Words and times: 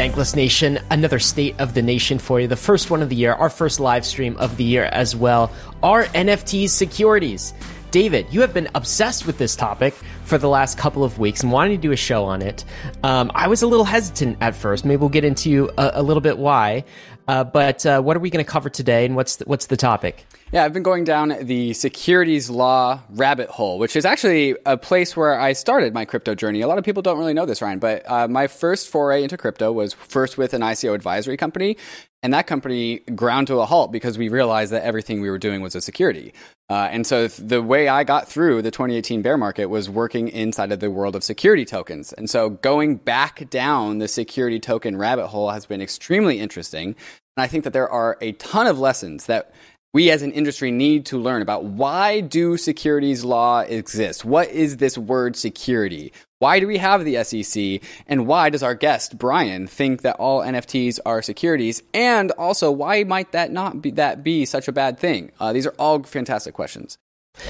Bankless 0.00 0.34
Nation, 0.34 0.78
another 0.90 1.18
State 1.18 1.54
of 1.58 1.74
the 1.74 1.82
Nation 1.82 2.18
for 2.18 2.40
you. 2.40 2.48
The 2.48 2.56
first 2.56 2.90
one 2.90 3.02
of 3.02 3.10
the 3.10 3.16
year, 3.16 3.34
our 3.34 3.50
first 3.50 3.78
live 3.80 4.06
stream 4.06 4.34
of 4.38 4.56
the 4.56 4.64
year 4.64 4.84
as 4.84 5.14
well. 5.14 5.52
Are 5.82 6.04
NFTs 6.04 6.70
securities? 6.70 7.52
David, 7.90 8.26
you 8.30 8.40
have 8.40 8.54
been 8.54 8.70
obsessed 8.74 9.26
with 9.26 9.36
this 9.36 9.54
topic 9.54 9.92
for 10.24 10.38
the 10.38 10.48
last 10.48 10.78
couple 10.78 11.04
of 11.04 11.18
weeks 11.18 11.42
and 11.42 11.52
wanted 11.52 11.72
to 11.72 11.76
do 11.76 11.92
a 11.92 11.96
show 11.96 12.24
on 12.24 12.40
it. 12.40 12.64
Um, 13.02 13.30
I 13.34 13.48
was 13.48 13.60
a 13.60 13.66
little 13.66 13.84
hesitant 13.84 14.38
at 14.40 14.56
first. 14.56 14.86
Maybe 14.86 14.96
we'll 14.96 15.10
get 15.10 15.26
into 15.26 15.70
a, 15.76 15.90
a 15.96 16.02
little 16.02 16.22
bit 16.22 16.38
why. 16.38 16.86
Uh, 17.28 17.44
but 17.44 17.84
uh, 17.84 18.00
what 18.00 18.16
are 18.16 18.20
we 18.20 18.30
going 18.30 18.42
to 18.42 18.50
cover 18.50 18.70
today, 18.70 19.04
and 19.04 19.16
what's 19.16 19.36
the, 19.36 19.44
what's 19.44 19.66
the 19.66 19.76
topic? 19.76 20.24
Yeah, 20.52 20.64
I've 20.64 20.72
been 20.72 20.82
going 20.82 21.04
down 21.04 21.32
the 21.42 21.74
securities 21.74 22.50
law 22.50 23.02
rabbit 23.10 23.50
hole, 23.50 23.78
which 23.78 23.94
is 23.94 24.04
actually 24.04 24.56
a 24.66 24.76
place 24.76 25.16
where 25.16 25.38
I 25.38 25.52
started 25.52 25.94
my 25.94 26.04
crypto 26.04 26.34
journey. 26.34 26.60
A 26.60 26.66
lot 26.66 26.76
of 26.76 26.84
people 26.84 27.02
don't 27.02 27.18
really 27.18 27.34
know 27.34 27.46
this, 27.46 27.62
Ryan, 27.62 27.78
but 27.78 28.02
uh, 28.10 28.26
my 28.26 28.48
first 28.48 28.88
foray 28.88 29.22
into 29.22 29.36
crypto 29.36 29.70
was 29.70 29.94
first 29.94 30.38
with 30.38 30.52
an 30.52 30.62
ICO 30.62 30.92
advisory 30.92 31.36
company. 31.36 31.76
And 32.24 32.34
that 32.34 32.48
company 32.48 32.98
ground 33.14 33.46
to 33.46 33.60
a 33.60 33.64
halt 33.64 33.92
because 33.92 34.18
we 34.18 34.28
realized 34.28 34.72
that 34.72 34.82
everything 34.82 35.20
we 35.20 35.30
were 35.30 35.38
doing 35.38 35.62
was 35.62 35.76
a 35.76 35.80
security. 35.80 36.34
Uh, 36.68 36.88
and 36.90 37.06
so 37.06 37.28
the 37.28 37.62
way 37.62 37.86
I 37.86 38.02
got 38.02 38.28
through 38.28 38.62
the 38.62 38.72
2018 38.72 39.22
bear 39.22 39.38
market 39.38 39.66
was 39.66 39.88
working 39.88 40.28
inside 40.28 40.72
of 40.72 40.80
the 40.80 40.90
world 40.90 41.14
of 41.14 41.22
security 41.22 41.64
tokens. 41.64 42.12
And 42.12 42.28
so 42.28 42.50
going 42.50 42.96
back 42.96 43.48
down 43.50 43.98
the 43.98 44.08
security 44.08 44.58
token 44.58 44.96
rabbit 44.96 45.28
hole 45.28 45.50
has 45.50 45.64
been 45.64 45.80
extremely 45.80 46.40
interesting. 46.40 46.96
And 47.36 47.44
I 47.44 47.46
think 47.46 47.62
that 47.64 47.72
there 47.72 47.88
are 47.88 48.18
a 48.20 48.32
ton 48.32 48.66
of 48.66 48.80
lessons 48.80 49.26
that 49.26 49.54
we 49.92 50.10
as 50.10 50.22
an 50.22 50.32
industry 50.32 50.70
need 50.70 51.04
to 51.06 51.18
learn 51.18 51.42
about 51.42 51.64
why 51.64 52.20
do 52.20 52.56
securities 52.56 53.24
law 53.24 53.60
exist? 53.60 54.24
What 54.24 54.48
is 54.50 54.76
this 54.76 54.96
word 54.96 55.34
security? 55.36 56.12
Why 56.38 56.60
do 56.60 56.66
we 56.66 56.78
have 56.78 57.04
the 57.04 57.22
SEC? 57.24 57.82
And 58.06 58.26
why 58.26 58.50
does 58.50 58.62
our 58.62 58.74
guest, 58.74 59.18
Brian, 59.18 59.66
think 59.66 60.02
that 60.02 60.16
all 60.16 60.42
NFTs 60.42 61.00
are 61.04 61.22
securities? 61.22 61.82
And 61.92 62.30
also, 62.32 62.70
why 62.70 63.02
might 63.04 63.32
that 63.32 63.50
not 63.50 63.82
be, 63.82 63.90
that 63.92 64.22
be 64.22 64.44
such 64.44 64.68
a 64.68 64.72
bad 64.72 64.98
thing? 64.98 65.32
Uh, 65.40 65.52
these 65.52 65.66
are 65.66 65.74
all 65.76 66.02
fantastic 66.04 66.54
questions. 66.54 66.96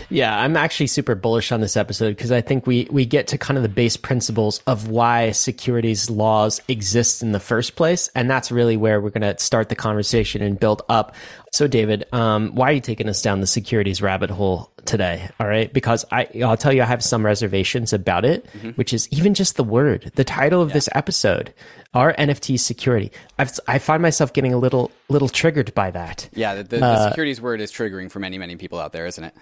Yeah, 0.09 0.39
I'm 0.39 0.57
actually 0.57 0.87
super 0.89 1.15
bullish 1.15 1.53
on 1.53 1.61
this 1.61 1.77
episode 1.77 2.11
because 2.11 2.31
I 2.31 2.41
think 2.41 2.67
we 2.67 2.87
we 2.91 3.07
get 3.07 3.29
to 3.29 3.39
kind 3.39 3.57
of 3.57 3.63
the 3.63 3.69
base 3.69 3.97
principles 3.97 4.61
of 4.67 4.89
why 4.89 5.31
securities 5.33 6.11
laws 6.11 6.61
exist 6.69 7.23
in 7.23 7.33
the 7.33 7.41
first 7.41 7.77
place, 7.77 8.09
and 8.15 8.31
that's 8.31 8.53
really 8.53 8.77
where 8.77 9.01
we're 9.01 9.11
going 9.11 9.23
to 9.23 9.43
start 9.43 9.69
the 9.69 9.75
conversation 9.75 10.43
and 10.43 10.61
build 10.61 10.83
up. 10.89 11.15
So, 11.53 11.67
David, 11.67 12.07
um, 12.13 12.55
why 12.55 12.71
are 12.71 12.73
you 12.73 12.81
taking 12.81 13.09
us 13.09 13.23
down 13.23 13.41
the 13.41 13.47
securities 13.47 14.01
rabbit 14.01 14.31
hole 14.31 14.71
today? 14.85 15.29
All 15.41 15.49
right, 15.49 15.73
because 15.73 16.05
I 16.13 16.29
I'll 16.45 16.57
tell 16.57 16.73
you 16.73 16.83
I 16.83 16.87
have 16.87 17.03
some 17.03 17.27
reservations 17.27 17.93
about 17.93 18.25
it, 18.25 18.47
mm-hmm. 18.47 18.71
which 18.71 18.93
is 18.93 19.09
even 19.11 19.35
just 19.35 19.57
the 19.57 19.65
word, 19.65 20.13
the 20.15 20.25
title 20.25 20.63
of 20.63 20.69
yeah. 20.69 20.75
this 20.75 20.89
episode. 20.95 21.53
Are 21.93 22.15
NFT 22.15 22.61
security? 22.61 23.11
I've, 23.37 23.51
I 23.67 23.81
find 23.81 24.01
myself 24.01 24.33
getting 24.33 24.53
a 24.53 24.59
little 24.59 24.93
little 25.09 25.29
triggered 25.29 25.75
by 25.75 25.91
that. 25.91 26.29
Yeah, 26.33 26.55
the, 26.55 26.63
the, 26.63 26.79
the 26.79 26.87
uh, 26.87 27.09
securities 27.09 27.41
word 27.41 27.61
is 27.61 27.73
triggering 27.73 28.13
for 28.13 28.21
many 28.21 28.39
many 28.39 28.55
people 28.57 28.79
out 28.79 28.93
there, 28.93 29.07
isn't 29.07 29.25
it? 29.25 29.35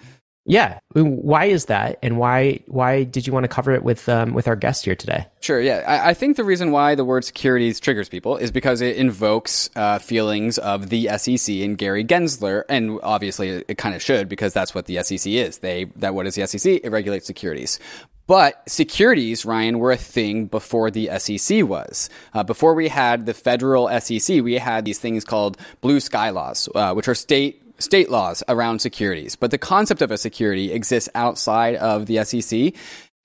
Yeah, 0.49 0.79
why 0.93 1.45
is 1.45 1.65
that, 1.65 1.99
and 2.01 2.17
why 2.17 2.61
why 2.65 3.03
did 3.03 3.27
you 3.27 3.33
want 3.33 3.43
to 3.43 3.47
cover 3.47 3.71
it 3.71 3.83
with 3.83 4.09
um, 4.09 4.33
with 4.33 4.47
our 4.47 4.55
guest 4.55 4.83
here 4.83 4.95
today? 4.95 5.27
Sure. 5.41 5.61
Yeah, 5.61 5.83
I, 5.87 6.09
I, 6.09 6.13
think 6.15 6.37
the 6.37 6.43
reason 6.43 6.71
why 6.71 6.95
the 6.95 7.05
word 7.05 7.23
securities 7.23 7.79
triggers 7.79 8.09
people 8.09 8.35
is 8.35 8.49
because 8.49 8.81
it 8.81 8.97
invokes 8.97 9.69
uh, 9.75 9.99
feelings 9.99 10.57
of 10.57 10.89
the 10.89 11.07
SEC 11.17 11.55
and 11.57 11.77
Gary 11.77 12.03
Gensler, 12.03 12.63
and 12.67 12.99
obviously 13.03 13.49
it, 13.49 13.65
it 13.67 13.77
kind 13.77 13.93
of 13.93 14.01
should 14.01 14.27
because 14.27 14.51
that's 14.51 14.73
what 14.73 14.87
the 14.87 15.03
SEC 15.03 15.31
is. 15.31 15.59
They 15.59 15.83
that 15.97 16.15
what 16.15 16.25
is 16.25 16.33
the 16.33 16.47
SEC? 16.47 16.81
It 16.83 16.89
regulates 16.89 17.27
securities. 17.27 17.79
But 18.25 18.67
securities, 18.67 19.45
Ryan, 19.45 19.77
were 19.77 19.91
a 19.91 19.97
thing 19.97 20.47
before 20.47 20.89
the 20.89 21.11
SEC 21.19 21.63
was. 21.63 22.09
Uh, 22.33 22.43
before 22.43 22.73
we 22.73 22.87
had 22.87 23.27
the 23.27 23.35
federal 23.35 23.87
SEC, 23.99 24.43
we 24.43 24.55
had 24.55 24.85
these 24.85 24.99
things 24.99 25.23
called 25.23 25.57
blue 25.81 25.99
sky 25.99 26.31
laws, 26.31 26.67
uh, 26.73 26.93
which 26.93 27.07
are 27.07 27.15
state 27.15 27.61
state 27.79 28.09
laws 28.09 28.43
around 28.47 28.79
securities, 28.79 29.35
but 29.35 29.51
the 29.51 29.57
concept 29.57 30.01
of 30.01 30.11
a 30.11 30.17
security 30.17 30.71
exists 30.71 31.09
outside 31.15 31.75
of 31.75 32.05
the 32.05 32.23
SEC. 32.23 32.73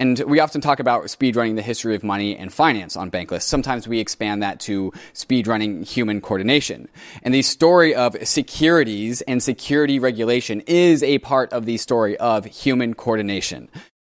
And 0.00 0.18
we 0.26 0.40
often 0.40 0.60
talk 0.60 0.80
about 0.80 1.04
speedrunning 1.04 1.54
the 1.54 1.62
history 1.62 1.94
of 1.94 2.02
money 2.02 2.36
and 2.36 2.52
finance 2.52 2.96
on 2.96 3.12
Bankless. 3.12 3.42
Sometimes 3.42 3.86
we 3.86 4.00
expand 4.00 4.42
that 4.42 4.58
to 4.60 4.92
speedrunning 5.12 5.88
human 5.88 6.20
coordination. 6.20 6.88
And 7.22 7.32
the 7.32 7.42
story 7.42 7.94
of 7.94 8.16
securities 8.26 9.20
and 9.22 9.40
security 9.40 10.00
regulation 10.00 10.62
is 10.66 11.04
a 11.04 11.18
part 11.18 11.52
of 11.52 11.64
the 11.64 11.76
story 11.76 12.16
of 12.16 12.44
human 12.44 12.94
coordination. 12.94 13.68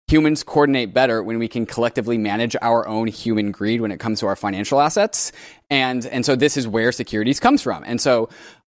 Humans 0.10 0.44
coordinate 0.44 0.92
better 0.92 1.22
when 1.24 1.40
we 1.40 1.48
can 1.48 1.66
collectively 1.66 2.18
manage 2.18 2.56
our 2.62 2.86
own 2.88 3.08
human 3.08 3.52
greed 3.52 3.80
when 3.80 3.92
it 3.92 4.00
comes 4.00 4.20
to 4.20 4.28
our 4.28 4.36
financial 4.36 4.82
assets. 4.82 5.32
And, 5.70 6.06
and 6.08 6.26
so 6.26 6.36
this 6.36 6.58
is 6.58 6.68
where 6.68 6.92
securities 6.92 7.40
comes 7.40 7.62
from. 7.62 7.84
And 7.86 8.02
so 8.02 8.28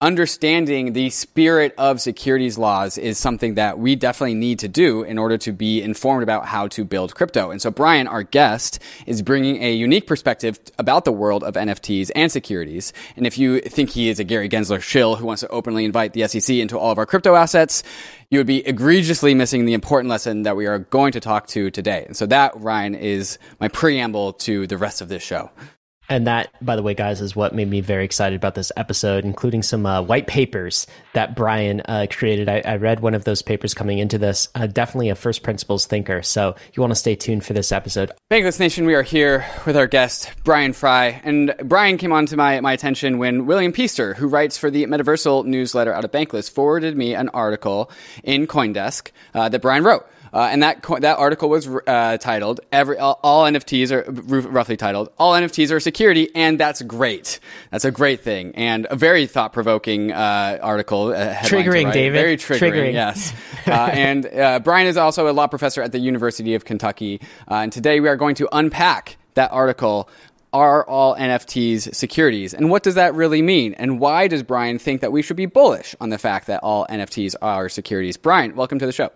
understanding 0.05 0.93
the 0.93 1.09
spirit 1.09 1.75
of 1.79 1.99
securities 1.99 2.59
laws 2.59 2.99
is 2.99 3.17
something 3.17 3.55
that 3.55 3.79
we 3.79 3.97
definitely 3.97 4.35
need 4.35 4.59
to 4.59 4.69
do 4.69 5.03
in 5.03 5.17
order 5.17 5.39
to 5.39 5.51
be 5.51 5.81
informed 5.81 6.23
about 6.23 6.45
how 6.45 6.69
to 6.69 6.85
build 6.85 7.15
crypto. 7.15 7.51
And 7.51 7.63
so 7.63 7.71
Brian, 7.71 8.07
our 8.07 8.23
guest, 8.23 8.81
is 9.07 9.23
bringing 9.23 9.63
a 9.63 9.73
unique 9.73 10.07
perspective 10.07 10.61
about 10.79 11.07
the 11.07 11.13
world 11.13 11.43
of 11.43 11.55
NFTs 11.55 12.11
and 12.15 12.31
securities. 12.31 12.93
And 13.17 13.27
if 13.27 13.39
you 13.39 13.61
think 13.61 13.89
he 13.89 14.11
is 14.11 14.21
a 14.21 14.25
Gary 14.25 14.51
Gensler 14.51 14.83
shill 14.83 15.17
who 15.17 15.25
wants 15.25 15.41
to 15.41 15.49
openly 15.49 15.87
invite 15.87 16.13
the 16.13 16.29
SEC 16.29 16.55
into 16.55 16.79
all 16.79 16.91
of 16.91 16.99
our 16.99 17.07
crypto 17.07 17.35
assets, 17.35 17.83
you 18.31 18.39
would 18.39 18.47
be 18.47 18.67
egregiously 18.67 19.35
missing 19.35 19.65
the 19.65 19.73
important 19.73 20.11
lesson 20.11 20.43
that 20.43 20.55
we 20.55 20.67
are 20.67 20.81
going 20.81 21.13
to 21.13 21.21
talk 21.21 21.47
to 21.47 21.71
today. 21.71 22.05
And 22.07 22.15
so 22.15 22.27
that, 22.27 22.53
Ryan, 22.61 22.95
is 22.95 23.39
my 23.59 23.69
preamble 23.69 24.35
to 24.35 24.67
the 24.67 24.77
rest 24.77 25.01
of 25.01 25.09
this 25.09 25.23
show. 25.23 25.51
And 26.09 26.27
that, 26.27 26.51
by 26.65 26.77
the 26.77 26.83
way, 26.83 26.95
guys, 26.95 27.21
is 27.21 27.35
what 27.35 27.55
made 27.55 27.69
me 27.69 27.81
very 27.81 28.05
excited 28.05 28.37
about 28.37 28.55
this 28.55 28.71
episode, 28.77 29.25
including 29.25 29.63
some 29.63 29.87
uh, 29.87 30.03
white 30.03 30.27
papers 30.27 30.87
that 31.15 31.35
Brian 31.35 31.81
uh, 31.87 32.07
created. 32.11 32.49
I, 32.49 32.63
I, 32.65 32.77
read 32.77 33.01
one 33.01 33.15
of 33.15 33.25
those 33.25 33.41
papers 33.41 33.73
coming 33.73 33.99
into 33.99 34.19
this. 34.19 34.49
Uh, 34.55 34.67
definitely 34.67 35.09
a 35.09 35.15
first 35.15 35.43
principles 35.43 35.87
thinker. 35.87 36.23
So 36.23 36.57
you 36.75 36.81
want 36.81 36.91
to 36.91 36.97
stay 36.97 37.17
tuned 37.17 37.45
for 37.45 37.55
this 37.55 37.73
episode. 37.73 38.13
Bankless 38.31 38.61
Nation, 38.61 38.85
we 38.85 38.95
are 38.95 39.03
here 39.03 39.47
with 39.65 39.77
our 39.77 39.87
guest, 39.87 40.31
Brian 40.45 40.75
Frye. 40.75 41.21
And 41.25 41.55
Brian 41.65 41.97
came 41.97 42.13
on 42.13 42.27
to 42.27 42.37
my, 42.37 42.61
my 42.61 42.73
attention 42.73 43.19
when 43.19 43.47
William 43.47 43.73
Peaster, 43.73 44.15
who 44.15 44.29
writes 44.29 44.59
for 44.59 44.71
the 44.71 44.85
Metaversal 44.85 45.47
newsletter 45.47 45.95
out 45.95 46.05
of 46.05 46.11
Bankless, 46.11 46.51
forwarded 46.51 46.97
me 46.97 47.15
an 47.15 47.31
article 47.31 47.91
in 48.23 48.47
Coindesk 48.47 49.11
uh, 49.35 49.49
that 49.49 49.63
Brian 49.63 49.85
wrote. 49.85 50.07
Uh, 50.35 50.49
and 50.51 50.65
that 50.65 50.83
co- 50.83 50.99
that 50.99 51.17
article 51.17 51.49
was 51.49 51.69
uh, 51.69 52.19
titled 52.19 52.61
"Every 52.73 52.99
all, 52.99 53.21
all, 53.23 53.45
NFTs 53.45 53.93
are 53.93 54.05
roughly 54.51 54.77
titled 54.77 55.11
All 55.17 55.33
NFTs 55.33 55.71
are 55.71 55.79
security," 55.79 56.29
and 56.35 56.59
that's 56.59 56.83
great. 56.83 57.39
That's 57.71 57.85
a 57.85 57.93
great 57.93 58.21
thing 58.23 58.53
and 58.57 58.89
a 58.91 58.97
very 58.97 59.27
thought 59.27 59.53
provoking 59.53 60.11
uh, 60.11 60.59
article. 60.61 61.13
Uh, 61.13 61.37
triggering, 61.37 61.93
David. 61.93 62.19
Very 62.19 62.37
triggering. 62.37 62.73
triggering. 62.73 62.93
Yes. 62.93 63.33
Uh, 63.67 63.89
and 63.93 64.27
uh, 64.27 64.59
Brian 64.59 64.87
is 64.87 64.99
also 64.99 65.27
a 65.27 65.33
law 65.33 65.47
professor 65.47 65.81
at 65.81 65.91
the 65.91 65.99
University 65.99 66.55
of 66.55 66.67
Kentucky, 66.67 67.19
and 67.49 67.73
today 67.73 67.99
we 67.99 68.09
are 68.09 68.17
going 68.17 68.35
to 68.35 68.47
unpack 68.53 69.17
that 69.35 69.51
article 69.53 70.09
are 70.53 70.87
all 70.87 71.17
NFTs 71.17 71.95
securities? 71.95 72.55
And 72.55 72.71
what 72.71 72.83
does 72.83 72.95
that 72.95 73.15
really 73.15 73.43
mean? 73.43 73.75
And 73.75 73.99
why 73.99 74.29
does 74.29 74.43
Brian 74.43 74.79
think 74.79 75.01
that 75.01 75.11
we 75.13 75.21
should 75.21 75.37
be 75.37 75.47
bullish 75.47 75.97
on 76.01 76.11
the 76.11 76.19
fact 76.19 76.47
that 76.47 76.61
all 76.63 76.87
NFTs 76.89 77.35
are 77.43 77.69
securities? 77.69 78.17
Brian, 78.17 78.55
welcome 78.55 78.79
to 78.79 78.87
the 78.87 78.93
show. 78.93 79.11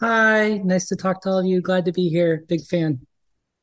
Hi, 0.00 0.60
nice 0.62 0.88
to 0.88 0.96
talk 0.96 1.22
to 1.22 1.30
all 1.30 1.38
of 1.38 1.46
you. 1.46 1.62
Glad 1.62 1.86
to 1.86 1.92
be 1.92 2.08
here. 2.08 2.44
Big 2.48 2.64
fan. 2.66 3.06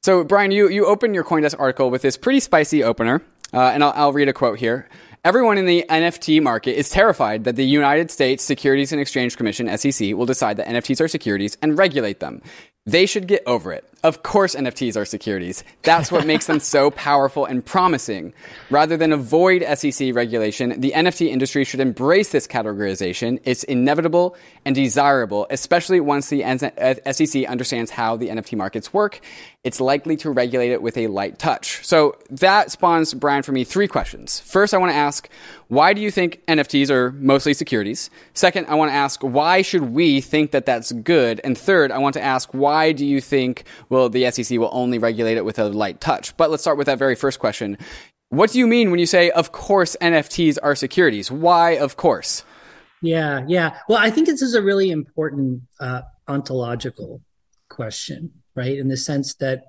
So, 0.01 0.23
Brian, 0.23 0.51
you, 0.51 0.67
you 0.67 0.85
opened 0.85 1.13
your 1.13 1.23
Coindesk 1.23 1.59
article 1.59 1.91
with 1.91 2.01
this 2.01 2.17
pretty 2.17 2.39
spicy 2.39 2.83
opener, 2.83 3.21
uh, 3.53 3.71
and 3.73 3.83
I'll, 3.83 3.93
I'll 3.95 4.13
read 4.13 4.27
a 4.27 4.33
quote 4.33 4.59
here. 4.59 4.89
Everyone 5.23 5.57
in 5.57 5.65
the 5.65 5.85
NFT 5.89 6.41
market 6.41 6.77
is 6.77 6.89
terrified 6.89 7.43
that 7.45 7.55
the 7.55 7.65
United 7.65 8.11
States 8.11 8.43
Securities 8.43 8.91
and 8.91 8.99
Exchange 8.99 9.37
Commission, 9.37 9.77
SEC, 9.77 10.13
will 10.15 10.25
decide 10.25 10.57
that 10.57 10.67
NFTs 10.67 10.99
are 10.99 11.07
securities 11.07 11.55
and 11.61 11.77
regulate 11.77 12.19
them. 12.19 12.41
They 12.85 13.05
should 13.05 13.27
get 13.27 13.43
over 13.45 13.71
it. 13.71 13.85
Of 14.03 14.21
course, 14.21 14.53
NFTs 14.53 14.97
are 14.97 15.05
securities. 15.05 15.63
That's 15.83 16.11
what 16.11 16.27
makes 16.27 16.47
them 16.47 16.59
so 16.59 16.91
powerful 16.91 17.45
and 17.45 17.65
promising. 17.65 18.33
Rather 18.69 18.97
than 18.97 19.13
avoid 19.13 19.63
SEC 19.77 20.13
regulation, 20.13 20.81
the 20.81 20.91
NFT 20.93 21.27
industry 21.27 21.63
should 21.63 21.79
embrace 21.79 22.33
this 22.33 22.45
categorization. 22.45 23.39
It's 23.45 23.63
inevitable 23.63 24.35
and 24.65 24.75
desirable, 24.75 25.47
especially 25.49 26.01
once 26.01 26.27
the 26.27 26.41
SEC 27.11 27.45
understands 27.45 27.91
how 27.91 28.17
the 28.17 28.27
NFT 28.27 28.57
markets 28.57 28.93
work. 28.93 29.21
It's 29.63 29.79
likely 29.79 30.17
to 30.17 30.29
regulate 30.29 30.71
it 30.71 30.81
with 30.81 30.97
a 30.97 31.07
light 31.07 31.39
touch. 31.39 31.85
So 31.85 32.17
that 32.29 32.69
spawns, 32.71 33.13
Brian, 33.13 33.43
for 33.43 33.53
me, 33.53 33.63
three 33.63 33.87
questions. 33.87 34.41
First, 34.41 34.73
I 34.73 34.77
want 34.77 34.91
to 34.91 34.97
ask, 34.97 35.29
why 35.69 35.93
do 35.93 36.01
you 36.01 36.11
think 36.11 36.45
NFTs 36.47 36.89
are 36.89 37.13
mostly 37.13 37.53
securities? 37.53 38.09
Second, 38.33 38.67
I 38.67 38.75
want 38.75 38.91
to 38.91 38.95
ask, 38.95 39.21
why 39.21 39.61
should 39.61 39.93
we 39.93 40.19
think 40.19 40.51
that 40.51 40.65
that's 40.65 40.91
good? 40.91 41.39
And 41.45 41.57
third, 41.57 41.93
I 41.93 41.99
want 41.99 42.15
to 42.15 42.21
ask, 42.21 42.53
why 42.53 42.91
do 42.91 43.05
you 43.05 43.21
think 43.21 43.63
well, 43.93 44.09
the 44.09 44.29
SEC 44.31 44.57
will 44.57 44.69
only 44.71 44.97
regulate 44.97 45.37
it 45.37 45.45
with 45.45 45.59
a 45.59 45.69
light 45.69 46.01
touch. 46.01 46.35
But 46.35 46.49
let's 46.49 46.63
start 46.63 46.77
with 46.77 46.87
that 46.87 46.99
very 46.99 47.15
first 47.15 47.39
question. 47.39 47.77
What 48.29 48.51
do 48.51 48.59
you 48.59 48.67
mean 48.67 48.89
when 48.89 48.99
you 48.99 49.05
say, 49.05 49.29
of 49.29 49.51
course, 49.51 49.95
NFTs 50.01 50.57
are 50.63 50.75
securities? 50.75 51.29
Why, 51.31 51.71
of 51.71 51.95
course? 51.95 52.43
Yeah, 53.01 53.45
yeah. 53.47 53.77
Well, 53.87 53.99
I 53.99 54.09
think 54.09 54.27
this 54.27 54.41
is 54.41 54.55
a 54.55 54.61
really 54.61 54.89
important 54.89 55.61
uh, 55.79 56.01
ontological 56.27 57.21
question, 57.69 58.31
right? 58.55 58.77
In 58.77 58.87
the 58.87 58.97
sense 58.97 59.35
that 59.35 59.65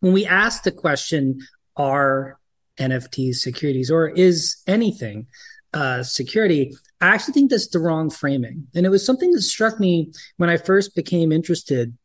when 0.00 0.12
we 0.12 0.26
ask 0.26 0.64
the 0.64 0.72
question, 0.72 1.40
are 1.78 2.38
NFTs 2.78 3.36
securities 3.36 3.90
or 3.90 4.08
is 4.08 4.56
anything 4.66 5.26
uh, 5.72 6.02
security, 6.02 6.74
I 7.00 7.08
actually 7.08 7.34
think 7.34 7.50
that's 7.50 7.68
the 7.68 7.78
wrong 7.78 8.10
framing. 8.10 8.66
And 8.74 8.84
it 8.84 8.88
was 8.88 9.06
something 9.06 9.30
that 9.32 9.42
struck 9.42 9.78
me 9.78 10.12
when 10.36 10.50
I 10.50 10.56
first 10.56 10.94
became 10.94 11.30
interested 11.30 11.96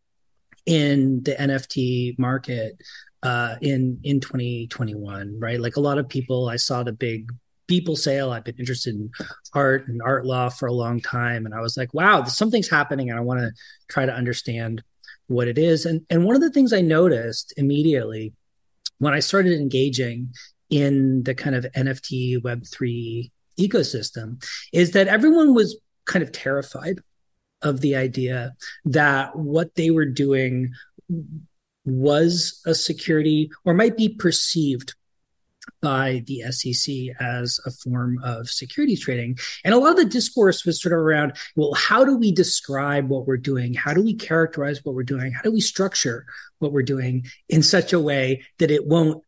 in 0.65 1.23
the 1.23 1.33
NFT 1.33 2.17
market 2.17 2.81
uh, 3.21 3.55
in 3.61 3.99
in 4.03 4.19
2021. 4.19 5.39
Right, 5.39 5.59
like 5.59 5.77
a 5.77 5.81
lot 5.81 5.97
of 5.97 6.09
people, 6.09 6.49
I 6.49 6.57
saw 6.57 6.83
the 6.83 6.93
big 6.93 7.31
Beeple 7.67 7.97
sale. 7.97 8.31
I've 8.31 8.43
been 8.43 8.57
interested 8.59 8.95
in 8.95 9.11
art 9.53 9.87
and 9.87 10.01
art 10.01 10.25
law 10.25 10.49
for 10.49 10.67
a 10.67 10.73
long 10.73 11.01
time, 11.01 11.45
and 11.45 11.55
I 11.55 11.61
was 11.61 11.77
like, 11.77 11.93
wow, 11.93 12.23
something's 12.25 12.69
happening, 12.69 13.09
and 13.09 13.17
I 13.17 13.21
want 13.21 13.39
to 13.39 13.51
try 13.87 14.05
to 14.05 14.13
understand 14.13 14.83
what 15.27 15.47
it 15.47 15.57
is. 15.57 15.85
And 15.85 16.05
and 16.09 16.25
one 16.25 16.35
of 16.35 16.41
the 16.41 16.51
things 16.51 16.73
I 16.73 16.81
noticed 16.81 17.53
immediately 17.57 18.33
when 18.99 19.13
I 19.13 19.19
started 19.19 19.53
engaging 19.59 20.33
in 20.69 21.23
the 21.23 21.35
kind 21.35 21.55
of 21.55 21.65
NFT 21.75 22.41
Web3 22.41 23.31
ecosystem 23.59 24.43
is 24.71 24.91
that 24.91 25.07
everyone 25.07 25.53
was 25.53 25.77
kind 26.05 26.23
of 26.23 26.31
terrified 26.31 26.99
of 27.63 27.81
the 27.81 27.95
idea 27.95 28.55
that 28.85 29.35
what 29.35 29.75
they 29.75 29.89
were 29.89 30.05
doing 30.05 30.73
was 31.85 32.61
a 32.65 32.75
security 32.75 33.49
or 33.65 33.73
might 33.73 33.97
be 33.97 34.09
perceived 34.09 34.95
by 35.81 36.23
the 36.27 36.41
SEC 36.51 36.93
as 37.19 37.59
a 37.65 37.71
form 37.71 38.17
of 38.23 38.49
securities 38.49 39.01
trading. 39.01 39.37
And 39.63 39.73
a 39.73 39.77
lot 39.77 39.91
of 39.91 39.97
the 39.97 40.05
discourse 40.05 40.65
was 40.65 40.81
sort 40.81 40.93
of 40.93 40.99
around, 40.99 41.33
well, 41.55 41.73
how 41.73 42.05
do 42.05 42.17
we 42.17 42.31
describe 42.31 43.09
what 43.09 43.27
we're 43.27 43.37
doing? 43.37 43.73
How 43.73 43.93
do 43.93 44.01
we 44.01 44.13
characterize 44.13 44.83
what 44.83 44.95
we're 44.95 45.03
doing? 45.03 45.33
How 45.33 45.41
do 45.41 45.51
we 45.51 45.61
structure 45.61 46.25
what 46.59 46.71
we're 46.71 46.83
doing 46.83 47.25
in 47.49 47.63
such 47.63 47.93
a 47.93 47.99
way 47.99 48.43
that 48.59 48.71
it 48.71 48.87
won't 48.87 49.23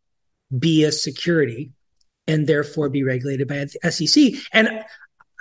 be 0.57 0.83
a 0.83 0.91
security 0.91 1.71
and 2.27 2.47
therefore 2.47 2.89
be 2.89 3.03
regulated 3.03 3.47
by 3.47 3.65
the 3.65 3.91
SEC? 3.91 4.33
And 4.51 4.69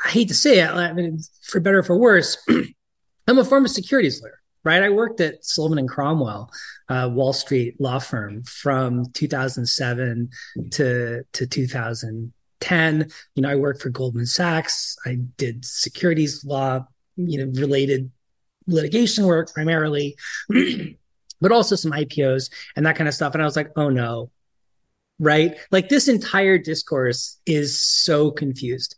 I 0.05 0.08
hate 0.08 0.29
to 0.29 0.35
say 0.35 0.61
it, 0.61 0.70
I 0.70 0.93
mean, 0.93 1.20
for 1.43 1.61
better 1.61 1.79
or 1.79 1.85
for 1.85 1.96
worse, 1.96 2.37
I'm 3.26 3.38
a 3.38 3.44
former 3.44 3.69
securities 3.69 4.23
lawyer 4.23 4.41
right? 4.65 4.82
I 4.82 4.91
worked 4.91 5.21
at 5.21 5.44
Sullivan 5.44 5.79
and 5.79 5.88
Cromwell, 5.88 6.50
uh, 6.88 7.11
Wall 7.12 7.32
Street 7.32 7.81
law 7.81 7.99
firm 7.99 8.43
from 8.44 9.06
2007 9.12 10.31
to 10.73 11.23
to 11.32 11.47
2010. 11.47 13.09
You 13.35 13.43
know, 13.43 13.50
I 13.50 13.56
worked 13.56 13.82
for 13.82 13.91
Goldman 13.91 14.26
Sachs. 14.26 14.97
I 15.06 15.19
did 15.37 15.65
securities 15.65 16.44
law, 16.44 16.87
you 17.17 17.44
know, 17.44 17.61
related 17.61 18.11
litigation 18.67 19.27
work 19.27 19.53
primarily, 19.53 20.17
but 21.41 21.53
also 21.53 21.77
some 21.77 21.93
IPOs 21.93 22.50
and 22.77 22.87
that 22.87 22.97
kind 22.97 23.06
of 23.06 23.15
stuff. 23.15 23.35
And 23.35 23.43
I 23.43 23.47
was 23.47 23.56
like, 23.56 23.70
oh 23.77 23.91
no, 23.91 24.31
right? 25.19 25.56
Like 25.70 25.91
this 25.91 26.09
entire 26.09 26.56
discourse 26.56 27.38
is 27.44 27.81
so 27.81 28.31
confused 28.31 28.97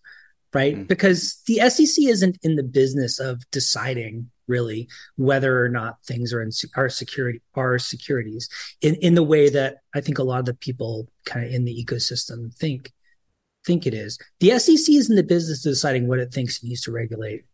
right? 0.56 0.74
Mm-hmm. 0.74 0.84
Because 0.84 1.42
the 1.46 1.56
SEC 1.68 2.02
isn't 2.06 2.38
in 2.42 2.56
the 2.56 2.62
business 2.62 3.20
of 3.20 3.42
deciding 3.50 4.30
really 4.48 4.88
whether 5.16 5.62
or 5.62 5.68
not 5.68 6.02
things 6.06 6.32
are 6.32 6.40
in 6.40 6.50
are 6.76 6.88
security 6.88 7.42
are 7.54 7.78
securities 7.78 8.48
in 8.80 8.94
in 8.96 9.14
the 9.14 9.22
way 9.22 9.50
that 9.50 9.78
I 9.94 10.00
think 10.00 10.18
a 10.18 10.22
lot 10.22 10.38
of 10.38 10.46
the 10.46 10.54
people 10.54 11.08
kind 11.26 11.44
of 11.44 11.52
in 11.52 11.66
the 11.66 11.84
ecosystem 11.84 12.54
think 12.54 12.92
think 13.66 13.86
it 13.86 13.92
is. 13.92 14.18
The 14.40 14.58
SEC 14.58 14.94
is 14.94 15.10
in 15.10 15.16
the 15.16 15.22
business 15.34 15.66
of 15.66 15.72
deciding 15.72 16.08
what 16.08 16.20
it 16.20 16.32
thinks 16.32 16.56
it 16.56 16.66
needs 16.66 16.82
to 16.82 16.92
regulate 16.92 17.44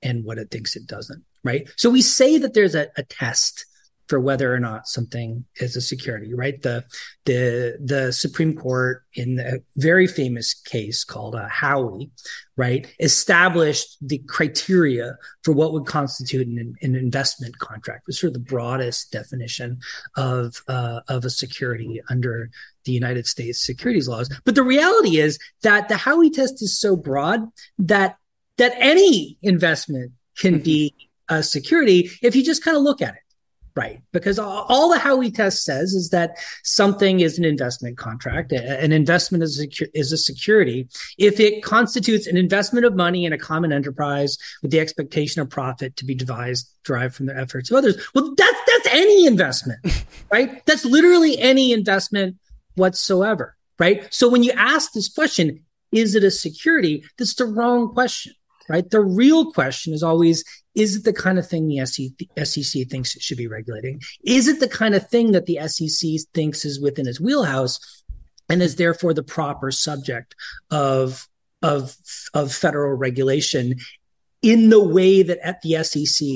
and 0.00 0.24
what 0.24 0.38
it 0.38 0.50
thinks 0.50 0.76
it 0.76 0.86
doesn't, 0.86 1.24
right? 1.44 1.68
So 1.76 1.90
we 1.90 2.00
say 2.00 2.38
that 2.38 2.54
there's 2.54 2.76
a, 2.76 2.86
a 2.96 3.02
test 3.02 3.66
for 4.08 4.20
whether 4.20 4.54
or 4.54 4.60
not 4.60 4.86
something 4.86 5.44
is 5.56 5.76
a 5.76 5.80
security, 5.80 6.32
right? 6.34 6.60
The 6.62 6.84
the 7.24 7.76
the 7.82 8.12
Supreme 8.12 8.54
Court 8.54 9.02
in 9.14 9.40
a 9.40 9.58
very 9.76 10.06
famous 10.06 10.54
case 10.54 11.04
called 11.04 11.34
uh, 11.34 11.48
Howey, 11.48 12.10
right, 12.56 12.86
established 13.00 13.96
the 14.00 14.18
criteria 14.28 15.16
for 15.42 15.52
what 15.52 15.72
would 15.72 15.86
constitute 15.86 16.46
an, 16.46 16.74
an 16.82 16.94
investment 16.94 17.58
contract, 17.58 18.06
was 18.06 18.20
sort 18.20 18.28
of 18.28 18.34
the 18.34 18.50
broadest 18.50 19.10
definition 19.10 19.78
of 20.16 20.62
uh, 20.68 21.00
of 21.08 21.24
a 21.24 21.30
security 21.30 22.00
under 22.08 22.50
the 22.84 22.92
United 22.92 23.26
States 23.26 23.64
securities 23.64 24.08
laws. 24.08 24.30
But 24.44 24.54
the 24.54 24.62
reality 24.62 25.18
is 25.18 25.38
that 25.62 25.88
the 25.88 25.94
Howey 25.94 26.32
test 26.32 26.62
is 26.62 26.78
so 26.78 26.96
broad 26.96 27.40
that 27.78 28.16
that 28.56 28.72
any 28.76 29.36
investment 29.42 30.12
can 30.38 30.60
be 30.60 30.94
a 31.28 31.42
security 31.42 32.10
if 32.22 32.36
you 32.36 32.44
just 32.44 32.62
kind 32.62 32.76
of 32.76 32.82
look 32.82 33.02
at 33.02 33.14
it 33.14 33.20
right. 33.76 34.00
Because 34.12 34.38
all 34.38 34.90
the 34.90 34.98
howey 34.98 35.32
test 35.32 35.62
says 35.62 35.92
is 35.92 36.10
that 36.10 36.38
something 36.64 37.20
is 37.20 37.38
an 37.38 37.44
investment 37.44 37.98
contract. 37.98 38.50
An 38.50 38.90
investment 38.90 39.44
is 39.44 39.60
a, 39.60 39.68
is 39.96 40.12
a 40.12 40.16
security. 40.16 40.88
If 41.18 41.38
it 41.38 41.62
constitutes 41.62 42.26
an 42.26 42.38
investment 42.38 42.86
of 42.86 42.96
money 42.96 43.26
in 43.26 43.32
a 43.32 43.38
common 43.38 43.72
enterprise 43.72 44.38
with 44.62 44.70
the 44.70 44.80
expectation 44.80 45.42
of 45.42 45.50
profit 45.50 45.96
to 45.96 46.04
be 46.04 46.14
devised 46.14 46.72
derived 46.84 47.14
from 47.14 47.26
the 47.26 47.36
efforts 47.36 47.68
of 47.68 47.76
others 47.76 47.96
well 48.14 48.32
that's 48.36 48.58
that's 48.66 48.94
any 48.94 49.26
investment 49.26 49.80
right? 50.32 50.64
That's 50.66 50.84
literally 50.84 51.38
any 51.38 51.72
investment 51.72 52.36
whatsoever 52.76 53.56
right? 53.78 54.06
So 54.14 54.28
when 54.28 54.42
you 54.42 54.52
ask 54.52 54.92
this 54.92 55.08
question 55.08 55.64
is 55.92 56.14
it 56.14 56.24
a 56.24 56.30
security? 56.30 57.04
That's 57.18 57.34
the 57.34 57.44
wrong 57.44 57.92
question 57.92 58.34
right? 58.68 58.88
The 58.88 59.00
real 59.00 59.52
question 59.52 59.92
is 59.92 60.02
always 60.02 60.44
is 60.74 60.96
it 60.96 61.04
the 61.04 61.12
kind 61.12 61.38
of 61.38 61.48
thing 61.48 61.68
the 61.68 61.86
SEC 61.86 62.88
thinks 62.88 63.16
it 63.16 63.22
should 63.22 63.38
be 63.38 63.46
regulating? 63.46 64.00
Is 64.24 64.46
it 64.46 64.60
the 64.60 64.68
kind 64.68 64.94
of 64.94 65.08
thing 65.08 65.32
that 65.32 65.46
the 65.46 65.58
SEC 65.68 66.10
thinks 66.34 66.64
is 66.64 66.80
within 66.80 67.08
its 67.08 67.20
wheelhouse 67.20 67.80
and 68.48 68.62
is 68.62 68.76
therefore 68.76 69.14
the 69.14 69.22
proper 69.22 69.70
subject 69.70 70.34
of 70.70 71.26
of 71.62 71.96
of 72.34 72.52
federal 72.52 72.94
regulation 72.94 73.76
in 74.42 74.68
the 74.68 74.82
way 74.82 75.22
that 75.22 75.38
at 75.42 75.62
the 75.62 75.82
SEC 75.82 76.28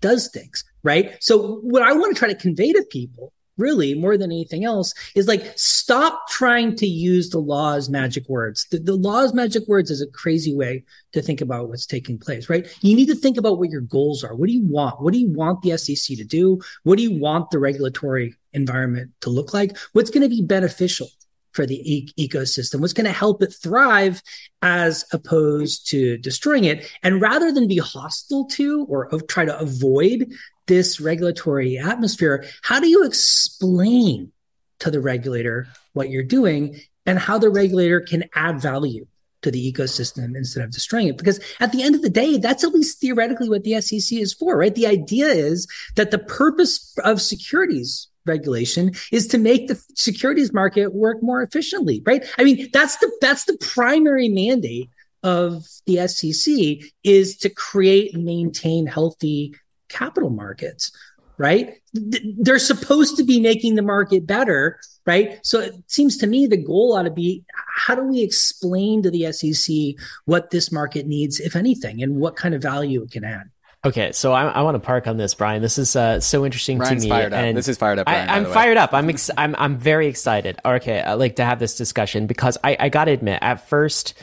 does 0.00 0.28
things, 0.28 0.64
right? 0.82 1.16
So 1.20 1.56
what 1.56 1.82
I 1.82 1.92
want 1.92 2.14
to 2.14 2.18
try 2.18 2.28
to 2.28 2.34
convey 2.34 2.72
to 2.72 2.84
people 2.90 3.32
really 3.56 3.94
more 3.94 4.16
than 4.16 4.30
anything 4.30 4.64
else 4.64 4.94
is 5.14 5.28
like 5.28 5.52
stop 5.56 6.28
trying 6.28 6.76
to 6.76 6.86
use 6.86 7.30
the 7.30 7.38
law's 7.38 7.88
magic 7.88 8.28
words. 8.28 8.66
The, 8.70 8.78
the 8.78 8.96
law's 8.96 9.34
magic 9.34 9.66
words 9.66 9.90
is 9.90 10.02
a 10.02 10.06
crazy 10.06 10.54
way 10.54 10.84
to 11.12 11.22
think 11.22 11.40
about 11.40 11.68
what's 11.68 11.86
taking 11.86 12.18
place 12.18 12.48
right? 12.48 12.66
You 12.80 12.96
need 12.96 13.06
to 13.06 13.14
think 13.14 13.36
about 13.36 13.58
what 13.58 13.70
your 13.70 13.80
goals 13.80 14.22
are. 14.24 14.34
What 14.34 14.46
do 14.46 14.52
you 14.52 14.64
want? 14.64 15.00
What 15.00 15.12
do 15.12 15.18
you 15.18 15.30
want 15.30 15.62
the 15.62 15.76
sec 15.76 16.16
to 16.16 16.24
do? 16.24 16.60
What 16.82 16.96
do 16.96 17.02
you 17.02 17.18
want 17.18 17.50
the 17.50 17.58
regulatory 17.58 18.34
environment 18.52 19.12
to 19.20 19.30
look 19.30 19.52
like? 19.54 19.76
What's 19.92 20.10
going 20.10 20.22
to 20.22 20.28
be 20.28 20.42
beneficial 20.42 21.08
for 21.56 21.66
the 21.66 21.80
e- 21.90 22.12
ecosystem 22.18 22.80
what's 22.80 22.92
going 22.92 23.06
to 23.06 23.12
help 23.12 23.42
it 23.42 23.52
thrive 23.52 24.22
as 24.62 25.04
opposed 25.12 25.88
to 25.88 26.18
destroying 26.18 26.64
it 26.64 26.88
and 27.02 27.20
rather 27.20 27.50
than 27.50 27.66
be 27.66 27.78
hostile 27.78 28.44
to 28.44 28.84
or 28.88 29.08
try 29.22 29.44
to 29.44 29.58
avoid 29.58 30.32
this 30.66 31.00
regulatory 31.00 31.78
atmosphere, 31.78 32.44
how 32.62 32.80
do 32.80 32.88
you 32.88 33.04
explain 33.04 34.32
to 34.80 34.90
the 34.90 35.00
regulator 35.00 35.68
what 35.92 36.10
you're 36.10 36.22
doing 36.22 36.80
and 37.06 37.18
how 37.18 37.38
the 37.38 37.50
regulator 37.50 38.00
can 38.00 38.24
add 38.34 38.60
value 38.60 39.06
to 39.42 39.50
the 39.50 39.72
ecosystem 39.72 40.36
instead 40.36 40.64
of 40.64 40.70
destroying 40.70 41.08
it? 41.08 41.16
Because 41.16 41.40
at 41.60 41.72
the 41.72 41.82
end 41.82 41.94
of 41.94 42.02
the 42.02 42.10
day, 42.10 42.36
that's 42.36 42.64
at 42.64 42.72
least 42.72 43.00
theoretically 43.00 43.48
what 43.48 43.64
the 43.64 43.80
SEC 43.80 44.18
is 44.18 44.34
for, 44.34 44.56
right? 44.56 44.74
The 44.74 44.86
idea 44.86 45.28
is 45.28 45.66
that 45.94 46.10
the 46.10 46.18
purpose 46.18 46.94
of 47.04 47.22
securities 47.22 48.08
regulation 48.26 48.92
is 49.12 49.26
to 49.28 49.38
make 49.38 49.68
the 49.68 49.82
securities 49.94 50.52
market 50.52 50.94
work 50.94 51.22
more 51.22 51.42
efficiently, 51.42 52.02
right? 52.06 52.24
I 52.38 52.44
mean, 52.44 52.68
that's 52.72 52.96
the 52.96 53.10
that's 53.20 53.44
the 53.44 53.56
primary 53.58 54.28
mandate 54.28 54.90
of 55.22 55.64
the 55.86 56.06
SEC 56.06 56.88
is 57.02 57.36
to 57.38 57.50
create 57.50 58.14
and 58.14 58.24
maintain 58.24 58.86
healthy 58.86 59.54
capital 59.88 60.30
markets, 60.30 60.92
right? 61.38 61.74
They're 61.92 62.58
supposed 62.58 63.16
to 63.16 63.24
be 63.24 63.40
making 63.40 63.74
the 63.74 63.82
market 63.82 64.26
better, 64.26 64.78
right? 65.04 65.38
So 65.42 65.60
it 65.60 65.74
seems 65.88 66.16
to 66.18 66.26
me 66.26 66.46
the 66.46 66.56
goal 66.56 66.96
ought 66.96 67.04
to 67.04 67.10
be 67.10 67.44
how 67.74 67.94
do 67.94 68.04
we 68.04 68.22
explain 68.22 69.02
to 69.02 69.10
the 69.10 69.32
SEC 69.32 70.02
what 70.24 70.50
this 70.50 70.72
market 70.72 71.06
needs, 71.06 71.40
if 71.40 71.56
anything, 71.56 72.02
and 72.02 72.16
what 72.16 72.36
kind 72.36 72.54
of 72.54 72.62
value 72.62 73.02
it 73.02 73.10
can 73.10 73.24
add? 73.24 73.50
Okay, 73.86 74.10
so 74.10 74.32
I, 74.32 74.46
I 74.46 74.62
want 74.62 74.74
to 74.74 74.80
park 74.80 75.06
on 75.06 75.16
this, 75.16 75.34
Brian. 75.34 75.62
This 75.62 75.78
is 75.78 75.94
uh, 75.94 76.18
so 76.18 76.44
interesting 76.44 76.78
Ryan's 76.78 77.04
to 77.04 77.06
me. 77.06 77.10
Fired 77.10 77.32
up. 77.32 77.38
And 77.38 77.56
this 77.56 77.68
is 77.68 77.78
fired 77.78 78.00
up. 78.00 78.06
Brian, 78.06 78.28
I, 78.28 78.36
am 78.36 78.46
fired 78.46 78.76
up. 78.76 78.92
I'm, 78.92 79.08
ex- 79.08 79.30
I'm 79.38 79.54
I'm 79.56 79.78
very 79.78 80.08
excited. 80.08 80.58
Okay, 80.64 81.00
I 81.00 81.14
like 81.14 81.36
to 81.36 81.44
have 81.44 81.60
this 81.60 81.76
discussion 81.76 82.26
because 82.26 82.58
I, 82.64 82.76
I 82.80 82.88
got 82.88 83.04
to 83.04 83.12
admit, 83.12 83.38
at 83.42 83.68
first, 83.68 84.14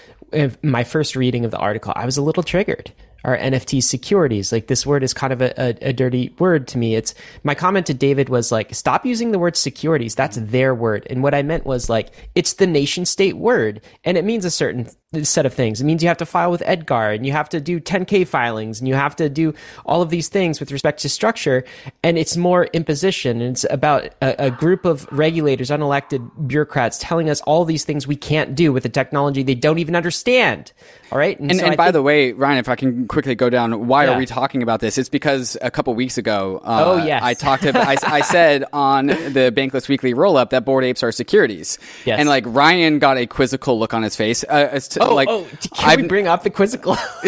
my 0.62 0.84
first 0.84 1.16
reading 1.16 1.46
of 1.46 1.52
the 1.52 1.58
article, 1.58 1.94
I 1.96 2.06
was 2.06 2.18
a 2.18 2.22
little 2.22 2.44
triggered 2.44 2.92
are 3.24 3.38
NFT 3.38 3.82
securities. 3.82 4.52
Like 4.52 4.68
this 4.68 4.86
word 4.86 5.04
is 5.04 5.14
kind 5.14 5.32
of 5.32 5.42
a, 5.42 5.54
a, 5.58 5.90
a, 5.90 5.94
dirty 5.94 6.36
word 6.40 6.68
to 6.70 6.78
me. 6.78 6.96
It's 6.96 7.16
my 7.44 7.56
comment 7.56 7.86
to 7.88 7.94
David 7.94 8.30
was 8.30 8.52
like, 8.52 8.76
stop 8.76 9.06
using 9.06 9.32
the 9.32 9.40
word 9.40 9.56
securities. 9.56 10.16
That's 10.16 10.38
their 10.38 10.76
word. 10.76 11.08
And 11.10 11.24
what 11.24 11.34
I 11.34 11.42
meant 11.42 11.66
was 11.66 11.90
like, 11.90 12.10
it's 12.36 12.54
the 12.54 12.68
nation 12.68 13.06
state 13.06 13.38
word 13.38 13.82
and 14.04 14.18
it 14.18 14.26
means 14.26 14.44
a 14.44 14.52
certain 14.52 14.90
set 15.24 15.46
of 15.46 15.54
things. 15.54 15.82
It 15.82 15.86
means 15.86 16.02
you 16.02 16.08
have 16.08 16.18
to 16.18 16.26
file 16.26 16.52
with 16.52 16.64
Edgar 16.66 17.12
and 17.12 17.26
you 17.26 17.32
have 17.32 17.50
to 17.50 17.62
do 17.62 17.80
10K 17.80 18.28
filings 18.28 18.80
and 18.80 18.88
you 18.88 18.96
have 18.96 19.16
to 19.18 19.30
do 19.30 19.54
all 19.86 20.02
of 20.02 20.10
these 20.10 20.28
things 20.30 20.60
with 20.60 20.72
respect 20.72 21.02
to 21.02 21.10
structure. 21.10 21.64
And 22.02 22.18
it's 22.18 22.36
more 22.36 22.66
imposition. 22.74 23.42
And 23.42 23.52
it's 23.52 23.66
about 23.70 24.06
a, 24.22 24.48
a 24.48 24.52
group 24.52 24.86
of 24.86 25.08
regulators, 25.12 25.70
unelected 25.70 26.48
bureaucrats 26.48 26.98
telling 26.98 27.30
us 27.30 27.42
all 27.42 27.66
these 27.66 27.86
things 27.86 28.08
we 28.08 28.16
can't 28.16 28.56
do 28.56 28.74
with 28.74 28.86
a 28.86 28.90
technology 28.90 29.44
they 29.44 29.56
don't 29.56 29.80
even 29.80 29.96
understand. 29.96 30.72
All 31.12 31.20
right. 31.20 31.40
And, 31.40 31.52
and, 31.52 31.60
so 31.60 31.66
and 31.68 31.78
by 31.78 31.86
think, 31.86 31.94
the 31.94 32.02
way, 32.02 32.32
Ryan, 32.32 32.58
if 32.58 32.68
I 32.68 32.76
can 32.76 33.08
quickly 33.08 33.36
go 33.36 33.50
down, 33.50 33.88
why 33.88 34.06
yeah. 34.06 34.14
are 34.14 34.18
we 34.18 34.26
talking 34.26 34.64
about 34.64 34.80
this? 34.80 34.98
It's 34.98 35.10
because 35.10 35.56
a 35.62 35.70
couple 35.70 35.94
weeks 35.94 36.18
ago, 36.18 36.60
uh, 36.64 36.84
oh, 36.86 37.06
yes. 37.06 37.22
I 37.22 37.36
talked 37.36 37.66
about, 37.66 37.88
I, 37.88 37.98
I, 38.04 38.22
said 38.22 38.66
on 38.74 39.06
the 39.06 39.54
Bankless 39.56 39.88
Weekly 39.88 40.16
roll 40.16 40.38
up 40.38 40.50
that 40.50 40.66
Bored 40.66 40.84
Apes 40.84 41.04
are 41.04 41.12
securities. 41.12 41.78
Yes. 42.04 42.20
And 42.20 42.28
like 42.28 42.46
Ryan 42.48 42.98
got 42.98 43.18
a 43.18 43.28
quizzical 43.28 43.78
look 43.78 43.94
on 43.94 44.02
his 44.02 44.16
face. 44.16 44.44
Uh, 44.44 44.80
oh, 45.10 45.16
like, 45.16 45.30
oh, 45.30 45.48
can 45.74 45.90
I've, 45.90 46.02
we 46.02 46.08
bring 46.08 46.28
up 46.28 46.44
the 46.44 46.50
quizzical? 46.50 46.96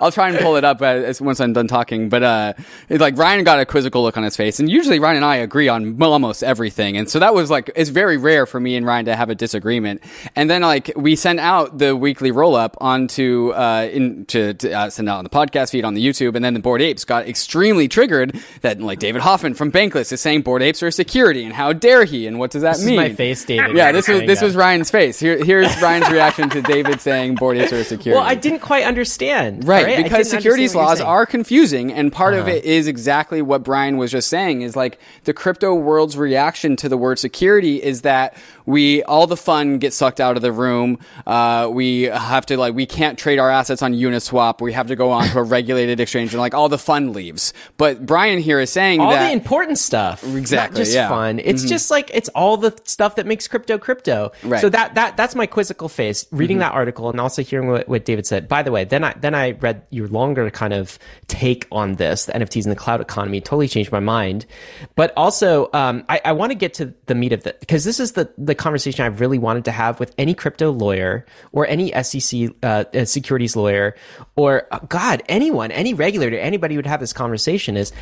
I'll 0.00 0.12
try 0.12 0.30
and 0.30 0.38
pull 0.38 0.56
it 0.56 0.64
up 0.64 0.82
as, 0.82 1.20
once 1.20 1.40
I'm 1.40 1.52
done 1.52 1.68
talking. 1.68 2.08
But, 2.08 2.22
uh, 2.22 2.52
like 2.88 3.16
Ryan 3.16 3.44
got 3.44 3.60
a 3.60 3.66
quizzical 3.66 4.02
look 4.02 4.16
on 4.16 4.22
his 4.22 4.36
face. 4.36 4.60
And 4.60 4.70
usually 4.70 4.98
Ryan 4.98 5.16
and 5.16 5.24
I 5.24 5.36
agree 5.36 5.68
on 5.68 6.00
almost 6.02 6.42
everything. 6.42 6.96
And 6.96 7.08
so 7.08 7.18
that 7.18 7.34
was 7.34 7.50
like, 7.50 7.70
it's 7.76 7.90
very 7.90 8.16
rare 8.16 8.46
for 8.46 8.60
me 8.60 8.76
and 8.76 8.86
Ryan 8.86 9.06
to 9.06 9.16
have 9.16 9.30
a 9.30 9.34
disagreement. 9.34 10.02
And 10.36 10.48
then 10.48 10.62
like 10.62 10.90
we 10.96 11.16
sent 11.16 11.40
out 11.40 11.78
the 11.78 11.96
weekly 11.96 12.30
roll 12.30 12.54
up 12.54 12.76
onto 12.80 13.52
uh, 13.52 13.88
in 13.90 14.26
to, 14.26 14.54
to 14.54 14.72
uh, 14.72 14.90
send 14.90 15.08
out 15.08 15.18
on 15.18 15.24
the 15.24 15.30
podcast 15.30 15.70
feed 15.70 15.84
on 15.84 15.94
the 15.94 16.06
YouTube, 16.06 16.34
and 16.36 16.44
then 16.44 16.54
the 16.54 16.60
Bored 16.60 16.82
Apes 16.82 17.04
got 17.04 17.28
extremely 17.28 17.88
triggered 17.88 18.38
that 18.62 18.80
like 18.80 18.98
David 18.98 19.22
Hoffman 19.22 19.54
from 19.54 19.70
Bankless 19.70 20.12
is 20.12 20.20
saying 20.20 20.42
Bored 20.42 20.62
Apes 20.62 20.82
are 20.82 20.90
security, 20.90 21.44
and 21.44 21.52
how 21.52 21.72
dare 21.72 22.04
he, 22.04 22.26
and 22.26 22.38
what 22.38 22.50
does 22.50 22.62
that 22.62 22.76
this 22.76 22.86
mean? 22.86 22.96
my 22.96 23.12
face, 23.12 23.44
David. 23.44 23.76
Yeah, 23.76 23.92
this 23.92 24.08
was 24.08 24.20
this 24.22 24.42
was 24.42 24.56
Ryan's 24.56 24.90
face. 24.90 25.18
Here, 25.18 25.42
here's 25.42 25.80
Ryan's 25.80 26.10
reaction 26.10 26.50
to 26.50 26.62
David 26.70 26.79
saying 26.98 27.36
Bored 27.36 27.56
Apes 27.56 27.72
are 27.72 27.84
security. 27.84 28.18
Well, 28.18 28.28
I 28.28 28.34
didn't 28.34 28.60
quite 28.60 28.84
understand. 28.84 29.66
Right, 29.66 29.86
right? 29.86 30.02
because 30.02 30.30
securities 30.30 30.74
laws 30.74 31.00
are 31.00 31.26
confusing, 31.26 31.92
and 31.92 32.12
part 32.12 32.34
uh-huh. 32.34 32.42
of 32.42 32.48
it 32.48 32.64
is 32.64 32.86
exactly 32.86 33.42
what 33.42 33.62
Brian 33.62 33.96
was 33.96 34.10
just 34.10 34.28
saying. 34.28 34.62
Is 34.62 34.76
like 34.76 34.98
the 35.24 35.32
crypto 35.32 35.74
world's 35.74 36.16
reaction 36.16 36.76
to 36.76 36.88
the 36.88 36.96
word 36.96 37.18
security 37.18 37.82
is 37.82 38.02
that 38.02 38.36
we 38.66 39.02
all 39.04 39.26
the 39.26 39.36
fun 39.36 39.78
gets 39.78 39.96
sucked 39.96 40.20
out 40.20 40.36
of 40.36 40.42
the 40.42 40.52
room. 40.52 40.98
Uh, 41.26 41.68
we 41.70 42.02
have 42.02 42.46
to 42.46 42.56
like 42.56 42.74
we 42.74 42.86
can't 42.86 43.18
trade 43.18 43.38
our 43.38 43.50
assets 43.50 43.82
on 43.82 43.94
Uniswap. 43.94 44.60
We 44.60 44.72
have 44.72 44.86
to 44.88 44.96
go 44.96 45.10
on 45.10 45.28
to 45.28 45.38
a 45.38 45.42
regulated 45.42 46.00
exchange, 46.00 46.32
and 46.32 46.40
like 46.40 46.54
all 46.54 46.68
the 46.68 46.78
fun 46.78 47.12
leaves. 47.12 47.52
But 47.76 48.06
Brian 48.06 48.38
here 48.38 48.60
is 48.60 48.70
saying 48.70 49.00
all 49.00 49.10
that 49.10 49.26
the 49.26 49.32
important 49.32 49.78
stuff, 49.78 50.22
exactly, 50.22 50.78
not 50.78 50.84
just 50.84 50.94
yeah. 50.94 51.08
fun. 51.08 51.38
It's 51.38 51.62
mm-hmm. 51.62 51.68
just 51.68 51.90
like 51.90 52.10
it's 52.14 52.28
all 52.30 52.56
the 52.56 52.74
stuff 52.84 53.16
that 53.16 53.26
makes 53.26 53.48
crypto 53.48 53.78
crypto. 53.78 54.32
Right. 54.42 54.60
So 54.60 54.68
that 54.70 54.94
that 54.94 55.16
that's 55.16 55.34
my 55.34 55.46
quizzical 55.46 55.88
face 55.88 56.26
reading 56.30 56.56
mm-hmm. 56.56 56.60
that 56.60 56.69
article 56.70 57.10
and 57.10 57.20
also 57.20 57.42
hearing 57.42 57.68
what, 57.68 57.88
what 57.88 58.04
David 58.04 58.26
said. 58.26 58.48
By 58.48 58.62
the 58.62 58.72
way, 58.72 58.84
then 58.84 59.04
I 59.04 59.14
then 59.14 59.34
I 59.34 59.52
read 59.52 59.86
your 59.90 60.08
longer 60.08 60.50
kind 60.50 60.72
of 60.72 60.98
take 61.28 61.66
on 61.70 61.96
this, 61.96 62.26
the 62.26 62.32
NFTs 62.32 62.64
and 62.64 62.72
the 62.72 62.76
clout 62.76 63.00
economy. 63.00 63.40
Totally 63.40 63.68
changed 63.68 63.92
my 63.92 64.00
mind. 64.00 64.46
But 64.94 65.12
also, 65.16 65.70
um, 65.72 66.04
I, 66.08 66.20
I 66.24 66.32
want 66.32 66.50
to 66.52 66.56
get 66.56 66.74
to 66.74 66.94
the 67.06 67.14
meat 67.14 67.32
of 67.32 67.46
it 67.46 67.60
because 67.60 67.84
this 67.84 68.00
is 68.00 68.12
the 68.12 68.32
the 68.38 68.54
conversation 68.54 69.04
I've 69.04 69.20
really 69.20 69.38
wanted 69.38 69.64
to 69.66 69.72
have 69.72 70.00
with 70.00 70.14
any 70.18 70.34
crypto 70.34 70.70
lawyer 70.70 71.26
or 71.52 71.66
any 71.66 71.92
SEC 72.02 72.50
uh, 72.62 72.84
uh, 72.94 73.04
securities 73.04 73.56
lawyer 73.56 73.94
or 74.36 74.66
uh, 74.70 74.78
God, 74.88 75.22
anyone, 75.28 75.70
any 75.72 75.94
regulator, 75.94 76.38
anybody 76.38 76.76
would 76.76 76.86
have 76.86 77.00
this 77.00 77.12
conversation 77.12 77.76
is 77.76 77.92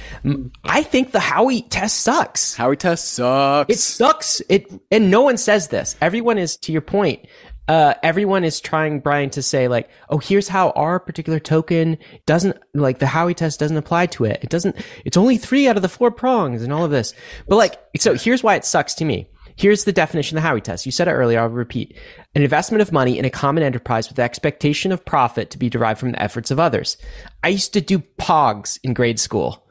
I 0.65 0.83
think 0.83 1.13
the 1.13 1.19
Howey 1.19 1.67
test 1.69 2.01
sucks. 2.01 2.57
Howey 2.57 2.79
test 2.79 3.13
sucks. 3.13 3.73
It 3.73 3.79
sucks. 3.79 4.43
It 4.49 4.71
and 4.91 5.11
no 5.11 5.23
one 5.23 5.37
says 5.37 5.69
this. 5.69 5.97
Everyone 6.01 6.39
is 6.39 6.57
to 6.59 6.73
your 6.73 6.81
point. 6.81 7.27
Uh, 7.69 7.95
everyone 8.03 8.45
is 8.45 8.61
trying 8.61 9.01
Brian 9.01 9.29
to 9.31 9.43
say 9.43 9.69
like, 9.69 9.91
oh, 10.09 10.19
here's 10.19 10.49
how 10.49 10.71
our 10.71 10.99
particular 10.99 11.39
token 11.39 11.99
doesn't 12.25 12.57
like 12.75 12.99
the 12.99 13.07
Howey 13.07 13.37
test 13.37 13.61
doesn't 13.61 13.77
apply 13.77 14.07
to 14.07 14.25
it. 14.25 14.41
It 14.43 14.49
doesn't. 14.49 14.77
It's 15.05 15.19
only 15.19 15.37
three 15.37 15.69
out 15.69 15.77
of 15.77 15.83
the 15.83 15.89
four 15.89 16.11
prongs 16.11 16.63
and 16.63 16.73
all 16.73 16.85
of 16.85 16.91
this. 16.91 17.13
But 17.47 17.57
like, 17.57 17.79
so 17.99 18.15
here's 18.15 18.43
why 18.43 18.55
it 18.55 18.65
sucks 18.65 18.95
to 18.95 19.05
me. 19.05 19.29
Here's 19.57 19.85
the 19.85 19.93
definition 19.93 20.39
of 20.39 20.45
the 20.45 20.49
Howey 20.49 20.63
test. 20.63 20.87
You 20.87 20.93
said 20.93 21.09
it 21.09 21.13
earlier. 21.13 21.41
I'll 21.41 21.49
repeat. 21.49 21.97
An 22.35 22.43
investment 22.43 22.81
of 22.81 22.93
money 22.93 23.19
in 23.19 23.25
a 23.25 23.31
common 23.31 23.65
enterprise 23.65 24.09
with 24.09 24.17
the 24.17 24.23
expectation 24.23 24.93
of 24.93 25.05
profit 25.05 25.51
to 25.51 25.59
be 25.59 25.69
derived 25.69 25.99
from 25.99 26.13
the 26.13 26.23
efforts 26.23 26.51
of 26.51 26.61
others. 26.61 26.97
I 27.43 27.49
used 27.49 27.73
to 27.73 27.81
do 27.81 27.99
POGs 27.99 28.79
in 28.85 28.95
grade 28.95 29.19
school. 29.19 29.67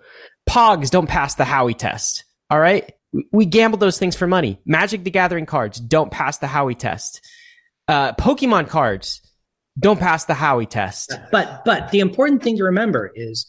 POGs 0.47 0.89
don't 0.89 1.07
pass 1.07 1.35
the 1.35 1.45
Howey 1.45 1.75
test. 1.75 2.25
All 2.49 2.59
right. 2.59 2.91
We 3.31 3.45
gamble 3.45 3.77
those 3.77 3.97
things 3.97 4.15
for 4.15 4.27
money. 4.27 4.59
Magic 4.65 5.05
the 5.05 5.09
Gathering 5.09 5.45
cards 5.45 5.79
don't 5.79 6.11
pass 6.11 6.37
the 6.37 6.47
Howey 6.47 6.77
test. 6.77 7.25
Uh, 7.87 8.13
Pokemon 8.13 8.67
cards 8.69 9.21
don't 9.79 9.99
pass 9.99 10.25
the 10.25 10.33
Howey 10.33 10.69
test. 10.69 11.13
But 11.31 11.63
but 11.65 11.91
the 11.91 11.99
important 11.99 12.43
thing 12.43 12.57
to 12.57 12.63
remember 12.63 13.11
is 13.15 13.45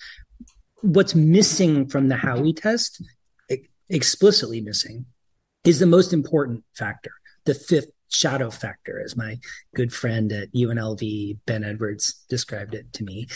what's 0.82 1.14
missing 1.14 1.88
from 1.88 2.08
the 2.08 2.14
Howey 2.14 2.54
test, 2.54 3.02
explicitly 3.88 4.60
missing, 4.60 5.06
is 5.64 5.78
the 5.78 5.86
most 5.86 6.12
important 6.12 6.64
factor, 6.74 7.12
the 7.44 7.54
fifth 7.54 7.90
shadow 8.10 8.50
factor, 8.50 9.00
as 9.02 9.16
my 9.16 9.38
good 9.74 9.92
friend 9.92 10.32
at 10.32 10.52
UNLV, 10.52 11.38
Ben 11.46 11.64
Edwards, 11.64 12.24
described 12.28 12.74
it 12.74 12.92
to 12.94 13.04
me. 13.04 13.26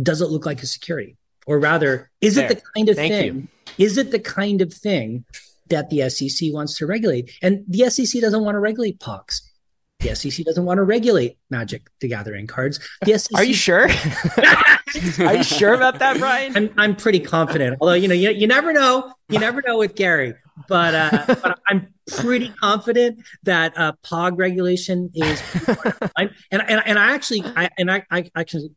Does 0.00 0.20
it 0.20 0.30
look 0.30 0.46
like 0.46 0.62
a 0.62 0.66
security? 0.66 1.16
Or 1.46 1.58
rather, 1.58 2.10
is 2.20 2.36
there. 2.36 2.50
it 2.50 2.56
the 2.56 2.62
kind 2.74 2.88
of 2.88 2.96
Thank 2.96 3.12
thing? 3.12 3.48
You. 3.76 3.84
Is 3.84 3.98
it 3.98 4.10
the 4.10 4.18
kind 4.18 4.62
of 4.62 4.72
thing 4.72 5.24
that 5.68 5.90
the 5.90 6.08
SEC 6.08 6.52
wants 6.52 6.78
to 6.78 6.86
regulate? 6.86 7.32
And 7.42 7.64
the 7.68 7.90
SEC 7.90 8.20
doesn't 8.20 8.42
want 8.42 8.54
to 8.54 8.60
regulate 8.60 8.98
POGs. 8.98 9.40
The 10.04 10.14
SEC 10.14 10.44
doesn't 10.44 10.64
want 10.64 10.78
to 10.78 10.84
regulate 10.84 11.38
Magic 11.50 11.88
the 12.00 12.08
Gathering 12.08 12.46
cards. 12.46 12.78
The 13.04 13.18
SEC- 13.18 13.34
Are 13.36 13.44
you 13.44 13.54
sure? 13.54 13.88
Are 15.26 15.34
you 15.34 15.42
sure 15.42 15.74
about 15.74 15.98
that, 15.98 16.18
Brian? 16.18 16.56
I'm, 16.56 16.70
I'm 16.76 16.96
pretty 16.96 17.20
confident. 17.20 17.78
Although 17.80 17.94
you 17.94 18.08
know, 18.08 18.14
you, 18.14 18.30
you 18.30 18.46
never 18.46 18.72
know. 18.72 19.12
You 19.28 19.38
never 19.38 19.62
know 19.66 19.78
with 19.78 19.94
Gary 19.94 20.34
but, 20.68 20.94
uh, 20.94 21.24
but 21.26 21.58
I'm 21.68 21.88
pretty 22.06 22.50
confident 22.60 23.24
that 23.42 23.76
uh, 23.76 23.92
POG 24.02 24.38
regulation 24.38 25.10
is, 25.14 25.42
and, 26.18 26.30
and 26.50 26.62
and 26.86 26.98
I 26.98 27.14
actually 27.14 27.42
I 27.44 27.70
and 27.78 27.90
I 27.90 28.04
I 28.10 28.30
actually 28.36 28.70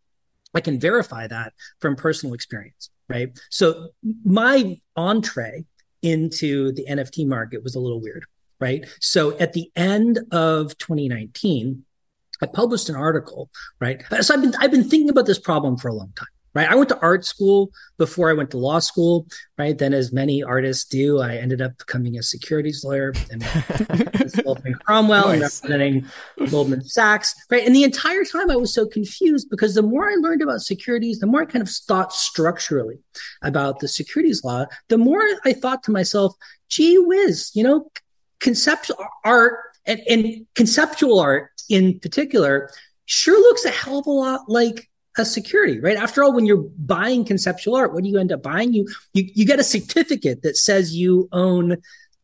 I 0.54 0.62
can 0.62 0.80
verify 0.80 1.28
that 1.28 1.54
from 1.80 1.96
personal 1.96 2.34
experience, 2.34 2.90
right? 3.10 3.38
So 3.50 3.90
my 4.24 4.80
entree 4.96 5.66
into 6.02 6.72
the 6.74 6.86
NFT 6.90 7.28
market 7.28 7.64
was 7.64 7.76
a 7.76 7.80
little 7.80 8.02
weird, 8.02 8.26
right? 8.60 8.86
So 9.00 9.38
at 9.38 9.54
the 9.54 9.72
end 9.76 10.20
of 10.32 10.78
2019, 10.78 11.84
I 12.42 12.46
published 12.46 12.90
an 12.90 12.96
article, 12.96 13.50
right? 13.80 14.04
So 14.22 14.34
I've 14.34 14.42
been 14.42 14.54
I've 14.60 14.72
been 14.72 14.88
thinking 14.88 15.10
about 15.10 15.26
this 15.26 15.40
problem 15.40 15.78
for 15.78 15.88
a 15.88 15.94
long 15.94 16.14
time 16.16 16.28
right? 16.58 16.70
I 16.72 16.76
went 16.76 16.90
to 16.90 17.00
art 17.02 17.24
school 17.24 17.72
before 18.00 18.32
I 18.32 18.34
went 18.34 18.50
to 18.52 18.58
law 18.58 18.80
school, 18.80 19.28
right? 19.60 19.78
Then, 19.78 19.94
as 19.94 20.12
many 20.12 20.42
artists 20.42 20.86
do, 20.86 21.20
I 21.20 21.36
ended 21.36 21.62
up 21.62 21.78
becoming 21.78 22.18
a 22.18 22.24
securities 22.24 22.84
lawyer 22.84 23.14
and 23.30 23.44
Cromwell 24.86 25.28
nice. 25.28 25.34
and 25.34 25.42
representing 25.42 26.06
Goldman 26.50 26.84
Sachs, 26.84 27.36
right? 27.52 27.64
And 27.64 27.76
the 27.76 27.84
entire 27.84 28.24
time 28.24 28.50
I 28.50 28.56
was 28.56 28.74
so 28.74 28.88
confused 28.88 29.50
because 29.52 29.76
the 29.76 29.84
more 29.84 30.10
I 30.10 30.16
learned 30.16 30.42
about 30.42 30.62
securities, 30.62 31.20
the 31.20 31.28
more 31.28 31.44
I 31.44 31.46
kind 31.46 31.62
of 31.62 31.70
thought 31.70 32.12
structurally 32.12 32.98
about 33.44 33.80
the 33.80 33.88
securities 33.88 34.44
law, 34.44 34.66
the 34.88 34.98
more 34.98 35.22
I 35.46 35.54
thought 35.54 35.84
to 35.84 35.92
myself, 35.92 36.34
gee 36.70 36.98
whiz, 36.98 37.52
you 37.54 37.64
know, 37.64 37.92
conceptual 38.40 38.98
art 39.24 39.60
and, 39.86 40.02
and 40.10 40.46
conceptual 40.56 41.20
art 41.20 41.50
in 41.70 42.00
particular 42.00 42.70
sure 43.06 43.40
looks 43.40 43.66
a 43.66 43.70
hell 43.70 44.00
of 44.00 44.06
a 44.06 44.12
lot 44.12 44.42
like 44.48 44.90
a 45.18 45.26
security, 45.26 45.80
right? 45.80 45.98
After 45.98 46.24
all, 46.24 46.34
when 46.34 46.46
you're 46.46 46.70
buying 46.78 47.26
conceptual 47.26 47.76
art, 47.76 47.94
what 47.94 48.04
do 48.04 48.10
you 48.10 48.20
end 48.20 48.32
up 48.32 48.44
buying? 48.44 48.74
You 48.74 48.88
you, 49.14 49.30
you 49.34 49.46
get 49.46 49.60
a 49.60 49.64
certificate 49.64 50.44
that 50.44 50.58
says 50.58 50.96
you 50.96 51.28
own 51.32 51.78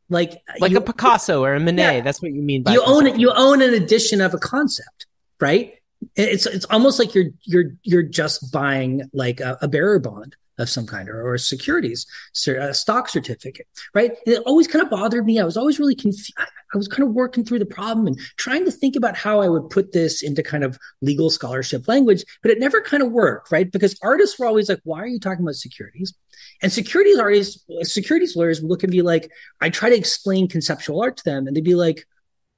like 0.09 0.41
like 0.59 0.71
you, 0.71 0.77
a 0.77 0.81
Picasso 0.81 1.43
or 1.43 1.55
a 1.55 1.59
Monet. 1.59 1.97
Yeah, 1.97 2.01
That's 2.01 2.21
what 2.21 2.31
you 2.31 2.41
mean 2.41 2.63
by 2.63 2.73
you 2.73 2.83
own 2.85 3.07
it. 3.07 3.19
You 3.19 3.31
own 3.31 3.61
an 3.61 3.73
edition 3.73 4.21
of 4.21 4.33
a 4.33 4.37
concept, 4.37 5.07
right? 5.39 5.73
It's 6.15 6.45
it's 6.45 6.65
almost 6.65 6.99
like 6.99 7.15
you're 7.15 7.31
you're 7.43 7.71
you're 7.83 8.03
just 8.03 8.51
buying 8.51 9.09
like 9.13 9.39
a, 9.39 9.57
a 9.61 9.67
bearer 9.67 9.99
bond 9.99 10.35
of 10.59 10.69
some 10.69 10.85
kind 10.85 11.09
or, 11.09 11.27
or 11.27 11.37
securities, 11.37 12.05
a 12.47 12.73
stock 12.73 13.09
certificate, 13.09 13.67
right? 13.93 14.11
And 14.25 14.35
it 14.35 14.43
always 14.45 14.67
kind 14.67 14.83
of 14.83 14.89
bothered 14.89 15.25
me. 15.25 15.39
I 15.39 15.43
was 15.43 15.57
always 15.57 15.79
really 15.79 15.95
confused. 15.95 16.33
I 16.37 16.77
was 16.77 16.87
kind 16.87 17.07
of 17.07 17.13
working 17.13 17.43
through 17.43 17.59
the 17.59 17.65
problem 17.65 18.07
and 18.07 18.19
trying 18.37 18.65
to 18.65 18.71
think 18.71 18.95
about 18.95 19.15
how 19.15 19.41
I 19.41 19.49
would 19.49 19.69
put 19.69 19.91
this 19.91 20.23
into 20.23 20.41
kind 20.41 20.63
of 20.63 20.77
legal 21.01 21.29
scholarship 21.29 21.87
language, 21.87 22.23
but 22.41 22.51
it 22.51 22.59
never 22.59 22.81
kind 22.81 23.03
of 23.03 23.11
worked, 23.11 23.51
right? 23.51 23.71
Because 23.71 23.97
artists 24.01 24.39
were 24.39 24.45
always 24.45 24.69
like, 24.69 24.81
why 24.83 24.99
are 24.99 25.07
you 25.07 25.19
talking 25.19 25.43
about 25.43 25.55
securities? 25.55 26.13
And 26.61 26.71
securities 26.71 27.19
artists, 27.19 27.63
securities 27.83 28.35
lawyers 28.35 28.61
would 28.61 28.69
look 28.69 28.83
and 28.83 28.91
be 28.91 29.01
like, 29.01 29.31
I 29.61 29.69
try 29.69 29.89
to 29.89 29.97
explain 29.97 30.47
conceptual 30.47 31.01
art 31.01 31.17
to 31.17 31.23
them 31.23 31.47
and 31.47 31.55
they'd 31.55 31.63
be 31.63 31.75
like, 31.75 32.05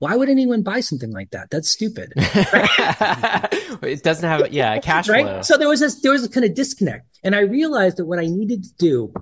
why 0.06 0.16
would 0.16 0.30
anyone 0.30 0.62
buy 0.62 0.82
something 0.82 1.12
like 1.12 1.32
that? 1.32 1.50
That's 1.50 1.68
stupid. 1.68 2.14
it 2.16 4.04
doesn't 4.04 4.30
have, 4.30 4.54
yeah, 4.54 4.78
cash 4.78 5.10
right? 5.10 5.26
flow. 5.26 5.42
So 5.42 5.58
there 5.58 5.68
was 5.68 5.80
this, 5.80 6.00
there 6.02 6.12
was 6.12 6.24
a 6.24 6.30
kind 6.30 6.46
of 6.46 6.54
disconnect. 6.54 7.08
And 7.24 7.36
I 7.36 7.40
realized 7.40 7.98
that 7.98 8.06
what 8.06 8.20
I 8.20 8.28
needed 8.28 8.66
to 8.66 8.74
do 8.78 9.14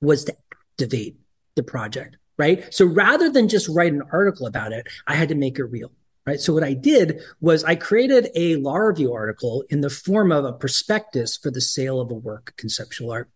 was 0.00 0.24
to 0.24 0.36
activate 0.72 1.18
the 1.54 1.62
project, 1.62 2.16
right? 2.38 2.72
So 2.72 2.86
rather 2.86 3.28
than 3.28 3.46
just 3.46 3.68
write 3.68 3.92
an 3.92 4.04
article 4.10 4.46
about 4.46 4.72
it, 4.72 4.86
I 5.06 5.16
had 5.16 5.28
to 5.28 5.34
make 5.34 5.58
it 5.58 5.64
real. 5.64 5.92
right? 6.26 6.40
So 6.40 6.54
what 6.54 6.64
I 6.64 6.72
did 6.72 7.20
was 7.42 7.62
I 7.64 7.74
created 7.74 8.30
a 8.34 8.56
law 8.56 8.76
review 8.76 9.12
article 9.12 9.64
in 9.68 9.82
the 9.82 9.90
form 9.90 10.32
of 10.32 10.46
a 10.46 10.54
prospectus 10.54 11.36
for 11.36 11.50
the 11.50 11.60
sale 11.60 12.00
of 12.00 12.10
a 12.10 12.14
work, 12.14 12.54
conceptual 12.56 13.10
art. 13.10 13.28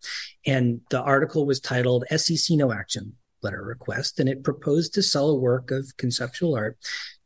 And 0.46 0.80
the 0.88 1.02
article 1.02 1.44
was 1.44 1.60
titled 1.60 2.06
SEC 2.16 2.56
No 2.56 2.72
Action 2.72 3.16
Letter 3.42 3.62
Request, 3.62 4.20
and 4.20 4.28
it 4.28 4.44
proposed 4.44 4.94
to 4.94 5.02
sell 5.02 5.30
a 5.30 5.38
work 5.38 5.70
of 5.70 5.96
conceptual 5.96 6.54
art 6.54 6.76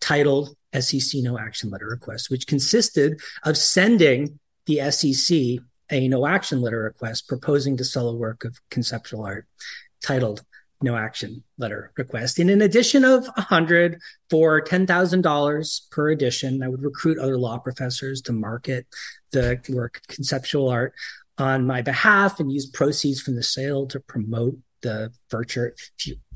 titled 0.00 0.56
SEC 0.78 1.22
No 1.22 1.38
Action 1.38 1.70
Letter 1.70 1.88
Request, 1.88 2.30
which 2.30 2.46
consisted 2.46 3.20
of 3.44 3.56
sending 3.56 4.38
the 4.66 4.90
SEC 4.90 5.60
a 5.90 6.08
no 6.08 6.26
action 6.26 6.60
letter 6.60 6.82
request 6.82 7.28
proposing 7.28 7.76
to 7.76 7.84
sell 7.84 8.08
a 8.08 8.14
work 8.14 8.44
of 8.44 8.60
conceptual 8.70 9.24
art 9.24 9.46
titled 10.02 10.44
no 10.82 10.96
action 10.96 11.42
letter 11.58 11.92
request. 11.96 12.38
In 12.38 12.62
addition 12.62 13.04
of 13.04 13.28
a 13.36 13.42
hundred 13.42 14.00
for 14.30 14.60
ten 14.60 14.86
thousand 14.86 15.22
dollars 15.22 15.86
per 15.90 16.10
edition, 16.10 16.62
I 16.62 16.68
would 16.68 16.82
recruit 16.82 17.18
other 17.18 17.36
law 17.36 17.58
professors 17.58 18.22
to 18.22 18.32
market 18.32 18.86
the 19.32 19.60
work 19.68 20.00
conceptual 20.08 20.68
art 20.68 20.94
on 21.36 21.66
my 21.66 21.82
behalf 21.82 22.40
and 22.40 22.50
use 22.50 22.66
proceeds 22.66 23.20
from 23.20 23.36
the 23.36 23.42
sale 23.42 23.86
to 23.88 24.00
promote 24.00 24.56
the 24.82 25.12
future 25.30 25.74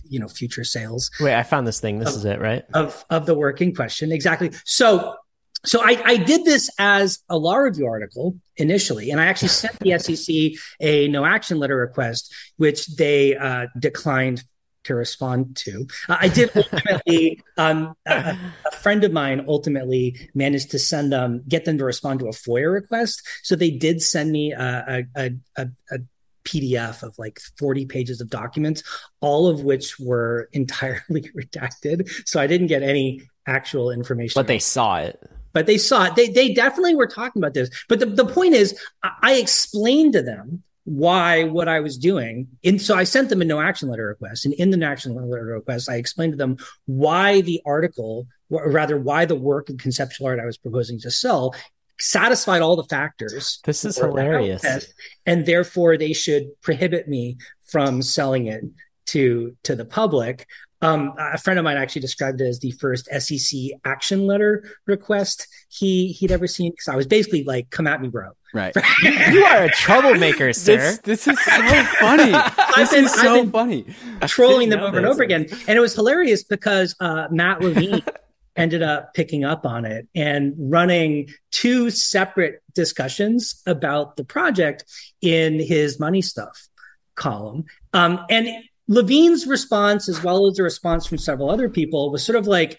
you 0.09 0.21
know 0.21 0.29
future 0.29 0.65
sales. 0.65 1.11
Wait, 1.21 1.35
I 1.35 1.43
found 1.43 1.67
this 1.67 1.81
thing. 1.81 1.99
This 1.99 2.11
of, 2.11 2.17
is 2.17 2.25
it, 2.25 2.41
right? 2.41 2.65
Of 2.75 3.05
of 3.11 3.27
the 3.27 3.35
work 3.35 3.61
in 3.61 3.75
question. 3.75 4.13
Exactly. 4.13 4.51
So 4.65 5.17
so 5.65 5.81
I, 5.83 6.01
I, 6.05 6.17
did 6.19 6.45
this 6.45 6.69
as 6.79 7.21
a 7.31 7.39
law 7.39 7.57
review 7.57 7.87
article 7.87 8.39
initially, 8.59 9.11
and 9.11 9.19
I 9.19 9.27
actually 9.27 9.49
sent 9.63 9.79
the 9.79 9.99
SEC 9.99 10.61
a 10.81 11.09
no 11.09 11.25
action 11.25 11.59
letter 11.59 11.77
request, 11.77 12.33
which 12.57 12.87
they 12.97 13.37
uh, 13.37 13.67
declined 13.79 14.45
to 14.85 14.95
respond 14.95 15.57
to. 15.57 15.87
Uh, 16.09 16.19
I 16.21 16.29
did 16.29 16.51
ultimately. 16.55 17.41
um, 17.57 17.95
a, 18.07 18.37
a, 18.67 18.77
friend 18.77 19.03
of 19.05 19.13
mine 19.13 19.47
ultimately 19.49 20.29
managed 20.35 20.71
to 20.73 20.79
send 20.79 21.11
them, 21.11 21.43
get 21.49 21.65
them 21.65 21.79
to 21.79 21.85
respond 21.85 22.21
to 22.21 22.27
a 22.27 22.33
FOIA 22.33 22.71
request. 22.71 23.27
So 23.43 23.57
they 23.57 23.71
did 23.71 24.03
send 24.03 24.31
me 24.31 24.53
a, 24.53 25.07
a, 25.17 25.31
a, 25.57 25.69
a 25.91 25.99
PDF 26.45 27.03
of 27.03 27.19
like 27.19 27.41
40 27.59 27.87
pages 27.87 28.21
of 28.21 28.29
documents, 28.31 28.83
all 29.21 29.49
of 29.49 29.63
which 29.63 29.99
were 29.99 30.49
entirely 30.53 31.31
redacted. 31.37 32.11
So 32.27 32.41
I 32.41 32.47
didn't 32.47 32.69
get 32.69 32.83
any 32.83 33.23
actual 33.47 33.91
information. 33.91 34.39
But 34.39 34.47
they 34.47 34.59
saw 34.59 34.99
it 34.99 35.21
but 35.55 35.67
they 35.67 35.79
saw 35.79 36.07
it. 36.07 36.17
They, 36.17 36.29
they 36.29 36.53
definitely 36.53 36.97
were 36.97 37.07
talking 37.07 37.41
about 37.41 37.55
this. 37.55 37.71
But 37.89 38.01
the, 38.01 38.07
the 38.07 38.27
point 38.27 38.55
is, 38.55 38.79
I 39.23 39.35
explained 39.35 40.13
to 40.15 40.23
them 40.23 40.63
why 40.85 41.45
what 41.45 41.69
I 41.69 41.81
was 41.81 41.97
doing. 41.97 42.49
And 42.63 42.81
so 42.81 42.95
I 42.95 43.05
sent 43.05 43.31
them 43.31 43.41
a 43.41 43.45
no 43.45 43.61
action 43.61 43.89
letter 43.89 44.07
request. 44.07 44.45
And 44.45 44.53
in 44.55 44.71
the 44.71 44.77
no 44.77 44.87
action 44.87 45.15
letter 45.15 45.45
request, 45.45 45.89
I 45.89 45.97
explained 45.97 46.35
to 46.35 46.37
them 46.37 46.59
why 46.85 47.41
the 47.41 47.63
article, 47.65 48.27
or 48.51 48.71
rather, 48.71 48.99
why 48.99 49.25
the 49.25 49.37
work 49.37 49.71
of 49.71 49.79
conceptual 49.79 50.27
art 50.27 50.41
I 50.41 50.45
was 50.45 50.59
proposing 50.59 51.01
to 51.01 51.11
sell 51.11 51.55
satisfied 51.99 52.63
all 52.63 52.77
the 52.77 52.85
factors. 52.85 53.61
This 53.65 53.85
is 53.85 53.97
hilarious. 53.97 54.63
Test, 54.63 54.93
and 55.27 55.47
therefore 55.47 55.97
they 55.97 56.13
should 56.13 56.45
prohibit 56.63 57.09
me 57.09 57.39
from 57.67 58.03
selling 58.03 58.47
it 58.47 58.65
to 59.07 59.57
to 59.65 59.75
the 59.75 59.85
public. 59.85 60.47
Um, 60.83 61.15
a 61.19 61.39
friend 61.39 61.59
of 61.59 61.65
mine 61.65 61.79
actually 61.79 62.03
described 62.03 62.43
it 62.43 62.45
as 62.47 62.59
the 62.59 62.73
first 62.73 63.07
SEC 63.07 63.59
action 63.87 64.27
letter 64.27 64.65
request 64.87 65.49
he 65.71 66.09
he'd 66.09 66.31
ever 66.31 66.47
seen. 66.47 66.73
Because 66.73 66.89
I 66.89 66.97
was 66.97 67.07
basically 67.07 67.45
like, 67.45 67.71
"Come 67.71 67.87
at 67.87 68.03
me, 68.03 68.09
bro." 68.09 68.31
Right. 68.53 68.75
you 69.03 69.45
are 69.45 69.65
a 69.65 69.71
troublemaker, 69.71 70.53
sir. 70.53 70.77
This, 70.77 70.99
this 71.25 71.29
is 71.29 71.41
so 71.41 71.85
funny. 72.01 72.33
This 72.77 72.91
been, 72.91 73.05
is 73.05 73.15
so 73.15 73.49
funny. 73.49 73.87
Trolling 74.27 74.69
them 74.69 74.81
over 74.81 74.99
and 74.99 75.07
over 75.07 75.23
again, 75.23 75.47
and 75.67 75.77
it 75.77 75.81
was 75.81 75.95
hilarious 75.95 76.45
because 76.45 76.95
uh, 77.01 77.29
Matt 77.31 77.63
Levine 77.63 78.03
ended 78.56 78.82
up 78.82 79.14
picking 79.14 79.44
up 79.44 79.66
on 79.66 79.84
it 79.84 80.06
and 80.14 80.54
running 80.56 81.28
two 81.50 81.90
separate 81.90 82.62
discussions 82.75 83.62
about 83.66 84.16
the 84.16 84.25
project 84.25 84.84
in 85.20 85.58
his 85.58 85.99
money 85.99 86.23
stuff 86.23 86.68
column. 87.14 87.64
Um, 87.92 88.25
and 88.30 88.49
Levine's 88.88 89.46
response, 89.46 90.08
as 90.08 90.23
well 90.23 90.46
as 90.46 90.56
the 90.56 90.62
response 90.62 91.06
from 91.06 91.18
several 91.18 91.50
other 91.50 91.68
people, 91.68 92.11
was 92.11 92.25
sort 92.25 92.37
of 92.37 92.46
like, 92.46 92.78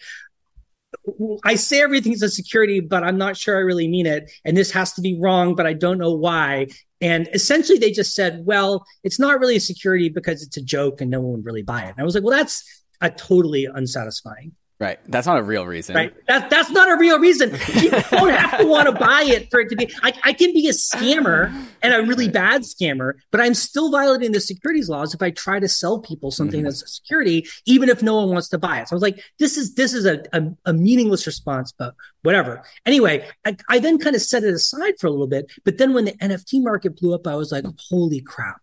I 1.44 1.56
say 1.56 1.82
everything's 1.82 2.22
a 2.22 2.30
security, 2.30 2.80
but 2.80 3.04
I'm 3.04 3.18
not 3.18 3.36
sure 3.36 3.58
I 3.58 3.62
really 3.62 3.88
mean 3.88 4.06
it. 4.06 4.32
And 4.46 4.56
this 4.56 4.72
has 4.72 4.94
to 4.94 5.02
be 5.02 5.20
wrong, 5.20 5.56
but 5.56 5.66
I 5.66 5.74
don't 5.74 5.98
know 5.98 6.14
why. 6.14 6.68
And 7.02 7.28
essentially, 7.34 7.78
they 7.78 7.92
just 7.92 8.16
said, 8.16 8.46
well, 8.46 8.86
it's 9.04 9.20
not 9.20 9.40
really 9.40 9.58
a 9.58 9.62
security 9.62 10.10
because 10.10 10.42
it's 10.42 10.58
a 10.58 10.62
joke 10.62 11.02
and 11.02 11.12
no 11.12 11.20
one 11.20 11.34
would 11.34 11.46
really 11.46 11.64
buy 11.64 11.84
it. 11.84 11.90
And 11.90 12.00
I 12.00 12.04
was 12.04 12.16
like, 12.16 12.24
well, 12.24 12.38
that's 12.38 12.64
a 13.02 13.10
totally 13.10 13.66
unsatisfying 13.66 14.54
Right. 14.78 15.00
That's 15.08 15.26
not 15.26 15.38
a 15.40 15.44
real 15.44 15.66
reason. 15.66 15.96
Right. 15.96 16.14
That, 16.28 16.50
that's 16.50 16.70
not 16.70 16.92
a 16.92 16.98
real 16.98 17.18
reason. 17.18 17.58
You 17.76 17.92
don't 17.92 18.34
have 18.34 18.60
to 18.60 18.68
want 18.68 18.88
to 18.88 18.92
buy 18.92 19.24
it 19.24 19.50
for 19.50 19.62
it 19.62 19.70
to 19.70 19.76
be. 19.78 19.90
I, 20.04 20.12
I 20.24 20.34
can 20.34 20.52
be 20.52 20.68
a 20.68 20.74
scammer 20.74 21.54
and 21.82 21.94
a 21.94 22.04
really 22.04 22.28
bad 22.28 22.64
scammer, 22.64 23.14
but 23.32 23.40
I'm 23.40 23.54
still 23.54 23.90
violating 23.90 24.34
the 24.34 24.42
securities 24.42 24.90
laws 24.90 25.14
if 25.14 25.22
I 25.22 25.32
try 25.32 25.62
to 25.62 25.70
sell 25.70 26.00
people 26.00 26.30
something 26.30 26.60
mm-hmm. 26.60 26.66
that's 26.66 26.84
a 26.84 26.88
security, 26.88 27.48
even 27.66 27.88
if 27.88 28.04
no 28.04 28.16
one 28.16 28.30
wants 28.32 28.50
to 28.50 28.58
buy 28.58 28.82
it. 28.82 28.90
So 28.90 28.94
I 28.94 28.98
was 28.98 29.02
like, 29.02 29.22
this 29.40 29.56
is 29.56 29.76
this 29.76 29.94
is 29.94 30.06
a, 30.06 30.24
a, 30.34 30.44
a 30.66 30.74
meaningless 30.74 31.26
response, 31.26 31.72
but 31.72 31.96
whatever. 32.24 32.62
Anyway, 32.86 33.26
I, 33.46 33.56
I 33.70 33.80
then 33.80 33.98
kind 33.98 34.16
of 34.16 34.22
set 34.22 34.44
it 34.44 34.54
aside 34.54 34.96
for 35.00 35.08
a 35.08 35.12
little 35.12 35.28
bit. 35.28 35.50
But 35.64 35.78
then 35.78 35.94
when 35.94 36.04
the 36.04 36.14
NFT 36.14 36.62
market 36.62 36.98
blew 36.98 37.14
up, 37.14 37.28
I 37.28 37.36
was 37.36 37.52
like, 37.52 37.66
holy 37.90 38.20
crap. 38.20 38.60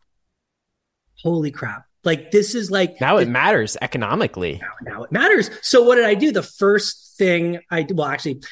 Holy 1.23 1.51
crap 1.51 1.87
like 2.05 2.31
this 2.31 2.55
is 2.55 2.71
like 2.71 3.01
now 3.01 3.19
it 3.19 3.29
matters 3.29 3.77
economically. 3.81 4.61
Now, 4.61 4.93
now 4.93 5.03
it 5.05 5.13
matters. 5.13 5.51
So 5.63 5.83
what 5.83 5.97
did 5.97 6.05
I 6.05 6.15
do? 6.15 6.33
The 6.33 6.43
first 6.43 7.17
thing 7.17 7.61
I 7.71 7.87
well 7.91 8.09
actually 8.09 8.43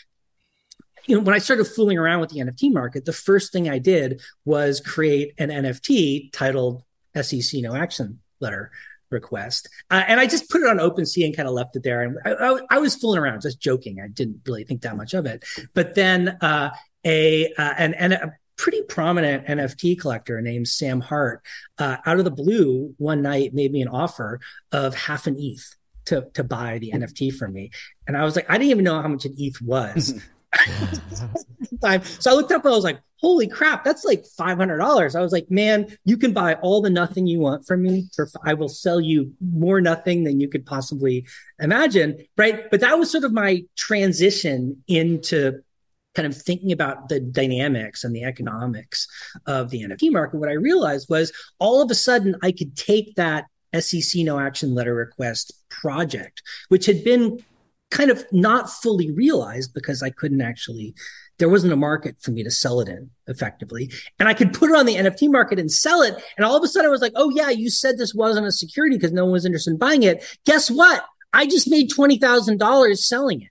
you 1.07 1.17
know, 1.17 1.23
when 1.23 1.35
I 1.35 1.39
started 1.39 1.65
fooling 1.65 1.99
around 1.99 2.21
with 2.21 2.31
the 2.31 2.41
NFT 2.41 2.73
market, 2.73 3.05
the 3.05 3.13
first 3.13 3.53
thing 3.53 3.69
I 3.69 3.79
did 3.79 4.21
was 4.45 4.81
create 4.81 5.35
an 5.39 5.49
NFT 5.49 6.33
titled 6.33 6.85
SEC 7.21 7.61
No 7.63 7.75
Action 7.75 8.21
Letter 8.39 8.71
Request. 9.11 9.69
Uh, 9.91 10.05
and 10.07 10.21
I 10.21 10.27
just 10.27 10.49
put 10.49 10.63
it 10.63 10.69
on 10.69 10.79
OpenSea 10.79 11.25
and 11.25 11.37
kind 11.37 11.49
of 11.49 11.55
left 11.55 11.75
it 11.75 11.83
there. 11.83 12.03
And 12.03 12.19
I, 12.25 12.33
I, 12.33 12.61
I, 12.71 12.79
was 12.79 12.95
fooling 12.95 13.19
around, 13.19 13.41
just 13.41 13.61
joking. 13.61 14.01
I 14.01 14.07
didn't 14.07 14.43
really 14.47 14.63
think 14.63 14.83
that 14.83 14.97
much 14.97 15.15
of 15.15 15.27
it. 15.27 15.45
But 15.75 15.97
then 15.97 16.37
uh, 16.41 16.71
a 17.05 17.53
uh, 17.55 17.75
an, 17.77 17.95
an, 17.95 18.13
a 18.13 18.33
pretty 18.61 18.83
prominent 18.83 19.46
NFT 19.46 19.99
collector 19.99 20.40
named 20.42 20.68
Sam 20.68 21.01
Hart, 21.01 21.42
uh, 21.79 21.96
out 22.05 22.18
of 22.18 22.25
the 22.25 22.31
blue, 22.31 22.94
one 22.99 23.23
night 23.23 23.55
made 23.55 23.73
me 23.73 23.81
an 23.81 23.88
offer 23.88 24.38
of 24.70 24.94
half 24.94 25.27
an 25.27 25.37
ETH 25.38 25.77
to 26.07 26.29
to 26.35 26.44
buy 26.44 26.79
the 26.79 26.92
NFT 26.92 27.35
from 27.35 27.55
me, 27.55 27.70
and 28.07 28.16
I 28.16 28.25
was 28.25 28.37
like, 28.37 28.49
I 28.51 28.59
didn't 28.59 28.70
even 28.70 28.85
know 28.85 29.01
how 29.01 29.09
much 29.09 29.25
an 29.25 29.35
ETH 29.38 29.61
was. 29.62 30.20
time. 31.81 32.03
So 32.03 32.31
I 32.31 32.35
looked 32.35 32.53
up 32.53 32.64
and 32.64 32.73
I 32.73 32.77
was 32.77 32.85
like, 32.85 33.01
holy 33.20 33.46
crap, 33.46 33.85
that's 33.85 34.05
like 34.05 34.25
$500. 34.25 35.14
I 35.14 35.20
was 35.20 35.33
like, 35.33 35.51
man, 35.51 35.96
you 36.05 36.16
can 36.16 36.33
buy 36.33 36.55
all 36.55 36.81
the 36.83 36.90
nothing 36.90 37.27
you 37.27 37.38
want 37.38 37.66
from 37.66 37.83
me 37.83 38.09
for, 38.14 38.29
I 38.44 38.55
will 38.55 38.68
sell 38.68 39.01
you 39.01 39.33
more 39.40 39.81
nothing 39.81 40.25
than 40.25 40.40
you 40.40 40.49
could 40.49 40.66
possibly 40.66 41.27
imagine. 41.61 42.27
Right. 42.37 42.68
But 42.70 42.81
that 42.81 42.99
was 42.99 43.11
sort 43.11 43.25
of 43.25 43.33
my 43.33 43.64
transition 43.77 44.83
into 44.88 45.62
kind 46.14 46.27
of 46.27 46.37
thinking 46.37 46.73
about 46.73 47.09
the 47.09 47.20
dynamics 47.20 48.05
and 48.05 48.14
the 48.14 48.25
economics 48.25 49.07
of 49.46 49.70
the 49.70 49.83
NFT 49.83 50.11
market, 50.11 50.38
what 50.38 50.49
I 50.49 50.55
realized 50.55 51.09
was 51.09 51.33
all 51.59 51.83
of 51.83 51.90
a 51.90 51.94
sudden 51.94 52.37
I 52.42 52.53
could 52.53 52.77
take 52.77 53.14
that 53.16 53.46
SEC 53.79 54.25
no 54.25 54.38
action 54.38 54.75
letter 54.75 54.94
request 54.94 55.53
project, 55.68 56.42
which 56.68 56.87
had 56.87 57.05
been 57.05 57.38
kind 57.90 58.11
of 58.11 58.25
not 58.33 58.70
fully 58.70 59.11
realized 59.11 59.75
because 59.75 60.03
I 60.03 60.11
couldn't 60.11 60.40
actually, 60.40 60.94
there 61.38 61.49
wasn't 61.49 61.73
a 61.73 61.77
market 61.77 62.16
for 62.20 62.31
me 62.31 62.42
to 62.44 62.51
sell 62.51 62.81
it 62.81 62.88
in 62.88 63.11
effectively. 63.27 63.90
And 64.18 64.29
I 64.29 64.35
could 64.35 64.53
put 64.53 64.70
it 64.70 64.77
on 64.77 64.87
the 64.87 64.96
NFT 64.96 65.31
market 65.31 65.59
and 65.59 65.70
sell 65.70 66.03
it. 66.03 66.23
And 66.37 66.44
all 66.44 66.57
of 66.57 66.62
a 66.62 66.68
sudden 66.68 66.88
I 66.88 66.92
was 66.92 67.01
like, 67.01 67.12
oh, 67.16 67.31
yeah, 67.31 67.51
you 67.51 67.70
said 67.70 67.99
this 67.99 68.14
wasn't 68.14 68.46
a 68.46 68.53
security 68.53 68.96
because 68.96 69.12
no 69.12 69.25
one 69.25 69.33
was 69.33 69.46
interested 69.46 69.73
in 69.73 69.79
buying 69.79 70.03
it. 70.03 70.25
Guess 70.44 70.70
what? 70.70 71.05
I 71.33 71.46
just 71.46 71.70
made 71.70 71.90
$20,000 71.90 72.99
selling 72.99 73.49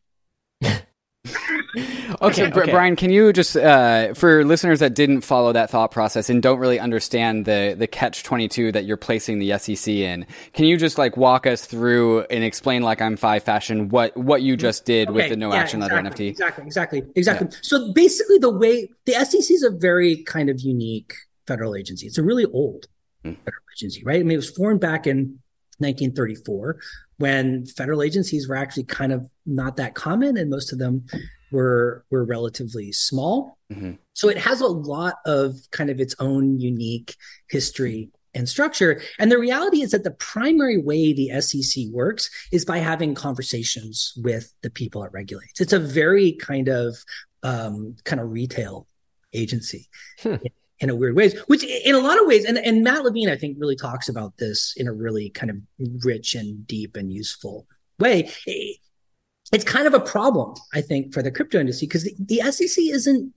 it. 0.61 0.85
okay, 2.21 2.47
okay, 2.47 2.71
Brian, 2.71 2.95
can 2.95 3.09
you 3.09 3.33
just 3.33 3.57
uh, 3.57 4.13
for 4.13 4.45
listeners 4.45 4.79
that 4.79 4.95
didn't 4.95 5.21
follow 5.21 5.51
that 5.51 5.69
thought 5.69 5.91
process 5.91 6.29
and 6.29 6.41
don't 6.41 6.59
really 6.59 6.79
understand 6.79 7.43
the 7.43 7.75
the 7.77 7.87
catch 7.87 8.23
twenty 8.23 8.47
two 8.47 8.71
that 8.71 8.85
you're 8.85 8.95
placing 8.95 9.37
the 9.39 9.57
SEC 9.57 9.93
in, 9.93 10.25
can 10.53 10.63
you 10.63 10.77
just 10.77 10.97
like 10.97 11.17
walk 11.17 11.45
us 11.45 11.65
through 11.65 12.21
and 12.29 12.43
explain 12.45 12.83
like 12.83 13.01
I'm 13.01 13.17
five 13.17 13.43
fashion 13.43 13.89
what 13.89 14.15
what 14.15 14.41
you 14.41 14.55
just 14.55 14.85
did 14.85 15.09
okay, 15.09 15.15
with 15.15 15.29
the 15.29 15.35
no 15.35 15.51
yeah, 15.51 15.59
action 15.59 15.81
exactly, 15.81 16.03
letter 16.03 16.15
NFT? 16.15 16.29
Exactly, 16.29 16.63
exactly, 16.65 17.03
exactly. 17.15 17.47
Yeah. 17.51 17.57
So 17.63 17.91
basically, 17.91 18.37
the 18.37 18.51
way 18.51 18.89
the 19.05 19.13
SEC 19.13 19.51
is 19.51 19.63
a 19.63 19.71
very 19.71 20.23
kind 20.23 20.49
of 20.49 20.61
unique 20.61 21.13
federal 21.47 21.75
agency. 21.75 22.07
It's 22.07 22.17
a 22.17 22.23
really 22.23 22.45
old 22.45 22.87
mm. 23.25 23.35
federal 23.39 23.63
agency, 23.75 24.03
right? 24.05 24.21
I 24.21 24.23
mean, 24.23 24.31
it 24.31 24.37
was 24.37 24.51
formed 24.51 24.79
back 24.79 25.05
in 25.05 25.39
1934 25.79 26.79
when 27.19 27.65
federal 27.65 28.01
agencies 28.01 28.49
were 28.49 28.55
actually 28.55 28.85
kind 28.85 29.11
of 29.11 29.29
not 29.45 29.77
that 29.77 29.93
common 29.93 30.37
and 30.37 30.49
most 30.49 30.73
of 30.73 30.79
them 30.79 31.05
were 31.51 32.05
were 32.09 32.23
relatively 32.23 32.91
small. 32.91 33.57
Mm-hmm. 33.71 33.93
So 34.13 34.29
it 34.29 34.37
has 34.37 34.61
a 34.61 34.67
lot 34.67 35.15
of 35.25 35.55
kind 35.71 35.89
of 35.89 35.99
its 35.99 36.15
own 36.19 36.59
unique 36.59 37.15
history 37.49 38.09
and 38.33 38.47
structure. 38.47 39.01
And 39.17 39.31
the 39.31 39.39
reality 39.39 39.81
is 39.81 39.91
that 39.91 40.03
the 40.03 40.11
primary 40.11 40.77
way 40.77 41.13
the 41.13 41.41
SEC 41.41 41.85
works 41.91 42.29
is 42.51 42.65
by 42.65 42.77
having 42.77 43.15
conversations 43.15 44.13
with 44.17 44.53
the 44.61 44.69
people 44.69 45.03
it 45.03 45.11
regulates. 45.11 45.59
It's 45.59 45.73
a 45.73 45.79
very 45.79 46.33
kind 46.33 46.67
of 46.67 46.97
um, 47.43 47.95
kind 48.03 48.21
of 48.21 48.31
retail 48.31 48.87
agency. 49.33 49.89
Hmm. 50.19 50.35
In 50.79 50.89
a 50.89 50.95
weird 50.95 51.15
ways, 51.15 51.37
which 51.47 51.63
in 51.63 51.93
a 51.93 51.99
lot 51.99 52.21
of 52.21 52.25
ways, 52.25 52.45
and, 52.45 52.57
and 52.57 52.85
Matt 52.85 53.03
Levine, 53.03 53.29
I 53.29 53.35
think, 53.35 53.57
really 53.59 53.75
talks 53.75 54.07
about 54.07 54.37
this 54.37 54.73
in 54.77 54.87
a 54.87 54.93
really 54.93 55.29
kind 55.29 55.49
of 55.49 55.57
rich 56.05 56.35
and 56.35 56.65
deep 56.65 56.95
and 56.95 57.11
useful 57.11 57.67
way. 57.99 58.31
It's 59.51 59.65
kind 59.65 59.87
of 59.87 59.93
a 59.93 59.99
problem, 59.99 60.55
I 60.73 60.81
think, 60.81 61.13
for 61.13 61.21
the 61.21 61.31
crypto 61.31 61.59
industry 61.59 61.87
because 61.87 62.05
the, 62.05 62.15
the 62.19 62.51
SEC 62.51 62.81
isn't 62.81 63.33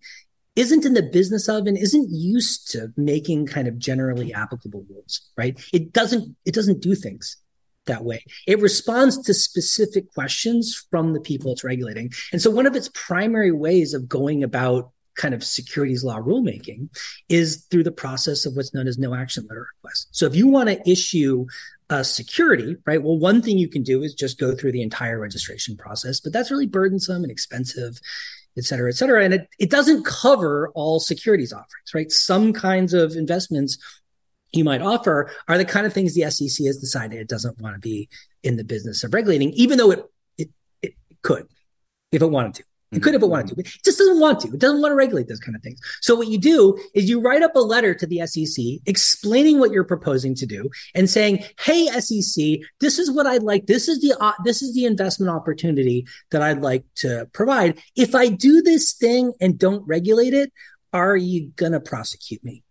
isn't 0.55 0.85
in 0.85 0.93
the 0.93 1.03
business 1.03 1.49
of 1.49 1.67
and 1.67 1.79
isn't 1.79 2.11
used 2.11 2.71
to 2.71 2.93
making 2.97 3.47
kind 3.47 3.67
of 3.67 3.79
generally 3.79 4.35
applicable 4.35 4.85
rules, 4.89 5.31
right? 5.37 5.59
It 5.73 5.93
doesn't 5.93 6.37
it 6.45 6.55
doesn't 6.55 6.81
do 6.81 6.95
things 6.95 7.39
that 7.87 8.05
way. 8.05 8.25
It 8.47 8.61
responds 8.61 9.19
to 9.23 9.35
specific 9.35 10.13
questions 10.13 10.87
from 10.91 11.15
the 11.15 11.21
people 11.21 11.53
it's 11.53 11.65
regulating. 11.65 12.13
And 12.33 12.41
so 12.41 12.51
one 12.51 12.67
of 12.67 12.77
its 12.77 12.91
primary 12.95 13.53
ways 13.53 13.95
of 13.95 14.09
going 14.09 14.45
about 14.45 14.93
kind 15.17 15.35
of 15.35 15.45
securities 15.45 16.05
law 16.05 16.19
rulemaking 16.19 16.89
is 17.29 17.67
through 17.71 17.85
the 17.85 17.93
process 17.93 18.47
of 18.47 18.57
what's 18.57 18.75
known 18.75 18.87
as 18.87 18.99
no 18.99 19.15
action 19.15 19.47
letter 19.49 19.67
request. 19.77 20.09
So 20.13 20.27
if 20.27 20.35
you 20.35 20.47
want 20.47 20.69
to 20.69 20.91
issue 20.91 21.47
a 21.91 22.03
security, 22.03 22.77
right? 22.87 23.03
Well, 23.03 23.19
one 23.19 23.43
thing 23.43 23.59
you 23.59 23.69
can 23.69 23.83
do 23.83 24.03
is 24.03 24.15
just 24.15 24.39
go 24.39 24.55
through 24.55 24.73
the 24.73 24.83
entire 24.83 25.19
registration 25.19 25.77
process, 25.77 26.21
but 26.21 26.33
that's 26.33 26.51
really 26.51 26.67
burdensome 26.67 27.23
and 27.23 27.31
expensive 27.31 28.01
et 28.57 28.65
cetera, 28.65 28.91
et 28.91 28.97
cetera. 28.97 29.25
And 29.25 29.35
it, 29.35 29.49
it 29.59 29.71
doesn't 29.71 30.05
cover 30.05 30.71
all 30.75 31.01
securities 31.01 31.53
offerings, 31.53 31.95
right? 31.95 32.11
Some 32.11 32.53
kinds 32.53 32.95
of 32.95 33.13
investments 33.13 33.79
you 34.53 34.65
might 34.65 34.83
offer 34.83 35.31
are 35.49 35.57
the 35.57 35.65
kind 35.65 35.87
of 35.87 35.93
things 35.93 36.15
the 36.15 36.31
SEC 36.31 36.67
has 36.67 36.79
decided 36.79 37.19
it 37.19 37.29
doesn't 37.29 37.59
want 37.61 37.75
to 37.75 37.81
be 37.81 38.09
in 38.43 38.57
the 38.57 38.65
business 38.65 39.05
of 39.05 39.15
regulating, 39.15 39.51
even 39.53 39.79
though 39.79 39.91
it, 39.91 40.05
it, 40.37 40.51
it 40.83 40.95
could 41.23 41.47
if 42.11 42.21
it 42.21 42.31
wanted 42.31 42.55
to. 42.55 42.65
It 42.93 43.03
could 43.03 43.15
if 43.15 43.23
it 43.23 43.27
wanted 43.27 43.49
to, 43.49 43.57
but 43.57 43.67
it 43.67 43.73
just 43.85 43.99
doesn't 43.99 44.21
want 44.21 44.41
to. 44.41 44.49
It 44.49 44.59
doesn't 44.59 44.81
want 44.81 44.93
to 44.93 44.97
regulate 44.97 45.27
those 45.27 45.41
kind 45.41 45.57
of 45.57 45.63
things. 45.63 45.81
So 46.03 46.15
what 46.15 46.29
you 46.29 46.39
do 46.39 46.79
is 46.95 47.09
you 47.09 47.21
write 47.21 47.43
up 47.43 47.57
a 47.57 47.61
letter 47.61 47.95
to 47.95 48.07
the 48.07 48.27
SEC 48.27 48.65
explaining 48.87 49.59
what 49.59 49.71
you're 49.71 49.85
proposing 49.85 50.35
to 50.37 50.47
do 50.47 50.69
and 50.95 51.09
saying, 51.09 51.45
"Hey 51.61 51.87
SEC, 51.87 52.61
this 52.81 52.99
is 52.99 53.11
what 53.11 53.27
I'd 53.27 53.43
like. 53.43 53.67
This 53.67 53.89
is 53.89 54.01
the 54.01 54.15
uh, 54.21 54.33
this 54.45 54.61
is 54.63 54.75
the 54.75 54.85
investment 54.85 55.31
opportunity 55.31 56.07
that 56.31 56.43
I'd 56.43 56.61
like 56.61 56.85
to 56.97 57.29
provide. 57.33 57.79
If 57.97 58.15
I 58.15 58.29
do 58.29 58.61
this 58.61 58.93
thing 58.93 59.33
and 59.41 59.59
don't 59.59 59.87
regulate 59.87 60.35
it, 60.35 60.53
are 60.93 61.17
you 61.17 61.51
going 61.57 61.73
to 61.73 61.81
prosecute 61.81 62.45
me?" 62.45 62.63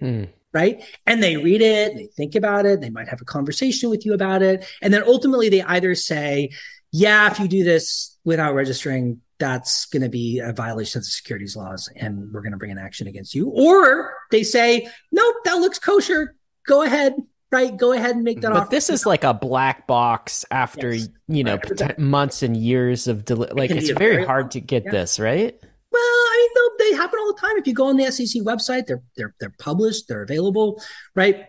Hmm 0.00 0.24
right? 0.52 0.82
And 1.04 1.22
they 1.22 1.36
read 1.36 1.60
it, 1.60 1.94
they 1.94 2.06
think 2.16 2.34
about 2.34 2.64
it, 2.64 2.80
they 2.80 2.88
might 2.88 3.08
have 3.08 3.20
a 3.20 3.26
conversation 3.26 3.90
with 3.90 4.06
you 4.06 4.14
about 4.14 4.40
it. 4.40 4.64
And 4.80 4.94
then 4.94 5.02
ultimately 5.04 5.50
they 5.50 5.62
either 5.62 5.94
say, 5.94 6.48
yeah, 6.92 7.30
if 7.30 7.38
you 7.38 7.46
do 7.46 7.62
this 7.62 8.16
without 8.24 8.54
registering, 8.54 9.20
that's 9.38 9.86
going 9.86 10.02
to 10.02 10.08
be 10.08 10.40
a 10.40 10.52
violation 10.52 10.98
of 10.98 11.04
the 11.04 11.10
securities 11.10 11.56
laws 11.56 11.88
and 11.96 12.32
we're 12.32 12.40
going 12.40 12.52
to 12.52 12.58
bring 12.58 12.70
an 12.70 12.78
action 12.78 13.06
against 13.06 13.34
you. 13.34 13.48
Or 13.50 14.14
they 14.30 14.42
say, 14.42 14.88
nope, 15.12 15.36
that 15.44 15.54
looks 15.54 15.78
kosher. 15.78 16.34
Go 16.66 16.82
ahead. 16.82 17.14
Right. 17.52 17.76
Go 17.76 17.92
ahead 17.92 18.16
and 18.16 18.24
make 18.24 18.40
that 18.40 18.52
but 18.52 18.62
offer. 18.62 18.70
this 18.70 18.90
is 18.90 19.06
like 19.06 19.22
a 19.22 19.32
black 19.32 19.86
box 19.86 20.44
after, 20.50 20.92
yes. 20.92 21.08
you 21.28 21.44
know, 21.44 21.58
right. 21.80 21.98
months 21.98 22.42
and 22.42 22.56
years 22.56 23.06
of, 23.06 23.24
deli- 23.24 23.52
like, 23.52 23.70
it's 23.70 23.90
very 23.90 24.24
hard 24.24 24.50
to 24.52 24.60
get 24.60 24.84
yeah. 24.84 24.90
this, 24.90 25.20
right? 25.20 25.56
Well, 25.92 26.02
I 26.02 26.48
mean, 26.54 26.90
they 26.90 26.96
happen 26.96 27.18
all 27.20 27.32
the 27.32 27.40
time. 27.40 27.56
If 27.56 27.66
you 27.66 27.72
go 27.72 27.86
on 27.86 27.96
the 27.96 28.10
SEC 28.10 28.42
website, 28.42 28.86
they're, 28.86 29.02
they're, 29.16 29.34
they're 29.40 29.54
published, 29.58 30.08
they're 30.08 30.22
available, 30.22 30.82
right? 31.14 31.46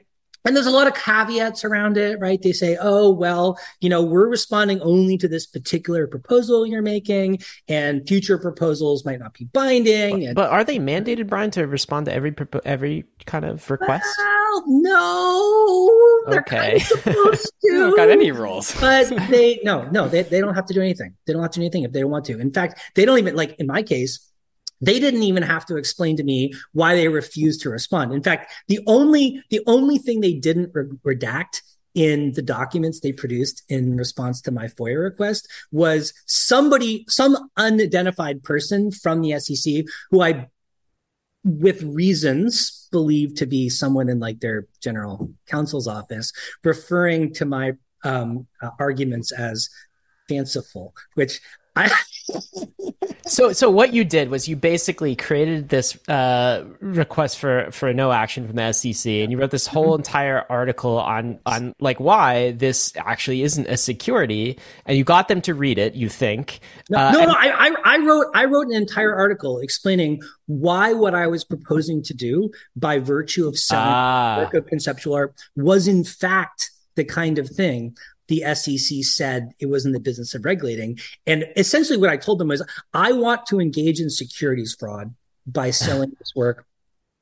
And 0.48 0.56
there's 0.56 0.66
a 0.66 0.72
lot 0.72 0.88
of 0.88 0.94
caveats 0.94 1.66
around 1.66 1.98
it, 1.98 2.20
right? 2.22 2.42
They 2.42 2.54
say, 2.54 2.78
oh, 2.80 3.12
well, 3.12 3.60
you 3.82 3.90
know, 3.90 4.02
we're 4.02 4.30
responding 4.30 4.80
only 4.80 5.18
to 5.18 5.28
this 5.28 5.46
particular 5.46 6.08
proposal 6.08 6.66
you're 6.66 6.82
making, 6.82 7.40
and 7.68 8.08
future 8.08 8.38
proposals 8.38 9.04
might 9.04 9.20
not 9.20 9.34
be 9.34 9.44
binding. 9.46 10.26
But, 10.28 10.36
but 10.36 10.50
are 10.50 10.64
they 10.64 10.80
mandated, 10.80 11.28
Brian, 11.28 11.52
to 11.52 11.68
respond 11.68 12.06
to 12.06 12.14
every 12.14 12.34
every 12.64 13.04
kind 13.26 13.44
of 13.44 13.70
request? 13.70 14.06
Well, 14.18 14.64
no. 14.68 16.22
They're 16.28 16.40
okay. 16.40 16.58
kind 16.58 16.76
of 16.76 16.82
supposed 16.88 17.52
to. 17.66 17.72
don't 17.72 17.98
got 17.98 18.10
any 18.10 18.32
rules. 18.32 18.74
but 18.80 19.10
they, 19.30 19.60
no, 19.64 19.84
no, 19.90 20.08
they, 20.08 20.24
they 20.24 20.40
don't 20.40 20.56
have 20.56 20.66
to 20.68 20.74
do 20.74 20.82
anything. 20.82 21.14
They 21.26 21.34
don't 21.34 21.42
have 21.42 21.52
to 21.52 21.60
do 21.60 21.64
anything 21.64 21.84
if 21.84 21.92
they 21.92 22.00
don't 22.00 22.12
want 22.12 22.24
to. 22.26 22.40
In 22.40 22.54
fact, 22.54 22.80
they 22.96 23.04
don't 23.04 23.20
even, 23.20 23.36
like 23.36 23.56
in 23.60 23.68
my 23.68 23.84
case, 23.84 24.20
they 24.82 25.00
didn't 25.00 25.24
even 25.24 25.44
have 25.44 25.66
to 25.66 25.78
explain 25.78 26.18
to 26.18 26.24
me 26.24 26.54
why 26.74 26.96
they 26.96 27.08
refused 27.08 27.62
to 27.62 27.70
respond. 27.70 28.14
In 28.14 28.24
fact, 28.24 28.52
the 28.68 28.80
only 28.88 29.44
the 29.50 29.62
only 29.66 29.98
thing 29.98 30.22
they 30.22 30.34
didn't 30.34 30.72
re- 30.74 31.16
redact 31.16 31.62
in 31.98 32.32
the 32.34 32.44
documents 32.44 33.00
they 33.00 33.12
produced 33.12 33.64
in 33.70 33.98
response 33.98 34.40
to 34.40 34.52
my 34.52 34.68
FOIA 34.68 35.02
request 35.02 35.48
was 35.72 36.14
somebody, 36.28 37.04
some 37.10 37.50
unidentified 37.58 38.44
person 38.44 38.92
from 38.92 39.22
the 39.22 39.40
SEC 39.40 39.84
who 40.12 40.22
I, 40.22 40.48
with 41.44 41.82
reasons, 41.82 42.88
believe 42.92 43.34
to 43.36 43.48
be 43.48 43.68
someone 43.68 44.10
in 44.10 44.20
like 44.20 44.42
their 44.42 44.68
general 44.80 45.34
counsel's 45.48 45.88
office, 45.88 46.32
referring 46.64 47.34
to 47.34 47.46
my 47.46 47.74
um, 48.04 48.46
uh, 48.62 48.70
arguments 48.80 49.32
as 49.32 49.68
fanciful, 50.30 50.94
which 51.16 51.42
I 51.78 51.92
so 53.26 53.54
so 53.54 53.70
what 53.70 53.94
you 53.94 54.04
did 54.04 54.30
was 54.30 54.48
you 54.48 54.56
basically 54.56 55.16
created 55.16 55.70
this 55.70 55.98
uh, 56.08 56.66
request 56.80 57.40
for 57.40 57.70
for 57.72 57.94
no 57.94 58.12
action 58.12 58.48
from 58.48 58.56
the 58.56 58.72
SEC, 58.74 59.10
and 59.12 59.32
you 59.32 59.40
wrote 59.40 59.52
this 59.52 59.68
whole 59.68 59.94
mm-hmm. 59.94 60.02
entire 60.02 60.46
article 60.50 60.98
on 60.98 61.40
on 61.46 61.74
like 61.80 62.00
why 62.00 62.52
this 62.52 62.94
actually 62.98 63.44
isn't 63.44 63.68
a 63.68 63.78
security, 63.78 64.58
and 64.86 64.98
you 64.98 65.04
got 65.04 65.28
them 65.28 65.42
to 65.42 65.54
read 65.54 65.78
it. 65.78 65.96
You 65.96 66.10
think? 66.10 66.60
No, 66.90 66.98
uh, 66.98 67.12
no, 67.12 67.20
and- 67.20 67.28
no 67.30 67.36
I, 67.38 67.76
I 67.84 67.98
wrote 68.00 68.28
I 68.34 68.46
wrote 68.46 68.68
an 68.68 68.76
entire 68.76 69.16
article 69.16 69.60
explaining 69.60 70.22
why 70.48 70.94
what 70.94 71.16
I 71.16 71.28
was 71.28 71.44
proposing 71.44 72.04
to 72.04 72.14
do 72.14 72.50
by 72.76 73.00
virtue 73.00 73.48
of 73.48 73.58
selling 73.58 73.86
ah. 73.86 74.38
work 74.40 74.54
of 74.54 74.68
conceptual 74.68 75.16
art 75.16 75.34
was 75.56 75.88
in 75.88 76.04
fact 76.04 76.72
the 76.96 77.06
kind 77.06 77.38
of 77.38 77.48
thing 77.48 77.96
the 78.28 78.44
SEC 78.54 79.04
said 79.04 79.54
it 79.60 79.68
was 79.68 79.86
in 79.86 79.92
the 79.92 80.00
business 80.00 80.36
of 80.36 80.46
regulating. 80.46 81.00
And 81.26 81.46
essentially, 81.56 81.98
what 81.98 82.10
I 82.10 82.18
told 82.18 82.40
them 82.40 82.50
was, 82.50 82.64
I 82.94 83.12
want 83.14 83.46
to 83.48 83.60
engage 83.60 84.00
in 84.00 84.10
securities 84.10 84.76
fraud 84.78 85.14
by 85.46 85.72
selling 85.72 86.12
this 86.20 86.34
work 86.36 86.66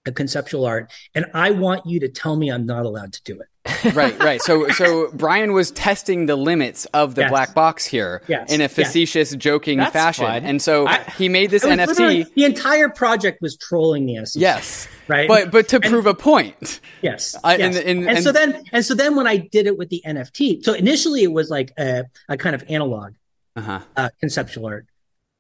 a 0.08 0.12
conceptual 0.12 0.66
art, 0.66 0.92
and 1.14 1.26
I 1.34 1.52
want 1.52 1.86
you 1.86 2.00
to 2.02 2.10
tell 2.10 2.36
me 2.36 2.50
I'm 2.50 2.66
not 2.66 2.86
allowed 2.86 3.14
to 3.14 3.24
do 3.24 3.40
it. 3.40 3.48
Right, 3.94 4.18
right. 4.20 4.42
So, 4.42 4.70
so 4.70 5.10
Brian 5.14 5.54
was 5.54 5.72
testing 5.72 6.28
the 6.28 6.36
limits 6.36 6.86
of 6.94 7.16
the 7.16 7.22
yes. 7.22 7.30
black 7.32 7.54
box 7.54 7.86
here 7.86 8.22
yes. 8.28 8.52
in 8.52 8.62
a 8.62 8.70
facetious, 8.70 9.32
yes. 9.32 9.42
joking 9.42 9.80
That's 9.80 9.92
fashion, 9.92 10.26
fun. 10.26 10.46
and 10.46 10.62
so 10.62 10.88
I, 10.88 11.04
he 11.18 11.30
made 11.30 11.50
this 11.50 11.66
NFT. 11.66 12.34
The 12.34 12.46
entire 12.46 12.90
project 12.90 13.42
was 13.42 13.58
trolling 13.58 14.06
the 14.06 14.26
SEC. 14.26 14.40
Yes, 14.40 14.88
right. 15.08 15.28
But 15.28 15.52
but 15.52 15.68
to 15.70 15.78
and, 15.78 15.86
prove 15.86 16.06
a 16.06 16.14
point. 16.14 16.80
Yes. 17.02 17.36
Uh, 17.36 17.56
yes. 17.58 17.76
And, 17.76 17.76
and, 17.76 18.00
and, 18.00 18.18
and, 18.18 18.24
so 18.24 18.32
then 18.32 18.64
and 18.72 18.86
so 18.86 18.94
then 18.94 19.16
when 19.16 19.28
I 19.28 19.38
did 19.38 19.68
it 19.68 19.78
with 19.78 19.90
the 19.90 20.02
NFT, 20.06 20.64
so 20.64 20.74
initially 20.74 21.24
it 21.24 21.32
was 21.32 21.50
like 21.50 21.72
a, 21.78 22.06
a 22.30 22.38
kind 22.38 22.56
of 22.56 22.64
analog 22.70 23.14
uh-huh. 23.56 23.80
uh, 23.96 24.10
conceptual 24.20 24.68
art 24.68 24.88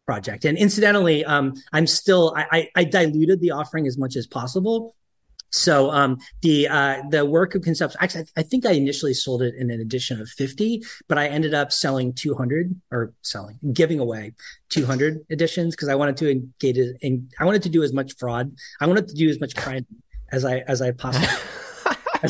project. 0.05 0.45
And 0.45 0.57
incidentally, 0.57 1.25
um, 1.25 1.53
I'm 1.73 1.87
still 1.87 2.33
I, 2.35 2.45
I, 2.51 2.69
I 2.75 2.83
diluted 2.85 3.39
the 3.39 3.51
offering 3.51 3.87
as 3.87 3.97
much 3.97 4.15
as 4.15 4.27
possible. 4.27 4.95
So 5.55 5.89
um, 5.91 6.17
the 6.41 6.67
uh, 6.67 7.01
the 7.09 7.25
work 7.25 7.55
of 7.55 7.63
concepts. 7.63 7.95
Actually, 8.01 8.25
I, 8.35 8.43
think 8.43 8.65
I 8.65 8.71
initially 8.71 9.13
sold 9.13 9.41
it 9.41 9.55
in 9.55 9.71
an 9.71 9.79
edition 9.79 10.19
of 10.19 10.27
50, 10.27 10.83
but 11.07 11.17
I 11.17 11.27
ended 11.27 11.53
up 11.53 11.71
selling 11.71 12.11
200 12.13 12.75
or 12.91 13.13
selling 13.21 13.57
giving 13.71 13.99
away 13.99 14.33
200 14.69 15.25
editions 15.29 15.73
because 15.73 15.87
I 15.87 15.95
wanted 15.95 16.17
to 16.17 16.29
engage. 16.29 16.77
And 17.01 17.31
I 17.39 17.45
wanted 17.45 17.63
to 17.63 17.69
do 17.69 17.83
as 17.83 17.93
much 17.93 18.17
fraud. 18.17 18.51
I 18.81 18.87
wanted 18.87 19.07
to 19.07 19.15
do 19.15 19.29
as 19.29 19.39
much 19.39 19.55
crime 19.55 19.85
as 20.33 20.43
I 20.43 20.59
as 20.67 20.81
I 20.81 20.91
possibly 20.91 21.29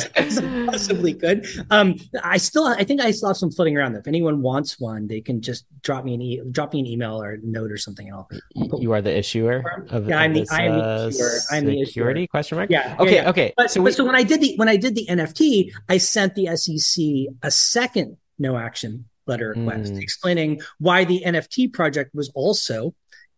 as, 0.16 0.40
as 0.40 0.42
possibly 0.66 1.14
could. 1.14 1.46
Um, 1.70 1.96
I 2.24 2.38
still, 2.38 2.68
I 2.68 2.84
think 2.84 3.02
I 3.02 3.12
still 3.12 3.30
have 3.30 3.38
some 3.38 3.52
floating 3.52 3.78
around. 3.78 3.96
If 3.96 4.08
anyone 4.08 4.42
wants 4.42 4.80
one, 4.80 5.08
they 5.08 5.22
can 5.22 5.42
just 5.42 5.66
drop 5.82 6.04
me 6.06 6.14
an 6.14 6.22
e- 6.22 6.42
drop 6.52 6.74
me 6.74 6.80
an 6.82 6.88
email 6.88 7.22
or 7.22 7.34
a 7.34 7.38
note 7.42 7.72
or 7.72 7.78
something. 7.78 8.08
And 8.08 8.16
I'll, 8.16 8.30
I'll 8.72 8.82
you 8.82 8.92
are 8.94 9.02
the 9.02 9.16
issuer 9.16 9.86
of, 9.90 10.08
yeah, 10.10 10.20
I'm 10.20 10.34
the, 10.34 10.48
I 10.52 10.64
am 10.64 10.74
the 10.74 10.84
uh, 10.84 11.08
issuer. 11.08 11.30
I'm 11.52 11.66
the 11.66 11.86
security 11.86 12.28
question 12.28 12.58
mark. 12.58 12.70
Yeah. 12.70 12.96
Okay. 13.00 13.16
Yeah, 13.16 13.22
yeah. 13.24 13.30
Okay. 13.30 13.54
But, 13.58 13.72
so, 13.72 13.82
we, 13.82 13.86
but 13.86 13.96
so 13.96 14.06
when 14.06 14.16
I 14.16 14.24
did 14.24 14.42
the 14.42 14.56
when 14.58 14.70
I 14.70 14.78
did 14.78 14.96
the 14.96 15.06
NFT, 15.08 15.72
I 15.90 15.98
sent 15.98 16.36
the 16.36 16.56
SEC 16.56 17.06
a 17.42 17.52
second 17.52 18.18
no 18.38 18.58
action 18.58 19.06
letter 19.28 19.50
request 19.56 19.94
mm. 19.94 20.02
explaining 20.02 20.62
why 20.80 21.04
the 21.04 21.24
NFT 21.26 21.74
project 21.74 22.14
was 22.14 22.30
also 22.36 22.94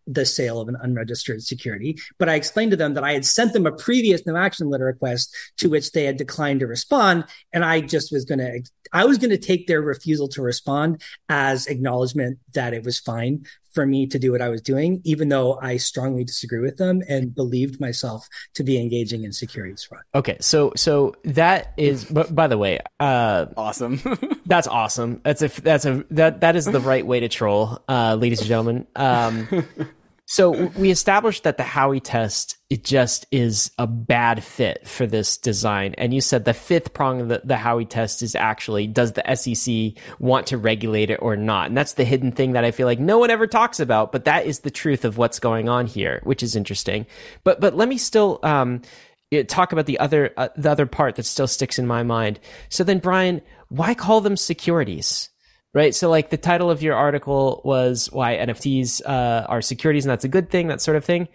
the 0.07 0.25
sale 0.25 0.59
of 0.59 0.69
an 0.69 0.77
unregistered 0.81 1.43
security. 1.43 1.97
But 2.17 2.29
I 2.29 2.35
explained 2.35 2.71
to 2.71 2.77
them 2.77 2.93
that 2.93 3.03
I 3.03 3.13
had 3.13 3.25
sent 3.25 3.53
them 3.53 3.65
a 3.65 3.71
previous 3.71 4.25
no 4.25 4.35
action 4.35 4.69
letter 4.69 4.85
request 4.85 5.35
to 5.57 5.69
which 5.69 5.91
they 5.91 6.05
had 6.05 6.17
declined 6.17 6.61
to 6.61 6.67
respond. 6.67 7.25
And 7.53 7.63
I 7.63 7.81
just 7.81 8.11
was 8.11 8.25
going 8.25 8.39
to, 8.39 8.61
I 8.93 9.05
was 9.05 9.17
going 9.17 9.31
to 9.31 9.37
take 9.37 9.67
their 9.67 9.81
refusal 9.81 10.29
to 10.29 10.41
respond 10.41 11.01
as 11.27 11.67
acknowledgement 11.67 12.39
that 12.53 12.73
it 12.73 12.83
was 12.83 12.99
fine 12.99 13.45
for 13.77 13.85
me 13.85 14.07
to 14.07 14.17
do 14.17 14.31
what 14.31 14.41
I 14.41 14.49
was 14.49 14.59
doing, 14.59 15.01
even 15.03 15.29
though 15.29 15.59
I 15.61 15.77
strongly 15.77 16.23
disagree 16.23 16.57
with 16.57 16.77
them 16.77 17.03
and 17.07 17.35
believed 17.35 17.79
myself 17.79 18.27
to 18.55 18.63
be 18.63 18.81
engaging 18.81 19.23
in 19.23 19.31
securities 19.31 19.83
fraud. 19.83 20.01
Okay, 20.15 20.37
so 20.41 20.73
so 20.75 21.13
that 21.25 21.73
is. 21.77 22.05
But 22.05 22.33
by 22.33 22.47
the 22.47 22.57
way, 22.57 22.79
uh, 22.99 23.45
awesome. 23.55 24.01
that's 24.47 24.67
awesome. 24.67 25.21
That's 25.23 25.43
a 25.43 25.49
that's 25.61 25.85
a 25.85 26.03
that 26.09 26.41
that 26.41 26.55
is 26.55 26.65
the 26.65 26.79
right 26.79 27.05
way 27.05 27.19
to 27.19 27.29
troll, 27.29 27.77
uh, 27.87 28.17
ladies 28.19 28.39
and 28.39 28.47
gentlemen. 28.47 28.87
Um, 28.95 29.47
so 30.29 30.65
we 30.77 30.91
established 30.91 31.43
that 31.43 31.55
the 31.55 31.63
Howey 31.63 32.01
test 32.03 32.57
it 32.69 32.83
just 32.83 33.25
is 33.31 33.71
a 33.77 33.87
bad 33.87 34.43
fit 34.43 34.85
for 34.85 35.07
this 35.07 35.37
design. 35.37 35.95
And 35.97 36.13
you 36.13 36.19
said 36.19 36.43
the 36.43 36.53
fifth 36.53 36.93
prong 36.93 37.21
of 37.21 37.29
the, 37.29 37.41
the 37.45 37.53
Howey 37.53 37.87
test 37.87 38.21
is 38.21 38.35
actually 38.35 38.87
does 38.87 39.13
the 39.13 39.35
SEC 39.35 40.03
want 40.19 40.47
to 40.47 40.57
regulate 40.57 41.09
it 41.09 41.19
or 41.21 41.37
not? 41.37 41.67
And 41.67 41.77
that's 41.77 41.93
the 41.93 42.03
hidden 42.03 42.33
thing 42.33 42.51
that 42.51 42.65
I 42.65 42.71
feel 42.71 42.85
like 42.85 42.99
no 42.99 43.17
one 43.17 43.29
ever 43.29 43.47
talks 43.47 43.79
about, 43.79 44.11
but 44.11 44.25
that 44.25 44.45
is 44.45 44.59
the 44.59 44.69
truth 44.69 45.05
of 45.05 45.17
what's 45.17 45.39
going 45.39 45.69
on 45.69 45.87
here, 45.87 46.19
which 46.25 46.43
is 46.43 46.57
interesting. 46.57 47.05
But 47.45 47.61
but 47.61 47.77
let 47.77 47.87
me 47.87 47.97
still 47.97 48.41
um, 48.43 48.81
talk 49.47 49.71
about 49.71 49.85
the 49.85 49.97
other 49.99 50.33
uh, 50.35 50.49
the 50.57 50.69
other 50.69 50.87
part 50.87 51.15
that 51.15 51.23
still 51.23 51.47
sticks 51.47 51.79
in 51.79 51.87
my 51.87 52.03
mind. 52.03 52.41
So 52.67 52.83
then, 52.83 52.99
Brian, 52.99 53.41
why 53.69 53.93
call 53.93 54.19
them 54.19 54.35
securities? 54.35 55.29
Right? 55.77 55.93
So 55.93 56.09
like 56.09 56.31
the 56.31 56.37
title 56.37 56.71
of 56.71 56.81
your 56.81 56.95
article 56.95 57.61
was 57.63 58.11
why 58.11 58.35
NFTs 58.35 59.01
uh, 59.05 59.45
are 59.47 59.61
securities 59.61 60.05
and 60.05 60.11
that's 60.11 60.25
a 60.25 60.27
good 60.27 60.49
thing, 60.49 60.67
that 60.67 60.81
sort 60.81 60.97
of 60.97 61.05
thing. 61.05 61.27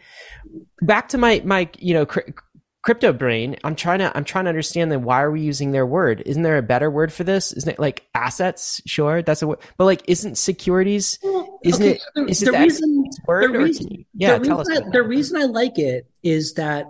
Back 0.82 1.08
to 1.10 1.18
my 1.18 1.40
my 1.44 1.70
you 1.78 1.94
know 1.94 2.04
cr- 2.04 2.32
crypto 2.82 3.12
brain. 3.12 3.56
I'm 3.62 3.76
trying 3.76 4.00
to 4.00 4.14
I'm 4.16 4.24
trying 4.24 4.46
to 4.46 4.48
understand 4.48 4.90
then 4.90 5.04
why 5.04 5.22
are 5.22 5.30
we 5.30 5.40
using 5.40 5.70
their 5.70 5.86
word? 5.86 6.24
Isn't 6.26 6.42
there 6.42 6.58
a 6.58 6.62
better 6.62 6.90
word 6.90 7.12
for 7.12 7.22
this? 7.22 7.52
Isn't 7.52 7.70
it 7.70 7.78
like 7.78 8.04
assets? 8.16 8.82
Sure, 8.84 9.22
that's 9.22 9.42
a 9.42 9.46
word, 9.46 9.60
but 9.76 9.84
like 9.84 10.02
isn't 10.08 10.36
securities? 10.36 11.20
Isn't 11.62 11.86
okay, 11.86 12.00
it? 12.16 12.30
Is 12.30 12.42
it 12.42 12.46
the, 12.46 12.58
reason, 12.58 13.10
word? 13.28 13.54
The 13.54 13.58
reason, 13.60 14.06
yeah, 14.14 14.38
the 14.38 14.56
reason, 14.56 14.84
I, 14.84 14.90
the 14.90 15.02
reason 15.04 15.40
I 15.40 15.44
like 15.44 15.78
it 15.78 16.10
is 16.24 16.54
that 16.54 16.86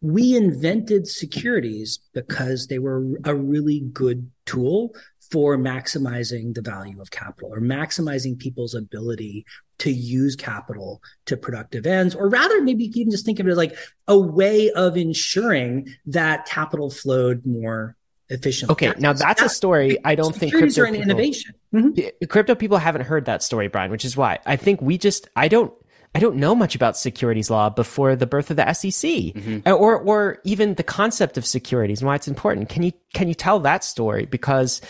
we 0.00 0.36
invented 0.36 1.06
securities 1.06 2.00
because 2.12 2.66
they 2.66 2.80
were 2.80 3.04
a 3.24 3.34
really 3.34 3.80
good 3.92 4.30
tool 4.46 4.94
for 5.30 5.56
maximizing 5.56 6.54
the 6.54 6.62
value 6.62 7.00
of 7.00 7.10
capital 7.10 7.52
or 7.52 7.60
maximizing 7.60 8.38
people's 8.38 8.74
ability 8.74 9.44
to 9.78 9.90
use 9.92 10.34
capital 10.34 11.02
to 11.26 11.36
productive 11.36 11.86
ends, 11.86 12.14
or 12.14 12.28
rather, 12.28 12.60
maybe 12.62 12.84
you 12.84 12.92
can 12.92 13.10
just 13.10 13.24
think 13.24 13.38
of 13.38 13.46
it 13.46 13.50
as 13.50 13.56
like 13.56 13.76
a 14.06 14.18
way 14.18 14.70
of 14.72 14.96
ensuring 14.96 15.94
that 16.06 16.46
capital 16.46 16.90
flowed 16.90 17.46
more 17.46 17.96
efficiently. 18.28 18.72
Okay, 18.72 18.92
now 18.98 19.12
that's, 19.12 19.42
a 19.42 19.48
story 19.48 19.98
I 20.04 20.14
don't 20.14 20.34
think 20.34 20.52
crypto 20.52 20.82
are 20.82 20.84
an 20.86 20.94
people, 20.94 21.10
innovation. 21.10 21.54
Mm-hmm. 21.72 22.26
Crypto 22.26 22.54
people 22.54 22.78
haven't 22.78 23.02
heard 23.02 23.26
that 23.26 23.42
story, 23.42 23.68
Brian, 23.68 23.90
which 23.90 24.04
is 24.04 24.16
why 24.16 24.38
I 24.46 24.56
think 24.56 24.82
we 24.82 24.98
just 24.98 25.28
I 25.36 25.48
don't 25.48 25.72
I 26.14 26.20
don't 26.20 26.36
know 26.36 26.54
much 26.54 26.74
about 26.74 26.96
securities 26.96 27.50
law 27.50 27.70
before 27.70 28.16
the 28.16 28.26
birth 28.26 28.50
of 28.50 28.56
the 28.56 28.72
SEC, 28.72 29.10
mm-hmm. 29.10 29.68
Or 29.68 29.98
or 29.98 30.40
even 30.44 30.74
the 30.74 30.82
concept 30.82 31.38
of 31.38 31.46
securities 31.46 32.00
and 32.00 32.06
why 32.06 32.16
it's 32.16 32.28
important. 32.28 32.68
Can 32.68 32.82
you 32.82 32.92
can 33.14 33.28
you 33.28 33.34
tell 33.34 33.60
that 33.60 33.84
story? 33.84 34.26
Because 34.26 34.80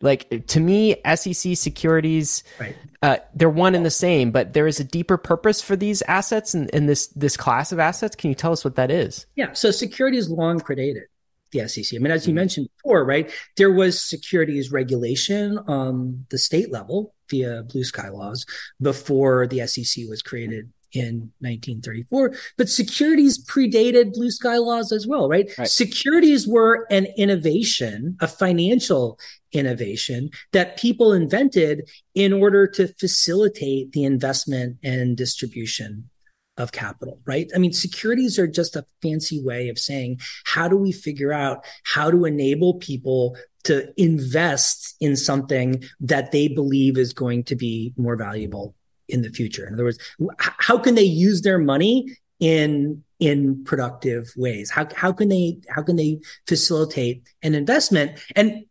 like 0.00 0.46
to 0.48 0.60
me, 0.60 0.96
SEC 1.14 1.56
securities, 1.56 2.44
right. 2.60 2.76
uh, 3.02 3.16
they're 3.34 3.48
one 3.48 3.74
and 3.74 3.84
the 3.84 3.90
same, 3.90 4.30
but 4.30 4.52
there 4.52 4.66
is 4.66 4.78
a 4.78 4.84
deeper 4.84 5.16
purpose 5.16 5.62
for 5.62 5.74
these 5.74 6.02
assets 6.02 6.54
and 6.54 6.68
in 6.70 6.86
this 6.86 7.06
this 7.08 7.36
class 7.36 7.72
of 7.72 7.78
assets. 7.78 8.14
Can 8.14 8.28
you 8.28 8.34
tell 8.34 8.52
us 8.52 8.64
what 8.64 8.76
that 8.76 8.90
is? 8.90 9.26
Yeah, 9.36 9.52
so 9.52 9.70
securities 9.70 10.28
long 10.28 10.60
predated 10.60 11.04
the 11.52 11.66
SEC. 11.68 11.96
I 11.96 12.02
mean, 12.02 12.12
as 12.12 12.26
you 12.26 12.30
mm-hmm. 12.30 12.36
mentioned 12.36 12.68
before, 12.76 13.04
right, 13.04 13.30
there 13.56 13.72
was 13.72 14.02
securities 14.02 14.70
regulation 14.70 15.58
on 15.66 16.26
the 16.30 16.38
state 16.38 16.70
level 16.70 17.14
via 17.30 17.62
blue 17.62 17.84
sky 17.84 18.08
laws 18.08 18.44
before 18.80 19.46
the 19.46 19.66
SEC 19.66 20.04
was 20.08 20.22
created 20.22 20.70
in 20.92 21.32
1934. 21.40 22.34
But 22.56 22.68
securities 22.68 23.44
predated 23.44 24.12
blue 24.12 24.30
sky 24.30 24.56
laws 24.56 24.92
as 24.92 25.06
well, 25.06 25.28
right? 25.28 25.50
right? 25.58 25.68
Securities 25.68 26.46
were 26.46 26.86
an 26.90 27.06
innovation, 27.16 28.16
a 28.20 28.28
financial 28.28 29.18
innovation 29.58 30.30
that 30.52 30.76
people 30.76 31.12
invented 31.12 31.88
in 32.14 32.32
order 32.32 32.66
to 32.66 32.88
facilitate 32.88 33.92
the 33.92 34.04
investment 34.04 34.78
and 34.82 35.16
distribution 35.16 36.10
of 36.56 36.72
capital, 36.72 37.20
right? 37.26 37.50
I 37.54 37.58
mean, 37.58 37.72
securities 37.72 38.38
are 38.38 38.46
just 38.46 38.76
a 38.76 38.86
fancy 39.02 39.42
way 39.42 39.68
of 39.68 39.78
saying, 39.78 40.20
how 40.44 40.68
do 40.68 40.76
we 40.76 40.90
figure 40.90 41.32
out 41.32 41.64
how 41.84 42.10
to 42.10 42.24
enable 42.24 42.74
people 42.74 43.36
to 43.64 43.92
invest 44.00 44.94
in 45.00 45.16
something 45.16 45.82
that 46.00 46.30
they 46.30 46.46
believe 46.48 46.96
is 46.96 47.12
going 47.12 47.42
to 47.44 47.56
be 47.56 47.92
more 47.96 48.16
valuable 48.16 48.74
in 49.08 49.22
the 49.22 49.30
future. 49.30 49.66
In 49.66 49.74
other 49.74 49.84
words, 49.84 49.98
how 50.38 50.78
can 50.78 50.94
they 50.94 51.02
use 51.02 51.42
their 51.42 51.58
money 51.58 52.16
in 52.40 53.02
in 53.18 53.64
productive 53.64 54.32
ways? 54.36 54.70
How 54.70 54.88
how 54.94 55.12
can 55.12 55.28
they 55.28 55.58
how 55.68 55.82
can 55.82 55.96
they 55.96 56.20
facilitate 56.46 57.22
an 57.42 57.54
investment? 57.54 58.18
And 58.34 58.64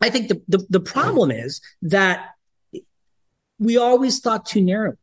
I 0.00 0.10
think 0.10 0.28
the 0.28 0.42
the, 0.48 0.66
the 0.68 0.80
problem 0.80 1.30
is 1.30 1.60
that 1.82 2.30
we 3.58 3.76
always 3.76 4.20
thought 4.20 4.46
too 4.46 4.60
narrowly 4.60 4.98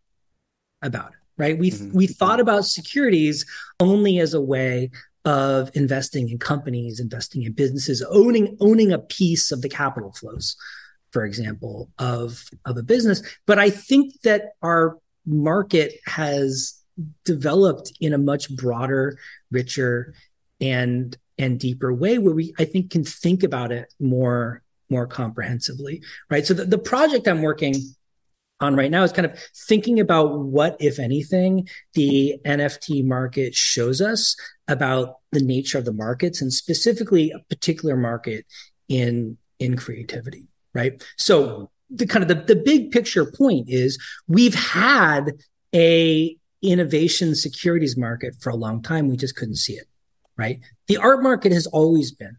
about 0.82 1.12
it, 1.12 1.20
right? 1.38 1.58
We 1.58 1.72
mm-hmm. 1.72 1.96
we 1.96 2.08
thought 2.08 2.40
about 2.40 2.66
securities 2.66 3.46
only 3.80 4.20
as 4.20 4.34
a 4.34 4.42
way 4.42 4.92
of 5.26 5.72
investing 5.74 6.30
in 6.30 6.38
companies, 6.38 7.00
investing 7.00 7.44
in 7.44 7.54
businesses, 7.54 8.06
owning 8.10 8.58
owning 8.60 8.92
a 8.92 9.00
piece 9.00 9.52
of 9.52 9.62
the 9.62 9.70
capital 9.70 10.12
flows 10.12 10.56
for 11.14 11.24
example, 11.24 11.92
of 12.00 12.50
of 12.66 12.76
a 12.76 12.84
business. 12.84 13.22
But 13.46 13.60
I 13.60 13.70
think 13.70 14.20
that 14.24 14.56
our 14.62 14.98
market 15.26 15.94
has 16.08 16.74
developed 17.24 17.94
in 18.02 18.14
a 18.14 18.18
much 18.18 18.54
broader, 18.54 19.18
richer, 19.52 20.16
and 20.60 21.16
and 21.38 21.60
deeper 21.60 21.94
way 21.94 22.18
where 22.18 22.34
we 22.34 22.54
I 22.58 22.66
think 22.66 22.92
can 22.92 23.04
think 23.06 23.44
about 23.44 23.72
it 23.72 23.94
more 24.00 24.64
more 24.90 25.08
comprehensively. 25.08 26.02
Right. 26.30 26.46
So 26.46 26.54
the, 26.54 26.66
the 26.66 26.78
project 26.78 27.28
I'm 27.28 27.42
working 27.42 27.76
on 28.60 28.76
right 28.76 28.92
now 28.92 29.04
is 29.04 29.12
kind 29.12 29.26
of 29.26 29.38
thinking 29.68 30.00
about 30.00 30.40
what, 30.40 30.78
if 30.80 31.00
anything, 31.00 31.68
the 31.94 32.36
NFT 32.46 33.06
market 33.06 33.56
shows 33.56 34.00
us 34.00 34.36
about 34.68 35.18
the 35.32 35.42
nature 35.42 35.78
of 35.78 35.86
the 35.86 35.94
markets 35.94 36.42
and 36.42 36.54
specifically 36.54 37.32
a 37.32 37.40
particular 37.50 37.98
market 37.98 38.46
in 38.88 39.38
in 39.60 39.78
creativity 39.78 40.48
right? 40.74 41.04
So 41.18 41.70
the 41.90 42.06
kind 42.06 42.24
of 42.24 42.30
the, 42.30 42.54
the 42.54 42.62
big 42.62 42.92
picture 42.92 43.26
point 43.26 43.70
is 43.70 43.98
we've 44.28 44.56
had 44.56 45.34
a 45.74 46.36
innovation 46.62 47.36
securities 47.36 47.98
market 47.98 48.36
for 48.40 48.50
a 48.50 48.56
long 48.56 48.82
time. 48.82 49.10
We 49.10 49.18
just 49.18 49.36
couldn't 49.36 49.58
see 49.58 49.74
it, 49.74 49.88
right? 50.38 50.60
The 50.88 50.98
art 50.98 51.22
market 51.22 51.52
has 51.52 51.68
always 51.68 52.12
been 52.12 52.38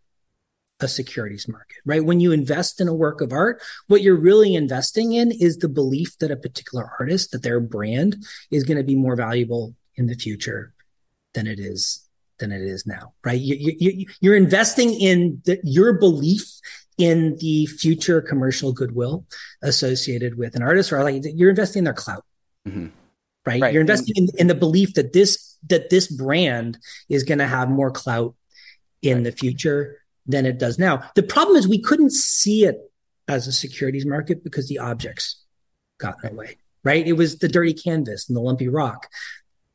a 0.80 0.88
securities 0.88 1.48
market, 1.48 1.78
right? 1.84 2.04
When 2.04 2.20
you 2.20 2.32
invest 2.32 2.80
in 2.80 2.88
a 2.88 2.94
work 2.94 3.20
of 3.20 3.32
art, 3.32 3.62
what 3.86 4.02
you're 4.02 4.16
really 4.16 4.54
investing 4.54 5.12
in 5.12 5.30
is 5.30 5.58
the 5.58 5.68
belief 5.68 6.18
that 6.18 6.30
a 6.30 6.36
particular 6.36 6.90
artist, 6.98 7.30
that 7.30 7.42
their 7.42 7.60
brand 7.60 8.24
is 8.50 8.64
going 8.64 8.78
to 8.78 8.84
be 8.84 8.96
more 8.96 9.16
valuable 9.16 9.74
in 9.96 10.06
the 10.06 10.14
future 10.14 10.74
than 11.32 11.46
it 11.46 11.58
is 11.60 12.00
than 12.38 12.50
it 12.50 12.62
is 12.62 12.84
now, 12.84 13.12
right? 13.24 13.40
You, 13.40 13.76
you, 13.78 14.06
you're 14.20 14.36
investing 14.36 14.92
in 14.92 15.40
the, 15.44 15.60
your 15.62 15.92
belief 15.92 16.42
in 16.98 17.36
the 17.38 17.66
future 17.66 18.20
commercial 18.20 18.72
goodwill 18.72 19.24
associated 19.62 20.36
with 20.36 20.56
an 20.56 20.62
artist 20.62 20.92
or 20.92 21.02
like 21.02 21.22
you're 21.24 21.50
investing 21.50 21.80
in 21.80 21.84
their 21.84 21.92
clout 21.92 22.24
mm-hmm. 22.66 22.86
right? 23.46 23.62
right? 23.62 23.72
you're 23.72 23.80
investing 23.80 24.14
in, 24.16 24.28
in, 24.38 24.46
the 24.46 24.54
belief 24.54 24.94
that 24.94 25.12
this 25.12 25.56
that 25.68 25.90
this 25.90 26.06
brand 26.06 26.78
is 27.08 27.24
going 27.24 27.38
to 27.38 27.46
have 27.46 27.68
more 27.68 27.90
clout 27.90 28.34
in 29.02 29.16
right. 29.16 29.24
the 29.24 29.32
future 29.32 29.98
than 30.26 30.46
it 30.46 30.58
does 30.58 30.78
now 30.78 31.02
the 31.14 31.22
problem 31.22 31.56
is 31.56 31.68
we 31.68 31.80
couldn't 31.80 32.12
see 32.12 32.64
it 32.64 32.76
as 33.28 33.46
a 33.46 33.52
securities 33.52 34.06
market 34.06 34.44
because 34.44 34.68
the 34.68 34.78
objects 34.78 35.42
got 35.98 36.16
in 36.22 36.30
the 36.30 36.36
way 36.36 36.56
right 36.82 37.06
it 37.06 37.14
was 37.14 37.38
the 37.38 37.48
dirty 37.48 37.74
canvas 37.74 38.28
and 38.28 38.36
the 38.36 38.40
lumpy 38.40 38.68
rock 38.68 39.08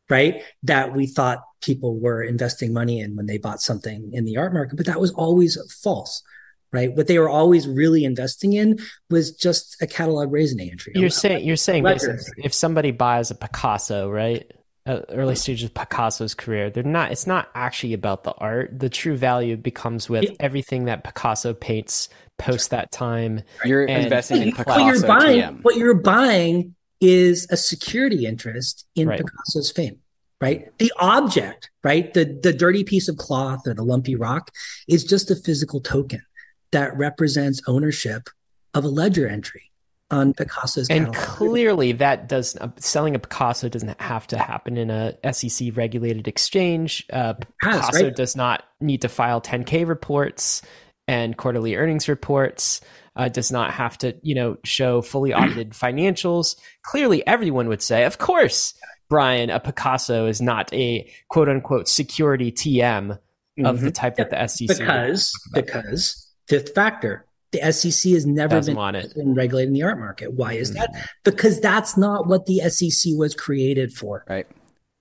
right 0.09 0.43
that 0.63 0.93
we 0.93 1.07
thought 1.07 1.43
people 1.61 1.99
were 1.99 2.23
investing 2.23 2.73
money 2.73 2.99
in 2.99 3.15
when 3.15 3.25
they 3.25 3.37
bought 3.37 3.61
something 3.61 4.11
in 4.13 4.25
the 4.25 4.37
art 4.37 4.53
market 4.53 4.75
but 4.75 4.85
that 4.85 4.99
was 4.99 5.11
always 5.11 5.57
false 5.81 6.23
right? 6.71 6.95
What 6.95 7.07
they 7.07 7.19
were 7.19 7.29
always 7.29 7.67
really 7.67 8.03
investing 8.03 8.53
in 8.53 8.79
was 9.09 9.31
just 9.31 9.81
a 9.81 9.87
catalog 9.87 10.31
raisonné 10.31 10.71
entry. 10.71 10.93
You're 10.95 11.09
saying 11.09 11.45
you're 11.45 11.55
saying 11.55 11.83
basically 11.83 12.43
if 12.43 12.53
somebody 12.53 12.91
buys 12.91 13.31
a 13.31 13.35
Picasso, 13.35 14.09
right? 14.09 14.49
Uh, 14.89 15.01
early 15.09 15.35
stages 15.35 15.65
of 15.65 15.73
Picasso's 15.75 16.33
career, 16.33 16.71
they're 16.71 16.81
not. 16.81 17.11
It's 17.11 17.27
not 17.27 17.49
actually 17.53 17.93
about 17.93 18.23
the 18.23 18.33
art. 18.33 18.79
The 18.79 18.89
true 18.89 19.15
value 19.15 19.55
becomes 19.55 20.09
with 20.09 20.35
everything 20.39 20.85
that 20.85 21.03
Picasso 21.03 21.53
paints 21.53 22.09
post 22.39 22.71
that 22.71 22.91
time. 22.91 23.43
You're 23.63 23.85
investing 23.85 24.41
in 24.41 24.51
Picasso. 24.51 24.83
What 24.83 24.87
you're 24.87 25.07
buying, 25.07 25.41
TM. 25.41 25.61
what 25.61 25.75
you're 25.77 25.93
buying 25.93 26.75
is 26.99 27.45
a 27.51 27.57
security 27.57 28.25
interest 28.25 28.87
in 28.95 29.07
right. 29.07 29.19
Picasso's 29.19 29.71
fame 29.71 29.99
right? 30.41 30.75
The 30.77 30.91
object, 30.99 31.69
right? 31.83 32.13
The 32.13 32.39
the 32.41 32.53
dirty 32.53 32.83
piece 32.83 33.09
of 33.09 33.17
cloth 33.17 33.67
or 33.67 33.73
the 33.73 33.83
lumpy 33.83 34.15
rock 34.15 34.51
is 34.87 35.03
just 35.03 35.29
a 35.29 35.35
physical 35.35 35.81
token 35.81 36.23
that 36.71 36.97
represents 36.97 37.61
ownership 37.67 38.29
of 38.73 38.85
a 38.85 38.87
ledger 38.87 39.27
entry 39.27 39.68
on 40.11 40.33
Picasso's 40.33 40.89
and 40.89 41.13
catalog. 41.13 41.37
clearly 41.37 41.91
that 41.93 42.27
does 42.27 42.57
selling 42.77 43.15
a 43.15 43.19
Picasso 43.19 43.69
doesn't 43.69 43.99
have 44.01 44.25
to 44.27 44.37
happen 44.37 44.77
in 44.77 44.89
a 44.89 45.15
SEC 45.31 45.75
regulated 45.75 46.27
exchange. 46.27 47.05
Uh, 47.11 47.35
Has, 47.61 47.81
Picasso 47.81 48.05
right? 48.05 48.15
does 48.15 48.35
not 48.35 48.63
need 48.79 49.01
to 49.03 49.09
file 49.09 49.41
10k 49.41 49.87
reports 49.87 50.61
and 51.07 51.37
quarterly 51.37 51.75
earnings 51.75 52.07
reports. 52.07 52.81
Uh, 53.15 53.27
does 53.27 53.51
not 53.51 53.71
have 53.71 53.97
to 53.97 54.15
you 54.21 54.33
know 54.33 54.57
show 54.63 55.01
fully 55.01 55.33
audited 55.33 55.69
financials. 55.71 56.55
Clearly, 56.83 57.25
everyone 57.27 57.67
would 57.67 57.81
say, 57.81 58.05
of 58.05 58.17
course, 58.17 58.73
Brian, 59.09 59.49
a 59.49 59.59
Picasso 59.59 60.27
is 60.27 60.41
not 60.41 60.71
a 60.73 61.11
quote 61.27 61.49
unquote 61.49 61.87
security 61.87 62.51
TM 62.51 63.19
of 63.65 63.81
the 63.81 63.91
type 63.91 64.15
that 64.15 64.29
the 64.29 64.47
SEC 64.47 64.77
because 64.77 65.33
because 65.53 66.31
fifth 66.47 66.73
factor 66.73 67.25
the 67.51 67.71
SEC 67.71 68.11
has 68.13 68.25
never 68.25 68.55
Doesn't 68.55 68.75
been, 68.75 69.11
been 69.15 69.33
regulating 69.33 69.73
the 69.73 69.83
art 69.83 69.99
market. 69.99 70.33
Why 70.33 70.53
is 70.53 70.73
that? 70.73 70.93
Mm-hmm. 70.93 71.05
Because 71.23 71.59
that's 71.59 71.97
not 71.97 72.27
what 72.27 72.45
the 72.45 72.59
SEC 72.69 73.13
was 73.15 73.33
created 73.35 73.93
for. 73.93 74.25
Right. 74.29 74.47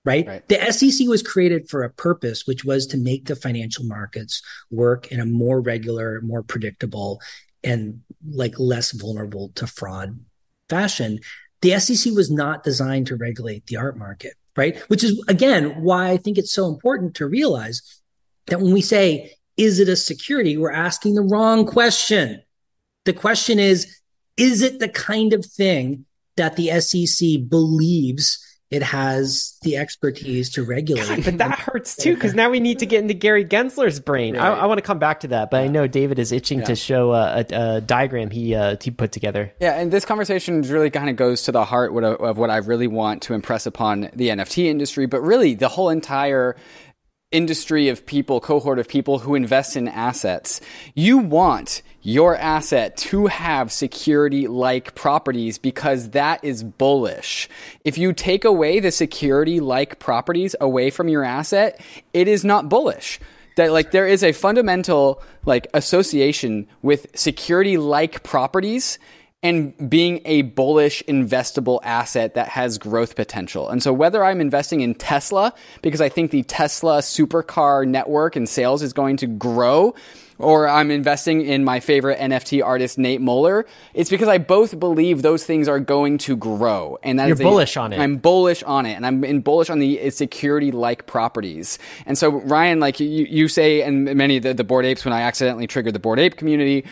Right? 0.05 0.27
Right. 0.27 0.47
The 0.47 0.71
SEC 0.71 1.07
was 1.07 1.21
created 1.21 1.69
for 1.69 1.83
a 1.83 1.89
purpose, 1.89 2.47
which 2.47 2.63
was 2.63 2.87
to 2.87 2.97
make 2.97 3.25
the 3.25 3.35
financial 3.35 3.85
markets 3.85 4.41
work 4.71 5.11
in 5.11 5.19
a 5.19 5.25
more 5.25 5.61
regular, 5.61 6.21
more 6.21 6.41
predictable, 6.41 7.21
and 7.63 8.01
like 8.27 8.57
less 8.57 8.91
vulnerable 8.91 9.51
to 9.55 9.67
fraud 9.67 10.19
fashion. 10.69 11.19
The 11.61 11.77
SEC 11.79 12.13
was 12.13 12.31
not 12.31 12.63
designed 12.63 13.07
to 13.07 13.17
regulate 13.17 13.67
the 13.67 13.75
art 13.75 13.97
market, 13.97 14.33
right? 14.55 14.77
Which 14.89 15.03
is 15.03 15.21
again 15.27 15.81
why 15.83 16.11
I 16.11 16.17
think 16.17 16.37
it's 16.37 16.53
so 16.53 16.67
important 16.67 17.15
to 17.15 17.27
realize 17.27 17.81
that 18.47 18.61
when 18.61 18.73
we 18.73 18.81
say, 18.81 19.33
is 19.59 19.79
it 19.79 19.89
a 19.89 19.95
security? 19.97 20.57
We're 20.57 20.71
asking 20.71 21.15
the 21.15 21.21
wrong 21.21 21.65
question. 21.65 22.41
The 23.03 23.13
question 23.13 23.59
is, 23.59 23.93
is 24.37 24.61
it 24.61 24.79
the 24.79 24.87
kind 24.87 25.33
of 25.33 25.45
thing 25.45 26.05
that 26.37 26.55
the 26.55 26.79
SEC 26.79 27.49
believes 27.49 28.45
it 28.71 28.83
has 28.83 29.57
the 29.63 29.75
expertise 29.75 30.49
to 30.51 30.63
regulate? 30.63 31.07
God, 31.07 31.25
but 31.25 31.37
that 31.39 31.59
hurts 31.59 31.97
too 31.97 32.13
because 32.13 32.33
now 32.35 32.49
we 32.49 32.61
need 32.61 32.79
to 32.79 32.85
get 32.85 33.01
into 33.01 33.13
Gary 33.13 33.43
Gensler's 33.43 33.99
brain. 33.99 34.37
I, 34.37 34.49
Right. 34.49 34.59
I 34.59 34.65
want 34.67 34.77
to 34.77 34.81
come 34.81 34.99
back 34.99 35.19
to 35.21 35.27
that, 35.29 35.51
but 35.51 35.61
I 35.61 35.67
know 35.67 35.87
David 35.87 36.19
is 36.19 36.31
itching 36.31 36.63
to 36.63 36.75
show 36.77 37.11
a, 37.11 37.43
a, 37.49 37.75
a 37.75 37.81
diagram 37.81 38.29
he 38.29 38.55
uh, 38.55 38.77
he 38.81 38.91
put 38.91 39.11
together. 39.11 39.51
Yeah, 39.59 39.77
and 39.77 39.91
this 39.91 40.05
conversation 40.05 40.61
really 40.61 40.89
kind 40.89 41.09
of 41.09 41.17
goes 41.17 41.43
to 41.43 41.51
the 41.51 41.65
heart 41.65 41.91
of 42.01 42.37
what 42.37 42.49
I 42.49 42.57
really 42.57 42.87
want 42.87 43.23
to 43.23 43.33
impress 43.33 43.65
upon 43.65 44.09
the 44.13 44.29
NFT 44.29 44.65
industry, 44.67 45.05
but 45.05 45.21
really 45.21 45.55
the 45.55 45.67
whole 45.67 45.89
entire 45.89 46.55
industry 47.31 47.89
of 47.89 48.05
people, 48.05 48.39
cohort 48.39 48.79
of 48.79 48.87
people 48.87 49.19
who 49.19 49.35
invest 49.35 49.75
in 49.75 49.87
assets. 49.87 50.61
You 50.95 51.19
want 51.19 51.83
your 52.01 52.35
asset 52.35 52.97
to 52.97 53.27
have 53.27 53.71
security 53.71 54.47
like 54.47 54.95
properties 54.95 55.59
because 55.59 56.11
that 56.11 56.43
is 56.43 56.63
bullish. 56.63 57.47
If 57.83 57.97
you 57.97 58.13
take 58.13 58.45
away 58.45 58.79
the 58.79 58.91
security 58.91 59.59
like 59.59 59.99
properties 59.99 60.55
away 60.59 60.89
from 60.89 61.07
your 61.07 61.23
asset, 61.23 61.79
it 62.13 62.27
is 62.27 62.43
not 62.43 62.69
bullish 62.69 63.19
that 63.57 63.73
like 63.73 63.91
there 63.91 64.07
is 64.07 64.23
a 64.23 64.31
fundamental 64.31 65.21
like 65.45 65.67
association 65.73 66.65
with 66.81 67.07
security 67.13 67.77
like 67.77 68.23
properties 68.23 68.97
and 69.41 69.89
being 69.89 70.21
a 70.25 70.41
bullish 70.41 71.01
investable 71.07 71.79
asset 71.83 72.33
that 72.33 72.49
has 72.49 72.77
growth 72.77 73.15
potential. 73.15 73.69
And 73.69 73.81
so 73.81 73.93
whether 73.93 74.23
I'm 74.23 74.41
investing 74.41 74.81
in 74.81 74.95
Tesla 74.95 75.53
because 75.81 76.01
I 76.01 76.09
think 76.09 76.31
the 76.31 76.43
Tesla 76.43 76.99
supercar 76.99 77.87
network 77.87 78.35
and 78.35 78.49
sales 78.49 78.81
is 78.81 78.91
going 78.91 79.17
to 79.17 79.27
grow 79.27 79.95
or 80.39 80.67
I'm 80.69 80.89
investing 80.89 81.41
in 81.41 81.65
my 81.65 81.81
favorite 81.81 82.17
NFT 82.17 82.63
artist 82.63 82.97
Nate 82.97 83.19
Muller, 83.19 83.65
it's 83.93 84.09
because 84.09 84.29
I 84.29 84.37
both 84.37 84.79
believe 84.79 85.21
those 85.21 85.45
things 85.45 85.67
are 85.67 85.81
going 85.81 86.17
to 86.19 86.37
grow. 86.37 86.97
And 87.03 87.19
that 87.19 87.27
You're 87.27 87.33
is 87.33 87.41
a- 87.41 87.43
bullish 87.43 87.77
on 87.77 87.93
it. 87.93 87.99
I'm 87.99 88.17
bullish 88.17 88.63
on 88.63 88.85
it 88.85 88.93
and 88.93 89.05
I'm 89.05 89.23
in 89.23 89.41
bullish 89.41 89.69
on 89.69 89.79
the 89.79 90.01
uh, 90.01 90.09
security 90.11 90.71
like 90.71 91.07
properties. 91.07 91.77
And 92.05 92.17
so 92.17 92.29
Ryan, 92.29 92.79
like 92.79 92.99
you, 92.99 93.07
you 93.07 93.47
say, 93.47 93.81
and 93.81 94.05
many 94.15 94.37
of 94.37 94.43
the, 94.43 94.53
the 94.53 94.63
Bored 94.63 94.85
Apes, 94.85 95.05
when 95.05 95.13
I 95.13 95.21
accidentally 95.21 95.67
triggered 95.67 95.93
the 95.93 95.99
board 95.99 96.19
ape 96.19 96.37
community, 96.37 96.85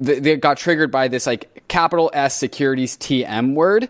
they 0.00 0.36
got 0.36 0.56
triggered 0.56 0.90
by 0.90 1.08
this 1.08 1.26
like 1.26 1.64
capital 1.68 2.10
S 2.12 2.36
securities 2.36 2.96
TM 2.96 3.54
word. 3.54 3.88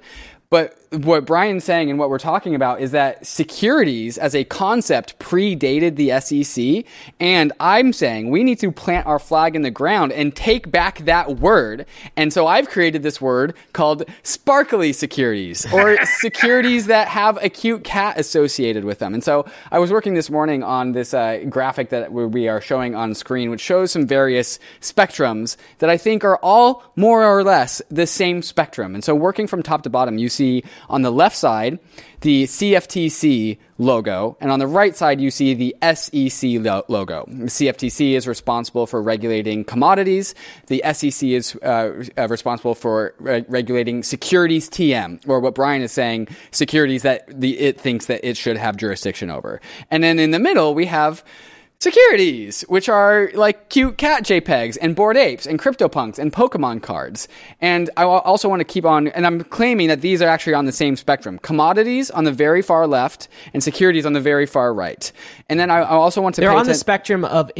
But 0.50 0.76
what 1.02 1.26
Brian's 1.26 1.64
saying 1.64 1.90
and 1.90 1.98
what 1.98 2.10
we're 2.10 2.18
talking 2.18 2.54
about 2.54 2.80
is 2.80 2.92
that 2.92 3.26
securities 3.26 4.18
as 4.18 4.34
a 4.34 4.44
concept 4.44 5.18
predated 5.18 5.96
the 5.96 6.20
SEC. 6.20 6.84
And 7.20 7.52
I'm 7.60 7.92
saying 7.92 8.30
we 8.30 8.44
need 8.44 8.58
to 8.60 8.70
plant 8.70 9.06
our 9.06 9.18
flag 9.18 9.56
in 9.56 9.62
the 9.62 9.70
ground 9.70 10.12
and 10.12 10.34
take 10.34 10.70
back 10.70 10.98
that 11.00 11.38
word. 11.38 11.86
And 12.16 12.32
so 12.32 12.46
I've 12.46 12.68
created 12.68 13.02
this 13.02 13.20
word 13.20 13.54
called 13.72 14.04
sparkly 14.22 14.92
securities 14.92 15.66
or 15.72 16.04
securities 16.04 16.86
that 16.86 17.08
have 17.08 17.42
a 17.42 17.48
cute 17.48 17.84
cat 17.84 18.18
associated 18.18 18.84
with 18.84 18.98
them. 18.98 19.14
And 19.14 19.24
so 19.24 19.46
I 19.70 19.78
was 19.78 19.90
working 19.90 20.14
this 20.14 20.30
morning 20.30 20.62
on 20.62 20.92
this 20.92 21.14
uh, 21.14 21.44
graphic 21.48 21.90
that 21.90 22.12
we 22.12 22.48
are 22.48 22.60
showing 22.60 22.94
on 22.94 23.14
screen, 23.14 23.50
which 23.50 23.60
shows 23.60 23.92
some 23.92 24.06
various 24.06 24.58
spectrums 24.80 25.56
that 25.78 25.90
I 25.90 25.96
think 25.96 26.24
are 26.24 26.36
all 26.38 26.82
more 26.96 27.24
or 27.24 27.42
less 27.42 27.82
the 27.90 28.06
same 28.06 28.42
spectrum. 28.42 28.94
And 28.94 29.02
so 29.02 29.14
working 29.14 29.46
from 29.46 29.62
top 29.62 29.82
to 29.82 29.90
bottom, 29.90 30.18
you 30.18 30.28
see 30.28 30.62
on 30.88 31.02
the 31.02 31.10
left 31.10 31.36
side 31.36 31.78
the 32.24 32.44
CFTC 32.44 33.58
logo, 33.76 34.34
and 34.40 34.50
on 34.50 34.58
the 34.58 34.66
right 34.66 34.96
side 34.96 35.20
you 35.20 35.30
see 35.30 35.52
the 35.52 35.76
SEC 35.94 36.52
lo- 36.58 36.82
logo. 36.88 37.26
The 37.28 37.44
CFTC 37.44 38.12
is 38.12 38.26
responsible 38.26 38.86
for 38.86 39.02
regulating 39.02 39.62
commodities. 39.62 40.34
The 40.68 40.82
SEC 40.94 41.28
is 41.28 41.54
uh, 41.56 42.02
uh, 42.16 42.28
responsible 42.28 42.74
for 42.74 43.14
re- 43.18 43.44
regulating 43.46 44.02
securities 44.02 44.70
TM, 44.70 45.28
or 45.28 45.38
what 45.38 45.54
Brian 45.54 45.82
is 45.82 45.92
saying, 45.92 46.28
securities 46.50 47.02
that 47.02 47.28
the 47.28 47.58
it 47.58 47.78
thinks 47.78 48.06
that 48.06 48.26
it 48.26 48.38
should 48.38 48.56
have 48.56 48.78
jurisdiction 48.78 49.28
over. 49.28 49.60
And 49.90 50.02
then 50.02 50.18
in 50.18 50.30
the 50.30 50.38
middle 50.38 50.74
we 50.74 50.86
have 50.86 51.22
securities, 51.84 52.62
which 52.62 52.88
are 52.88 53.30
like 53.34 53.68
cute 53.68 53.98
cat 53.98 54.24
JPEGs 54.24 54.78
and 54.80 54.96
Bored 54.96 55.18
Apes 55.18 55.46
and 55.46 55.58
CryptoPunks 55.58 56.18
and 56.18 56.32
Pokemon 56.32 56.82
cards. 56.82 57.28
And 57.60 57.90
I 57.96 58.04
also 58.04 58.48
want 58.48 58.60
to 58.60 58.64
keep 58.64 58.86
on, 58.86 59.08
and 59.08 59.26
I'm 59.26 59.44
claiming 59.44 59.88
that 59.88 60.00
these 60.00 60.22
are 60.22 60.28
actually 60.28 60.54
on 60.54 60.64
the 60.64 60.72
same 60.72 60.96
spectrum. 60.96 61.38
Commodities 61.40 62.10
on 62.10 62.24
the 62.24 62.32
very 62.32 62.62
far 62.62 62.86
left 62.86 63.28
and 63.52 63.62
securities 63.62 64.06
on 64.06 64.14
the 64.14 64.20
very 64.20 64.46
far 64.46 64.72
right. 64.72 65.12
And 65.50 65.60
then 65.60 65.70
I, 65.70 65.80
I 65.80 65.90
also 65.90 66.22
want 66.22 66.34
to 66.36 66.40
They're 66.40 66.50
on 66.50 66.66
the 66.66 66.74
spectrum 66.74 67.24
of 67.24 67.52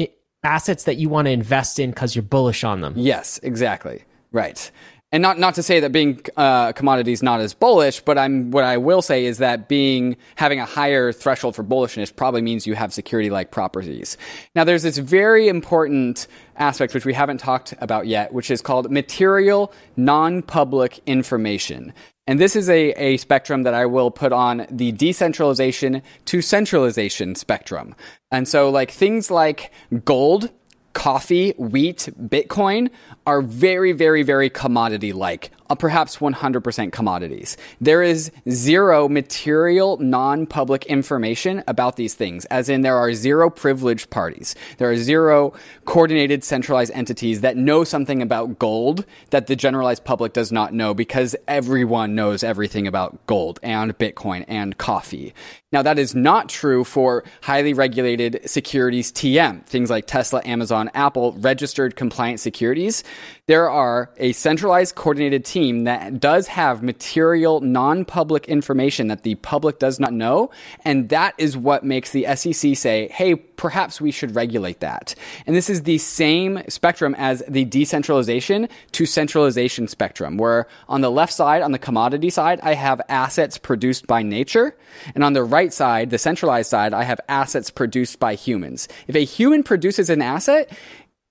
assets 0.42 0.84
that 0.84 0.96
you 0.96 1.10
want 1.10 1.26
to 1.26 1.30
invest 1.30 1.78
in 1.78 1.90
because 1.90 2.16
you're 2.16 2.22
bullish 2.22 2.64
on 2.64 2.80
them. 2.80 2.94
Yes, 2.96 3.38
exactly. 3.42 4.04
Right. 4.32 4.70
And 5.14 5.22
not 5.22 5.38
not 5.38 5.54
to 5.54 5.62
say 5.62 5.78
that 5.78 5.92
being 5.92 6.20
uh, 6.36 6.72
commodities 6.72 7.22
not 7.22 7.38
as 7.38 7.54
bullish, 7.54 8.00
but 8.00 8.18
I'm 8.18 8.50
what 8.50 8.64
I 8.64 8.78
will 8.78 9.00
say 9.00 9.26
is 9.26 9.38
that 9.38 9.68
being 9.68 10.16
having 10.34 10.58
a 10.58 10.64
higher 10.64 11.12
threshold 11.12 11.54
for 11.54 11.62
bullishness 11.62 12.14
probably 12.14 12.42
means 12.42 12.66
you 12.66 12.74
have 12.74 12.92
security 12.92 13.30
like 13.30 13.52
properties. 13.52 14.18
Now 14.56 14.64
there's 14.64 14.82
this 14.82 14.98
very 14.98 15.46
important 15.46 16.26
aspect 16.56 16.94
which 16.94 17.04
we 17.04 17.14
haven't 17.14 17.38
talked 17.38 17.74
about 17.78 18.08
yet, 18.08 18.32
which 18.32 18.50
is 18.50 18.60
called 18.60 18.90
material 18.90 19.72
non-public 19.96 21.00
information. 21.06 21.92
And 22.26 22.40
this 22.40 22.56
is 22.56 22.68
a, 22.68 22.90
a 23.00 23.16
spectrum 23.18 23.62
that 23.62 23.74
I 23.74 23.86
will 23.86 24.10
put 24.10 24.32
on 24.32 24.66
the 24.68 24.90
decentralization 24.90 26.02
to 26.24 26.42
centralization 26.42 27.36
spectrum. 27.36 27.94
And 28.32 28.48
so 28.48 28.68
like 28.68 28.90
things 28.90 29.30
like 29.30 29.70
gold 30.04 30.50
coffee, 30.94 31.50
wheat, 31.58 32.08
Bitcoin 32.18 32.90
are 33.26 33.42
very, 33.42 33.92
very, 33.92 34.22
very 34.22 34.48
commodity 34.48 35.12
like, 35.12 35.50
Uh, 35.70 35.74
perhaps 35.74 36.18
100% 36.18 36.92
commodities. 36.92 37.56
There 37.80 38.02
is 38.02 38.30
zero 38.50 39.08
material, 39.08 39.96
non 39.96 40.46
public 40.46 40.84
information 40.84 41.64
about 41.66 41.96
these 41.96 42.12
things, 42.12 42.44
as 42.46 42.68
in 42.68 42.82
there 42.82 42.96
are 42.96 43.14
zero 43.14 43.48
privileged 43.48 44.10
parties. 44.10 44.54
There 44.76 44.90
are 44.90 44.96
zero 44.96 45.54
coordinated 45.86 46.44
centralized 46.44 46.92
entities 46.92 47.40
that 47.40 47.56
know 47.56 47.82
something 47.82 48.20
about 48.20 48.58
gold 48.58 49.06
that 49.30 49.46
the 49.46 49.56
generalized 49.56 50.04
public 50.04 50.34
does 50.34 50.52
not 50.52 50.74
know 50.74 50.92
because 50.92 51.34
everyone 51.48 52.14
knows 52.14 52.44
everything 52.44 52.86
about 52.86 53.26
gold 53.26 53.58
and 53.62 53.96
Bitcoin 53.96 54.44
and 54.46 54.76
coffee. 54.76 55.32
Now, 55.74 55.82
that 55.82 55.98
is 55.98 56.14
not 56.14 56.48
true 56.48 56.84
for 56.84 57.24
highly 57.42 57.74
regulated 57.74 58.48
securities 58.48 59.10
TM, 59.10 59.64
things 59.66 59.90
like 59.90 60.06
Tesla, 60.06 60.40
Amazon, 60.44 60.88
Apple, 60.94 61.32
registered 61.32 61.96
compliant 61.96 62.38
securities. 62.38 63.02
There 63.48 63.68
are 63.68 64.10
a 64.16 64.32
centralized 64.34 64.94
coordinated 64.94 65.44
team 65.54 65.84
that 65.84 66.18
does 66.18 66.48
have 66.48 66.82
material 66.82 67.60
non-public 67.60 68.48
information 68.48 69.06
that 69.06 69.22
the 69.22 69.36
public 69.36 69.78
does 69.78 70.00
not 70.00 70.12
know. 70.12 70.50
And 70.84 71.08
that 71.10 71.34
is 71.38 71.56
what 71.56 71.84
makes 71.84 72.10
the 72.10 72.26
SEC 72.34 72.76
say, 72.76 73.08
hey, 73.08 73.36
perhaps 73.36 74.00
we 74.00 74.10
should 74.10 74.34
regulate 74.34 74.80
that. 74.80 75.14
And 75.46 75.54
this 75.54 75.70
is 75.70 75.84
the 75.84 75.98
same 75.98 76.60
spectrum 76.68 77.14
as 77.16 77.44
the 77.48 77.64
decentralization 77.64 78.68
to 78.92 79.06
centralization 79.06 79.86
spectrum, 79.86 80.38
where 80.38 80.66
on 80.88 81.02
the 81.02 81.10
left 81.10 81.32
side, 81.32 81.62
on 81.62 81.70
the 81.70 81.78
commodity 81.78 82.30
side, 82.30 82.58
I 82.62 82.74
have 82.74 83.00
assets 83.08 83.56
produced 83.56 84.08
by 84.08 84.22
nature. 84.22 84.76
And 85.14 85.22
on 85.22 85.34
the 85.34 85.44
right 85.44 85.72
side, 85.72 86.10
the 86.10 86.18
centralized 86.18 86.68
side, 86.68 86.92
I 86.92 87.04
have 87.04 87.20
assets 87.28 87.70
produced 87.70 88.18
by 88.18 88.34
humans. 88.34 88.88
If 89.06 89.14
a 89.14 89.24
human 89.24 89.62
produces 89.62 90.10
an 90.10 90.20
asset, 90.20 90.76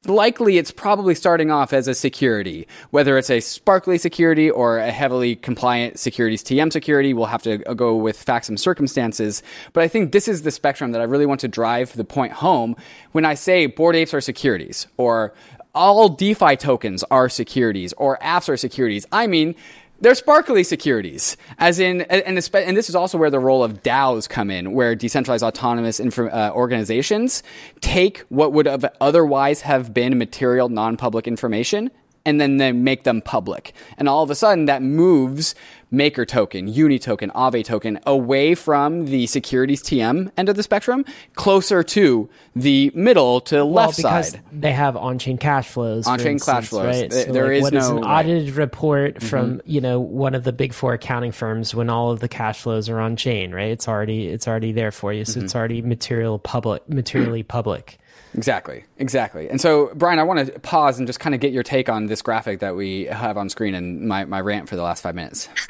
likely 0.05 0.57
it's 0.57 0.71
probably 0.71 1.15
starting 1.15 1.51
off 1.51 1.73
as 1.73 1.87
a 1.87 1.93
security, 1.93 2.67
whether 2.91 3.17
it's 3.17 3.29
a 3.29 3.39
sparkly 3.39 3.97
security 3.97 4.49
or 4.49 4.77
a 4.77 4.91
heavily 4.91 5.35
compliant 5.35 5.99
securities 5.99 6.43
TM 6.43 6.71
security. 6.71 7.13
We'll 7.13 7.27
have 7.27 7.43
to 7.43 7.59
go 7.59 7.95
with 7.95 8.21
facts 8.21 8.49
and 8.49 8.59
circumstances. 8.59 9.43
But 9.71 9.83
I 9.83 9.87
think 9.87 10.11
this 10.11 10.27
is 10.27 10.41
the 10.41 10.51
spectrum 10.51 10.91
that 10.91 11.01
I 11.01 11.05
really 11.05 11.25
want 11.25 11.39
to 11.41 11.47
drive 11.47 11.93
the 11.93 12.03
point 12.03 12.33
home 12.33 12.75
when 13.11 13.25
I 13.25 13.33
say 13.35 13.65
Bored 13.65 13.95
Apes 13.95 14.13
are 14.13 14.21
securities 14.21 14.87
or 14.97 15.33
all 15.75 16.09
DeFi 16.09 16.55
tokens 16.55 17.03
are 17.09 17.29
securities 17.29 17.93
or 17.93 18.17
apps 18.19 18.49
are 18.49 18.57
securities. 18.57 19.07
I 19.11 19.27
mean, 19.27 19.55
they're 20.01 20.15
sparkly 20.15 20.63
securities, 20.63 21.37
as 21.59 21.79
in, 21.79 22.01
and, 22.01 22.23
and 22.25 22.77
this 22.77 22.89
is 22.89 22.95
also 22.95 23.17
where 23.17 23.29
the 23.29 23.39
role 23.39 23.63
of 23.63 23.83
DAOs 23.83 24.27
come 24.27 24.51
in, 24.51 24.73
where 24.73 24.95
decentralized 24.95 25.43
autonomous 25.43 25.99
uh, 25.99 26.51
organizations 26.53 27.41
take 27.79 28.19
what 28.29 28.51
would 28.51 28.65
have 28.65 28.85
otherwise 28.99 29.61
have 29.61 29.93
been 29.93 30.17
material 30.17 30.67
non-public 30.67 31.27
information 31.27 31.89
and 32.25 32.39
then 32.39 32.57
they 32.57 32.71
make 32.71 33.03
them 33.03 33.21
public. 33.21 33.73
And 33.97 34.07
all 34.07 34.23
of 34.23 34.29
a 34.29 34.35
sudden 34.35 34.65
that 34.65 34.81
moves 34.81 35.55
Maker 35.93 36.25
token, 36.25 36.67
Uni 36.67 36.97
token, 36.97 37.29
Aave 37.35 37.63
token 37.63 37.99
away 38.07 38.55
from 38.55 39.05
the 39.05 39.27
securities 39.27 39.83
TM 39.83 40.31
end 40.35 40.49
of 40.49 40.55
the 40.55 40.63
spectrum, 40.63 41.05
closer 41.35 41.83
to 41.83 42.27
the 42.55 42.91
middle 42.95 43.41
to 43.41 43.57
well, 43.57 43.69
left 43.85 43.97
because 43.97 44.29
side. 44.31 44.41
They 44.51 44.71
have 44.71 44.97
on-chain 44.97 45.37
cash 45.37 45.67
flows. 45.67 46.07
On-chain 46.07 46.39
cash 46.39 46.69
flows. 46.69 47.01
Right? 47.01 47.13
So 47.13 47.31
there 47.31 47.45
like, 47.45 47.57
is 47.57 47.61
what 47.61 47.73
no 47.73 47.79
is 47.79 47.89
an 47.89 47.95
right. 47.97 48.25
audited 48.25 48.55
report 48.55 49.15
mm-hmm. 49.15 49.27
from 49.27 49.61
you 49.65 49.81
know 49.81 49.99
one 49.99 50.33
of 50.33 50.43
the 50.43 50.51
big 50.51 50.73
four 50.73 50.93
accounting 50.93 51.31
firms 51.31 51.75
when 51.75 51.91
all 51.91 52.09
of 52.09 52.21
the 52.21 52.27
cash 52.27 52.61
flows 52.61 52.89
are 52.89 52.99
on 52.99 53.15
chain, 53.15 53.53
right? 53.53 53.69
It's 53.69 53.87
already 53.87 54.29
it's 54.29 54.47
already 54.47 54.71
there 54.71 54.91
for 54.91 55.13
you, 55.13 55.25
so 55.25 55.33
mm-hmm. 55.33 55.45
it's 55.45 55.55
already 55.55 55.83
material 55.83 56.39
public, 56.39 56.89
materially 56.89 57.43
public. 57.43 57.99
Exactly, 58.35 58.85
exactly. 58.97 59.49
And 59.49 59.61
so, 59.61 59.91
Brian, 59.95 60.19
I 60.19 60.23
want 60.23 60.45
to 60.47 60.59
pause 60.59 60.97
and 60.97 61.07
just 61.07 61.19
kind 61.19 61.35
of 61.35 61.41
get 61.41 61.51
your 61.51 61.63
take 61.63 61.89
on 61.89 62.07
this 62.07 62.21
graphic 62.21 62.59
that 62.59 62.75
we 62.75 63.05
have 63.05 63.37
on 63.37 63.49
screen 63.49 63.75
and 63.75 64.07
my, 64.07 64.25
my 64.25 64.41
rant 64.41 64.67
for 64.67 64.75
the 64.75 64.81
last 64.81 65.03
five 65.03 65.15
minutes. 65.15 65.49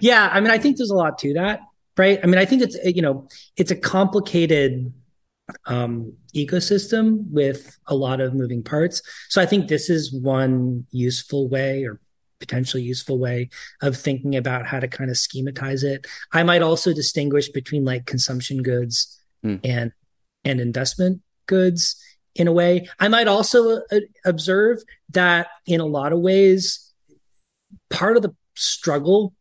yeah, 0.00 0.28
I 0.32 0.40
mean, 0.40 0.50
I 0.50 0.58
think 0.58 0.76
there's 0.76 0.90
a 0.90 0.96
lot 0.96 1.18
to 1.18 1.34
that, 1.34 1.60
right? 1.96 2.18
I 2.22 2.26
mean, 2.26 2.38
I 2.38 2.44
think 2.44 2.62
it's 2.62 2.76
you 2.84 3.02
know, 3.02 3.28
it's 3.56 3.70
a 3.70 3.76
complicated 3.76 4.92
um, 5.66 6.12
ecosystem 6.34 7.30
with 7.30 7.78
a 7.86 7.94
lot 7.94 8.20
of 8.20 8.34
moving 8.34 8.62
parts. 8.62 9.00
So 9.28 9.40
I 9.40 9.46
think 9.46 9.68
this 9.68 9.88
is 9.88 10.12
one 10.12 10.86
useful 10.90 11.48
way 11.48 11.84
or 11.84 12.00
potentially 12.40 12.82
useful 12.82 13.18
way 13.18 13.50
of 13.82 13.96
thinking 13.96 14.36
about 14.36 14.66
how 14.66 14.80
to 14.80 14.88
kind 14.88 15.10
of 15.10 15.16
schematize 15.16 15.82
it. 15.82 16.06
I 16.32 16.42
might 16.42 16.62
also 16.62 16.92
distinguish 16.92 17.48
between 17.48 17.84
like 17.84 18.06
consumption 18.06 18.62
goods 18.62 19.18
mm. 19.44 19.60
and 19.64 19.92
and 20.44 20.60
investment 20.60 21.20
goods 21.48 22.00
in 22.36 22.46
a 22.46 22.52
way. 22.52 22.88
I 23.00 23.08
might 23.08 23.26
also 23.26 23.80
uh, 23.90 24.00
observe 24.24 24.78
that 25.10 25.48
in 25.66 25.80
a 25.80 25.86
lot 25.86 26.12
of 26.12 26.20
ways, 26.20 26.92
part 27.90 28.16
of 28.16 28.22
the 28.22 28.34
struggle 28.54 29.34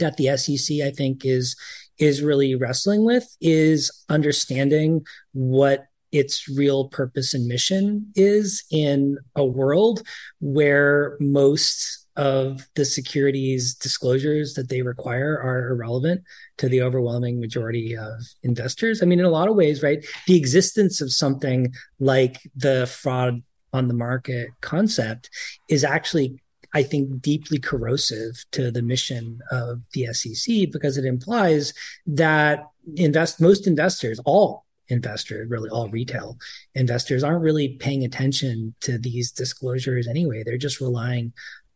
that 0.00 0.16
the 0.16 0.36
SEC, 0.36 0.78
I 0.84 0.90
think, 0.90 1.24
is 1.24 1.56
is 1.98 2.22
really 2.22 2.56
wrestling 2.56 3.04
with 3.04 3.24
is 3.40 3.90
understanding 4.08 5.06
what 5.32 5.84
its 6.10 6.48
real 6.48 6.88
purpose 6.88 7.32
and 7.32 7.46
mission 7.46 8.10
is 8.14 8.64
in 8.70 9.18
a 9.36 9.44
world 9.44 10.02
where 10.40 11.16
most 11.20 12.01
of 12.16 12.68
the 12.74 12.84
securities 12.84 13.74
disclosures 13.74 14.54
that 14.54 14.68
they 14.68 14.82
require 14.82 15.40
are 15.40 15.70
irrelevant 15.70 16.22
to 16.58 16.68
the 16.68 16.82
overwhelming 16.82 17.40
majority 17.40 17.96
of 17.96 18.20
investors. 18.42 19.02
I 19.02 19.06
mean, 19.06 19.18
in 19.18 19.24
a 19.24 19.30
lot 19.30 19.48
of 19.48 19.56
ways, 19.56 19.82
right? 19.82 20.04
The 20.26 20.36
existence 20.36 21.00
of 21.00 21.12
something 21.12 21.72
like 21.98 22.38
the 22.54 22.86
fraud 22.86 23.42
on 23.72 23.88
the 23.88 23.94
market 23.94 24.50
concept 24.60 25.30
is 25.68 25.84
actually 25.84 26.42
I 26.74 26.82
think 26.82 27.20
deeply 27.20 27.58
corrosive 27.58 28.44
to 28.52 28.70
the 28.70 28.82
mission 28.82 29.40
of 29.50 29.82
the 29.92 30.06
SEC 30.12 30.70
because 30.72 30.96
it 30.96 31.04
implies 31.04 31.74
that 32.06 32.66
invest 32.96 33.40
most 33.40 33.66
investors, 33.66 34.18
all 34.24 34.64
investors, 34.88 35.50
really 35.50 35.68
all 35.68 35.88
retail 35.88 36.38
investors, 36.74 37.22
aren't 37.22 37.42
really 37.42 37.76
paying 37.76 38.04
attention 38.04 38.74
to 38.80 38.98
these 38.98 39.32
disclosures 39.32 40.08
anyway. 40.08 40.42
They're 40.42 40.56
just 40.56 40.80
relying 40.80 41.32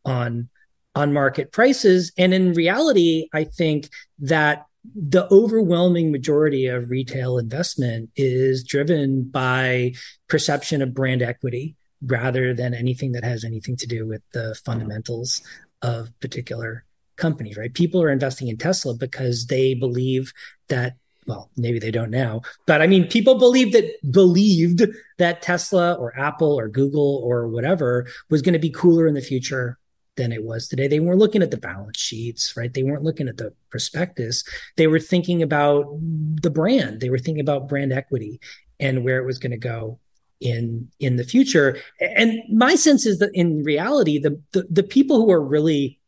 on 0.06 0.48
on 0.94 1.12
market 1.12 1.52
prices. 1.52 2.10
And 2.16 2.32
in 2.32 2.54
reality, 2.54 3.28
I 3.34 3.44
think 3.44 3.90
that 4.20 4.64
the 4.94 5.30
overwhelming 5.30 6.10
majority 6.10 6.66
of 6.66 6.90
retail 6.90 7.38
investment 7.38 8.10
is 8.16 8.64
driven 8.64 9.24
by 9.24 9.92
perception 10.28 10.80
of 10.80 10.94
brand 10.94 11.22
equity 11.22 11.76
rather 12.02 12.54
than 12.54 12.72
anything 12.72 13.12
that 13.12 13.24
has 13.24 13.44
anything 13.44 13.76
to 13.76 13.86
do 13.86 14.06
with 14.06 14.22
the 14.32 14.54
fundamentals 14.64 15.42
of 15.82 16.18
particular 16.20 16.84
companies, 17.16 17.56
right? 17.56 17.74
People 17.74 18.02
are 18.02 18.10
investing 18.10 18.48
in 18.48 18.56
Tesla 18.56 18.94
because 18.94 19.46
they 19.46 19.74
believe 19.74 20.32
that 20.68 20.94
well, 21.26 21.50
maybe 21.56 21.80
they 21.80 21.90
don't 21.90 22.12
now, 22.12 22.40
but 22.68 22.80
I 22.80 22.86
mean, 22.86 23.08
people 23.08 23.36
believed 23.36 23.72
that 23.72 23.90
believed 24.12 24.86
that 25.18 25.42
Tesla 25.42 25.94
or 25.94 26.16
Apple 26.16 26.56
or 26.56 26.68
Google 26.68 27.20
or 27.24 27.48
whatever 27.48 28.06
was 28.30 28.42
going 28.42 28.52
to 28.52 28.60
be 28.60 28.70
cooler 28.70 29.08
in 29.08 29.14
the 29.14 29.20
future 29.20 29.76
than 30.16 30.32
it 30.32 30.44
was 30.44 30.68
today. 30.68 30.88
They 30.88 31.00
weren't 31.00 31.18
looking 31.18 31.42
at 31.42 31.50
the 31.50 31.56
balance 31.56 31.98
sheets, 31.98 32.56
right? 32.56 32.72
They 32.72 32.82
weren't 32.82 33.02
looking 33.02 33.28
at 33.28 33.36
the 33.36 33.52
prospectus. 33.70 34.44
They 34.76 34.86
were 34.86 34.98
thinking 34.98 35.42
about 35.42 35.86
the 36.42 36.50
brand. 36.50 37.00
They 37.00 37.10
were 37.10 37.18
thinking 37.18 37.40
about 37.40 37.68
brand 37.68 37.92
equity 37.92 38.40
and 38.80 39.04
where 39.04 39.18
it 39.18 39.26
was 39.26 39.38
going 39.38 39.52
to 39.52 39.58
go 39.58 39.98
in 40.40 40.88
in 41.00 41.16
the 41.16 41.24
future. 41.24 41.78
And 42.00 42.40
my 42.50 42.74
sense 42.74 43.06
is 43.06 43.18
that 43.18 43.30
in 43.34 43.62
reality, 43.62 44.18
the, 44.18 44.40
the, 44.52 44.66
the 44.70 44.82
people 44.82 45.18
who 45.18 45.30
are 45.30 45.42
really 45.42 45.98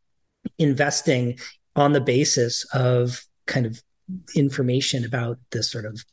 investing 0.59 1.38
on 1.76 1.92
the 1.92 2.00
basis 2.00 2.64
of 2.74 3.24
kind 3.46 3.66
of 3.66 3.82
information 4.34 5.04
about 5.04 5.38
the 5.50 5.62
sort 5.62 5.84
of 5.84 6.04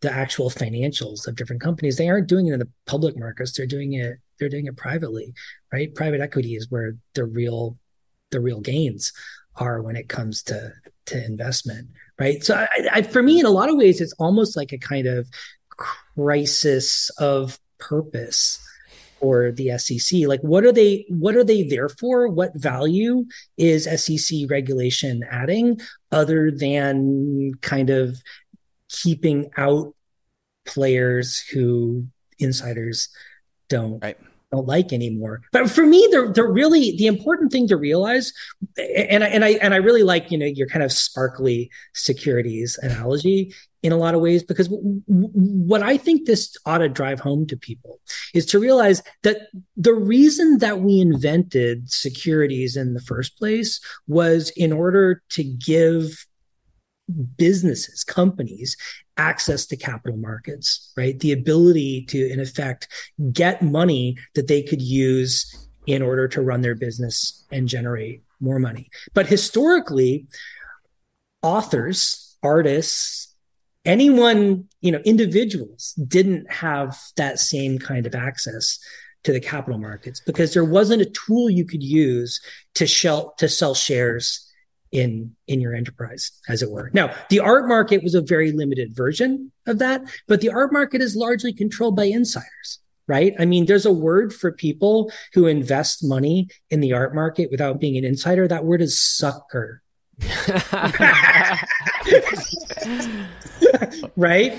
the 0.00 0.10
actual 0.10 0.48
financials 0.48 1.26
of 1.28 1.36
different 1.36 1.60
companies 1.60 1.98
they 1.98 2.08
aren't 2.08 2.26
doing 2.26 2.46
it 2.46 2.52
in 2.52 2.58
the 2.58 2.68
public 2.86 3.14
markets 3.18 3.52
they're 3.52 3.66
doing 3.66 3.92
it 3.92 4.18
they're 4.42 4.48
doing 4.48 4.66
it 4.66 4.76
privately, 4.76 5.32
right? 5.72 5.94
Private 5.94 6.20
equity 6.20 6.56
is 6.56 6.68
where 6.68 6.96
the 7.14 7.24
real 7.24 7.78
the 8.32 8.40
real 8.40 8.60
gains 8.60 9.12
are 9.56 9.80
when 9.82 9.94
it 9.94 10.08
comes 10.08 10.42
to 10.44 10.72
to 11.06 11.24
investment, 11.24 11.88
right? 12.18 12.42
So 12.42 12.56
I, 12.56 12.88
I, 12.92 13.02
for 13.02 13.22
me, 13.22 13.38
in 13.38 13.46
a 13.46 13.50
lot 13.50 13.70
of 13.70 13.76
ways, 13.76 14.00
it's 14.00 14.14
almost 14.14 14.56
like 14.56 14.72
a 14.72 14.78
kind 14.78 15.06
of 15.06 15.28
crisis 16.16 17.08
of 17.18 17.58
purpose 17.78 18.58
for 19.22 19.52
the 19.52 19.78
SEC. 19.78 20.26
Like, 20.26 20.40
what 20.40 20.64
are 20.64 20.72
they? 20.72 21.06
What 21.08 21.36
are 21.36 21.44
they 21.44 21.62
there 21.62 21.88
for? 21.88 22.28
What 22.28 22.54
value 22.56 23.24
is 23.56 23.84
SEC 23.84 24.50
regulation 24.50 25.22
adding, 25.30 25.80
other 26.10 26.50
than 26.50 27.52
kind 27.62 27.88
of 27.88 28.20
keeping 28.90 29.50
out 29.56 29.94
players 30.66 31.38
who 31.52 32.06
insiders 32.38 33.08
don't 33.68 34.02
right 34.02 34.18
don't 34.52 34.68
like 34.68 34.92
anymore. 34.92 35.40
But 35.50 35.70
for 35.70 35.86
me, 35.86 36.06
they're 36.10 36.30
they're 36.32 36.52
really 36.52 36.94
the 36.96 37.06
important 37.06 37.52
thing 37.52 37.66
to 37.68 37.76
realize, 37.76 38.32
and 38.76 39.24
I 39.24 39.28
and 39.28 39.44
I 39.44 39.50
and 39.62 39.72
I 39.72 39.78
really 39.78 40.02
like 40.02 40.30
you 40.30 40.38
know 40.38 40.46
your 40.46 40.66
kind 40.66 40.82
of 40.82 40.92
sparkly 40.92 41.70
securities 41.94 42.78
analogy 42.82 43.54
in 43.82 43.92
a 43.92 43.96
lot 43.96 44.14
of 44.14 44.20
ways 44.20 44.42
because 44.42 44.68
w- 44.68 45.02
w- 45.08 45.30
what 45.32 45.82
I 45.82 45.96
think 45.96 46.26
this 46.26 46.56
ought 46.66 46.78
to 46.78 46.88
drive 46.88 47.20
home 47.20 47.46
to 47.48 47.56
people 47.56 48.00
is 48.32 48.46
to 48.46 48.58
realize 48.58 49.02
that 49.22 49.48
the 49.76 49.94
reason 49.94 50.58
that 50.58 50.80
we 50.80 51.00
invented 51.00 51.90
securities 51.90 52.76
in 52.76 52.94
the 52.94 53.00
first 53.00 53.36
place 53.38 53.80
was 54.06 54.50
in 54.50 54.72
order 54.72 55.22
to 55.30 55.42
give 55.42 56.26
businesses, 57.36 58.04
companies, 58.04 58.76
access 59.16 59.66
to 59.66 59.76
capital 59.76 60.16
markets, 60.16 60.92
right? 60.96 61.18
The 61.18 61.32
ability 61.32 62.06
to, 62.06 62.30
in 62.30 62.40
effect, 62.40 62.88
get 63.32 63.62
money 63.62 64.16
that 64.34 64.48
they 64.48 64.62
could 64.62 64.80
use 64.80 65.68
in 65.86 66.02
order 66.02 66.28
to 66.28 66.40
run 66.40 66.62
their 66.62 66.76
business 66.76 67.44
and 67.50 67.68
generate 67.68 68.22
more 68.40 68.58
money. 68.58 68.88
But 69.14 69.26
historically, 69.26 70.26
authors, 71.42 72.36
artists, 72.42 73.31
anyone, 73.84 74.68
you 74.80 74.92
know, 74.92 75.00
individuals 75.00 75.92
didn't 76.06 76.50
have 76.50 76.98
that 77.16 77.38
same 77.38 77.78
kind 77.78 78.06
of 78.06 78.14
access 78.14 78.78
to 79.24 79.32
the 79.32 79.40
capital 79.40 79.78
markets 79.78 80.20
because 80.20 80.52
there 80.52 80.64
wasn't 80.64 81.02
a 81.02 81.10
tool 81.10 81.48
you 81.48 81.64
could 81.64 81.82
use 81.82 82.40
to 82.74 82.86
sell 82.86 83.34
to 83.38 83.48
sell 83.48 83.74
shares 83.74 84.48
in 84.90 85.34
in 85.46 85.60
your 85.60 85.74
enterprise 85.74 86.32
as 86.48 86.62
it 86.62 86.70
were. 86.70 86.90
Now 86.92 87.14
the 87.30 87.40
art 87.40 87.68
market 87.68 88.02
was 88.02 88.14
a 88.14 88.20
very 88.20 88.52
limited 88.52 88.94
version 88.94 89.52
of 89.66 89.78
that 89.78 90.02
but 90.26 90.40
the 90.40 90.50
art 90.50 90.72
market 90.72 91.00
is 91.00 91.16
largely 91.16 91.52
controlled 91.52 91.96
by 91.96 92.04
insiders 92.04 92.80
right? 93.08 93.34
I 93.38 93.44
mean 93.44 93.66
there's 93.66 93.86
a 93.86 93.92
word 93.92 94.32
for 94.32 94.52
people 94.52 95.12
who 95.34 95.46
invest 95.46 96.04
money 96.04 96.48
in 96.70 96.80
the 96.80 96.92
art 96.92 97.14
market 97.14 97.50
without 97.50 97.80
being 97.80 97.96
an 97.96 98.04
insider. 98.04 98.46
That 98.46 98.64
word 98.64 98.80
is 98.80 99.00
sucker 99.00 99.82
right 104.16 104.54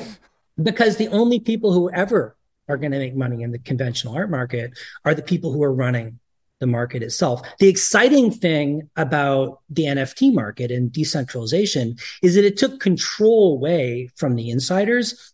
because 0.62 0.98
the 0.98 1.08
only 1.10 1.40
people 1.40 1.74
who 1.74 1.90
ever 1.92 2.36
are 2.68 2.78
going 2.78 2.92
to 2.92 3.00
make 3.00 3.16
money 3.16 3.44
in 3.44 3.52
the 3.52 3.60
conventional 3.60 4.16
art 4.16 4.30
market 4.30 4.78
are 5.06 5.14
the 5.14 5.22
people 5.22 5.52
who 5.52 5.64
are 5.64 5.74
running 5.74 6.20
the 6.60 6.68
market 6.68 7.04
itself. 7.04 7.42
The 7.60 7.68
exciting 7.68 8.32
thing 8.32 8.90
about 8.96 9.60
the 9.70 9.84
NFT 9.84 10.34
market 10.34 10.72
and 10.72 10.92
decentralization 10.92 11.98
is 12.22 12.36
that 12.36 12.46
it 12.46 12.58
took 12.58 12.80
control 12.80 13.54
away 13.54 14.10
from 14.16 14.36
the 14.36 14.50
insiders 14.50 15.34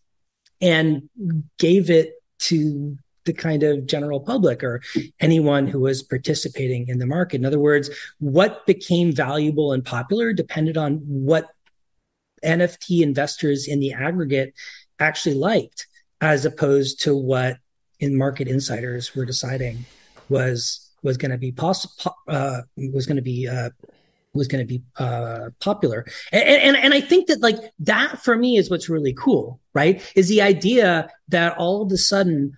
and 0.60 1.08
gave 1.58 1.88
it 1.88 2.14
to 2.40 2.98
the 3.30 3.42
kind 3.42 3.62
of 3.62 3.86
general 3.86 4.18
public 4.18 4.64
or 4.64 4.82
anyone 5.20 5.68
who 5.68 5.78
was 5.78 6.02
participating 6.02 6.88
in 6.88 6.98
the 6.98 7.06
market. 7.06 7.36
In 7.36 7.44
other 7.46 7.60
words, 7.60 7.88
what 8.18 8.66
became 8.66 9.12
valuable 9.12 9.72
and 9.72 9.84
popular 9.84 10.32
depended 10.32 10.76
on 10.76 10.96
what 11.06 11.50
NFT 12.44 13.02
investors 13.02 13.68
in 13.68 13.78
the 13.78 13.92
aggregate 13.92 14.52
actually 14.98 15.36
liked, 15.36 15.86
as 16.20 16.44
opposed 16.44 17.00
to 17.02 17.16
what 17.16 17.58
in 18.00 18.16
market 18.16 18.48
insiders 18.48 19.14
were 19.14 19.24
deciding 19.24 19.84
was 20.28 20.90
was 21.02 21.16
going 21.16 21.30
to 21.30 21.38
be 21.38 21.52
possible 21.52 22.16
uh, 22.28 22.62
was 22.92 23.06
going 23.06 23.16
to 23.16 23.22
be 23.22 23.46
uh, 23.46 23.70
was 24.32 24.48
going 24.48 24.66
to 24.66 24.66
be 24.66 24.82
uh, 24.98 25.50
popular 25.60 26.06
and, 26.32 26.44
and 26.44 26.76
and 26.76 26.94
i 26.94 27.00
think 27.00 27.26
that 27.26 27.40
like 27.40 27.58
that 27.78 28.18
for 28.22 28.36
me 28.36 28.56
is 28.56 28.70
what's 28.70 28.88
really 28.88 29.12
cool 29.12 29.60
right 29.74 30.12
is 30.14 30.28
the 30.28 30.40
idea 30.40 31.10
that 31.28 31.56
all 31.58 31.82
of 31.82 31.90
a 31.90 31.96
sudden 31.96 32.56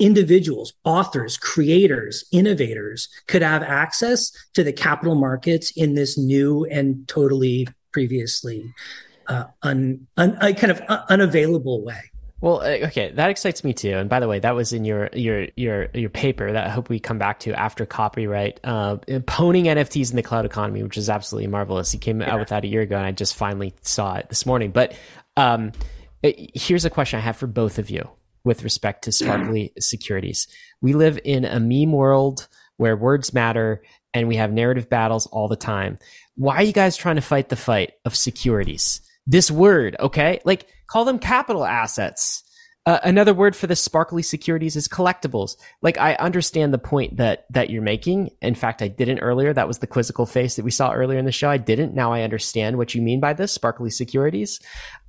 individuals 0.00 0.72
authors 0.84 1.36
creators 1.36 2.24
innovators 2.32 3.08
could 3.26 3.42
have 3.42 3.62
access 3.62 4.32
to 4.54 4.64
the 4.64 4.72
capital 4.72 5.14
markets 5.14 5.72
in 5.76 5.94
this 5.94 6.18
new 6.18 6.64
and 6.66 7.06
totally 7.06 7.68
previously 7.92 8.64
uh, 9.28 9.44
un, 9.62 10.06
un, 10.16 10.36
uh, 10.40 10.52
kind 10.52 10.72
of 10.72 10.80
unavailable 11.08 11.84
way 11.84 12.00
well, 12.42 12.62
uh, 12.62 12.86
okay, 12.86 13.12
that 13.12 13.28
excites 13.28 13.64
me 13.64 13.74
too. 13.74 13.98
And 13.98 14.08
by 14.08 14.18
the 14.18 14.26
way, 14.26 14.38
that 14.38 14.54
was 14.54 14.72
in 14.72 14.86
your 14.86 15.10
your 15.12 15.48
your 15.56 15.88
your 15.92 16.08
paper 16.08 16.50
that 16.50 16.66
I 16.66 16.70
hope 16.70 16.88
we 16.88 16.98
come 16.98 17.18
back 17.18 17.40
to 17.40 17.52
after 17.52 17.84
copyright. 17.84 18.60
Uh, 18.64 18.96
Pwning 18.96 19.64
NFTs 19.64 20.08
in 20.10 20.16
the 20.16 20.22
clout 20.22 20.46
economy, 20.46 20.82
which 20.82 20.96
is 20.96 21.10
absolutely 21.10 21.48
marvelous. 21.48 21.92
You 21.92 22.00
came 22.00 22.22
yeah. 22.22 22.32
out 22.32 22.40
with 22.40 22.48
that 22.48 22.64
a 22.64 22.66
year 22.66 22.80
ago, 22.80 22.96
and 22.96 23.04
I 23.04 23.12
just 23.12 23.36
finally 23.36 23.74
saw 23.82 24.14
it 24.16 24.30
this 24.30 24.46
morning. 24.46 24.70
But 24.70 24.94
um, 25.36 25.72
here's 26.22 26.86
a 26.86 26.90
question 26.90 27.18
I 27.18 27.22
have 27.22 27.36
for 27.36 27.46
both 27.46 27.78
of 27.78 27.90
you 27.90 28.08
with 28.44 28.64
respect 28.64 29.04
to 29.04 29.12
Sparkly 29.12 29.72
securities. 29.78 30.46
We 30.80 30.92
live 30.92 31.18
in 31.24 31.44
a 31.44 31.60
meme 31.60 31.92
world 31.92 32.48
where 32.76 32.96
words 32.96 33.34
matter, 33.34 33.82
and 34.14 34.28
we 34.28 34.36
have 34.36 34.52
narrative 34.52 34.88
battles 34.88 35.26
all 35.26 35.48
the 35.48 35.56
time. 35.56 35.98
Why 36.36 36.56
are 36.56 36.62
you 36.62 36.72
guys 36.72 36.96
trying 36.96 37.16
to 37.16 37.22
fight 37.22 37.48
the 37.48 37.56
fight 37.56 37.92
of 38.04 38.16
securities? 38.16 39.02
This 39.26 39.50
word, 39.50 39.96
okay, 40.00 40.40
like 40.44 40.66
Call 40.90 41.04
them 41.04 41.20
capital 41.20 41.64
assets. 41.64 42.42
Uh, 42.84 42.98
another 43.04 43.32
word 43.32 43.54
for 43.54 43.68
the 43.68 43.76
sparkly 43.76 44.22
securities 44.22 44.74
is 44.74 44.88
collectibles. 44.88 45.56
Like 45.82 45.98
I 45.98 46.14
understand 46.14 46.74
the 46.74 46.78
point 46.78 47.18
that 47.18 47.46
that 47.50 47.70
you're 47.70 47.80
making. 47.80 48.30
In 48.42 48.56
fact, 48.56 48.82
I 48.82 48.88
didn't 48.88 49.20
earlier. 49.20 49.52
That 49.52 49.68
was 49.68 49.78
the 49.78 49.86
quizzical 49.86 50.26
face 50.26 50.56
that 50.56 50.64
we 50.64 50.72
saw 50.72 50.92
earlier 50.92 51.18
in 51.18 51.26
the 51.26 51.32
show. 51.32 51.48
I 51.48 51.58
didn't. 51.58 51.94
Now 51.94 52.12
I 52.12 52.22
understand 52.22 52.76
what 52.76 52.92
you 52.92 53.02
mean 53.02 53.20
by 53.20 53.34
this 53.34 53.52
sparkly 53.52 53.90
securities. 53.90 54.58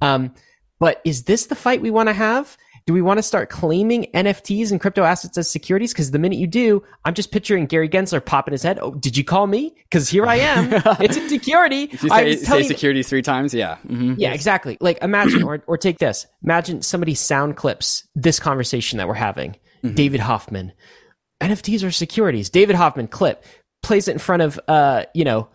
Um, 0.02 0.36
but 0.80 1.02
is 1.04 1.24
this 1.24 1.48
the 1.48 1.56
fight 1.56 1.82
we 1.82 1.90
want 1.90 2.10
to 2.10 2.14
have? 2.14 2.58
Do 2.92 2.94
we 2.94 3.02
want 3.02 3.20
to 3.20 3.24
start 3.24 3.50
claiming 3.50 4.08
NFTs 4.14 4.70
and 4.70 4.82
crypto 4.82 5.04
assets 5.04 5.38
as 5.38 5.50
securities? 5.50 5.94
Because 5.94 6.12
the 6.12 6.20
minute 6.20 6.38
you 6.38 6.46
do, 6.46 6.84
I'm 7.06 7.14
just 7.14 7.32
picturing 7.32 7.66
Gary 7.66 7.88
Gensler 7.88 8.20
popping 8.24 8.52
his 8.52 8.64
head. 8.64 8.80
Oh, 8.82 8.94
did 8.96 9.16
you 9.16 9.24
call 9.24 9.48
me? 9.48 9.74
Because 9.84 10.10
here 10.10 10.26
I 10.26 10.36
am. 10.36 10.74
it's 11.00 11.16
a 11.16 11.30
security. 11.30 11.84
If 11.84 12.04
you 12.04 12.10
say, 12.10 12.36
say 12.36 12.64
securities 12.64 13.08
three 13.08 13.22
times, 13.22 13.54
yeah. 13.54 13.78
Mm-hmm. 13.88 14.16
Yeah, 14.18 14.34
exactly. 14.34 14.78
Like 14.82 15.02
imagine, 15.02 15.42
or, 15.44 15.64
or 15.68 15.78
take 15.78 16.00
this. 16.00 16.28
Imagine 16.44 16.82
somebody 16.82 17.16
sound 17.16 17.56
clips 17.56 18.06
this 18.14 18.42
conversation 18.42 18.98
that 18.98 19.08
we're 19.08 19.14
having. 19.14 19.56
Mm-hmm. 19.86 19.96
David 19.96 20.20
Hoffman. 20.20 20.74
NFTs 21.40 21.88
are 21.88 21.92
securities. 21.92 22.50
David 22.50 22.76
Hoffman 22.76 23.08
clip 23.08 23.46
plays 23.84 24.10
it 24.10 24.12
in 24.12 24.20
front 24.20 24.42
of, 24.42 24.60
uh, 24.68 25.06
you 25.14 25.24
know, 25.24 25.48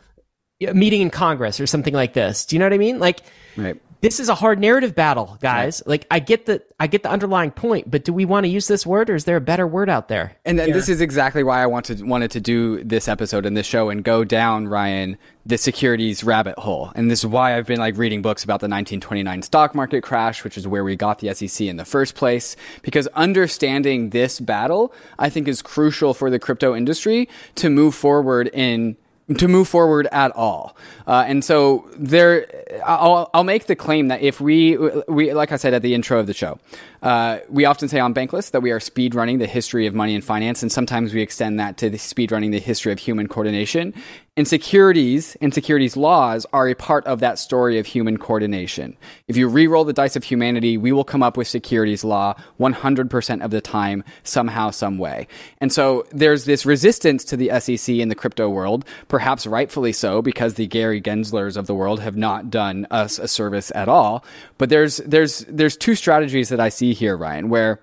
a 0.67 0.73
meeting 0.73 1.03
in 1.03 1.11
Congress 1.11 1.61
or 1.61 1.67
something 1.67 1.93
like 1.93 2.15
this. 2.15 2.47
Do 2.47 2.57
you 2.57 2.61
know 2.61 2.65
what 2.65 2.73
I 2.73 2.79
mean? 2.79 2.99
Like, 2.99 3.21
right 3.59 3.79
this 4.01 4.21
is 4.21 4.29
a 4.29 4.35
hard 4.35 4.59
narrative 4.59 4.95
battle, 4.95 5.39
guys. 5.41 5.83
Yeah. 5.85 5.91
Like 5.91 6.07
I 6.11 6.19
get 6.19 6.47
the 6.47 6.63
I 6.79 6.87
get 6.87 7.03
the 7.03 7.11
underlying 7.11 7.51
point, 7.51 7.91
but 7.91 8.05
do 8.05 8.13
we 8.13 8.25
want 8.25 8.45
to 8.45 8.49
use 8.49 8.69
this 8.69 8.87
word 8.87 9.11
or 9.11 9.15
is 9.15 9.25
there 9.25 9.37
a 9.37 9.41
better 9.41 9.67
word 9.67 9.89
out 9.89 10.09
there? 10.09 10.37
And 10.45 10.59
yeah. 10.59 10.67
this 10.67 10.89
is 10.89 11.01
exactly 11.01 11.43
why 11.43 11.63
I 11.63 11.67
wanted 11.67 12.07
wanted 12.07 12.31
to 12.33 12.41
do 12.41 12.83
this 12.85 13.09
episode 13.09 13.47
and 13.47 13.57
this 13.57 13.67
show 13.67 13.89
and 13.89 14.05
go 14.05 14.25
down 14.25 14.69
Ryan 14.69 15.17
the 15.45 15.57
securities 15.57 16.25
rabbit 16.25 16.59
hole. 16.59 16.91
And 16.95 17.11
this 17.11 17.21
is 17.21 17.27
why 17.27 17.57
I've 17.57 17.67
been 17.67 17.79
like 17.79 17.97
reading 17.97 18.21
books 18.21 18.43
about 18.43 18.61
the 18.61 18.65
1929 18.65 19.43
stock 19.43 19.75
market 19.75 20.03
crash, 20.03 20.43
which 20.43 20.59
is 20.59 20.67
where 20.67 20.83
we 20.85 20.97
got 20.97 21.21
the 21.21 21.33
SEC 21.33 21.67
in 21.67 21.77
the 21.77 21.85
first 21.85 22.15
place 22.15 22.57
because 22.83 23.07
understanding 23.09 24.11
this 24.11 24.41
battle 24.41 24.93
I 25.19 25.31
think 25.31 25.49
is 25.49 25.63
crucial 25.63 26.15
for 26.15 26.31
the 26.31 26.39
crypto 26.39 26.75
industry 26.75 27.29
to 27.57 27.71
move 27.71 27.95
forward 27.95 28.49
in 28.53 28.97
to 29.39 29.49
move 29.49 29.67
forward 29.67 30.07
at 30.13 30.31
all. 30.37 30.77
Uh, 31.07 31.25
and 31.27 31.45
so 31.45 31.89
there, 31.97 32.47
I'll, 32.85 33.29
I'll 33.35 33.45
make 33.45 33.67
the 33.67 33.75
claim 33.75 34.09
that 34.09 34.23
if 34.23 34.41
we, 34.41 34.77
we, 35.09 35.33
like 35.33 35.51
I 35.51 35.57
said 35.57 35.75
at 35.75 35.83
the 35.83 35.95
intro 35.95 36.21
of 36.21 36.27
the 36.27 36.35
show, 36.35 36.59
uh, 37.03 37.39
we 37.49 37.65
often 37.65 37.89
say 37.89 37.99
on 37.99 38.15
Bankless 38.15 38.53
that 38.53 38.63
we 38.63 38.71
are 38.71 38.81
speed 38.81 39.15
running 39.15 39.39
the 39.39 39.47
history 39.47 39.87
of 39.87 39.95
money 39.95 40.15
and 40.15 40.25
finance, 40.25 40.63
and 40.63 40.71
sometimes 40.71 41.13
we 41.13 41.23
extend 41.23 41.59
that 41.59 41.77
to 41.79 41.99
speed 41.99 42.31
running 42.31 42.53
the 42.53 42.61
history 42.61 42.93
of 42.93 42.99
human 42.99 43.27
coordination. 43.27 43.95
And 44.39 44.47
securities 44.47 45.35
and 45.41 45.55
securities 45.55 45.97
laws 45.97 46.45
are 46.53 46.69
a 46.69 46.75
part 46.75 47.07
of 47.07 47.21
that 47.21 47.39
story 47.39 47.79
of 47.79 47.87
human 47.87 48.19
coordination. 48.19 48.99
If 49.29 49.39
you 49.39 49.49
re-roll 49.49 49.85
the 49.85 49.95
dice 49.95 50.15
of 50.15 50.25
humanity, 50.25 50.77
we 50.77 50.93
will 50.93 51.05
come 51.05 51.23
up 51.23 51.39
with 51.39 51.49
securities 51.49 52.05
law 52.05 52.35
100% 52.61 53.43
of 53.43 53.51
the 53.51 53.63
time, 53.63 54.05
somehow, 54.25 54.73
some 54.73 54.99
way. 54.99 55.27
And 55.59 55.73
so 55.73 56.07
there's 56.11 56.45
this 56.45 56.67
resistance 56.67 57.25
to 57.25 57.37
the 57.39 57.51
SEC 57.61 57.95
in 57.95 58.11
the 58.11 58.15
crypto 58.15 58.51
world, 58.51 58.85
perhaps 59.09 59.47
rightfully 59.47 59.93
so, 59.93 60.21
because 60.21 60.55
the 60.55 60.67
Gary 60.67 61.01
Genslers 61.01 61.57
of 61.57 61.67
the 61.67 61.75
world 61.75 62.01
have 62.01 62.17
not 62.17 62.51
done 62.51 62.87
us 62.91 63.19
a 63.19 63.29
service 63.29 63.73
at 63.75 63.89
all. 63.89 64.23
But 64.59 64.69
there's, 64.69 64.99
there's, 64.99 65.47
there's 65.49 65.79
two 65.79 65.95
strategies 65.95 66.51
that 66.51 66.61
I 66.61 66.69
see 66.69 66.93
here, 66.93 67.17
Ryan, 67.17 67.49
where 67.49 67.81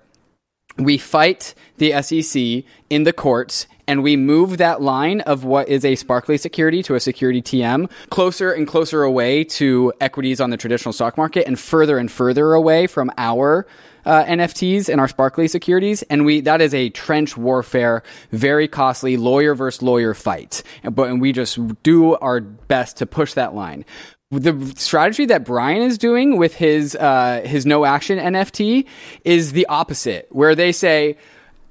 we 0.78 0.98
fight 0.98 1.54
the 1.78 2.00
SEC 2.00 2.64
in 2.90 3.02
the 3.02 3.12
courts 3.12 3.66
and 3.86 4.02
we 4.02 4.16
move 4.16 4.58
that 4.58 4.80
line 4.80 5.20
of 5.22 5.44
what 5.44 5.68
is 5.68 5.84
a 5.84 5.96
sparkly 5.96 6.36
security 6.36 6.82
to 6.84 6.94
a 6.94 7.00
security 7.00 7.42
TM 7.42 7.90
closer 8.10 8.52
and 8.52 8.66
closer 8.66 9.02
away 9.02 9.44
to 9.44 9.92
equities 10.00 10.40
on 10.40 10.50
the 10.50 10.56
traditional 10.56 10.92
stock 10.92 11.16
market 11.16 11.46
and 11.46 11.58
further 11.58 11.98
and 11.98 12.10
further 12.10 12.52
away 12.54 12.86
from 12.86 13.10
our 13.18 13.66
uh, 14.06 14.24
NFTs 14.24 14.88
and 14.88 15.00
our 15.00 15.08
sparkly 15.08 15.48
securities. 15.48 16.02
And 16.04 16.24
we, 16.24 16.40
that 16.42 16.60
is 16.60 16.74
a 16.74 16.90
trench 16.90 17.36
warfare, 17.36 18.02
very 18.30 18.68
costly 18.68 19.16
lawyer 19.16 19.54
versus 19.54 19.82
lawyer 19.82 20.14
fight. 20.14 20.62
But, 20.82 21.10
and 21.10 21.20
we 21.20 21.32
just 21.32 21.58
do 21.82 22.14
our 22.16 22.40
best 22.40 22.98
to 22.98 23.06
push 23.06 23.34
that 23.34 23.54
line 23.54 23.84
the 24.30 24.72
strategy 24.76 25.26
that 25.26 25.44
Brian 25.44 25.82
is 25.82 25.98
doing 25.98 26.36
with 26.38 26.54
his 26.54 26.96
uh, 26.96 27.42
his 27.44 27.66
no 27.66 27.84
action 27.84 28.18
NFT 28.18 28.86
is 29.24 29.52
the 29.52 29.66
opposite, 29.66 30.26
where 30.30 30.54
they 30.54 30.72
say, 30.72 31.16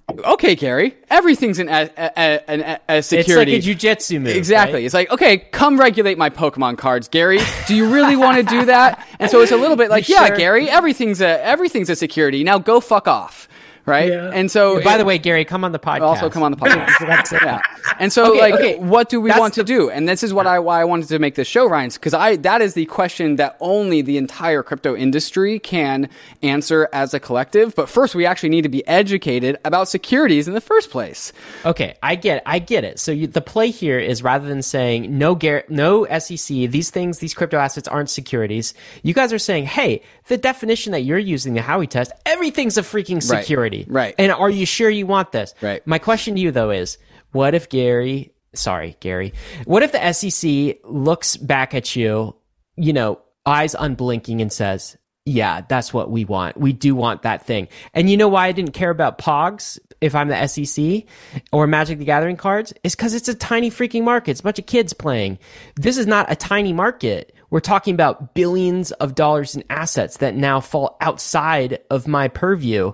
"Okay, 0.10 0.56
Gary, 0.56 0.95
everything's 1.10 1.60
an 1.60 1.70
a, 1.70 1.89
a, 1.97 2.39
a, 2.47 2.80
a 2.97 3.04
security." 3.04 3.54
It's 3.56 3.66
like 3.66 3.76
a 3.76 3.80
jujitsu 3.80 4.22
move. 4.22 4.36
Exactly. 4.36 4.76
Right? 4.76 4.86
It's 4.86 4.93
like, 4.93 5.12
okay, 5.12 5.38
come 5.38 5.80
regulate 5.80 6.18
my 6.18 6.30
Pokemon 6.30 6.78
cards, 6.78 7.08
Gary. 7.08 7.39
Do 7.68 7.76
you 7.76 7.91
really 7.93 8.16
want 8.16 8.38
to 8.38 8.43
do 8.43 8.66
that? 8.66 9.06
And 9.20 9.30
so 9.32 9.41
it's 9.41 9.51
a 9.51 9.58
little 9.58 9.78
bit 9.78 9.89
like, 9.89 10.10
yeah, 10.10 10.28
sure? 10.28 10.38
Gary, 10.38 10.70
everything's 10.70 11.22
a 11.22 11.43
everything's 11.43 11.89
a 11.89 11.95
security. 11.95 12.43
Now 12.43 12.60
go 12.60 12.80
fuck 12.80 13.08
off 13.08 13.47
right? 13.86 14.10
Yeah. 14.10 14.32
And 14.34 14.50
so, 14.50 14.82
by 14.84 14.98
the 14.98 15.06
way, 15.06 15.18
Gary, 15.18 15.46
come 15.46 15.64
on 15.64 15.72
the 15.72 15.80
podcast. 15.80 16.02
Also, 16.02 16.30
come 16.30 16.44
on 16.44 16.52
the 16.52 16.58
podcast. 16.58 17.32
yeah. 17.42 17.62
And 18.00 18.12
so, 18.12 18.32
okay, 18.32 18.40
like, 18.40 18.54
okay. 18.56 18.78
what 18.80 19.10
do 19.10 19.20
we 19.20 19.30
That's 19.30 19.40
want 19.40 19.54
to 19.56 19.64
do? 19.64 19.90
And 19.90 20.08
this 20.08 20.24
is 20.24 20.34
what 20.34 20.48
I 20.48 20.60
why 20.60 20.82
I 20.82 20.86
wanted 20.86 21.10
to 21.10 21.20
make 21.20 21.36
this 21.36 21.48
show, 21.48 21.68
Ryan, 21.68 21.90
because 21.94 22.14
I 22.14 22.38
that 22.38 22.62
is 22.62 22.74
the 22.74 22.86
question 22.86 23.36
that 23.38 23.58
only 23.60 24.02
the 24.02 24.18
entire 24.18 24.64
crypto 24.64 24.96
industry 24.96 25.60
can 25.60 26.10
answer 26.42 26.90
as 26.94 27.14
a 27.14 27.20
collective. 27.20 27.76
But 27.76 27.90
first, 27.90 28.16
we 28.16 28.26
actually 28.26 28.50
need 28.50 28.64
to 28.64 28.70
be 28.70 28.86
educated 28.88 29.58
about 29.66 29.88
securities 29.88 30.48
in 30.48 30.54
the 30.54 30.62
first 30.62 30.90
place. 30.90 31.34
Okay, 31.66 31.96
I 32.02 32.16
get, 32.16 32.38
it. 32.38 32.44
I 32.46 32.60
get 32.60 32.84
it. 32.84 33.00
So 33.00 33.12
you, 33.12 33.28
the 33.28 33.42
play 33.42 33.70
here 33.70 34.00
is 34.00 34.24
rather 34.24 34.48
than 34.48 34.62
saying 34.62 35.18
no, 35.18 35.36
Gar- 35.36 35.66
no 35.70 36.06
SEC, 36.20 36.48
these 36.48 36.90
things, 36.90 37.20
these 37.20 37.34
crypto 37.34 37.58
assets 37.58 37.88
aren't 37.88 38.10
securities. 38.10 38.74
You 39.02 39.14
guys 39.14 39.34
are 39.34 39.40
saying, 39.40 39.66
hey, 39.66 40.02
the 40.28 40.38
definition 40.38 40.92
that 40.94 41.02
you're 41.02 41.18
using, 41.18 41.54
the 41.54 41.62
Howey 41.62 41.90
test, 41.90 42.12
everything's 42.26 42.78
a 42.78 42.82
freaking 42.82 43.22
security. 43.22 43.73
Right. 43.73 43.73
Right. 43.88 44.16
And 44.18 44.32
are 44.32 44.50
you 44.50 44.66
sure 44.66 44.90
you 44.90 45.06
want 45.06 45.32
this? 45.32 45.54
Right. 45.62 45.86
My 45.86 46.00
question 46.00 46.36
to 46.36 46.42
you 46.42 46.52
though 46.52 46.72
is, 46.72 46.98
what 47.32 47.56
if 47.56 47.70
Gary, 47.70 48.34
sorry, 48.54 48.96
Gary, 49.00 49.34
what 49.66 49.84
if 49.84 49.92
the 49.92 50.14
SEC 50.14 50.80
looks 50.84 51.38
back 51.38 51.74
at 51.74 51.96
you, 51.96 52.36
you 52.76 52.94
know, 52.94 53.20
eyes 53.46 53.76
unblinking 53.78 54.42
and 54.42 54.52
says, 54.52 54.98
yeah, 55.26 55.62
that's 55.62 55.94
what 55.94 56.12
we 56.12 56.26
want. 56.26 56.58
We 56.58 56.74
do 56.74 56.96
want 56.96 57.22
that 57.22 57.46
thing. 57.46 57.70
And 57.94 58.10
you 58.10 58.18
know 58.18 58.28
why 58.28 58.48
I 58.48 58.52
didn't 58.52 58.74
care 58.74 58.90
about 58.90 59.18
POGs 59.18 59.80
if 60.02 60.16
I'm 60.16 60.28
the 60.28 60.48
SEC 60.48 61.06
or 61.54 61.66
Magic 61.66 61.98
the 61.98 62.06
Gathering 62.06 62.36
cards? 62.36 62.74
Is 62.84 62.94
because 62.94 63.14
it's 63.14 63.30
a 63.30 63.34
tiny 63.34 63.72
freaking 63.72 64.04
market. 64.04 64.32
It's 64.32 64.42
a 64.42 64.44
bunch 64.44 64.60
of 64.60 64.66
kids 64.66 64.92
playing. 64.92 65.40
This 65.76 65.98
is 65.98 66.08
not 66.08 66.30
a 66.30 66.36
tiny 66.36 66.74
market. 66.74 67.34
We're 67.52 67.62
talking 67.62 67.94
about 67.94 68.34
billions 68.34 68.92
of 68.94 69.16
dollars 69.16 69.56
in 69.56 69.64
assets 69.70 70.18
that 70.18 70.36
now 70.36 70.60
fall 70.60 70.98
outside 71.00 71.80
of 71.90 72.06
my 72.06 72.28
purview. 72.28 72.92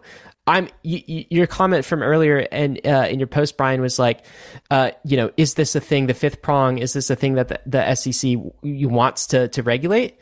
I'm 0.49 0.67
your 0.81 1.45
comment 1.45 1.85
from 1.85 2.01
earlier 2.01 2.39
and 2.51 2.79
uh, 2.83 3.07
in 3.07 3.19
your 3.19 3.27
post, 3.27 3.55
Brian, 3.55 3.81
was 3.81 3.99
like, 3.99 4.25
uh, 4.71 4.91
you 5.05 5.15
know, 5.15 5.29
is 5.37 5.53
this 5.53 5.75
a 5.75 5.79
thing? 5.79 6.07
The 6.07 6.15
fifth 6.15 6.41
prong 6.41 6.79
is 6.79 6.93
this 6.93 7.11
a 7.11 7.15
thing 7.15 7.35
that 7.35 7.49
the, 7.49 7.61
the 7.67 7.93
SEC 7.93 8.33
wants 8.63 9.27
to 9.27 9.47
to 9.49 9.61
regulate? 9.61 10.17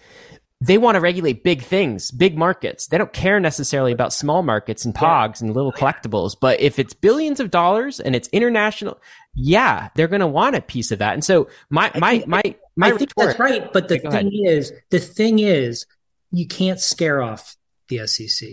They 0.60 0.78
want 0.78 0.96
to 0.96 1.02
regulate 1.02 1.46
big 1.46 1.62
things, 1.62 2.12
big 2.12 2.38
markets. 2.38 2.88
They 2.88 2.98
don't 2.98 3.14
care 3.14 3.40
necessarily 3.40 3.94
about 3.94 4.12
small 4.12 4.44
markets 4.44 4.84
and 4.84 4.94
POGs 4.94 5.40
and 5.40 5.54
little 5.54 5.72
collectibles. 5.72 6.36
But 6.40 6.60
if 6.60 6.78
it's 6.78 6.94
billions 6.94 7.40
of 7.40 7.50
dollars 7.50 8.02
and 8.02 8.14
it's 8.14 8.28
international, 8.30 9.00
yeah, 9.34 9.90
they're 9.96 10.10
going 10.10 10.20
to 10.20 10.28
want 10.28 10.58
a 10.58 10.62
piece 10.62 10.92
of 10.92 11.00
that. 11.00 11.14
And 11.14 11.24
so 11.24 11.48
my 11.70 11.90
my 11.96 12.26
my 12.28 12.42
my 12.76 12.88
I 12.88 12.90
think 12.90 13.12
retort, 13.12 13.28
that's 13.28 13.40
right. 13.40 13.72
But 13.72 13.88
the 13.88 14.00
thing 14.00 14.12
ahead. 14.14 14.32
is, 14.34 14.74
the 14.90 15.00
thing 15.00 15.40
is, 15.40 15.86
you 16.32 16.48
can't 16.48 16.82
scare 16.82 17.22
off 17.22 17.56
the 17.88 18.06
SEC, 18.08 18.50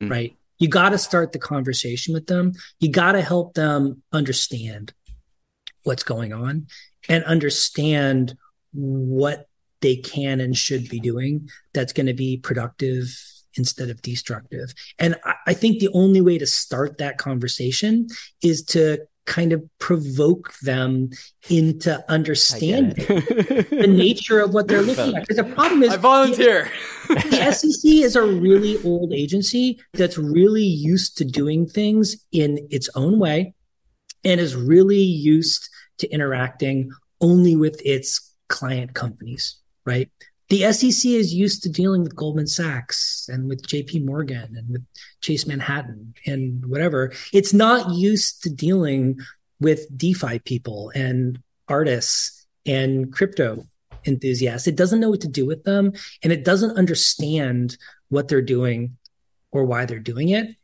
mm. 0.00 0.10
right? 0.10 0.36
You 0.58 0.68
got 0.68 0.90
to 0.90 0.98
start 0.98 1.32
the 1.32 1.38
conversation 1.38 2.14
with 2.14 2.26
them. 2.26 2.52
You 2.80 2.90
got 2.90 3.12
to 3.12 3.22
help 3.22 3.54
them 3.54 4.02
understand 4.12 4.92
what's 5.84 6.02
going 6.02 6.32
on 6.32 6.66
and 7.08 7.24
understand 7.24 8.36
what 8.72 9.48
they 9.80 9.96
can 9.96 10.40
and 10.40 10.56
should 10.56 10.88
be 10.88 11.00
doing 11.00 11.48
that's 11.72 11.92
going 11.92 12.06
to 12.06 12.14
be 12.14 12.36
productive 12.36 13.16
instead 13.54 13.90
of 13.90 14.02
destructive. 14.02 14.72
And 14.98 15.16
I, 15.24 15.34
I 15.48 15.54
think 15.54 15.78
the 15.78 15.90
only 15.94 16.20
way 16.20 16.38
to 16.38 16.46
start 16.46 16.98
that 16.98 17.18
conversation 17.18 18.08
is 18.42 18.62
to 18.66 18.98
kind 19.28 19.52
of 19.52 19.62
provoke 19.78 20.52
them 20.62 21.10
into 21.50 22.02
understanding 22.10 22.94
the 23.04 23.86
nature 23.86 24.40
of 24.40 24.54
what 24.54 24.66
they're 24.66 24.82
looking 24.82 25.14
at. 25.14 25.22
Because 25.22 25.36
the 25.36 25.54
problem 25.54 25.82
is, 25.82 25.92
I 25.92 25.96
volunteer. 25.98 26.70
The, 27.08 27.14
the, 27.14 27.52
SEC 27.52 27.92
is 27.92 28.16
a 28.16 28.24
really 28.24 28.82
old 28.82 29.12
agency 29.12 29.80
that's 29.92 30.18
really 30.18 30.64
used 30.64 31.18
to 31.18 31.24
doing 31.24 31.66
things 31.66 32.24
in 32.32 32.66
its 32.70 32.88
own 32.94 33.18
way 33.18 33.54
and 34.24 34.40
is 34.40 34.56
really 34.56 34.96
used 34.96 35.68
to 35.98 36.08
interacting 36.08 36.90
only 37.20 37.54
with 37.54 37.80
its 37.84 38.34
client 38.48 38.94
companies, 38.94 39.58
right? 39.84 40.10
The 40.48 40.72
SEC 40.72 41.10
is 41.10 41.34
used 41.34 41.62
to 41.62 41.68
dealing 41.68 42.02
with 42.02 42.16
Goldman 42.16 42.46
Sachs 42.46 43.28
and 43.30 43.48
with 43.48 43.66
JP 43.66 44.06
Morgan 44.06 44.56
and 44.56 44.70
with 44.70 44.84
Chase 45.20 45.46
Manhattan 45.46 46.14
and 46.26 46.64
whatever. 46.66 47.12
It's 47.32 47.52
not 47.52 47.90
used 47.90 48.42
to 48.44 48.50
dealing 48.50 49.18
with 49.60 49.86
DeFi 49.96 50.38
people 50.40 50.90
and 50.94 51.42
artists 51.68 52.46
and 52.64 53.12
crypto 53.12 53.66
enthusiasts. 54.06 54.66
It 54.66 54.76
doesn't 54.76 55.00
know 55.00 55.10
what 55.10 55.20
to 55.22 55.28
do 55.28 55.44
with 55.44 55.64
them 55.64 55.92
and 56.22 56.32
it 56.32 56.44
doesn't 56.44 56.78
understand 56.78 57.76
what 58.08 58.28
they're 58.28 58.40
doing 58.40 58.96
or 59.50 59.64
why 59.64 59.84
they're 59.84 59.98
doing 59.98 60.30
it. 60.30 60.56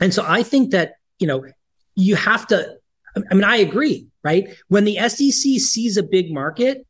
And 0.00 0.14
so 0.14 0.24
I 0.26 0.42
think 0.42 0.70
that, 0.70 0.94
you 1.18 1.26
know, 1.26 1.44
you 1.96 2.14
have 2.16 2.46
to, 2.48 2.76
I 3.16 3.34
mean, 3.34 3.44
I 3.44 3.56
agree, 3.56 4.08
right? 4.22 4.48
When 4.68 4.84
the 4.84 4.96
SEC 5.08 5.60
sees 5.60 5.96
a 5.96 6.02
big 6.02 6.32
market, 6.32 6.86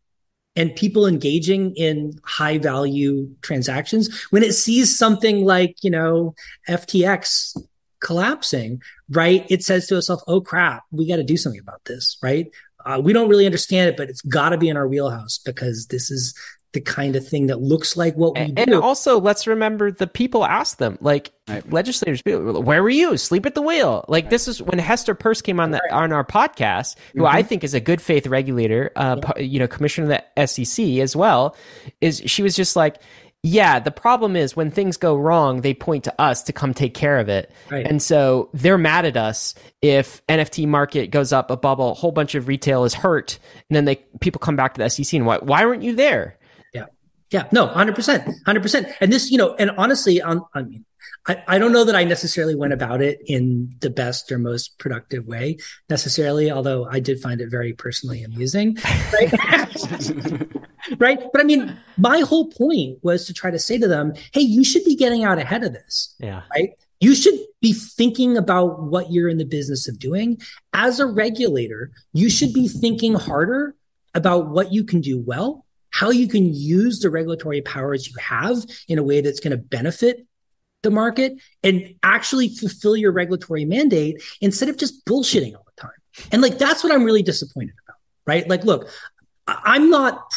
and 0.56 0.74
people 0.76 1.06
engaging 1.06 1.74
in 1.76 2.18
high 2.24 2.58
value 2.58 3.28
transactions 3.42 4.24
when 4.30 4.42
it 4.42 4.52
sees 4.52 4.96
something 4.96 5.44
like 5.44 5.76
you 5.82 5.90
know 5.90 6.34
ftx 6.68 7.56
collapsing 8.00 8.80
right 9.10 9.46
it 9.48 9.62
says 9.62 9.86
to 9.86 9.96
itself 9.96 10.20
oh 10.26 10.40
crap 10.40 10.84
we 10.90 11.08
got 11.08 11.16
to 11.16 11.24
do 11.24 11.36
something 11.36 11.60
about 11.60 11.84
this 11.84 12.18
right? 12.22 12.50
Uh, 12.86 13.00
we 13.02 13.14
don't 13.14 13.30
really 13.30 13.46
understand 13.46 13.88
it 13.88 13.96
but 13.96 14.10
it's 14.10 14.20
got 14.20 14.50
to 14.50 14.58
be 14.58 14.68
in 14.68 14.76
our 14.76 14.86
wheelhouse 14.86 15.38
because 15.38 15.86
this 15.86 16.10
is 16.10 16.34
the 16.74 16.80
kind 16.80 17.16
of 17.16 17.26
thing 17.26 17.46
that 17.46 17.62
looks 17.62 17.96
like 17.96 18.14
what 18.16 18.34
we 18.34 18.40
and, 18.40 18.56
do. 18.56 18.62
And 18.62 18.74
also, 18.74 19.18
let's 19.18 19.46
remember 19.46 19.90
the 19.90 20.06
people 20.06 20.44
asked 20.44 20.78
them, 20.78 20.98
like 21.00 21.32
right. 21.48 21.72
legislators, 21.72 22.20
where 22.26 22.82
were 22.82 22.90
you? 22.90 23.16
Sleep 23.16 23.46
at 23.46 23.54
the 23.54 23.62
wheel. 23.62 24.04
Like 24.08 24.24
right. 24.24 24.30
this 24.30 24.48
is 24.48 24.60
when 24.60 24.78
Hester 24.78 25.14
Peirce 25.14 25.40
came 25.40 25.60
on 25.60 25.70
the 25.70 25.80
right. 25.90 25.92
on 25.92 26.12
our 26.12 26.24
podcast, 26.24 26.96
who 27.14 27.20
mm-hmm. 27.20 27.36
I 27.36 27.42
think 27.42 27.64
is 27.64 27.72
a 27.72 27.80
good 27.80 28.02
faith 28.02 28.26
regulator, 28.26 28.90
uh, 28.96 29.16
yeah. 29.36 29.42
you 29.42 29.58
know, 29.58 29.68
commissioner 29.68 30.12
of 30.12 30.20
the 30.36 30.46
SEC 30.46 30.84
as 30.98 31.16
well. 31.16 31.56
Is 32.02 32.22
she 32.26 32.42
was 32.42 32.54
just 32.54 32.76
like. 32.76 32.96
Yeah, 33.46 33.78
the 33.78 33.90
problem 33.90 34.36
is 34.36 34.56
when 34.56 34.70
things 34.70 34.96
go 34.96 35.14
wrong, 35.14 35.60
they 35.60 35.74
point 35.74 36.04
to 36.04 36.18
us 36.18 36.44
to 36.44 36.54
come 36.54 36.72
take 36.72 36.94
care 36.94 37.18
of 37.18 37.28
it. 37.28 37.50
Right. 37.70 37.86
And 37.86 38.00
so 38.00 38.48
they're 38.54 38.78
mad 38.78 39.04
at 39.04 39.18
us 39.18 39.54
if 39.82 40.26
NFT 40.28 40.66
market 40.66 41.10
goes 41.10 41.30
up 41.30 41.50
a 41.50 41.56
bubble, 41.58 41.90
a 41.90 41.92
whole 41.94 42.10
bunch 42.10 42.34
of 42.34 42.48
retail 42.48 42.84
is 42.84 42.94
hurt, 42.94 43.38
and 43.68 43.76
then 43.76 43.84
they 43.84 43.96
people 44.20 44.38
come 44.38 44.56
back 44.56 44.72
to 44.72 44.82
the 44.82 44.88
SEC 44.88 45.12
and 45.12 45.26
why 45.26 45.36
why 45.42 45.66
weren't 45.66 45.82
you 45.82 45.94
there? 45.94 46.38
Yeah, 47.34 47.48
no, 47.50 47.66
hundred 47.66 47.96
percent, 47.96 48.32
hundred 48.46 48.62
percent. 48.62 48.86
And 49.00 49.12
this, 49.12 49.28
you 49.28 49.38
know, 49.38 49.56
and 49.56 49.72
honestly, 49.72 50.22
on, 50.22 50.42
I 50.54 50.62
mean, 50.62 50.84
I, 51.26 51.42
I 51.48 51.58
don't 51.58 51.72
know 51.72 51.82
that 51.82 51.96
I 51.96 52.04
necessarily 52.04 52.54
went 52.54 52.72
about 52.72 53.02
it 53.02 53.18
in 53.26 53.74
the 53.80 53.90
best 53.90 54.30
or 54.30 54.38
most 54.38 54.78
productive 54.78 55.26
way 55.26 55.56
necessarily, 55.90 56.52
although 56.52 56.86
I 56.88 57.00
did 57.00 57.18
find 57.18 57.40
it 57.40 57.50
very 57.50 57.72
personally 57.72 58.22
amusing. 58.22 58.78
Right. 59.12 59.32
right. 60.98 61.18
But 61.32 61.40
I 61.40 61.42
mean, 61.42 61.76
my 61.96 62.20
whole 62.20 62.52
point 62.52 63.00
was 63.02 63.26
to 63.26 63.34
try 63.34 63.50
to 63.50 63.58
say 63.58 63.78
to 63.78 63.88
them, 63.88 64.12
hey, 64.32 64.42
you 64.42 64.62
should 64.62 64.84
be 64.84 64.94
getting 64.94 65.24
out 65.24 65.38
ahead 65.38 65.64
of 65.64 65.72
this. 65.72 66.14
Yeah. 66.20 66.42
Right. 66.54 66.70
You 67.00 67.16
should 67.16 67.40
be 67.60 67.72
thinking 67.72 68.36
about 68.36 68.80
what 68.80 69.10
you're 69.10 69.28
in 69.28 69.38
the 69.38 69.44
business 69.44 69.88
of 69.88 69.98
doing. 69.98 70.40
As 70.72 71.00
a 71.00 71.06
regulator, 71.06 71.90
you 72.12 72.30
should 72.30 72.52
be 72.52 72.68
thinking 72.68 73.14
harder 73.14 73.74
about 74.14 74.50
what 74.50 74.72
you 74.72 74.84
can 74.84 75.00
do 75.00 75.18
well 75.18 75.63
how 75.94 76.10
you 76.10 76.26
can 76.26 76.52
use 76.52 76.98
the 76.98 77.08
regulatory 77.08 77.62
powers 77.62 78.08
you 78.08 78.14
have 78.18 78.64
in 78.88 78.98
a 78.98 79.02
way 79.02 79.20
that's 79.20 79.38
going 79.38 79.52
to 79.52 79.56
benefit 79.56 80.26
the 80.82 80.90
market 80.90 81.34
and 81.62 81.94
actually 82.02 82.48
fulfill 82.48 82.96
your 82.96 83.12
regulatory 83.12 83.64
mandate 83.64 84.20
instead 84.40 84.68
of 84.68 84.76
just 84.76 85.06
bullshitting 85.06 85.54
all 85.54 85.64
the 85.64 85.80
time. 85.80 85.92
And 86.32 86.42
like 86.42 86.58
that's 86.58 86.82
what 86.82 86.92
I'm 86.92 87.04
really 87.04 87.22
disappointed 87.22 87.76
about, 87.86 87.98
right? 88.26 88.48
Like, 88.48 88.64
look, 88.64 88.90
I'm 89.46 89.88
not 89.88 90.34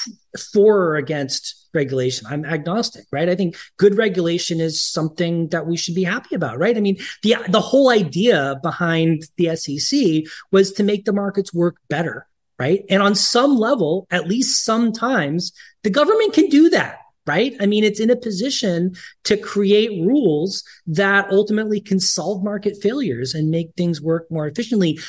for 0.53 0.77
or 0.77 0.95
against 0.95 1.67
regulation. 1.73 2.27
I'm 2.29 2.45
agnostic, 2.45 3.05
right? 3.11 3.27
I 3.27 3.33
think 3.33 3.55
good 3.77 3.97
regulation 3.97 4.59
is 4.59 4.79
something 4.79 5.47
that 5.47 5.65
we 5.65 5.75
should 5.75 5.95
be 5.95 6.03
happy 6.03 6.35
about, 6.35 6.59
right? 6.59 6.77
I 6.77 6.81
mean, 6.81 6.97
the 7.23 7.35
the 7.49 7.61
whole 7.61 7.89
idea 7.89 8.59
behind 8.61 9.23
the 9.37 9.55
SEC 9.55 10.31
was 10.51 10.71
to 10.73 10.83
make 10.83 11.05
the 11.05 11.13
markets 11.13 11.51
work 11.51 11.77
better 11.89 12.27
right? 12.59 12.83
And 12.89 13.01
on 13.01 13.15
some 13.15 13.57
level, 13.57 14.07
at 14.09 14.27
least 14.27 14.63
sometimes, 14.65 15.51
the 15.83 15.89
government 15.89 16.33
can 16.33 16.49
do 16.49 16.69
that, 16.69 16.99
right? 17.25 17.55
I 17.59 17.65
mean, 17.65 17.83
it's 17.83 17.99
in 17.99 18.09
a 18.09 18.15
position 18.15 18.95
to 19.25 19.37
create 19.37 20.05
rules 20.05 20.63
that 20.87 21.29
ultimately 21.31 21.79
can 21.79 21.99
solve 21.99 22.43
market 22.43 22.77
failures 22.81 23.33
and 23.33 23.51
make 23.51 23.73
things 23.75 24.01
work 24.01 24.29
more 24.31 24.47
efficiently. 24.47 24.99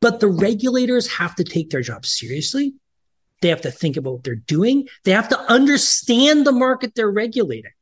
But 0.00 0.20
the 0.20 0.28
regulators 0.28 1.08
have 1.14 1.34
to 1.36 1.44
take 1.44 1.70
their 1.70 1.82
job 1.82 2.06
seriously. 2.06 2.74
They 3.40 3.48
have 3.48 3.62
to 3.62 3.70
think 3.70 3.96
about 3.96 4.12
what 4.14 4.24
they're 4.24 4.34
doing. 4.34 4.88
They 5.04 5.12
have 5.12 5.28
to 5.30 5.38
understand 5.40 6.46
the 6.46 6.52
market 6.52 6.94
they're 6.94 7.10
regulating. 7.10 7.72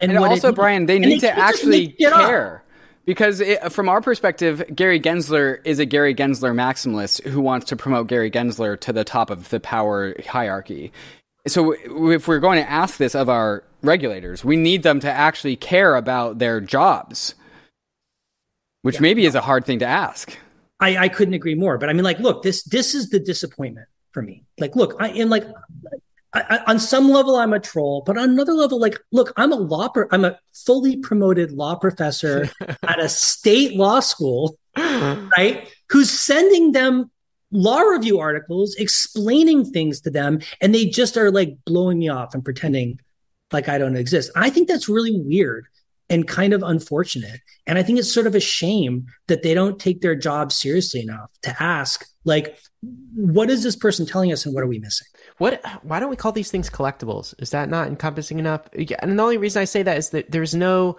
And, 0.00 0.12
and 0.12 0.24
also, 0.24 0.50
it, 0.50 0.54
Brian, 0.54 0.86
they 0.86 0.98
need 0.98 1.20
they 1.20 1.28
to 1.28 1.38
actually 1.38 1.88
care. 1.88 2.56
Up. 2.56 2.67
Because 3.08 3.40
it, 3.40 3.72
from 3.72 3.88
our 3.88 4.02
perspective, 4.02 4.62
Gary 4.74 5.00
Gensler 5.00 5.60
is 5.64 5.78
a 5.78 5.86
Gary 5.86 6.14
Gensler 6.14 6.54
maximalist 6.54 7.26
who 7.26 7.40
wants 7.40 7.64
to 7.68 7.74
promote 7.74 8.06
Gary 8.06 8.30
Gensler 8.30 8.78
to 8.80 8.92
the 8.92 9.02
top 9.02 9.30
of 9.30 9.48
the 9.48 9.58
power 9.58 10.14
hierarchy. 10.26 10.92
So 11.46 11.72
if 12.12 12.28
we're 12.28 12.38
going 12.38 12.62
to 12.62 12.70
ask 12.70 12.98
this 12.98 13.14
of 13.14 13.30
our 13.30 13.64
regulators, 13.80 14.44
we 14.44 14.56
need 14.56 14.82
them 14.82 15.00
to 15.00 15.10
actually 15.10 15.56
care 15.56 15.96
about 15.96 16.38
their 16.38 16.60
jobs, 16.60 17.34
which 18.82 18.96
yeah, 18.96 19.00
maybe 19.00 19.24
is 19.24 19.34
a 19.34 19.40
hard 19.40 19.64
thing 19.64 19.78
to 19.78 19.86
ask. 19.86 20.36
I, 20.78 20.98
I 20.98 21.08
couldn't 21.08 21.32
agree 21.32 21.54
more. 21.54 21.78
But 21.78 21.88
I 21.88 21.94
mean, 21.94 22.04
like, 22.04 22.18
look, 22.18 22.42
this 22.42 22.62
this 22.64 22.94
is 22.94 23.08
the 23.08 23.20
disappointment 23.20 23.88
for 24.12 24.20
me. 24.20 24.44
Like, 24.58 24.76
look, 24.76 24.96
I 25.00 25.08
and 25.08 25.30
like 25.30 25.46
I, 26.34 26.60
on 26.66 26.78
some 26.78 27.10
level, 27.10 27.36
I'm 27.36 27.54
a 27.54 27.60
troll, 27.60 28.02
but 28.04 28.18
on 28.18 28.30
another 28.30 28.52
level, 28.52 28.78
like, 28.78 28.98
look, 29.12 29.32
I'm 29.36 29.52
a 29.52 29.56
law, 29.56 29.88
pro- 29.88 30.08
I'm 30.10 30.24
a 30.24 30.38
fully 30.52 30.96
promoted 30.96 31.52
law 31.52 31.74
professor 31.74 32.50
at 32.82 33.00
a 33.00 33.08
state 33.08 33.76
law 33.76 34.00
school, 34.00 34.58
right? 34.76 35.68
Who's 35.88 36.10
sending 36.10 36.72
them 36.72 37.10
law 37.50 37.80
review 37.80 38.20
articles, 38.20 38.74
explaining 38.74 39.64
things 39.64 40.02
to 40.02 40.10
them, 40.10 40.40
and 40.60 40.74
they 40.74 40.84
just 40.84 41.16
are 41.16 41.30
like 41.30 41.56
blowing 41.64 41.98
me 41.98 42.08
off 42.08 42.34
and 42.34 42.44
pretending 42.44 43.00
like 43.52 43.68
I 43.68 43.78
don't 43.78 43.96
exist. 43.96 44.30
I 44.36 44.50
think 44.50 44.68
that's 44.68 44.88
really 44.88 45.18
weird 45.18 45.66
and 46.10 46.26
kind 46.26 46.52
of 46.52 46.62
unfortunate. 46.62 47.40
And 47.66 47.78
I 47.78 47.82
think 47.82 47.98
it's 47.98 48.12
sort 48.12 48.26
of 48.26 48.34
a 48.34 48.40
shame 48.40 49.06
that 49.26 49.42
they 49.42 49.54
don't 49.54 49.78
take 49.78 50.00
their 50.00 50.14
job 50.14 50.52
seriously 50.52 51.00
enough 51.00 51.30
to 51.42 51.62
ask, 51.62 52.06
like, 52.24 52.58
what 53.14 53.50
is 53.50 53.62
this 53.62 53.76
person 53.76 54.06
telling 54.06 54.32
us 54.32 54.46
and 54.46 54.54
what 54.54 54.64
are 54.64 54.68
we 54.68 54.78
missing? 54.78 55.07
What? 55.38 55.64
Why 55.82 56.00
don't 56.00 56.10
we 56.10 56.16
call 56.16 56.32
these 56.32 56.50
things 56.50 56.68
collectibles? 56.68 57.34
Is 57.38 57.50
that 57.50 57.68
not 57.68 57.88
encompassing 57.88 58.38
enough? 58.38 58.62
And 58.74 59.18
the 59.18 59.22
only 59.22 59.38
reason 59.38 59.62
I 59.62 59.64
say 59.64 59.82
that 59.82 59.96
is 59.96 60.10
that 60.10 60.30
there's 60.30 60.54
no 60.54 60.98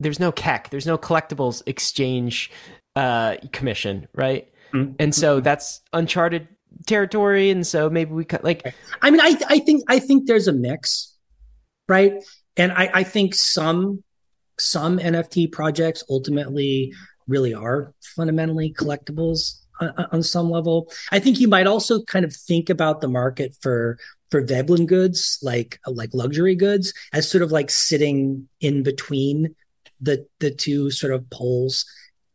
there's 0.00 0.20
no 0.20 0.32
CEC, 0.32 0.70
there's 0.70 0.86
no 0.86 0.98
collectibles 0.98 1.62
exchange 1.66 2.50
uh, 2.96 3.36
commission, 3.52 4.06
right? 4.14 4.48
Mm-hmm. 4.72 4.94
And 4.98 5.14
so 5.14 5.40
that's 5.40 5.80
uncharted 5.92 6.48
territory. 6.86 7.50
And 7.50 7.66
so 7.66 7.88
maybe 7.88 8.12
we 8.12 8.24
could 8.24 8.44
like. 8.44 8.74
I 9.02 9.10
mean, 9.10 9.20
I 9.20 9.36
I 9.48 9.58
think 9.60 9.84
I 9.88 9.98
think 9.98 10.26
there's 10.26 10.48
a 10.48 10.52
mix, 10.52 11.14
right? 11.88 12.22
And 12.56 12.72
I 12.72 12.90
I 12.92 13.02
think 13.02 13.34
some 13.34 14.02
some 14.58 14.98
NFT 14.98 15.50
projects 15.50 16.04
ultimately 16.08 16.92
really 17.26 17.54
are 17.54 17.92
fundamentally 18.16 18.72
collectibles 18.72 19.63
on, 19.80 20.22
some 20.22 20.50
level. 20.50 20.90
I 21.10 21.18
think 21.18 21.40
you 21.40 21.48
might 21.48 21.66
also 21.66 22.02
kind 22.02 22.24
of 22.24 22.34
think 22.34 22.70
about 22.70 23.00
the 23.00 23.08
market 23.08 23.56
for 23.60 23.98
for 24.30 24.42
Veblen 24.42 24.86
goods, 24.86 25.38
like 25.42 25.80
like 25.86 26.10
luxury 26.12 26.54
goods, 26.54 26.92
as 27.12 27.30
sort 27.30 27.42
of 27.42 27.52
like 27.52 27.70
sitting 27.70 28.48
in 28.60 28.82
between 28.82 29.54
the 30.00 30.26
the 30.40 30.50
two 30.50 30.90
sort 30.90 31.12
of 31.12 31.28
poles 31.30 31.84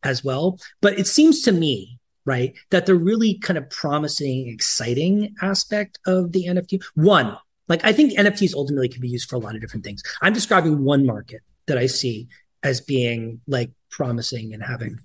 as 0.04 0.24
well. 0.24 0.60
But 0.82 0.98
it 0.98 1.08
seems 1.08 1.42
to 1.44 1.52
me, 1.52 2.00
right, 2.26 2.54
that 2.72 2.86
the 2.86 2.96
really 2.96 3.38
kind 3.40 3.58
of 3.58 3.70
promising, 3.70 4.48
exciting 4.48 5.36
aspect 5.42 6.00
of 6.06 6.32
the 6.32 6.46
NFT 6.46 6.82
one, 6.96 7.38
like 7.68 7.84
I 7.84 7.92
think 7.92 8.18
NFTs 8.18 8.54
ultimately 8.54 8.90
can 8.90 9.02
be 9.02 9.10
used 9.10 9.30
for 9.30 9.36
a 9.36 9.40
lot 9.40 9.56
of 9.56 9.62
different 9.62 9.86
things. 9.86 10.04
I'm 10.22 10.34
describing 10.34 10.84
one 10.84 11.06
market 11.06 11.42
that 11.68 11.78
I 11.78 11.86
see 11.86 12.28
as 12.64 12.82
being 12.82 13.42
like 13.48 13.72
promising 13.90 14.54
and 14.54 14.64
having 14.64 15.00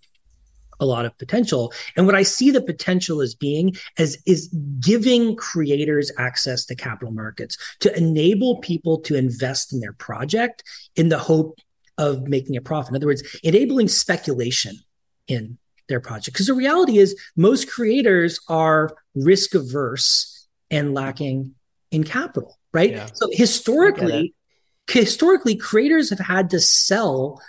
a 0.80 0.86
lot 0.86 1.04
of 1.04 1.16
potential. 1.18 1.72
And 1.96 2.06
what 2.06 2.14
I 2.14 2.22
see 2.22 2.50
the 2.50 2.60
potential 2.60 3.20
as 3.20 3.34
being 3.34 3.76
as 3.98 4.18
is 4.26 4.48
giving 4.80 5.36
creators 5.36 6.10
access 6.18 6.64
to 6.66 6.74
capital 6.74 7.12
markets 7.12 7.56
to 7.80 7.96
enable 7.96 8.58
people 8.58 9.00
to 9.00 9.16
invest 9.16 9.72
in 9.72 9.80
their 9.80 9.92
project 9.92 10.62
in 10.96 11.08
the 11.08 11.18
hope 11.18 11.58
of 11.98 12.28
making 12.28 12.56
a 12.56 12.60
profit. 12.60 12.90
In 12.90 12.96
other 12.96 13.06
words, 13.06 13.22
enabling 13.42 13.88
speculation 13.88 14.76
in 15.28 15.58
their 15.88 16.00
project. 16.00 16.34
Because 16.34 16.46
the 16.46 16.54
reality 16.54 16.98
is 16.98 17.16
most 17.36 17.70
creators 17.70 18.40
are 18.48 18.96
risk 19.14 19.54
averse 19.54 20.48
and 20.70 20.94
lacking 20.94 21.54
in 21.90 22.04
capital, 22.04 22.58
right? 22.72 22.90
Yeah. 22.90 23.06
So 23.12 23.28
historically, 23.32 24.34
historically 24.90 25.56
creators 25.56 26.10
have 26.10 26.18
had 26.18 26.50
to 26.50 26.60
sell 26.60 27.40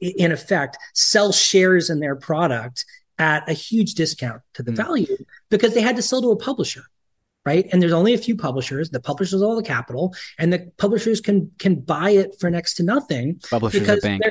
in 0.00 0.32
effect 0.32 0.78
sell 0.94 1.32
shares 1.32 1.90
in 1.90 2.00
their 2.00 2.16
product 2.16 2.84
at 3.18 3.48
a 3.48 3.52
huge 3.52 3.94
discount 3.94 4.40
to 4.54 4.62
the 4.62 4.72
mm. 4.72 4.76
value 4.76 5.16
because 5.50 5.74
they 5.74 5.80
had 5.80 5.96
to 5.96 6.02
sell 6.02 6.22
to 6.22 6.30
a 6.30 6.36
publisher 6.36 6.82
right 7.44 7.68
and 7.72 7.82
there's 7.82 7.92
only 7.92 8.14
a 8.14 8.18
few 8.18 8.36
publishers 8.36 8.90
the 8.90 9.00
publishers 9.00 9.42
all 9.42 9.56
the 9.56 9.62
capital 9.62 10.14
and 10.38 10.52
the 10.52 10.70
publishers 10.78 11.20
can 11.20 11.50
can 11.58 11.74
buy 11.74 12.10
it 12.10 12.38
for 12.38 12.50
next 12.50 12.74
to 12.74 12.82
nothing 12.82 13.40
publishers 13.50 13.80
because 13.80 14.00
bank. 14.02 14.22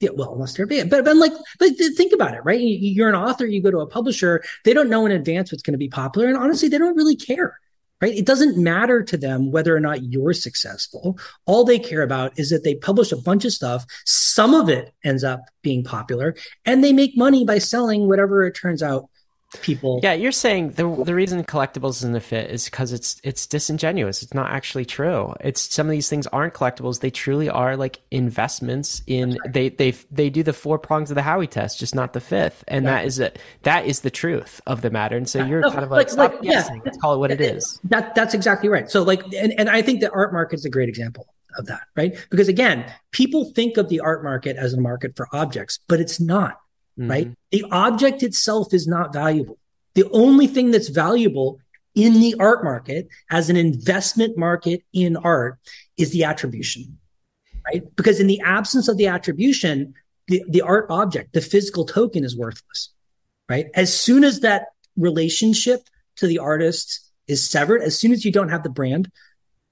Yeah, 0.00 0.10
well, 0.14 0.32
unless 0.32 0.54
they're 0.54 0.64
big, 0.64 0.90
but 0.90 1.04
but 1.04 1.16
like, 1.16 1.32
but 1.58 1.70
think 1.96 2.12
about 2.12 2.32
it, 2.32 2.44
right? 2.44 2.60
You're 2.60 3.08
an 3.08 3.16
author, 3.16 3.46
you 3.46 3.60
go 3.60 3.72
to 3.72 3.80
a 3.80 3.86
publisher, 3.88 4.44
they 4.64 4.72
don't 4.72 4.88
know 4.88 5.04
in 5.06 5.10
advance 5.10 5.50
what's 5.50 5.62
going 5.64 5.72
to 5.72 5.78
be 5.78 5.88
popular, 5.88 6.28
and 6.28 6.36
honestly, 6.36 6.68
they 6.68 6.78
don't 6.78 6.94
really 6.94 7.16
care 7.16 7.58
right? 8.00 8.14
It 8.14 8.26
doesn't 8.26 8.62
matter 8.62 9.02
to 9.02 9.16
them 9.16 9.50
whether 9.50 9.74
or 9.74 9.80
not 9.80 10.04
you're 10.04 10.32
successful. 10.32 11.18
All 11.46 11.64
they 11.64 11.78
care 11.78 12.02
about 12.02 12.38
is 12.38 12.50
that 12.50 12.64
they 12.64 12.74
publish 12.74 13.12
a 13.12 13.16
bunch 13.16 13.44
of 13.44 13.52
stuff. 13.52 13.84
Some 14.04 14.54
of 14.54 14.68
it 14.68 14.94
ends 15.04 15.24
up 15.24 15.40
being 15.62 15.84
popular 15.84 16.34
and 16.64 16.82
they 16.82 16.92
make 16.92 17.16
money 17.16 17.44
by 17.44 17.58
selling 17.58 18.08
whatever 18.08 18.44
it 18.46 18.52
turns 18.52 18.82
out 18.82 19.08
people. 19.62 20.00
Yeah, 20.02 20.12
you're 20.12 20.32
saying 20.32 20.72
the 20.72 20.88
the 21.04 21.14
reason 21.14 21.42
collectibles 21.44 21.96
isn't 21.96 22.14
a 22.14 22.20
fit 22.20 22.50
is 22.50 22.66
because 22.66 22.92
it's 22.92 23.20
it's 23.24 23.46
disingenuous. 23.46 24.22
It's 24.22 24.34
not 24.34 24.50
actually 24.50 24.84
true. 24.84 25.34
It's 25.40 25.72
some 25.74 25.86
of 25.86 25.90
these 25.90 26.08
things 26.08 26.26
aren't 26.28 26.54
collectibles. 26.54 27.00
They 27.00 27.10
truly 27.10 27.48
are 27.48 27.76
like 27.76 28.00
investments 28.10 29.02
in. 29.06 29.30
Right. 29.30 29.52
They 29.52 29.68
they 29.70 29.90
they 30.10 30.30
do 30.30 30.42
the 30.42 30.52
four 30.52 30.78
prongs 30.78 31.10
of 31.10 31.14
the 31.14 31.22
Howey 31.22 31.48
test, 31.48 31.78
just 31.78 31.94
not 31.94 32.12
the 32.12 32.20
fifth. 32.20 32.64
And 32.68 32.84
right. 32.84 32.92
that 32.92 33.04
is 33.06 33.18
it. 33.18 33.38
That 33.62 33.86
is 33.86 34.00
the 34.00 34.10
truth 34.10 34.60
of 34.66 34.82
the 34.82 34.90
matter. 34.90 35.16
And 35.16 35.28
so 35.28 35.44
you're 35.44 35.60
no, 35.60 35.70
kind 35.70 35.84
of 35.84 35.90
like, 35.90 35.98
like 35.98 36.10
stop 36.10 36.32
like, 36.32 36.42
guessing. 36.42 36.76
Yeah. 36.76 36.82
Let's 36.84 36.98
call 36.98 37.14
it 37.14 37.18
what 37.18 37.30
it 37.30 37.40
is. 37.40 37.80
That 37.84 38.14
that's 38.14 38.34
exactly 38.34 38.68
right. 38.68 38.90
So 38.90 39.02
like, 39.02 39.22
and 39.34 39.54
and 39.58 39.68
I 39.70 39.82
think 39.82 40.00
the 40.00 40.10
art 40.10 40.32
market 40.32 40.56
is 40.56 40.64
a 40.64 40.70
great 40.70 40.88
example 40.88 41.26
of 41.58 41.66
that, 41.66 41.82
right? 41.96 42.14
Because 42.30 42.48
again, 42.48 42.84
people 43.12 43.52
think 43.52 43.78
of 43.78 43.88
the 43.88 44.00
art 44.00 44.22
market 44.22 44.56
as 44.56 44.74
a 44.74 44.80
market 44.80 45.16
for 45.16 45.26
objects, 45.32 45.78
but 45.88 46.00
it's 46.00 46.20
not 46.20 46.60
mm-hmm. 46.98 47.10
right? 47.10 47.30
The 47.50 47.64
object 47.70 48.22
itself 48.22 48.74
is 48.74 48.86
not 48.86 49.12
valuable. 49.12 49.58
The 49.94 50.08
only 50.10 50.46
thing 50.46 50.70
that's 50.70 50.88
valuable 50.88 51.60
in 51.94 52.20
the 52.20 52.36
art 52.38 52.62
market 52.62 53.08
as 53.30 53.50
an 53.50 53.56
investment 53.56 54.36
market 54.36 54.82
in 54.92 55.16
art 55.16 55.58
is 55.96 56.12
the 56.12 56.24
attribution, 56.24 56.98
right? 57.66 57.82
Because 57.96 58.20
in 58.20 58.26
the 58.26 58.40
absence 58.40 58.88
of 58.88 58.96
the 58.96 59.08
attribution, 59.08 59.94
the, 60.28 60.44
the 60.48 60.60
art 60.60 60.86
object, 60.90 61.32
the 61.32 61.40
physical 61.40 61.84
token 61.84 62.24
is 62.24 62.36
worthless, 62.36 62.90
right? 63.48 63.66
As 63.74 63.98
soon 63.98 64.22
as 64.22 64.40
that 64.40 64.66
relationship 64.96 65.80
to 66.16 66.26
the 66.26 66.38
artist 66.38 67.10
is 67.26 67.48
severed, 67.48 67.82
as 67.82 67.98
soon 67.98 68.12
as 68.12 68.24
you 68.24 68.30
don't 68.30 68.50
have 68.50 68.62
the 68.62 68.70
brand 68.70 69.10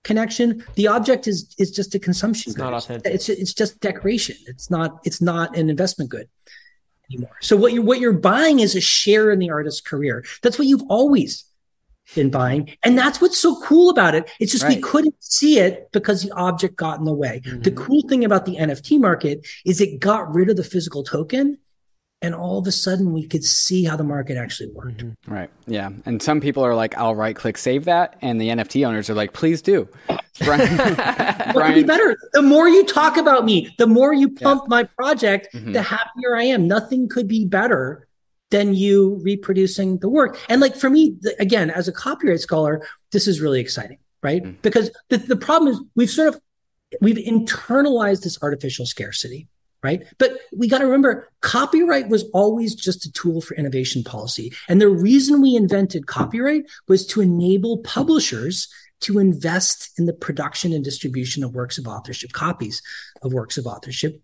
connection, 0.03 0.65
the 0.75 0.89
object 0.89 1.27
is 1.29 1.55
is 1.59 1.71
just 1.71 1.95
a 1.95 1.99
consumption. 1.99 2.51
It's 2.51 2.57
good. 2.57 2.63
not 2.63 2.75
authentic. 2.75 3.13
It's 3.13 3.29
it's 3.29 3.53
just 3.53 3.81
decoration. 3.81 4.37
It's 4.47 4.71
not 4.71 4.99
it's 5.05 5.21
not 5.21 5.57
an 5.57 5.69
investment 5.69 6.11
good 6.11 6.29
anymore. 7.11 7.37
So 7.41 7.57
what 7.57 7.73
you're 7.73 7.83
what 7.83 8.01
you're 8.01 8.13
buying 8.13 8.61
is 8.61 8.75
a 8.75 8.81
share 8.81 9.31
in 9.31 9.39
the 9.39 9.51
artist's 9.51 9.81
career. 9.81 10.25
That's 10.43 10.59
what 10.59 10.67
you've 10.67 10.85
always 10.89 11.45
been 12.15 12.31
buying. 12.31 12.71
And 12.85 12.97
that's 12.97 13.21
what's 13.21 13.39
so 13.39 13.61
cool 13.63 13.91
about 13.91 14.15
it. 14.15 14.31
It's 14.39 14.53
just 14.53 14.65
right. 14.65 14.77
we 14.77 14.83
couldn't 14.83 15.17
see 15.21 15.59
it 15.59 15.91
because 15.93 16.23
the 16.23 16.31
object 16.33 16.77
got 16.77 16.99
in 16.99 17.05
the 17.05 17.13
way. 17.13 17.43
Mm-hmm. 17.45 17.63
The 17.63 17.73
cool 17.73 18.03
thing 18.09 18.25
about 18.25 18.47
the 18.47 18.57
NFT 18.57 19.01
market 19.01 19.47
is 19.65 19.81
it 19.81 19.99
got 19.99 20.33
rid 20.33 20.49
of 20.49 20.57
the 20.57 20.65
physical 20.65 21.03
token 21.03 21.59
and 22.23 22.35
all 22.35 22.59
of 22.59 22.67
a 22.67 22.73
sudden 22.73 23.13
we 23.13 23.27
could 23.27 23.45
see 23.45 23.85
how 23.85 23.97
the 23.97 24.05
market 24.05 24.37
actually 24.37 24.71
worked. 24.71 24.99
Mm-hmm. 24.99 25.33
Right. 25.33 25.51
Yeah. 25.67 25.91
And 26.07 26.23
some 26.23 26.41
people 26.41 26.65
are 26.65 26.75
like, 26.75 26.97
I'll 26.97 27.15
right 27.15 27.37
click 27.37 27.59
save 27.59 27.85
that. 27.85 28.17
And 28.23 28.41
the 28.41 28.49
NFT 28.49 28.87
owners 28.87 29.11
are 29.11 29.15
like, 29.15 29.33
please 29.33 29.61
do. 29.61 29.89
Brian, 30.45 30.77
Brian. 31.53 31.75
be 31.75 31.83
better. 31.83 32.17
The 32.33 32.43
more 32.43 32.69
you 32.69 32.85
talk 32.85 33.17
about 33.17 33.45
me, 33.45 33.75
the 33.79 33.87
more 33.87 34.13
you 34.13 34.31
pump 34.31 34.63
yeah. 34.65 34.69
my 34.69 34.85
project, 34.85 35.49
mm-hmm. 35.55 35.73
the 35.73 35.83
happier 35.83 36.37
I 36.37 36.45
am. 36.45 36.67
Nothing 36.67 37.09
could 37.09 37.29
be 37.29 37.47
better 37.47 38.07
than 38.51 38.75
you 38.75 39.21
reproducing 39.23 39.99
the 39.99 40.09
work. 40.09 40.39
And 40.49 40.61
like 40.61 40.77
for 40.77 40.91
me, 40.91 41.17
again, 41.39 41.71
as 41.71 41.89
a 41.89 41.93
copyright 41.93 42.41
scholar, 42.41 42.87
this 43.13 43.27
is 43.27 43.41
really 43.41 43.61
exciting, 43.61 43.99
right? 44.23 44.43
Mm-hmm. 44.43 44.59
Because 44.63 44.91
the, 45.09 45.19
the 45.19 45.37
problem 45.37 45.73
is 45.73 45.81
we've 45.95 46.11
sort 46.11 46.29
of 46.29 46.41
we've 47.01 47.17
internalized 47.17 48.23
this 48.23 48.39
artificial 48.43 48.87
scarcity 48.87 49.49
right? 49.87 50.03
But 50.19 50.33
we 50.53 50.67
got 50.67 50.79
to 50.79 50.85
remember 50.85 51.29
copyright 51.43 52.09
was 52.09 52.25
always 52.35 52.75
just 52.75 53.07
a 53.07 53.13
tool 53.13 53.41
for 53.41 53.55
innovation 53.55 54.03
policy. 54.03 54.53
And 54.69 54.81
the 54.81 54.89
reason 54.89 55.41
we 55.41 55.55
invented 55.55 56.09
copyright 56.09 56.65
was 56.89 57.07
to 57.09 57.21
enable 57.21 57.79
publishers 57.79 58.69
to 59.03 59.21
invest 59.21 59.93
in 59.97 60.07
the 60.07 60.13
production 60.13 60.73
and 60.73 60.83
distribution 60.83 61.45
of 61.45 61.55
works 61.55 61.79
of 61.79 61.87
authorship, 61.87 62.33
copies 62.33 62.83
of 63.23 63.33
works 63.33 63.59
of 63.59 63.67
authorship 63.67 64.21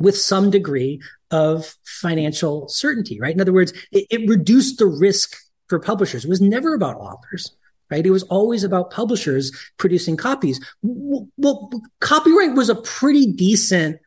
with 0.00 0.18
some 0.18 0.50
degree 0.50 1.00
of 1.30 1.76
financial 1.84 2.66
certainty, 2.66 3.20
right? 3.20 3.34
In 3.34 3.40
other 3.40 3.52
words, 3.52 3.72
it, 3.92 4.06
it 4.10 4.28
reduced 4.28 4.78
the 4.78 4.86
risk 4.86 5.36
for 5.68 5.78
publishers. 5.78 6.24
It 6.24 6.28
was 6.28 6.40
never 6.40 6.74
about 6.74 6.96
authors 6.96 7.54
right? 7.90 8.06
It 8.06 8.10
was 8.10 8.22
always 8.24 8.64
about 8.64 8.90
publishers 8.90 9.52
producing 9.76 10.16
copies. 10.16 10.58
Well, 10.82 11.70
copyright 12.00 12.54
was 12.54 12.70
a 12.70 12.76
pretty 12.76 13.30
decent 13.30 14.00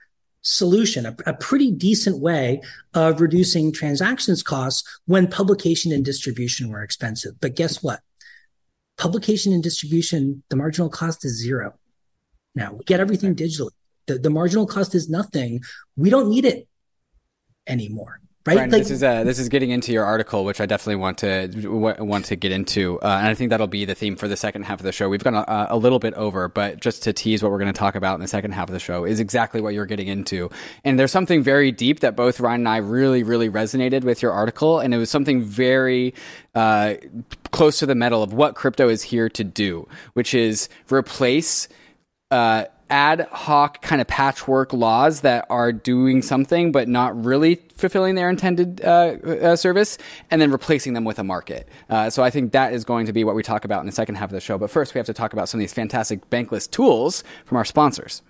solution, 0.48 1.06
a, 1.06 1.16
a, 1.26 1.34
pretty 1.34 1.72
decent 1.72 2.20
way 2.20 2.62
of 2.94 3.20
reducing 3.20 3.72
transactions 3.72 4.42
costs 4.42 4.88
when 5.06 5.28
publication 5.28 5.92
and 5.92 6.06
distribution 6.06 6.70
were 6.70 6.82
expensive. 6.82 7.34
But 7.42 7.56
guess 7.56 7.84
what? 7.84 8.00
Publication 8.98 9.52
and 9.52 9.62
distribution, 9.62 10.44
the 10.50 10.56
marginal 10.56 10.90
cost 10.90 11.26
is 11.26 11.38
zero. 11.38 11.74
Now 12.56 12.74
we 12.74 12.86
get 12.86 13.02
everything 13.02 13.36
digitally. 13.36 13.72
The, 14.06 14.20
the 14.20 14.30
marginal 14.30 14.66
cost 14.66 14.96
is 14.96 15.10
nothing. 15.10 15.62
We 15.98 16.10
don't 16.10 16.30
need 16.30 16.46
it 16.46 16.68
anymore 17.68 18.22
right? 18.48 18.56
Brian, 18.56 18.72
like, 18.72 18.82
this 18.82 18.92
is 18.92 19.04
uh, 19.04 19.24
this 19.24 19.40
is 19.40 19.50
getting 19.50 19.70
into 19.70 19.92
your 19.92 20.06
article, 20.06 20.46
which 20.46 20.62
I 20.62 20.66
definitely 20.66 20.96
want 20.96 21.20
to 21.20 21.48
w- 21.48 22.04
want 22.04 22.26
to 22.26 22.36
get 22.36 22.52
into, 22.52 23.00
uh, 23.02 23.18
and 23.20 23.28
I 23.28 23.34
think 23.34 23.50
that'll 23.50 23.68
be 23.68 23.86
the 23.86 23.96
theme 23.96 24.16
for 24.16 24.28
the 24.28 24.38
second 24.38 24.64
half 24.64 24.80
of 24.80 24.84
the 24.86 24.92
show. 24.92 25.10
We've 25.10 25.24
gone 25.24 25.36
a, 25.36 25.68
a 25.70 25.78
little 25.78 26.00
bit 26.00 26.14
over, 26.16 26.48
but 26.48 26.80
just 26.80 27.04
to 27.04 27.14
tease 27.14 27.44
what 27.44 27.52
we're 27.52 27.60
going 27.60 27.74
to 27.74 27.78
talk 27.78 27.96
about 27.96 28.16
in 28.16 28.22
the 28.22 28.28
second 28.28 28.54
half 28.54 28.70
of 28.70 28.74
the 28.74 28.80
show 28.80 29.06
is 29.06 29.20
exactly 29.20 29.62
what 29.62 29.74
you're 29.74 29.86
getting 29.86 30.08
into. 30.08 30.50
And 30.84 31.00
there's 31.00 31.12
something 31.12 31.44
very 31.44 31.72
deep 31.72 32.00
that 32.00 32.16
both 32.16 32.40
Ryan 32.40 32.62
and 32.62 32.70
I 32.70 32.78
really, 32.78 33.24
really 33.24 33.50
resonated 33.50 34.04
with 34.04 34.22
your 34.22 34.32
article, 34.32 34.80
and 34.80 34.94
it 34.94 34.98
was 34.98 35.10
something 35.10 35.42
very 35.42 36.14
uh, 36.56 36.96
close 37.52 37.80
to 37.80 37.86
the 37.86 37.96
metal 37.96 38.24
of 38.24 38.34
what 38.34 38.56
crypto 38.56 38.90
is 38.90 39.04
here 39.04 39.30
to 39.30 39.44
do, 39.44 39.88
which 40.14 40.34
is 40.34 40.70
replace 40.90 41.68
uh, 42.32 42.66
ad 42.90 43.28
hoc 43.32 43.82
kind 43.82 44.02
of 44.02 44.08
patchwork 44.08 44.74
laws 44.74 45.22
that 45.22 45.46
are 45.50 45.72
doing 45.72 46.22
something 46.22 46.72
but 46.72 46.88
not 46.88 47.24
really 47.24 47.62
fulfilling 47.76 48.16
their 48.16 48.30
intended 48.30 48.82
uh, 48.84 48.88
uh, 48.88 49.56
service, 49.56 49.98
and 50.32 50.42
then 50.42 50.52
replacing 50.52 50.94
them 50.94 51.04
with 51.04 51.20
a 51.20 51.24
market. 51.24 51.68
Uh, 51.90 52.10
so 52.10 52.24
I 52.24 52.30
think 52.30 52.52
that 52.52 52.74
is 52.74 52.84
going 52.84 53.06
to 53.06 53.14
be 53.14 53.24
what 53.24 53.36
we 53.36 53.44
talk 53.44 53.66
about 53.66 53.82
in 53.82 53.86
the 53.86 53.92
second 53.92 54.16
half 54.16 54.30
of 54.30 54.34
the 54.34 54.42
show. 54.42 54.58
But 54.58 54.72
first, 54.72 54.94
we 54.94 55.00
have 55.00 55.06
to 55.06 55.14
talk 55.14 55.34
about 55.34 55.48
some 55.48 55.60
of 55.60 55.62
these 55.62 55.74
fantastic 55.74 56.30
Bankless 56.30 56.70
tools 56.70 57.24
from 57.46 57.58
our 57.58 57.66
sponsors. 57.66 58.22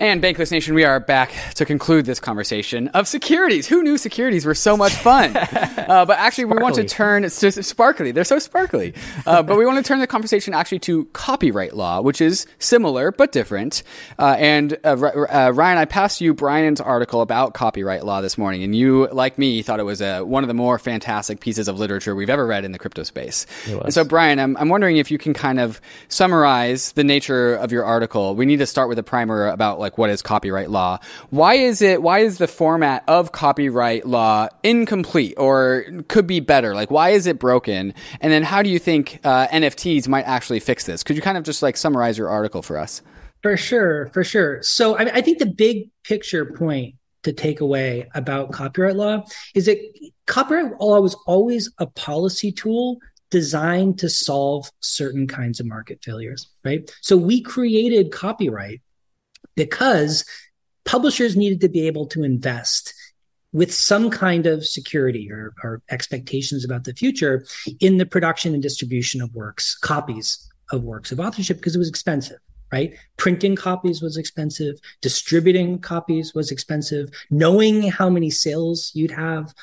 And 0.00 0.20
Bankless 0.20 0.50
Nation, 0.50 0.74
we 0.74 0.82
are 0.82 0.98
back 0.98 1.32
to 1.54 1.64
conclude 1.64 2.04
this 2.04 2.18
conversation 2.18 2.88
of 2.88 3.06
securities. 3.06 3.68
Who 3.68 3.80
knew 3.84 3.96
securities 3.96 4.44
were 4.44 4.56
so 4.56 4.76
much 4.76 4.92
fun? 4.92 5.36
uh, 5.36 6.04
but 6.04 6.18
actually, 6.18 6.46
we 6.46 6.56
want 6.56 6.74
to 6.74 6.84
turn 6.84 7.22
to 7.22 7.30
sparkly. 7.30 8.10
They're 8.10 8.24
so 8.24 8.40
sparkly. 8.40 8.94
Uh, 9.24 9.40
but 9.44 9.56
we 9.56 9.64
want 9.64 9.76
to 9.78 9.84
turn 9.86 10.00
the 10.00 10.08
conversation 10.08 10.52
actually 10.52 10.80
to 10.80 11.04
copyright 11.12 11.76
law, 11.76 12.00
which 12.00 12.20
is 12.20 12.44
similar 12.58 13.12
but 13.12 13.30
different. 13.30 13.84
Uh, 14.18 14.34
and 14.36 14.76
uh, 14.82 14.96
uh, 14.96 15.52
Ryan, 15.54 15.78
I 15.78 15.84
passed 15.84 16.20
you 16.20 16.34
Brian's 16.34 16.80
article 16.80 17.20
about 17.20 17.54
copyright 17.54 18.04
law 18.04 18.20
this 18.20 18.36
morning, 18.36 18.64
and 18.64 18.74
you, 18.74 19.06
like 19.12 19.38
me, 19.38 19.62
thought 19.62 19.78
it 19.78 19.84
was 19.84 20.00
one 20.00 20.42
of 20.42 20.48
the 20.48 20.54
more 20.54 20.76
fantastic 20.76 21.38
pieces 21.38 21.68
of 21.68 21.78
literature 21.78 22.16
we've 22.16 22.30
ever 22.30 22.48
read 22.48 22.64
in 22.64 22.72
the 22.72 22.80
crypto 22.80 23.04
space. 23.04 23.46
And 23.68 23.94
so, 23.94 24.02
Brian, 24.02 24.40
I'm, 24.40 24.56
I'm 24.56 24.70
wondering 24.70 24.96
if 24.96 25.12
you 25.12 25.18
can 25.18 25.34
kind 25.34 25.60
of 25.60 25.80
summarize 26.08 26.90
the 26.92 27.04
nature 27.04 27.54
of 27.54 27.70
your 27.70 27.84
article. 27.84 28.34
We 28.34 28.44
need 28.44 28.58
to 28.58 28.66
start 28.66 28.88
with 28.88 28.98
a 28.98 29.04
primer 29.04 29.46
about 29.46 29.83
like 29.84 29.98
what 29.98 30.10
is 30.10 30.22
copyright 30.22 30.70
law. 30.70 30.98
Why 31.30 31.54
is 31.54 31.82
it, 31.82 32.02
why 32.02 32.20
is 32.20 32.38
the 32.38 32.48
format 32.48 33.04
of 33.06 33.32
copyright 33.32 34.06
law 34.06 34.48
incomplete 34.62 35.34
or 35.36 35.84
could 36.08 36.26
be 36.26 36.40
better? 36.40 36.74
Like, 36.74 36.90
why 36.90 37.10
is 37.10 37.26
it 37.26 37.38
broken? 37.38 37.94
And 38.20 38.32
then 38.32 38.42
how 38.42 38.62
do 38.62 38.70
you 38.70 38.78
think 38.78 39.20
uh, 39.22 39.46
NFTs 39.48 40.08
might 40.08 40.24
actually 40.24 40.60
fix 40.60 40.84
this? 40.86 41.02
Could 41.02 41.16
you 41.16 41.22
kind 41.22 41.38
of 41.38 41.44
just 41.44 41.62
like 41.62 41.76
summarize 41.76 42.18
your 42.18 42.28
article 42.28 42.62
for 42.62 42.78
us? 42.78 43.02
For 43.42 43.56
sure, 43.56 44.06
for 44.14 44.24
sure. 44.24 44.62
So 44.62 44.96
I, 44.96 45.16
I 45.16 45.20
think 45.20 45.38
the 45.38 45.46
big 45.46 45.90
picture 46.02 46.46
point 46.46 46.94
to 47.24 47.32
take 47.32 47.60
away 47.60 48.08
about 48.14 48.52
copyright 48.52 48.96
law 48.96 49.24
is 49.54 49.66
that 49.66 49.78
copyright 50.26 50.80
law 50.80 51.00
was 51.00 51.14
always 51.26 51.70
a 51.78 51.86
policy 51.86 52.52
tool 52.52 52.98
designed 53.30 53.98
to 53.98 54.08
solve 54.08 54.70
certain 54.80 55.26
kinds 55.26 55.58
of 55.58 55.66
market 55.66 55.98
failures, 56.02 56.48
right? 56.64 56.88
So 57.00 57.16
we 57.16 57.42
created 57.42 58.12
copyright 58.12 58.80
because 59.54 60.24
publishers 60.84 61.36
needed 61.36 61.60
to 61.60 61.68
be 61.68 61.86
able 61.86 62.06
to 62.06 62.22
invest 62.22 62.94
with 63.52 63.72
some 63.72 64.10
kind 64.10 64.46
of 64.46 64.66
security 64.66 65.30
or, 65.30 65.54
or, 65.62 65.80
expectations 65.90 66.64
about 66.64 66.82
the 66.82 66.92
future 66.92 67.46
in 67.78 67.98
the 67.98 68.04
production 68.04 68.52
and 68.52 68.62
distribution 68.62 69.22
of 69.22 69.32
works, 69.32 69.78
copies 69.78 70.50
of 70.72 70.82
works 70.82 71.12
of 71.12 71.20
authorship, 71.20 71.58
because 71.58 71.76
it 71.76 71.78
was 71.78 71.88
expensive, 71.88 72.38
right? 72.72 72.94
Printing 73.16 73.54
copies 73.54 74.02
was 74.02 74.16
expensive, 74.16 74.76
distributing 75.00 75.78
copies 75.78 76.34
was 76.34 76.50
expensive, 76.50 77.08
knowing 77.30 77.82
how 77.82 78.10
many 78.10 78.28
sales 78.28 78.90
you'd 78.92 79.12
have 79.12 79.54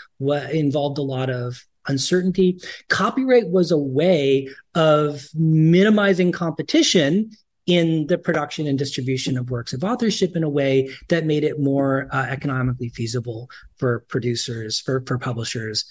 involved 0.54 0.98
a 0.98 1.04
lot 1.04 1.30
of 1.30 1.66
uncertainty. 1.88 2.62
Copyright 2.88 3.50
was 3.50 3.72
a 3.72 3.78
way 3.78 4.48
of 4.74 5.28
minimizing 5.36 6.32
competition 6.32 7.32
in 7.72 8.08
the 8.08 8.18
production 8.18 8.68
and 8.68 8.78
distribution 8.78 9.38
of 9.38 9.50
works 9.50 9.72
of 9.72 9.82
authorship 9.82 10.36
in 10.36 10.44
a 10.44 10.50
way 10.50 10.90
that 11.08 11.26
made 11.26 11.46
it 11.46 11.58
more 11.58 12.10
uh, 12.12 12.26
economically 12.30 12.90
feasible 12.90 13.50
for 13.78 14.02
producers, 14.10 14.78
for, 14.82 15.02
for 15.08 15.18
publishers 15.18 15.86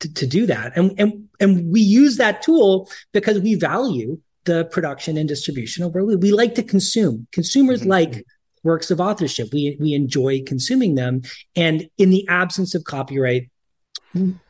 to, 0.00 0.10
to 0.14 0.26
do 0.26 0.46
that. 0.46 0.72
And, 0.78 0.98
and, 0.98 1.28
and 1.38 1.70
we 1.70 1.82
use 1.82 2.16
that 2.16 2.40
tool 2.40 2.88
because 3.12 3.38
we 3.40 3.54
value 3.54 4.18
the 4.44 4.64
production 4.64 5.18
and 5.18 5.28
distribution 5.28 5.84
of 5.84 5.92
work. 5.92 6.06
We 6.22 6.32
like 6.32 6.54
to 6.54 6.62
consume. 6.62 7.26
Consumers 7.32 7.80
mm-hmm. 7.80 7.90
like 7.90 8.24
works 8.62 8.90
of 8.90 8.98
authorship. 8.98 9.48
We, 9.52 9.76
we 9.78 9.92
enjoy 9.92 10.42
consuming 10.46 10.94
them. 10.94 11.20
And 11.54 11.90
in 11.98 12.08
the 12.08 12.26
absence 12.28 12.74
of 12.74 12.84
copyright, 12.84 13.50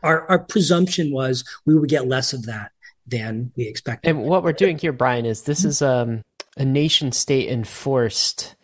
our, 0.04 0.24
our 0.30 0.38
presumption 0.38 1.12
was 1.12 1.42
we 1.64 1.74
would 1.74 1.88
get 1.88 2.06
less 2.06 2.32
of 2.32 2.46
that 2.46 2.70
than 3.08 3.50
we 3.56 3.64
expected. 3.66 4.08
And 4.08 4.22
what 4.22 4.44
we're 4.44 4.52
doing 4.52 4.78
here, 4.78 4.92
Brian, 4.92 5.26
is 5.26 5.42
this 5.42 5.64
is 5.64 5.82
um 5.82 6.22
a 6.56 6.64
nation 6.64 7.12
state 7.12 7.48
enforced 7.48 8.54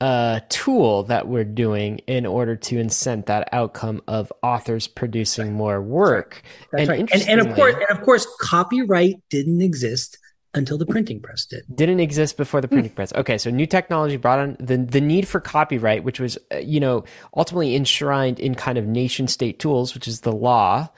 uh, 0.00 0.40
tool 0.48 1.04
that 1.04 1.28
we're 1.28 1.44
doing 1.44 1.98
in 2.08 2.26
order 2.26 2.56
to 2.56 2.76
incent 2.76 3.26
that 3.26 3.48
outcome 3.52 4.02
of 4.08 4.32
authors 4.42 4.88
producing 4.88 5.52
more 5.52 5.80
work. 5.80 6.42
That's 6.72 6.80
and 6.80 6.88
right. 6.88 7.10
And, 7.12 7.28
and 7.28 7.40
of 7.40 7.54
course, 7.54 7.74
and 7.74 7.96
of 7.96 8.04
course, 8.04 8.26
copyright 8.40 9.22
didn't 9.30 9.62
exist 9.62 10.18
until 10.54 10.76
the 10.76 10.86
printing 10.86 11.20
press 11.20 11.46
did. 11.46 11.64
Didn't 11.74 12.00
exist 12.00 12.36
before 12.36 12.60
the 12.60 12.68
printing 12.68 12.92
press. 12.92 13.12
Okay, 13.14 13.38
so 13.38 13.48
new 13.50 13.64
technology 13.64 14.16
brought 14.16 14.40
on 14.40 14.56
the 14.58 14.76
the 14.76 15.00
need 15.00 15.28
for 15.28 15.40
copyright, 15.40 16.02
which 16.02 16.18
was 16.18 16.36
uh, 16.52 16.58
you 16.58 16.80
know 16.80 17.04
ultimately 17.36 17.76
enshrined 17.76 18.40
in 18.40 18.54
kind 18.56 18.78
of 18.78 18.86
nation 18.86 19.28
state 19.28 19.60
tools, 19.60 19.94
which 19.94 20.08
is 20.08 20.22
the 20.22 20.32
law, 20.32 20.88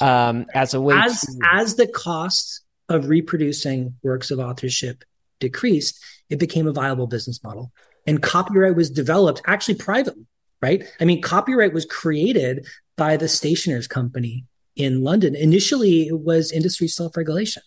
right. 0.00 0.28
um, 0.28 0.46
as 0.54 0.74
a 0.74 0.80
way 0.82 0.96
as 0.96 1.22
to... 1.22 1.40
as 1.50 1.76
the 1.76 1.86
cost 1.86 2.60
of 2.90 3.08
reproducing 3.08 3.94
works 4.02 4.30
of 4.30 4.38
authorship 4.38 5.02
decreased, 5.40 6.02
it 6.28 6.38
became 6.38 6.66
a 6.66 6.72
viable 6.72 7.06
business 7.06 7.42
model. 7.42 7.72
And 8.06 8.22
copyright 8.22 8.76
was 8.76 8.90
developed 8.90 9.42
actually 9.46 9.74
privately, 9.74 10.26
right? 10.62 10.84
I 11.00 11.04
mean, 11.04 11.20
copyright 11.20 11.72
was 11.72 11.84
created 11.84 12.66
by 12.96 13.16
the 13.16 13.28
stationers 13.28 13.86
company 13.86 14.44
in 14.76 15.02
London. 15.02 15.34
Initially, 15.34 16.08
it 16.08 16.20
was 16.20 16.52
industry 16.52 16.88
self 16.88 17.16
regulation, 17.16 17.62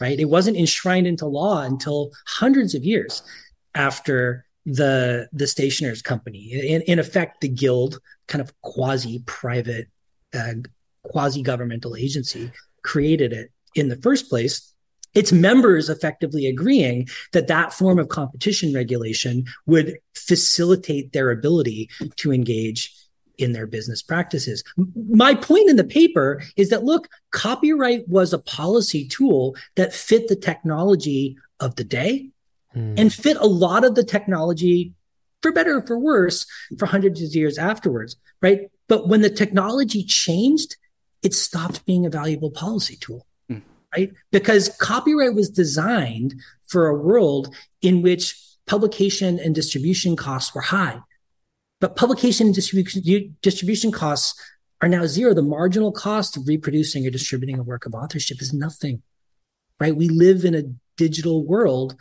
right? 0.00 0.18
It 0.18 0.26
wasn't 0.26 0.56
enshrined 0.56 1.06
into 1.06 1.26
law 1.26 1.62
until 1.62 2.10
hundreds 2.26 2.74
of 2.74 2.84
years 2.84 3.22
after 3.74 4.44
the 4.66 5.28
the 5.32 5.46
stationers 5.46 6.02
company 6.02 6.52
in, 6.52 6.82
in 6.82 6.98
effect 6.98 7.40
the 7.40 7.48
guild 7.48 8.00
kind 8.26 8.42
of 8.42 8.52
quasi 8.60 9.22
private 9.24 9.88
uh, 10.34 10.52
quasi 11.04 11.42
governmental 11.42 11.96
agency 11.96 12.52
created 12.82 13.32
it 13.32 13.50
in 13.74 13.88
the 13.88 13.96
first 13.96 14.28
place 14.28 14.74
its 15.18 15.32
members 15.32 15.90
effectively 15.90 16.46
agreeing 16.46 17.08
that 17.32 17.48
that 17.48 17.72
form 17.72 17.98
of 17.98 18.08
competition 18.08 18.72
regulation 18.72 19.44
would 19.66 19.98
facilitate 20.14 21.12
their 21.12 21.32
ability 21.32 21.90
to 22.14 22.32
engage 22.32 22.94
in 23.36 23.52
their 23.52 23.66
business 23.66 24.00
practices. 24.00 24.62
My 24.94 25.34
point 25.34 25.68
in 25.68 25.74
the 25.74 25.82
paper 25.82 26.40
is 26.56 26.70
that 26.70 26.84
look, 26.84 27.08
copyright 27.32 28.08
was 28.08 28.32
a 28.32 28.38
policy 28.38 29.08
tool 29.08 29.56
that 29.74 29.92
fit 29.92 30.28
the 30.28 30.36
technology 30.36 31.36
of 31.58 31.74
the 31.74 31.84
day 31.84 32.30
hmm. 32.72 32.94
and 32.96 33.12
fit 33.12 33.36
a 33.38 33.46
lot 33.46 33.82
of 33.82 33.96
the 33.96 34.04
technology 34.04 34.94
for 35.42 35.50
better 35.50 35.78
or 35.78 35.86
for 35.86 35.98
worse 35.98 36.46
for 36.78 36.86
hundreds 36.86 37.20
of 37.20 37.34
years 37.34 37.58
afterwards, 37.58 38.14
right? 38.40 38.70
But 38.86 39.08
when 39.08 39.22
the 39.22 39.30
technology 39.30 40.04
changed, 40.04 40.76
it 41.24 41.34
stopped 41.34 41.84
being 41.86 42.06
a 42.06 42.10
valuable 42.10 42.52
policy 42.52 42.96
tool 42.96 43.26
right? 43.96 44.12
Because 44.30 44.76
copyright 44.80 45.34
was 45.34 45.50
designed 45.50 46.34
for 46.66 46.86
a 46.86 46.96
world 46.96 47.54
in 47.82 48.02
which 48.02 48.36
publication 48.66 49.38
and 49.38 49.54
distribution 49.54 50.16
costs 50.16 50.54
were 50.54 50.60
high. 50.60 51.00
But 51.80 51.96
publication 51.96 52.48
and 52.48 52.54
distribution, 52.54 53.36
distribution 53.40 53.92
costs 53.92 54.40
are 54.80 54.88
now 54.88 55.06
zero. 55.06 55.32
The 55.32 55.42
marginal 55.42 55.92
cost 55.92 56.36
of 56.36 56.46
reproducing 56.46 57.06
or 57.06 57.10
distributing 57.10 57.58
a 57.58 57.62
work 57.62 57.86
of 57.86 57.94
authorship 57.94 58.42
is 58.42 58.52
nothing, 58.52 59.02
right? 59.80 59.96
We 59.96 60.08
live 60.08 60.44
in 60.44 60.54
a 60.54 60.64
digital 60.96 61.44
world 61.44 61.96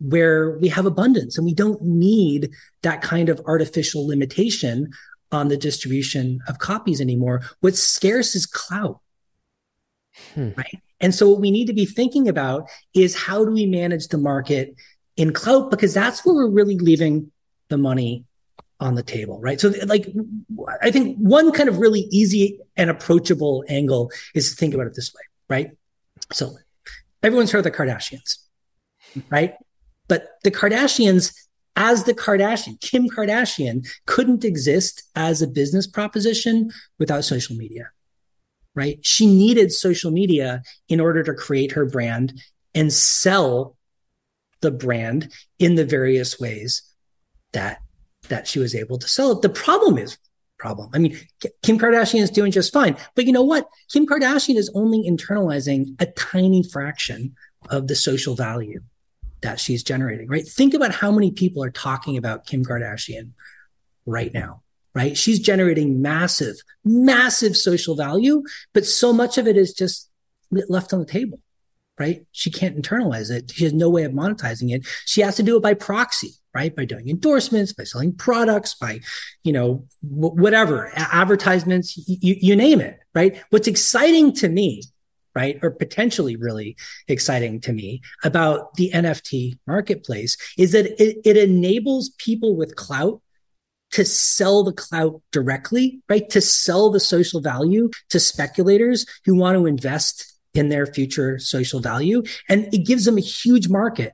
where 0.00 0.52
we 0.58 0.68
have 0.68 0.86
abundance 0.86 1.36
and 1.36 1.44
we 1.44 1.54
don't 1.54 1.82
need 1.82 2.50
that 2.82 3.02
kind 3.02 3.28
of 3.28 3.40
artificial 3.46 4.06
limitation 4.06 4.92
on 5.30 5.48
the 5.48 5.56
distribution 5.56 6.40
of 6.48 6.58
copies 6.58 7.00
anymore. 7.00 7.42
What's 7.60 7.82
scarce 7.82 8.34
is 8.34 8.46
clout, 8.46 9.00
hmm. 10.34 10.50
right? 10.56 10.80
And 11.00 11.14
so 11.14 11.28
what 11.28 11.40
we 11.40 11.50
need 11.50 11.66
to 11.66 11.72
be 11.72 11.86
thinking 11.86 12.28
about 12.28 12.68
is 12.94 13.14
how 13.14 13.44
do 13.44 13.52
we 13.52 13.66
manage 13.66 14.08
the 14.08 14.18
market 14.18 14.74
in 15.16 15.32
clout? 15.32 15.70
Because 15.70 15.94
that's 15.94 16.24
where 16.24 16.34
we're 16.34 16.50
really 16.50 16.78
leaving 16.78 17.30
the 17.68 17.78
money 17.78 18.24
on 18.80 18.94
the 18.94 19.02
table, 19.02 19.40
right? 19.40 19.60
So 19.60 19.72
like, 19.86 20.08
I 20.82 20.90
think 20.90 21.16
one 21.18 21.52
kind 21.52 21.68
of 21.68 21.78
really 21.78 22.08
easy 22.10 22.60
and 22.76 22.90
approachable 22.90 23.64
angle 23.68 24.10
is 24.34 24.50
to 24.50 24.56
think 24.56 24.74
about 24.74 24.86
it 24.86 24.94
this 24.94 25.12
way, 25.12 25.22
right? 25.48 25.70
So 26.32 26.56
everyone's 27.22 27.50
heard 27.50 27.58
of 27.58 27.64
the 27.64 27.70
Kardashians, 27.70 28.38
right? 29.30 29.54
But 30.06 30.28
the 30.44 30.50
Kardashians 30.50 31.34
as 31.74 32.04
the 32.04 32.14
Kardashian, 32.14 32.80
Kim 32.80 33.08
Kardashian 33.08 33.86
couldn't 34.06 34.44
exist 34.44 35.04
as 35.14 35.42
a 35.42 35.46
business 35.46 35.86
proposition 35.86 36.70
without 36.98 37.24
social 37.24 37.54
media 37.56 37.90
right? 38.78 39.04
She 39.04 39.26
needed 39.26 39.72
social 39.72 40.12
media 40.12 40.62
in 40.88 41.00
order 41.00 41.24
to 41.24 41.34
create 41.34 41.72
her 41.72 41.84
brand 41.84 42.40
and 42.74 42.92
sell 42.92 43.76
the 44.60 44.70
brand 44.70 45.32
in 45.58 45.74
the 45.74 45.84
various 45.84 46.38
ways 46.38 46.82
that 47.52 47.82
that 48.28 48.46
she 48.46 48.58
was 48.58 48.74
able 48.74 48.98
to 48.98 49.08
sell 49.08 49.32
it. 49.32 49.42
The 49.42 49.48
problem 49.48 49.98
is 49.98 50.16
problem. 50.58 50.90
I 50.92 50.98
mean, 50.98 51.18
Kim 51.62 51.78
Kardashian 51.78 52.20
is 52.20 52.30
doing 52.30 52.52
just 52.52 52.72
fine, 52.72 52.96
but 53.14 53.26
you 53.26 53.32
know 53.32 53.42
what? 53.42 53.68
Kim 53.92 54.06
Kardashian 54.06 54.56
is 54.56 54.70
only 54.74 55.08
internalizing 55.08 55.94
a 56.00 56.06
tiny 56.06 56.62
fraction 56.62 57.34
of 57.70 57.88
the 57.88 57.96
social 57.96 58.34
value 58.34 58.80
that 59.40 59.60
she's 59.60 59.82
generating, 59.82 60.28
right? 60.28 60.46
Think 60.46 60.74
about 60.74 60.94
how 60.94 61.10
many 61.10 61.30
people 61.30 61.62
are 61.62 61.70
talking 61.70 62.16
about 62.16 62.46
Kim 62.46 62.64
Kardashian 62.64 63.30
right 64.04 64.32
now 64.32 64.62
right? 64.94 65.16
She's 65.16 65.38
generating 65.38 66.02
massive, 66.02 66.56
massive 66.84 67.56
social 67.56 67.94
value, 67.94 68.42
but 68.72 68.86
so 68.86 69.12
much 69.12 69.38
of 69.38 69.46
it 69.46 69.56
is 69.56 69.72
just 69.72 70.10
left 70.50 70.92
on 70.92 71.00
the 71.00 71.06
table, 71.06 71.40
right? 71.98 72.26
She 72.32 72.50
can't 72.50 72.80
internalize 72.80 73.30
it. 73.30 73.50
She 73.50 73.64
has 73.64 73.72
no 73.72 73.90
way 73.90 74.04
of 74.04 74.12
monetizing 74.12 74.74
it. 74.74 74.86
She 75.04 75.20
has 75.20 75.36
to 75.36 75.42
do 75.42 75.56
it 75.56 75.62
by 75.62 75.74
proxy, 75.74 76.32
right? 76.54 76.74
By 76.74 76.84
doing 76.84 77.08
endorsements, 77.08 77.72
by 77.72 77.84
selling 77.84 78.14
products, 78.14 78.74
by, 78.74 79.00
you 79.44 79.52
know, 79.52 79.84
whatever, 80.02 80.90
advertisements, 80.94 81.96
y- 82.08 82.16
you 82.20 82.56
name 82.56 82.80
it, 82.80 82.98
right? 83.14 83.42
What's 83.50 83.68
exciting 83.68 84.32
to 84.36 84.48
me, 84.48 84.82
right, 85.34 85.58
or 85.62 85.70
potentially 85.70 86.36
really 86.36 86.76
exciting 87.06 87.60
to 87.60 87.72
me 87.72 88.00
about 88.24 88.74
the 88.74 88.90
NFT 88.92 89.58
marketplace 89.66 90.36
is 90.56 90.72
that 90.72 90.86
it, 91.00 91.18
it 91.24 91.36
enables 91.36 92.10
people 92.18 92.56
with 92.56 92.74
clout 92.74 93.20
to 93.92 94.04
sell 94.04 94.64
the 94.64 94.72
clout 94.72 95.22
directly, 95.32 96.00
right? 96.08 96.28
To 96.30 96.40
sell 96.40 96.90
the 96.90 97.00
social 97.00 97.40
value 97.40 97.90
to 98.10 98.20
speculators 98.20 99.06
who 99.24 99.34
want 99.34 99.56
to 99.56 99.66
invest 99.66 100.34
in 100.54 100.68
their 100.68 100.86
future 100.86 101.38
social 101.38 101.80
value. 101.80 102.22
And 102.48 102.72
it 102.72 102.86
gives 102.86 103.04
them 103.04 103.16
a 103.16 103.22
huge 103.22 103.68
market 103.68 104.12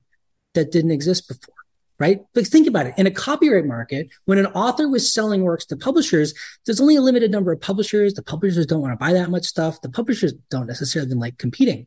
that 0.55 0.70
didn't 0.70 0.93
exist 0.93 1.29
before 1.29 1.55
right? 1.99 2.20
But 2.35 2.47
think 2.47 2.66
about 2.66 2.87
it. 2.87 2.95
In 2.97 3.07
a 3.07 3.11
copyright 3.11 3.66
market, 3.66 4.09
when 4.25 4.39
an 4.39 4.47
author 4.47 4.89
was 4.89 5.12
selling 5.12 5.43
works 5.43 5.64
to 5.66 5.77
publishers, 5.77 6.35
there's 6.66 6.81
only 6.81 6.97
a 6.97 7.01
limited 7.01 7.31
number 7.31 7.53
of 7.53 7.61
publishers. 7.61 8.14
The 8.14 8.22
publishers 8.22 8.66
don't 8.66 8.81
want 8.81 8.93
to 8.93 8.97
buy 8.97 9.12
that 9.12 9.31
much 9.31 9.45
stuff. 9.45 9.81
The 9.81 9.91
publishers 9.91 10.33
don't 10.51 10.66
necessarily 10.66 11.14
like 11.14 11.39
competing 11.39 11.87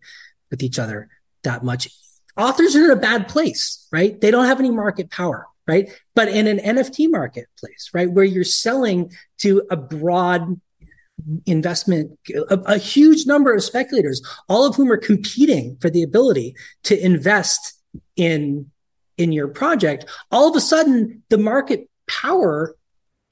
with 0.50 0.64
each 0.64 0.80
other 0.80 1.10
that 1.44 1.64
much. 1.64 1.90
Authors 2.38 2.76
are 2.76 2.86
in 2.86 2.92
a 2.92 2.96
bad 2.96 3.28
place, 3.28 3.88
right? 3.92 4.20
They 4.20 4.32
don't 4.32 4.46
have 4.46 4.60
any 4.60 4.72
market 4.72 5.10
power, 5.12 5.48
right? 5.68 5.90
But 6.16 6.30
in 6.30 6.48
an 6.48 6.60
NFT 6.60 7.10
marketplace, 7.10 7.92
right, 7.94 8.10
where 8.10 8.26
you're 8.26 8.44
selling 8.44 9.12
to 9.40 9.64
a 9.70 9.76
broad 9.76 10.60
investment, 11.46 12.18
a, 12.50 12.58
a 12.66 12.78
huge 12.78 13.26
number 13.26 13.54
of 13.54 13.64
speculators, 13.64 14.22
all 14.48 14.66
of 14.66 14.76
whom 14.76 14.92
are 14.92 14.98
competing 14.98 15.78
for 15.82 15.90
the 15.90 16.04
ability 16.04 16.56
to 16.84 17.04
invest 17.04 17.74
in 18.16 18.72
in 19.18 19.32
your 19.32 19.48
project, 19.48 20.06
all 20.32 20.48
of 20.48 20.56
a 20.56 20.62
sudden 20.62 21.24
the 21.30 21.40
market 21.40 21.90
power 22.08 22.76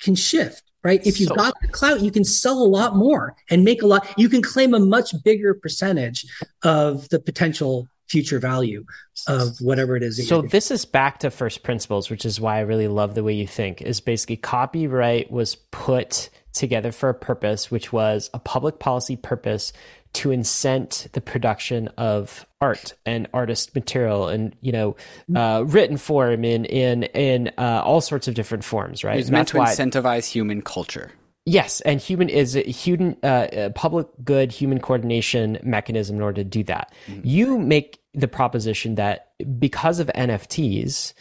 can 0.02 0.16
shift, 0.16 0.64
right? 0.84 1.06
If 1.06 1.20
you've 1.20 1.30
so, 1.30 1.36
got 1.36 1.54
the 1.62 1.68
clout, 1.68 2.02
you 2.02 2.12
can 2.12 2.24
sell 2.24 2.58
a 2.58 2.66
lot 2.66 2.96
more 2.96 3.36
and 3.52 3.64
make 3.64 3.84
a 3.84 3.88
lot, 3.88 4.08
you 4.18 4.28
can 4.28 4.42
claim 4.42 4.74
a 4.74 4.80
much 4.80 5.14
bigger 5.24 5.54
percentage 5.54 6.26
of 6.64 7.08
the 7.10 7.20
potential 7.20 7.88
future 8.08 8.40
value 8.40 8.86
of 9.28 9.58
whatever 9.60 9.96
it 9.96 10.04
is. 10.04 10.28
So 10.28 10.42
this 10.42 10.72
is 10.72 10.86
back 10.86 11.20
to 11.20 11.32
first 11.32 11.64
principles, 11.64 12.10
which 12.10 12.26
is 12.26 12.40
why 12.40 12.58
I 12.58 12.62
really 12.62 12.88
love 12.88 13.16
the 13.16 13.24
way 13.24 13.34
you 13.34 13.48
think 13.48 13.82
is 13.82 14.00
basically 14.00 14.38
copyright 14.38 15.32
was 15.32 15.56
put 15.56 16.30
together 16.54 16.92
for 16.92 17.10
a 17.10 17.14
purpose, 17.14 17.70
which 17.70 17.92
was 17.92 18.30
a 18.34 18.40
public 18.40 18.80
policy 18.80 19.16
purpose 19.16 19.74
to 20.14 20.30
incent 20.30 21.12
the 21.12 21.20
production 21.20 21.90
of 21.98 22.46
art 22.62 22.94
and 23.06 23.28
artist 23.34 23.76
material 23.76 24.30
and 24.30 24.56
you 24.62 24.72
know 24.72 24.96
uh, 25.36 25.64
written 25.68 25.98
form 25.98 26.46
in 26.46 26.64
in 26.66 27.04
in 27.04 27.52
uh, 27.58 27.82
all 27.84 28.00
sorts 28.00 28.28
of 28.30 28.34
different 28.34 28.64
forms 28.64 29.04
right? 29.04 29.20
It's 29.20 29.30
meant 29.30 29.50
to 29.50 29.58
incentivize 29.58 30.26
human 30.26 30.62
culture 30.62 31.12
yes 31.46 31.82
and 31.82 32.02
human 32.02 32.30
is 32.30 32.56
a 32.56 32.62
human 32.62 33.16
uh, 33.24 33.48
a 33.52 33.70
public 33.72 34.08
good 34.24 34.52
human 34.52 34.80
coordination 34.80 35.60
mechanism 35.64 36.18
in 36.18 36.22
order 36.22 36.44
to 36.44 36.50
do 36.50 36.64
that 36.64 36.92
mm-hmm. 37.08 37.22
you 37.24 37.58
make 37.58 38.00
the 38.14 38.28
proposition 38.28 38.96
that 38.96 39.32
because 39.60 40.00
of 40.00 40.08
nfts 40.16 41.14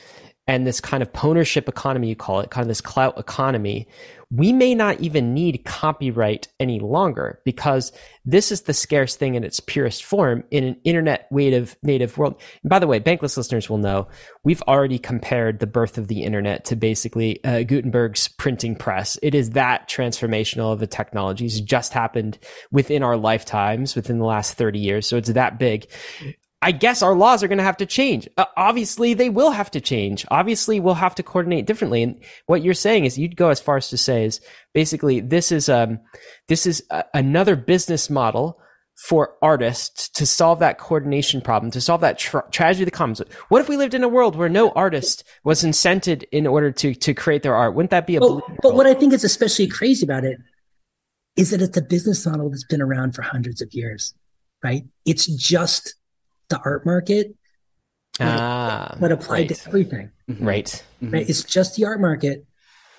and 0.46 0.66
this 0.66 0.80
kind 0.80 1.02
of 1.02 1.10
ownership 1.22 1.68
economy 1.68 2.08
you 2.08 2.16
call 2.16 2.40
it 2.40 2.50
kind 2.50 2.62
of 2.62 2.68
this 2.68 2.80
clout 2.80 3.18
economy 3.18 3.86
we 4.36 4.52
may 4.52 4.74
not 4.74 5.00
even 5.00 5.32
need 5.32 5.64
copyright 5.64 6.48
any 6.58 6.80
longer 6.80 7.40
because 7.44 7.92
this 8.24 8.50
is 8.50 8.62
the 8.62 8.74
scarce 8.74 9.14
thing 9.14 9.36
in 9.36 9.44
its 9.44 9.60
purest 9.60 10.02
form 10.02 10.42
in 10.50 10.64
an 10.64 10.76
internet 10.82 11.30
native 11.30 11.76
native 11.82 12.18
world. 12.18 12.40
And 12.62 12.70
by 12.70 12.80
the 12.80 12.86
way, 12.86 12.98
bankless 12.98 13.36
listeners 13.36 13.70
will 13.70 13.78
know 13.78 14.08
we've 14.42 14.62
already 14.62 14.98
compared 14.98 15.60
the 15.60 15.66
birth 15.68 15.98
of 15.98 16.08
the 16.08 16.24
internet 16.24 16.64
to 16.66 16.76
basically 16.76 17.42
uh, 17.44 17.62
Gutenberg's 17.62 18.26
printing 18.26 18.74
press. 18.74 19.18
It 19.22 19.34
is 19.34 19.50
that 19.50 19.88
transformational 19.88 20.72
of 20.72 20.82
a 20.82 20.86
technology. 20.86 21.46
It's 21.46 21.60
just 21.60 21.92
happened 21.92 22.38
within 22.72 23.02
our 23.02 23.16
lifetimes, 23.16 23.94
within 23.94 24.18
the 24.18 24.24
last 24.24 24.54
30 24.54 24.80
years. 24.80 25.06
So 25.06 25.16
it's 25.16 25.30
that 25.30 25.58
big. 25.58 25.86
I 26.64 26.72
guess 26.72 27.02
our 27.02 27.14
laws 27.14 27.42
are 27.42 27.48
going 27.48 27.58
to 27.58 27.64
have 27.64 27.76
to 27.76 27.84
change. 27.86 28.26
Uh, 28.38 28.46
obviously, 28.56 29.12
they 29.12 29.28
will 29.28 29.50
have 29.50 29.70
to 29.72 29.82
change. 29.82 30.24
Obviously, 30.30 30.80
we'll 30.80 30.94
have 30.94 31.14
to 31.16 31.22
coordinate 31.22 31.66
differently. 31.66 32.02
And 32.02 32.18
what 32.46 32.62
you're 32.62 32.72
saying 32.72 33.04
is, 33.04 33.18
you'd 33.18 33.36
go 33.36 33.50
as 33.50 33.60
far 33.60 33.76
as 33.76 33.90
to 33.90 33.98
say 33.98 34.24
is 34.24 34.40
basically 34.72 35.20
this 35.20 35.52
is 35.52 35.68
um 35.68 36.00
this 36.48 36.66
is 36.66 36.82
a, 36.90 37.04
another 37.12 37.54
business 37.54 38.08
model 38.08 38.58
for 38.96 39.34
artists 39.42 40.08
to 40.08 40.24
solve 40.24 40.60
that 40.60 40.78
coordination 40.78 41.42
problem, 41.42 41.70
to 41.70 41.82
solve 41.82 42.00
that 42.00 42.16
tra- 42.16 42.44
tragedy 42.50 42.86
that 42.86 42.92
comes. 42.92 43.20
What 43.50 43.60
if 43.60 43.68
we 43.68 43.76
lived 43.76 43.92
in 43.92 44.02
a 44.02 44.08
world 44.08 44.34
where 44.34 44.48
no 44.48 44.70
artist 44.70 45.22
was 45.44 45.64
incented 45.64 46.24
in 46.32 46.46
order 46.46 46.72
to 46.72 46.94
to 46.94 47.12
create 47.12 47.42
their 47.42 47.54
art? 47.54 47.74
Wouldn't 47.74 47.90
that 47.90 48.06
be 48.06 48.16
a? 48.16 48.20
But, 48.20 48.42
but 48.62 48.74
what 48.74 48.86
I 48.86 48.94
think 48.94 49.12
is 49.12 49.22
especially 49.22 49.66
crazy 49.66 50.06
about 50.06 50.24
it 50.24 50.38
is 51.36 51.50
that 51.50 51.60
it's 51.60 51.76
a 51.76 51.82
business 51.82 52.24
model 52.24 52.48
that's 52.48 52.64
been 52.64 52.80
around 52.80 53.14
for 53.14 53.20
hundreds 53.20 53.60
of 53.60 53.68
years, 53.74 54.14
right? 54.62 54.84
It's 55.04 55.26
just 55.26 55.94
the 56.48 56.60
art 56.64 56.86
market, 56.86 57.34
ah, 58.20 58.96
but 59.00 59.12
applied 59.12 59.50
right. 59.50 59.58
to 59.58 59.68
everything. 59.68 60.10
Mm-hmm. 60.30 60.46
Right. 60.46 60.84
Mm-hmm. 61.02 61.10
Right. 61.10 61.28
It's 61.28 61.44
just 61.44 61.76
the 61.76 61.84
art 61.84 62.00
market, 62.00 62.46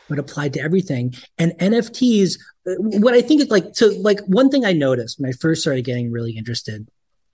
but 0.09 0.19
applied 0.19 0.53
to 0.53 0.61
everything. 0.61 1.15
And 1.37 1.53
NFTs, 1.59 2.37
what 2.65 3.13
I 3.13 3.21
think 3.21 3.41
is 3.41 3.49
like, 3.49 3.65
so 3.73 3.87
like 3.99 4.19
one 4.27 4.49
thing 4.49 4.65
I 4.65 4.73
noticed 4.73 5.19
when 5.19 5.29
I 5.29 5.33
first 5.33 5.61
started 5.61 5.85
getting 5.85 6.11
really 6.11 6.37
interested 6.37 6.87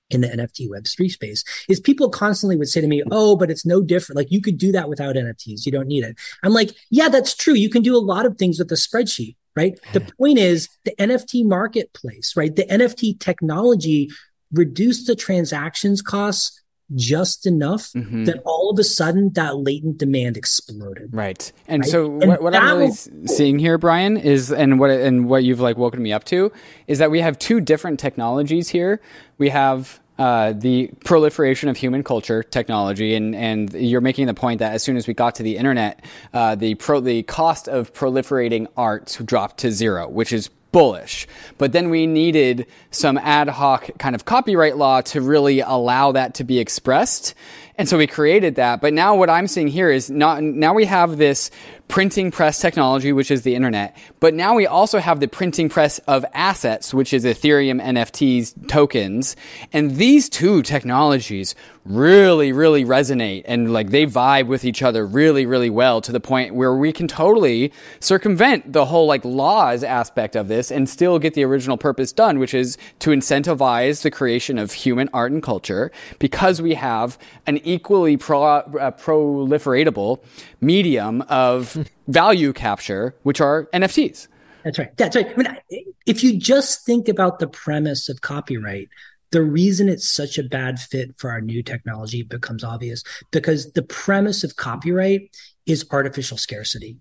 in 0.10 0.22
the 0.22 0.28
NFT 0.28 0.70
Web3 0.70 1.10
space 1.10 1.44
is 1.70 1.80
people 1.80 2.10
constantly 2.10 2.58
would 2.58 2.68
say 2.68 2.82
to 2.82 2.88
me, 2.88 3.04
Oh, 3.12 3.36
but 3.36 3.50
it's 3.50 3.66
no 3.66 3.82
different. 3.82 4.18
Like 4.18 4.32
you 4.32 4.42
could 4.42 4.58
do 4.58 4.72
that 4.74 4.90
without 4.90 5.16
NFTs. 5.16 5.66
You 5.66 5.72
don't 5.72 5.88
need 5.88 6.04
it. 6.04 6.18
I'm 6.44 6.54
like, 6.54 6.72
yeah, 6.90 7.10
that's 7.10 7.36
true. 7.36 7.54
You 7.54 7.70
can 7.70 7.82
do 7.82 7.96
a 7.96 8.00
lot 8.00 8.26
of 8.26 8.38
things 8.38 8.60
with 8.60 8.72
a 8.72 8.76
spreadsheet, 8.76 9.36
right? 9.56 9.80
The 9.94 10.02
point 10.18 10.38
is 10.38 10.70
the 10.86 10.94
NFT 11.00 11.46
marketplace, 11.46 12.36
right? 12.36 12.56
The 12.56 12.66
NFT 12.66 13.20
technology 13.20 14.10
reduce 14.54 15.06
the 15.06 15.16
transactions 15.16 16.02
costs 16.02 16.62
just 16.96 17.46
enough 17.46 17.92
mm-hmm. 17.94 18.26
that 18.26 18.42
all 18.46 18.70
of 18.70 18.78
a 18.78 18.84
sudden 18.84 19.32
that 19.34 19.58
latent 19.58 19.98
demand 19.98 20.38
exploded. 20.38 21.10
Right. 21.14 21.52
And 21.68 21.84
right? 21.84 21.90
so 21.90 22.06
and 22.20 22.28
what, 22.28 22.42
what 22.42 22.56
I'm 22.56 22.78
really 22.80 22.92
seeing 22.92 23.60
here, 23.60 23.78
Brian, 23.78 24.18
is 24.18 24.52
and 24.52 24.80
what 24.80 24.90
and 24.90 25.30
what 25.30 25.44
you've 25.44 25.62
like 25.62 25.78
woken 25.78 26.02
me 26.02 26.12
up 26.12 26.26
to 26.26 26.52
is 26.88 27.00
that 27.00 27.12
we 27.12 27.22
have 27.22 27.40
two 27.40 27.62
different 27.62 28.00
technologies 28.00 28.70
here. 28.70 29.02
We 29.38 29.50
have 29.50 30.00
uh, 30.20 30.54
the 30.54 30.92
proliferation 31.04 31.68
of 31.68 31.78
human 31.78 32.04
culture 32.04 32.44
technology, 32.44 33.16
and, 33.16 33.34
and 33.34 33.74
you're 33.74 34.02
making 34.02 34.28
the 34.28 34.34
point 34.34 34.60
that 34.60 34.74
as 34.74 34.84
soon 34.84 34.96
as 34.96 35.08
we 35.08 35.16
got 35.16 35.34
to 35.36 35.44
the 35.44 35.58
internet, 35.58 36.06
uh, 36.34 36.54
the 36.54 36.76
pro, 36.76 37.00
the 37.00 37.24
cost 37.24 37.68
of 37.68 37.92
proliferating 37.94 38.68
art 38.78 39.18
dropped 39.26 39.58
to 39.60 39.72
zero, 39.72 40.08
which 40.08 40.32
is 40.32 40.50
bullish. 40.72 41.28
But 41.58 41.72
then 41.72 41.90
we 41.90 42.08
needed 42.08 42.68
some 42.92 43.18
ad 43.18 43.50
hoc 43.50 43.90
kind 43.98 44.16
of 44.16 44.26
copyright 44.26 44.78
law 44.78 45.02
to 45.02 45.22
really 45.22 45.60
allow 45.60 46.12
that 46.14 46.36
to 46.36 46.44
be 46.44 46.60
expressed. 46.60 47.34
And 47.78 47.88
so 47.90 47.98
we 47.98 48.08
created 48.08 48.56
that. 48.56 48.82
But 48.82 48.94
now 48.94 49.16
what 49.16 49.30
I'm 49.30 49.48
seeing 49.48 49.68
here 49.68 49.90
is 49.90 50.10
not, 50.10 50.44
now 50.44 50.74
we 50.74 50.86
have 50.86 51.18
this 51.18 51.52
printing 51.92 52.32
press 52.32 52.62
technology, 52.62 53.12
which 53.12 53.30
is 53.30 53.42
the 53.42 53.54
internet. 53.54 53.98
But 54.22 54.34
now 54.34 54.56
we 54.56 54.66
also 54.66 55.00
have 55.00 55.20
the 55.20 55.28
printing 55.28 55.68
press 55.68 56.00
of 56.08 56.24
assets, 56.34 56.94
which 56.94 57.14
is 57.14 57.26
Ethereum 57.26 57.84
NFTs 57.84 58.70
tokens. 58.70 59.36
And 59.74 59.98
these 59.98 60.30
two 60.30 60.62
technologies 60.62 61.54
really, 61.84 62.54
really 62.54 62.86
resonate 62.86 63.44
and 63.46 63.74
like 63.74 63.90
they 63.90 64.06
vibe 64.06 64.48
with 64.48 64.64
each 64.64 64.82
other 64.84 65.06
really, 65.06 65.46
really 65.46 65.70
well 65.70 66.00
to 66.00 66.14
the 66.14 66.20
point 66.20 66.54
where 66.54 66.76
we 66.76 66.94
can 66.94 67.08
totally 67.10 67.74
circumvent 68.00 68.72
the 68.72 68.86
whole 68.86 69.08
like 69.08 69.26
laws 69.26 69.84
aspect 69.84 70.38
of 70.38 70.48
this 70.48 70.72
and 70.72 70.88
still 70.88 71.20
get 71.20 71.34
the 71.34 71.44
original 71.44 71.78
purpose 71.78 72.14
done, 72.14 72.40
which 72.40 72.54
is 72.54 72.78
to 73.00 73.10
incentivize 73.10 74.04
the 74.04 74.12
creation 74.12 74.58
of 74.58 74.72
human 74.72 75.10
art 75.14 75.32
and 75.32 75.44
culture 75.44 75.92
because 76.20 76.62
we 76.62 76.76
have 76.76 77.18
an 77.48 77.58
equally 77.66 78.16
pro, 78.16 78.44
uh, 78.44 78.92
proliferatable 78.92 80.24
medium 80.62 81.22
of 81.24 81.90
value 82.08 82.54
capture, 82.54 83.16
which 83.24 83.42
are 83.42 83.66
NFTs. 83.74 84.28
That's 84.64 84.78
right. 84.78 84.96
That's 84.96 85.16
right. 85.16 85.28
I 85.28 85.36
mean, 85.36 85.94
if 86.06 86.24
you 86.24 86.38
just 86.38 86.86
think 86.86 87.08
about 87.10 87.40
the 87.40 87.48
premise 87.48 88.10
of 88.10 88.22
copyright, 88.22 88.90
the 89.32 89.42
reason 89.42 89.90
it's 89.90 90.08
such 90.08 90.38
a 90.38 90.44
bad 90.44 90.80
fit 90.80 91.18
for 91.18 91.32
our 91.32 91.42
new 91.42 91.64
technology 91.64 92.22
becomes 92.22 92.64
obvious 92.64 93.04
because 93.32 93.72
the 93.74 93.82
premise 93.82 94.44
of 94.44 94.58
copyright 94.58 95.36
is 95.66 95.86
artificial 95.90 96.38
scarcity. 96.38 96.98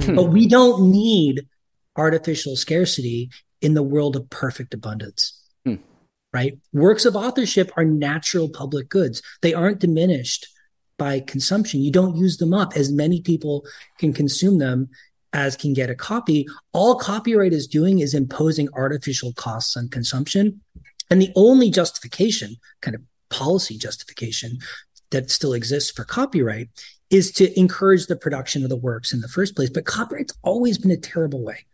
Hmm. 0.00 0.16
But 0.16 0.24
we 0.24 0.48
don't 0.48 0.90
need 0.90 1.46
artificial 1.94 2.56
scarcity 2.56 3.30
in 3.60 3.74
the 3.74 3.82
world 3.82 4.16
of 4.16 4.28
perfect 4.30 4.74
abundance. 4.74 5.40
Hmm. 5.64 5.76
Right? 6.32 6.58
Works 6.72 7.04
of 7.04 7.14
authorship 7.14 7.70
are 7.76 7.84
natural 7.84 8.48
public 8.48 8.88
goods. 8.88 9.22
They 9.42 9.54
aren't 9.54 9.78
diminished 9.78 10.48
by 10.98 11.20
consumption. 11.20 11.80
You 11.80 11.90
don't 11.90 12.16
use 12.16 12.36
them 12.38 12.54
up 12.54 12.76
as 12.76 12.90
many 12.90 13.20
people 13.20 13.64
can 13.98 14.12
consume 14.12 14.58
them 14.58 14.88
as 15.32 15.56
can 15.56 15.72
get 15.72 15.90
a 15.90 15.94
copy. 15.94 16.46
All 16.72 16.96
copyright 16.96 17.52
is 17.52 17.66
doing 17.66 17.98
is 17.98 18.14
imposing 18.14 18.68
artificial 18.72 19.32
costs 19.34 19.76
on 19.76 19.88
consumption. 19.88 20.60
And 21.10 21.20
the 21.20 21.32
only 21.36 21.70
justification, 21.70 22.56
kind 22.80 22.94
of 22.94 23.02
policy 23.28 23.76
justification 23.76 24.58
that 25.10 25.30
still 25.30 25.52
exists 25.52 25.90
for 25.90 26.04
copyright 26.04 26.68
is 27.10 27.30
to 27.32 27.56
encourage 27.58 28.06
the 28.06 28.16
production 28.16 28.64
of 28.64 28.68
the 28.68 28.76
works 28.76 29.12
in 29.12 29.20
the 29.20 29.28
first 29.28 29.54
place. 29.54 29.70
But 29.70 29.84
copyright's 29.84 30.34
always 30.42 30.78
been 30.78 30.90
a 30.90 30.96
terrible 30.96 31.44
way 31.44 31.66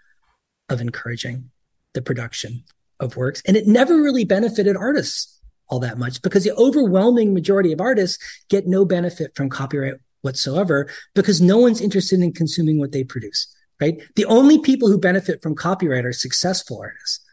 of 0.69 0.81
encouraging 0.81 1.51
the 1.95 2.03
production 2.03 2.65
of 3.01 3.17
works. 3.17 3.43
And 3.47 3.57
it 3.57 3.67
never 3.67 3.97
really 3.97 4.25
benefited 4.25 4.77
artists 4.77 5.41
all 5.73 5.81
that 5.81 5.97
much 5.97 6.21
because 6.21 6.45
the 6.45 6.55
overwhelming 6.57 7.33
majority 7.33 7.73
of 7.73 7.81
artists 7.81 8.23
get 8.51 8.67
no 8.67 8.85
benefit 8.85 9.35
from 9.35 9.49
copyright 9.49 9.95
whatsoever 10.21 10.87
because 11.15 11.41
no 11.41 11.57
one's 11.57 11.81
interested 11.81 12.21
in 12.21 12.31
consuming 12.31 12.79
what 12.79 12.93
they 12.93 13.03
produce, 13.03 13.51
right? 13.81 14.03
The 14.15 14.27
only 14.27 14.59
people 14.59 14.89
who 14.89 14.99
benefit 14.99 15.43
from 15.43 15.55
copyright 15.55 16.05
are 16.05 16.13
successful 16.13 16.79
artists, 16.79 17.25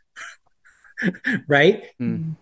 right? 1.50 1.84
Mm. 2.02 2.38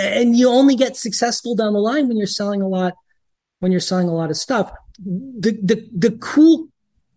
And 0.00 0.34
you 0.34 0.48
only 0.48 0.74
get 0.74 0.96
successful 0.96 1.54
down 1.54 1.74
the 1.74 1.80
line 1.80 2.08
when 2.08 2.16
you're 2.16 2.26
selling 2.26 2.62
a 2.62 2.68
lot, 2.68 2.94
when 3.60 3.70
you're 3.70 3.80
selling 3.80 4.08
a 4.08 4.14
lot 4.14 4.30
of 4.30 4.38
stuff. 4.38 4.72
The, 4.98 5.52
the, 5.62 5.86
the 5.94 6.12
cool 6.12 6.68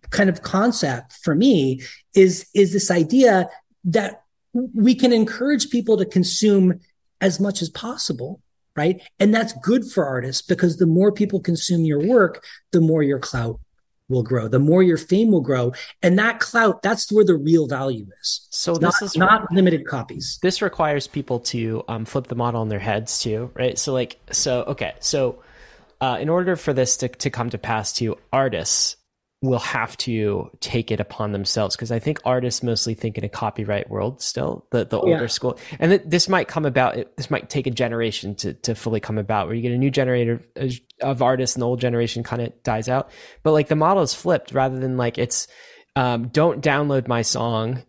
kind 0.10 0.30
of 0.30 0.42
concept 0.42 1.14
for 1.24 1.36
me 1.36 1.82
is, 2.14 2.50
is 2.54 2.74
this 2.74 2.92
idea 2.92 3.48
that 3.86 4.24
we 4.54 4.94
can 4.94 5.14
encourage 5.14 5.70
people 5.70 5.96
to 5.96 6.06
consume 6.06 6.82
as 7.22 7.40
much 7.40 7.62
as 7.62 7.70
possible 7.70 8.42
right? 8.76 9.02
And 9.20 9.34
that's 9.34 9.52
good 9.54 9.92
for 9.92 10.06
artists 10.06 10.42
because 10.42 10.78
the 10.78 10.86
more 10.86 11.12
people 11.12 11.40
consume 11.40 11.86
your 11.86 12.00
work 12.06 12.44
the 12.72 12.82
more 12.82 13.04
your 13.04 13.20
clout 13.20 13.60
will 14.08 14.24
grow 14.24 14.48
the 14.48 14.60
more 14.60 14.82
your 14.82 14.98
fame 14.98 15.32
will 15.32 15.42
grow. 15.42 15.74
And 16.02 16.18
that 16.18 16.40
clout 16.40 16.82
that's 16.82 17.12
where 17.12 17.26
the 17.26 17.36
real 17.36 17.68
value 17.68 18.08
is. 18.22 18.48
So 18.52 18.72
it's 18.72 18.80
this 18.80 19.02
not, 19.02 19.02
is 19.02 19.18
not 19.18 19.52
limited 19.52 19.86
copies. 19.86 20.40
This 20.42 20.62
requires 20.62 21.08
people 21.08 21.40
to 21.52 21.84
um, 21.88 22.06
flip 22.06 22.28
the 22.28 22.36
model 22.36 22.62
on 22.62 22.70
their 22.70 22.80
heads 22.80 23.20
too 23.22 23.52
right? 23.54 23.78
So 23.78 23.94
like 23.94 24.20
so 24.32 24.64
okay. 24.64 24.94
So 25.00 25.44
uh, 26.02 26.18
in 26.22 26.30
order 26.30 26.56
for 26.56 26.72
this 26.72 26.98
to, 26.98 27.10
to 27.10 27.30
come 27.30 27.50
to 27.50 27.58
pass 27.58 27.92
to 27.94 28.18
artists 28.32 28.96
will 29.42 29.60
have 29.60 29.96
to 29.96 30.50
take 30.60 30.92
it 30.92 31.00
upon 31.00 31.32
themselves 31.32 31.76
because 31.76 31.92
I 31.92 32.00
think 32.00 32.20
artists 32.26 32.62
mostly 32.62 32.94
think 32.94 33.18
in 33.18 33.24
a 33.24 33.30
copyright 33.30 33.90
world 33.90 34.22
still 34.22 34.66
the 34.72 34.84
the 34.86 35.00
older 35.00 35.22
yeah. 35.22 35.28
school 35.28 35.58
and 35.80 35.92
th- 35.92 36.02
this 36.06 36.28
might 36.28 36.50
come 36.50 36.66
about 36.66 36.96
this 37.16 37.32
might 37.32 37.50
take 37.50 37.66
a 37.66 37.72
generation 37.72 38.36
to 38.36 38.54
to 38.54 38.76
fully 38.76 39.00
come 39.00 39.18
about 39.18 39.48
where 39.48 39.56
you 39.56 39.62
get 39.62 39.72
a 39.72 39.78
new 39.78 39.92
generator 39.92 40.42
of 41.02 41.22
artists 41.22 41.56
and 41.56 41.62
the 41.62 41.68
old 41.68 41.80
generation 41.80 42.22
kind 42.22 42.42
of 42.42 42.64
dies 42.64 42.90
out 42.90 43.12
but 43.42 43.54
like 43.54 43.70
the 43.70 43.78
model 43.78 44.04
is 44.04 44.14
flipped 44.14 44.52
rather 44.52 44.78
than 44.78 44.98
like 44.98 45.18
it's 45.18 45.48
um, 45.96 46.28
don't 46.28 46.62
download 46.62 47.08
my 47.08 47.22
song 47.22 47.84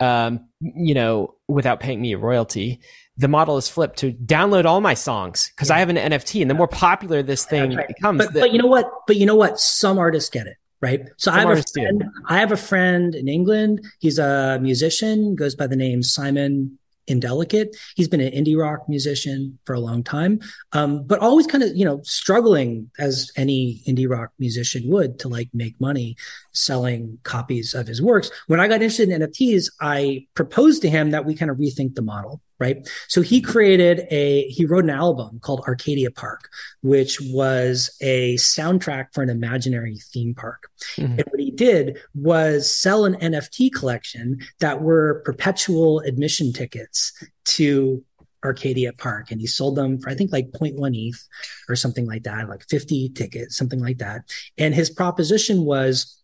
um, 0.00 0.48
you 0.60 0.94
know 0.94 1.34
without 1.48 1.80
paying 1.80 2.00
me 2.00 2.12
a 2.14 2.18
royalty 2.18 2.80
the 3.18 3.28
model 3.28 3.58
is 3.58 3.68
flipped 3.68 3.98
to 3.98 4.12
download 4.12 4.64
all 4.64 4.80
my 4.80 4.94
songs 4.94 5.52
because 5.54 5.68
yeah. 5.68 5.76
I 5.76 5.78
have 5.80 5.90
an 5.90 5.96
NFT 5.96 6.40
and 6.40 6.50
the 6.50 6.54
more 6.54 6.66
popular 6.66 7.22
this 7.22 7.44
thing 7.44 7.76
right. 7.76 7.88
becomes 7.88 8.24
but, 8.24 8.32
the- 8.32 8.40
but 8.40 8.52
you 8.52 8.58
know 8.58 8.68
what 8.68 8.90
but 9.06 9.16
you 9.16 9.26
know 9.26 9.36
what 9.36 9.60
some 9.60 9.98
artists 9.98 10.30
get 10.30 10.46
it 10.46 10.56
right? 10.84 11.08
So 11.16 11.32
I 11.32 11.40
have 11.40 11.58
a 11.58 11.62
friend, 11.62 12.04
I 12.26 12.38
have 12.38 12.52
a 12.52 12.56
friend 12.56 13.14
in 13.14 13.26
England. 13.26 13.80
He's 14.00 14.18
a 14.18 14.58
musician, 14.60 15.34
goes 15.34 15.54
by 15.54 15.66
the 15.66 15.76
name 15.76 16.02
Simon 16.02 16.78
Indelicate. 17.06 17.76
He's 17.96 18.08
been 18.08 18.20
an 18.20 18.32
indie 18.32 18.58
rock 18.58 18.88
musician 18.88 19.58
for 19.64 19.74
a 19.74 19.80
long 19.80 20.02
time, 20.02 20.40
um, 20.72 21.06
but 21.06 21.20
always 21.20 21.46
kind 21.46 21.62
of 21.64 21.70
you 21.74 21.84
know 21.84 22.00
struggling 22.02 22.90
as 22.98 23.30
any 23.36 23.82
indie 23.86 24.08
rock 24.08 24.30
musician 24.38 24.82
would 24.90 25.18
to 25.20 25.28
like 25.28 25.48
make 25.52 25.78
money 25.80 26.16
selling 26.52 27.18
copies 27.22 27.74
of 27.74 27.86
his 27.86 28.00
works. 28.00 28.30
When 28.46 28.60
I 28.60 28.68
got 28.68 28.82
interested 28.82 29.08
in 29.08 29.20
NFTs, 29.20 29.70
I 29.80 30.26
proposed 30.34 30.82
to 30.82 30.90
him 30.90 31.10
that 31.10 31.24
we 31.24 31.34
kind 31.34 31.50
of 31.50 31.58
rethink 31.58 31.94
the 31.94 32.02
model 32.02 32.40
right? 32.58 32.88
So 33.08 33.20
he 33.20 33.40
created 33.40 34.06
a, 34.10 34.48
he 34.48 34.64
wrote 34.64 34.84
an 34.84 34.90
album 34.90 35.40
called 35.40 35.64
Arcadia 35.66 36.10
Park, 36.10 36.48
which 36.82 37.20
was 37.20 37.96
a 38.00 38.36
soundtrack 38.36 39.06
for 39.12 39.22
an 39.22 39.30
imaginary 39.30 39.98
theme 39.98 40.34
park. 40.34 40.68
Mm-hmm. 40.96 41.18
And 41.18 41.24
what 41.30 41.40
he 41.40 41.50
did 41.50 41.98
was 42.14 42.72
sell 42.72 43.04
an 43.04 43.14
NFT 43.14 43.72
collection 43.72 44.40
that 44.60 44.82
were 44.82 45.22
perpetual 45.24 46.00
admission 46.00 46.52
tickets 46.52 47.12
to 47.44 48.04
Arcadia 48.44 48.92
Park. 48.92 49.30
And 49.30 49.40
he 49.40 49.46
sold 49.46 49.76
them 49.76 49.98
for, 49.98 50.10
I 50.10 50.14
think, 50.14 50.32
like 50.32 50.50
0.1 50.52 50.94
ETH 50.94 51.28
or 51.68 51.76
something 51.76 52.06
like 52.06 52.22
that, 52.24 52.48
like 52.48 52.62
50 52.68 53.10
tickets, 53.10 53.56
something 53.56 53.80
like 53.80 53.98
that. 53.98 54.22
And 54.58 54.74
his 54.74 54.90
proposition 54.90 55.64
was, 55.64 56.20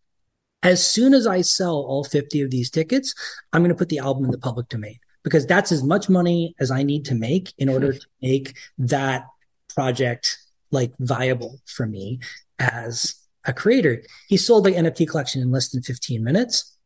as 0.62 0.86
soon 0.86 1.14
as 1.14 1.26
I 1.26 1.40
sell 1.40 1.76
all 1.76 2.04
50 2.04 2.42
of 2.42 2.50
these 2.50 2.70
tickets, 2.70 3.14
I'm 3.52 3.62
going 3.62 3.70
to 3.70 3.78
put 3.78 3.88
the 3.88 3.98
album 3.98 4.26
in 4.26 4.30
the 4.30 4.38
public 4.38 4.68
domain 4.68 4.98
because 5.22 5.46
that's 5.46 5.72
as 5.72 5.82
much 5.82 6.08
money 6.08 6.54
as 6.58 6.70
I 6.70 6.82
need 6.82 7.04
to 7.06 7.14
make 7.14 7.52
in 7.58 7.68
order 7.68 7.92
to 7.92 8.06
make 8.22 8.56
that 8.78 9.26
project 9.74 10.38
like 10.70 10.92
viable 10.98 11.60
for 11.66 11.86
me 11.86 12.20
as 12.58 13.14
a 13.44 13.52
creator. 13.52 14.02
He 14.28 14.36
sold 14.36 14.64
the 14.64 14.72
NFT 14.72 15.08
collection 15.08 15.42
in 15.42 15.50
less 15.50 15.70
than 15.70 15.82
15 15.82 16.22
minutes 16.22 16.76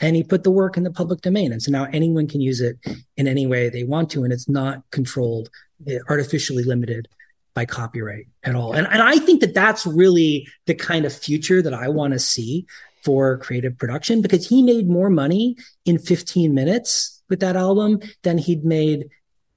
and 0.00 0.16
he 0.16 0.22
put 0.22 0.44
the 0.44 0.50
work 0.50 0.76
in 0.76 0.84
the 0.84 0.90
public 0.90 1.20
domain. 1.20 1.52
And 1.52 1.62
so 1.62 1.72
now 1.72 1.84
anyone 1.92 2.28
can 2.28 2.40
use 2.40 2.60
it 2.60 2.78
in 3.16 3.26
any 3.26 3.46
way 3.46 3.68
they 3.68 3.84
want 3.84 4.10
to, 4.10 4.24
and 4.24 4.32
it's 4.32 4.48
not 4.48 4.88
controlled, 4.90 5.50
eh, 5.86 5.98
artificially 6.08 6.62
limited 6.62 7.08
by 7.54 7.64
copyright 7.64 8.26
at 8.44 8.54
all. 8.54 8.72
And, 8.72 8.86
and 8.86 9.02
I 9.02 9.18
think 9.18 9.40
that 9.40 9.54
that's 9.54 9.86
really 9.86 10.46
the 10.66 10.74
kind 10.74 11.04
of 11.04 11.12
future 11.12 11.60
that 11.62 11.74
I 11.74 11.88
want 11.88 12.12
to 12.12 12.18
see 12.18 12.66
for 13.02 13.38
creative 13.38 13.76
production 13.78 14.22
because 14.22 14.48
he 14.48 14.62
made 14.62 14.88
more 14.88 15.10
money 15.10 15.56
in 15.84 15.98
15 15.98 16.54
minutes 16.54 17.17
with 17.28 17.40
that 17.40 17.56
album 17.56 18.00
than 18.22 18.38
he'd 18.38 18.64
made 18.64 19.08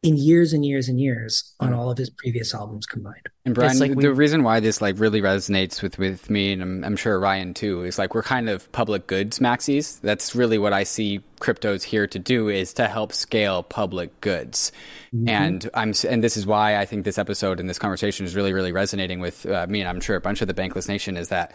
in 0.04 0.18
years 0.18 0.52
and 0.52 0.66
years 0.66 0.90
and 0.90 1.00
years 1.00 1.54
on 1.60 1.74
all 1.74 1.92
of 1.92 1.98
his 1.98 2.10
previous 2.10 2.56
albums 2.56 2.88
combined. 2.88 3.30
And 3.46 3.54
Brian, 3.54 3.78
like 3.78 3.94
we, 3.94 4.04
the 4.04 4.14
reason 4.14 4.42
why 4.42 4.60
this 4.60 4.82
like 4.82 5.00
really 5.00 5.22
resonates 5.22 5.84
with 5.84 6.00
with 6.00 6.30
me, 6.30 6.54
and 6.54 6.62
I'm, 6.62 6.84
I'm, 6.84 6.96
sure 6.96 7.20
Ryan 7.20 7.54
too, 7.54 7.84
is 7.84 8.00
like 8.00 8.16
we're 8.16 8.24
kind 8.24 8.50
of 8.50 8.72
public 8.72 9.06
goods 9.06 9.38
maxis. 9.38 10.02
That's 10.02 10.36
really 10.36 10.58
what 10.58 10.74
I 10.74 10.84
see 10.84 11.22
crypto's 11.40 11.84
here 11.84 12.08
to 12.08 12.20
do 12.20 12.50
is 12.50 12.74
to 12.74 12.88
help 12.88 13.14
scale 13.14 13.62
public 13.62 14.22
goods. 14.22 14.72
Mm-hmm. 15.14 15.30
And 15.30 15.70
I'm 15.76 15.94
and 16.08 16.24
this 16.24 16.36
is 16.36 16.48
why 16.48 16.78
I 16.78 16.86
think 16.86 17.06
this 17.06 17.20
episode 17.20 17.60
and 17.60 17.70
this 17.70 17.80
conversation 17.80 18.26
is 18.26 18.36
really 18.36 18.54
really 18.54 18.72
resonating 18.72 19.20
with 19.20 19.46
uh, 19.46 19.68
me, 19.68 19.82
and 19.82 19.90
I'm 19.90 20.02
sure 20.02 20.16
a 20.16 20.22
bunch 20.22 20.42
of 20.42 20.48
the 20.48 20.56
Bankless 20.56 20.88
Nation 20.88 21.16
is 21.16 21.30
that 21.30 21.54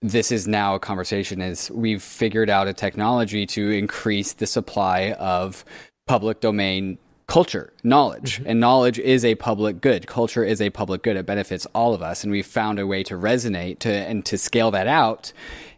this 0.00 0.30
is 0.30 0.46
now 0.46 0.74
a 0.74 0.78
conversation 0.78 1.40
is 1.40 1.70
we've 1.70 2.02
figured 2.02 2.48
out 2.48 2.68
a 2.68 2.72
technology 2.72 3.46
to 3.46 3.70
increase 3.70 4.32
the 4.34 4.46
supply 4.46 5.12
of 5.12 5.64
public 6.06 6.40
domain 6.40 6.98
culture, 7.26 7.72
knowledge. 7.84 8.38
Mm-hmm. 8.38 8.50
And 8.50 8.60
knowledge 8.60 8.98
is 8.98 9.24
a 9.24 9.34
public 9.36 9.80
good. 9.80 10.06
Culture 10.06 10.42
is 10.42 10.60
a 10.60 10.70
public 10.70 11.02
good. 11.02 11.16
It 11.16 11.26
benefits 11.26 11.66
all 11.74 11.94
of 11.94 12.02
us. 12.02 12.24
And 12.24 12.32
we've 12.32 12.46
found 12.46 12.78
a 12.78 12.86
way 12.86 13.02
to 13.04 13.14
resonate 13.14 13.80
to 13.80 13.92
and 13.92 14.24
to 14.26 14.38
scale 14.38 14.70
that 14.72 14.86
out 14.86 15.32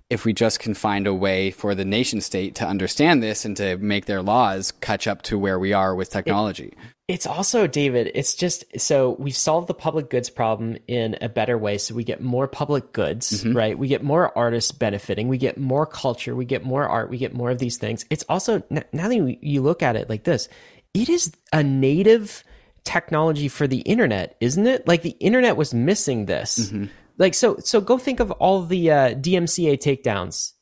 if 0.09 0.25
we 0.25 0.33
just 0.33 0.59
can 0.59 0.75
find 0.75 1.07
a 1.07 1.15
way 1.15 1.51
for 1.51 1.75
the 1.75 1.85
nation 1.85 2.21
state 2.21 2.55
to 2.57 2.67
understand 2.67 3.23
this 3.23 3.45
and 3.45 3.57
to 3.57 3.77
make 3.79 4.07
their 4.07 4.23
laws 4.23 4.73
catch 4.81 5.07
up 5.07 5.23
to 5.23 5.39
where 5.39 5.59
we 5.59 5.73
are 5.73 5.95
with 5.95 6.11
technology. 6.11 6.75
It, 6.77 6.79
it's 7.11 7.27
also, 7.27 7.67
David, 7.67 8.13
it's 8.15 8.35
just 8.35 8.65
so 8.81 9.17
we've 9.19 9.37
solved 9.37 9.67
the 9.67 9.75
public 9.75 10.09
goods 10.11 10.31
problem 10.31 10.79
in 10.87 11.19
a 11.21 11.29
better 11.29 11.59
way. 11.59 11.77
So 11.77 11.93
we 11.93 12.05
get 12.05 12.23
more 12.23 12.47
public 12.47 12.93
goods, 12.93 13.43
mm-hmm. 13.43 13.57
right? 13.57 13.77
We 13.77 13.89
get 13.89 14.05
more 14.05 14.37
artists 14.39 14.71
benefiting. 14.71 15.27
We 15.27 15.37
get 15.37 15.59
more 15.59 15.87
culture. 15.87 16.37
We 16.37 16.45
get 16.45 16.65
more 16.65 16.87
art. 16.87 17.11
We 17.11 17.19
get 17.19 17.35
more 17.35 17.51
of 17.51 17.59
these 17.59 17.79
things. 17.79 18.07
It's 18.11 18.25
also, 18.29 18.63
now 18.71 19.09
that 19.09 19.39
you 19.43 19.61
look 19.61 19.83
at 19.83 19.97
it 19.97 20.09
like 20.09 20.23
this, 20.23 20.49
it 20.95 21.09
is 21.09 21.33
a 21.53 21.65
native 21.65 22.45
technology 22.85 23.49
for 23.49 23.67
the 23.67 23.81
internet, 23.81 24.37
isn't 24.41 24.69
it? 24.69 24.87
Like 24.87 25.03
the 25.03 25.17
internet 25.19 25.57
was 25.57 25.75
missing 25.75 26.27
this. 26.27 26.71
Mm-hmm 26.71 26.85
like 27.19 27.35
so, 27.35 27.59
so 27.59 27.83
go 27.83 27.99
think 27.99 28.19
of 28.19 28.31
all 28.33 28.63
the 28.63 28.91
uh, 28.91 29.11
DMCA 29.11 29.79
takedowns 29.79 30.55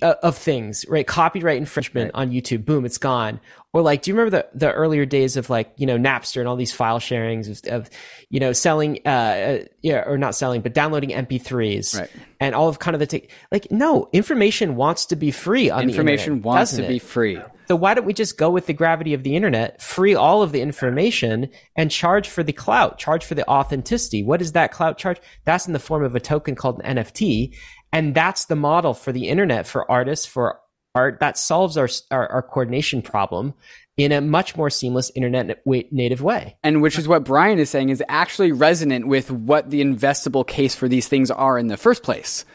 of 0.00 0.38
things, 0.38 0.84
right? 0.88 1.06
Copyright 1.06 1.56
infringement 1.56 2.12
right. 2.14 2.20
on 2.20 2.30
YouTube, 2.30 2.64
boom, 2.64 2.84
it's 2.84 2.98
gone. 2.98 3.40
Or 3.72 3.82
like, 3.82 4.02
do 4.02 4.10
you 4.10 4.16
remember 4.16 4.30
the 4.36 4.66
the 4.66 4.72
earlier 4.72 5.04
days 5.04 5.36
of 5.36 5.50
like 5.50 5.72
you 5.76 5.86
know 5.86 5.96
Napster 5.96 6.38
and 6.38 6.48
all 6.48 6.56
these 6.56 6.72
file 6.72 6.98
sharings 6.98 7.48
of, 7.48 7.72
of 7.72 7.90
you 8.28 8.38
know 8.38 8.52
selling, 8.52 9.00
uh, 9.04 9.08
uh 9.08 9.58
yeah, 9.80 10.04
or 10.06 10.18
not 10.18 10.34
selling, 10.34 10.60
but 10.60 10.74
downloading 10.74 11.10
MP3s 11.10 11.98
right. 11.98 12.10
and 12.38 12.54
all 12.54 12.68
of 12.68 12.78
kind 12.78 12.94
of 12.94 13.00
the 13.00 13.06
take. 13.06 13.30
Like, 13.50 13.70
no, 13.72 14.08
information 14.12 14.76
wants 14.76 15.06
to 15.06 15.16
be 15.16 15.30
free 15.30 15.70
on 15.70 15.88
information 15.88 16.34
the 16.34 16.36
internet, 16.38 16.44
wants 16.44 16.76
to 16.76 16.84
it? 16.84 16.88
be 16.88 16.98
free. 16.98 17.40
So 17.68 17.76
why 17.76 17.94
don't 17.94 18.04
we 18.04 18.12
just 18.12 18.36
go 18.36 18.50
with 18.50 18.66
the 18.66 18.72
gravity 18.72 19.14
of 19.14 19.22
the 19.22 19.34
internet, 19.34 19.80
free 19.80 20.14
all 20.14 20.42
of 20.42 20.52
the 20.52 20.60
information, 20.60 21.48
and 21.74 21.90
charge 21.90 22.28
for 22.28 22.42
the 22.42 22.52
clout, 22.52 22.98
charge 22.98 23.24
for 23.24 23.34
the 23.34 23.48
authenticity? 23.48 24.22
What 24.22 24.42
is 24.42 24.52
that 24.52 24.72
clout 24.72 24.98
charge? 24.98 25.18
That's 25.44 25.66
in 25.66 25.72
the 25.72 25.78
form 25.78 26.04
of 26.04 26.14
a 26.14 26.20
token 26.20 26.54
called 26.54 26.82
an 26.84 26.98
NFT. 26.98 27.56
And 27.92 28.14
that's 28.14 28.46
the 28.46 28.56
model 28.56 28.94
for 28.94 29.12
the 29.12 29.28
internet, 29.28 29.66
for 29.66 29.90
artists, 29.90 30.26
for 30.26 30.58
art. 30.94 31.20
That 31.20 31.36
solves 31.36 31.76
our, 31.76 31.88
our, 32.10 32.26
our 32.28 32.42
coordination 32.42 33.02
problem 33.02 33.54
in 33.98 34.10
a 34.12 34.20
much 34.22 34.56
more 34.56 34.70
seamless 34.70 35.10
internet 35.14 35.60
native 35.66 36.22
way. 36.22 36.56
And 36.62 36.80
which 36.80 36.98
is 36.98 37.06
what 37.06 37.24
Brian 37.24 37.58
is 37.58 37.68
saying 37.68 37.90
is 37.90 38.02
actually 38.08 38.50
resonant 38.50 39.06
with 39.06 39.30
what 39.30 39.68
the 39.68 39.82
investable 39.82 40.46
case 40.46 40.74
for 40.74 40.88
these 40.88 41.08
things 41.08 41.30
are 41.30 41.58
in 41.58 41.66
the 41.66 41.76
first 41.76 42.02
place. 42.02 42.46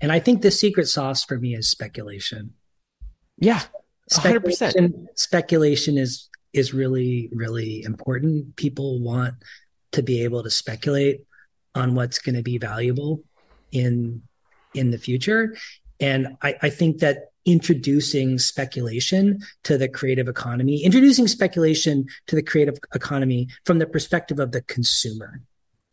And 0.00 0.12
I 0.12 0.20
think 0.20 0.42
the 0.42 0.52
secret 0.52 0.86
sauce 0.86 1.24
for 1.24 1.38
me 1.38 1.54
is 1.54 1.68
speculation. 1.68 2.54
Yeah. 3.38 3.62
one 4.14 4.22
hundred 4.22 4.52
Speculation, 4.52 5.08
speculation 5.16 5.98
is 5.98 6.28
is 6.52 6.72
really 6.72 7.28
really 7.32 7.82
important. 7.82 8.54
People 8.54 9.02
want 9.02 9.34
to 9.90 10.02
be 10.02 10.22
able 10.22 10.44
to 10.44 10.50
speculate 10.50 11.24
on 11.74 11.96
what's 11.96 12.20
going 12.20 12.36
to 12.36 12.42
be 12.42 12.58
valuable 12.58 13.24
in 13.72 14.22
in 14.74 14.90
the 14.90 14.98
future. 14.98 15.56
And 16.00 16.36
I, 16.42 16.56
I 16.62 16.70
think 16.70 16.98
that 16.98 17.30
introducing 17.46 18.38
speculation 18.38 19.40
to 19.64 19.76
the 19.76 19.88
creative 19.88 20.28
economy, 20.28 20.82
introducing 20.82 21.28
speculation 21.28 22.06
to 22.26 22.36
the 22.36 22.42
creative 22.42 22.78
economy 22.94 23.48
from 23.64 23.78
the 23.78 23.86
perspective 23.86 24.38
of 24.38 24.52
the 24.52 24.62
consumer 24.62 25.42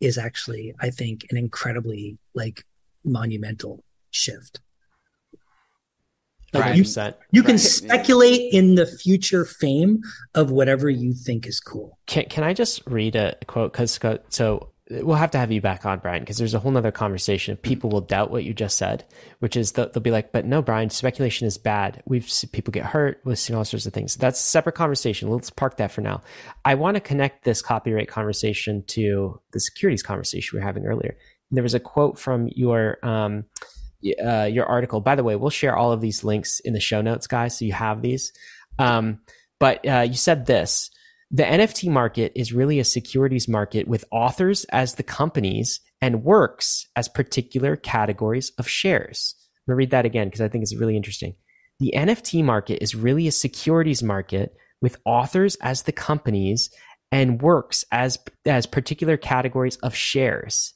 is 0.00 0.18
actually, 0.18 0.74
I 0.80 0.90
think, 0.90 1.26
an 1.30 1.36
incredibly 1.36 2.18
like 2.34 2.64
monumental 3.04 3.84
shift. 4.10 4.60
Like 6.54 6.76
you, 6.76 6.84
you 7.30 7.42
can 7.42 7.56
speculate 7.56 8.52
in 8.52 8.74
the 8.74 8.84
future 8.84 9.46
fame 9.46 10.02
of 10.34 10.50
whatever 10.50 10.90
you 10.90 11.14
think 11.14 11.46
is 11.46 11.60
cool. 11.60 11.98
Can, 12.06 12.26
can 12.26 12.44
I 12.44 12.52
just 12.52 12.82
read 12.86 13.16
a 13.16 13.36
quote? 13.46 13.72
Because 13.72 13.98
so 14.28 14.68
we'll 15.00 15.16
have 15.16 15.30
to 15.32 15.38
have 15.38 15.50
you 15.50 15.60
back 15.60 15.86
on, 15.86 15.98
Brian, 15.98 16.22
because 16.22 16.36
there's 16.36 16.54
a 16.54 16.58
whole 16.58 16.70
nother 16.70 16.92
conversation. 16.92 17.56
People 17.56 17.90
will 17.90 18.00
doubt 18.00 18.30
what 18.30 18.44
you 18.44 18.52
just 18.52 18.76
said, 18.76 19.04
which 19.38 19.56
is 19.56 19.72
they'll, 19.72 19.90
they'll 19.90 20.02
be 20.02 20.10
like, 20.10 20.32
"But 20.32 20.44
no, 20.44 20.62
Brian, 20.62 20.90
speculation 20.90 21.46
is 21.46 21.58
bad. 21.58 22.02
We've 22.06 22.28
seen 22.28 22.50
people 22.50 22.72
get 22.72 22.84
hurt. 22.84 23.20
We've 23.24 23.38
seen 23.38 23.56
all 23.56 23.64
sorts 23.64 23.86
of 23.86 23.92
things. 23.92 24.16
That's 24.16 24.38
a 24.38 24.42
separate 24.42 24.74
conversation. 24.74 25.30
Let's 25.30 25.50
park 25.50 25.76
that 25.78 25.92
for 25.92 26.00
now. 26.00 26.22
I 26.64 26.74
want 26.74 26.96
to 26.96 27.00
connect 27.00 27.44
this 27.44 27.62
copyright 27.62 28.08
conversation 28.08 28.84
to 28.88 29.40
the 29.52 29.60
securities 29.60 30.02
conversation 30.02 30.56
we 30.56 30.60
were 30.60 30.66
having 30.66 30.86
earlier. 30.86 31.16
There 31.50 31.62
was 31.62 31.74
a 31.74 31.80
quote 31.80 32.18
from 32.18 32.48
your 32.54 32.98
um, 33.04 33.44
uh, 34.24 34.44
your 34.44 34.66
article. 34.66 35.00
By 35.00 35.14
the 35.14 35.24
way, 35.24 35.36
we'll 35.36 35.50
share 35.50 35.76
all 35.76 35.92
of 35.92 36.00
these 36.00 36.24
links 36.24 36.60
in 36.60 36.72
the 36.72 36.80
show 36.80 37.00
notes, 37.00 37.26
guys, 37.26 37.58
so 37.58 37.64
you 37.64 37.72
have 37.72 38.02
these. 38.02 38.32
Um, 38.78 39.20
but 39.58 39.86
uh, 39.86 40.00
you 40.00 40.14
said 40.14 40.46
this 40.46 40.90
the 41.34 41.44
NFT 41.44 41.90
market 41.90 42.32
is 42.36 42.52
really 42.52 42.78
a 42.78 42.84
securities 42.84 43.48
market 43.48 43.88
with 43.88 44.04
authors 44.10 44.64
as 44.64 44.96
the 44.96 45.02
companies 45.02 45.80
and 46.02 46.22
works 46.22 46.86
as 46.94 47.08
particular 47.08 47.74
categories 47.74 48.52
of 48.58 48.68
shares. 48.68 49.34
I'm 49.38 49.72
going 49.72 49.76
to 49.76 49.78
read 49.78 49.90
that 49.92 50.04
again 50.04 50.26
because 50.26 50.42
I 50.42 50.48
think 50.48 50.62
it's 50.62 50.76
really 50.76 50.96
interesting. 50.96 51.34
The 51.80 51.94
NFT 51.96 52.44
market 52.44 52.82
is 52.82 52.94
really 52.94 53.26
a 53.26 53.32
securities 53.32 54.02
market 54.02 54.54
with 54.82 54.98
authors 55.06 55.56
as 55.62 55.82
the 55.82 55.92
companies 55.92 56.70
and 57.10 57.40
works 57.40 57.84
as, 57.90 58.18
as 58.44 58.66
particular 58.66 59.16
categories 59.16 59.76
of 59.76 59.94
shares. 59.94 60.74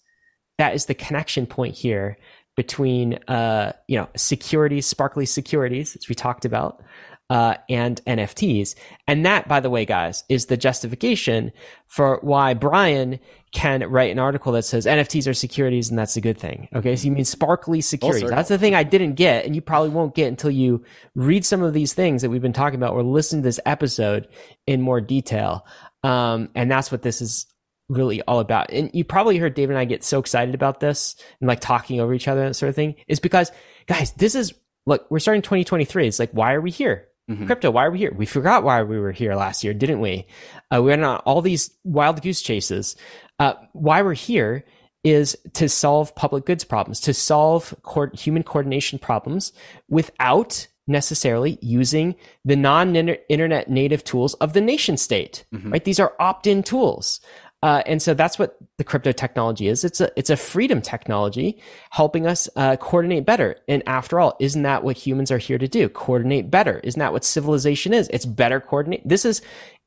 That 0.57 0.75
is 0.75 0.87
the 0.87 0.95
connection 0.95 1.47
point 1.47 1.75
here 1.75 2.17
between, 2.57 3.19
uh, 3.29 3.73
you 3.89 3.99
know, 3.99 4.09
securities, 4.17 4.87
sparkly 4.87 5.27
securities, 5.27 5.97
as 5.97 6.09
we 6.09 6.15
talked 6.15 6.47
about, 6.47 6.83
uh, 7.29 7.57
and 7.69 8.01
NFTs. 8.05 8.75
And 9.09 9.27
that, 9.27 9.49
by 9.49 9.61
the 9.61 9.71
way, 9.71 9.85
guys, 9.85 10.25
is 10.29 10.47
the 10.47 10.57
justification 10.57 11.53
for 11.89 12.19
why 12.23 12.55
Brian 12.55 13.19
can 13.53 13.83
write 13.89 14.13
an 14.13 14.19
article 14.19 14.53
that 14.53 14.63
says 14.63 14.87
NFTs 14.87 15.29
are 15.29 15.35
securities 15.35 15.89
and 15.89 15.99
that's 15.99 16.17
a 16.17 16.21
good 16.21 16.39
thing. 16.39 16.69
Okay. 16.75 16.95
So 16.95 17.07
you 17.07 17.13
mean 17.13 17.25
sparkly 17.25 17.81
securities. 17.81 18.29
That's 18.29 18.49
the 18.49 18.59
thing 18.59 18.75
I 18.75 18.83
didn't 18.83 19.15
get. 19.15 19.45
And 19.45 19.55
you 19.55 19.63
probably 19.63 19.89
won't 19.89 20.15
get 20.15 20.29
until 20.29 20.51
you 20.51 20.85
read 21.15 21.45
some 21.45 21.63
of 21.63 21.73
these 21.73 21.95
things 21.95 22.23
that 22.23 22.31
we've 22.31 22.43
been 22.43 22.53
talking 22.53 22.79
about 22.79 22.93
or 22.93 23.03
listen 23.03 23.41
to 23.41 23.45
this 23.45 23.61
episode 23.67 24.29
in 24.67 24.83
more 24.83 25.01
detail. 25.01 25.67
Um, 26.03 26.51
and 26.55 26.71
that's 26.71 26.93
what 26.93 27.03
this 27.03 27.21
is 27.21 27.47
really 27.89 28.21
all 28.23 28.41
about. 28.41 28.71
And 28.71 28.91
you 28.93 29.05
probably 29.05 29.39
heard 29.39 29.55
David 29.55 29.73
and 29.73 29.81
I 29.81 29.85
get 29.85 30.05
so 30.05 30.19
excited 30.19 30.55
about 30.55 30.81
this 30.81 31.17
and 31.41 31.49
like 31.49 31.61
talking 31.61 32.01
over 32.01 32.15
each 32.15 32.29
other 32.29 32.43
and 32.43 32.51
that 32.51 32.55
sort 32.55 32.69
of 32.69 32.77
thing 32.77 32.97
is 33.09 33.21
because 33.21 33.51
guys, 33.87 34.13
this 34.13 34.35
is 34.35 34.53
look, 34.87 35.07
we're 35.11 35.19
starting 35.19 35.43
2023. 35.43 36.07
It's 36.07 36.19
like, 36.19 36.31
why 36.31 36.55
are 36.55 36.61
we 36.61 36.71
here? 36.71 37.09
Mm-hmm. 37.31 37.47
Crypto, 37.47 37.71
why 37.71 37.85
are 37.87 37.91
we 37.91 37.99
here? 37.99 38.15
We 38.15 38.27
forgot 38.27 38.63
why 38.63 38.83
we 38.83 39.01
were 39.01 39.13
here 39.13 39.35
last 39.35 39.65
year, 39.65 39.75
didn't 39.75 40.01
we? 40.01 40.27
Uh, 40.71 40.83
we 40.83 40.91
went 40.91 41.05
on 41.05 41.19
all 41.19 41.43
these 41.43 41.71
wild 41.83 42.23
goose 42.23 42.41
chases. 42.41 42.97
Uh, 43.39 43.55
why 43.73 44.03
we're 44.03 44.15
here 44.15 44.65
is 45.03 45.37
to 45.55 45.69
solve 45.69 46.15
public 46.15 46.47
goods 46.47 46.65
problems, 46.65 47.01
to 47.01 47.15
solve 47.15 47.75
co- 47.83 48.11
human 48.13 48.43
coordination 48.43 48.99
problems 48.99 49.53
without 49.89 50.67
necessarily 50.89 51.59
using 51.61 52.15
the 52.45 52.57
non-internet 52.57 53.69
native 53.69 54.05
tools 54.05 54.35
of 54.35 54.53
the 54.53 54.61
nation 54.61 54.97
state. 54.97 55.45
Mm-hmm. 55.53 55.73
Right? 55.73 55.85
These 55.85 56.01
are 56.01 56.15
opt-in 56.21 56.63
tools. 56.63 57.21
Uh, 57.63 57.83
and 57.87 58.03
so 58.03 58.15
that's 58.15 58.39
what 58.39 58.57
the 58.77 58.85
crypto 58.85 59.13
technology 59.13 59.67
is. 59.67 59.83
It's 59.83 60.01
a 60.01 60.11
it's 60.17 60.31
a 60.31 60.37
freedom 60.37 60.83
technology 60.83 61.61
helping 61.91 62.27
us 62.27 62.49
uh, 62.55 62.77
coordinate 62.77 63.25
better. 63.25 63.57
And 63.67 63.83
after 63.87 64.21
all, 64.21 64.37
isn't 64.41 64.63
that 64.63 64.85
what 64.85 64.97
humans 64.97 65.31
are 65.31 65.39
here 65.39 65.59
to 65.59 65.67
do? 65.67 65.89
Coordinate 65.89 66.51
better. 66.51 66.81
Isn't 66.85 66.99
that 66.99 67.13
what 67.13 67.25
civilization 67.25 67.95
is? 67.95 68.09
It's 68.09 68.27
better 68.27 68.61
coordinate. 68.61 69.09
This 69.09 69.25
is 69.25 69.41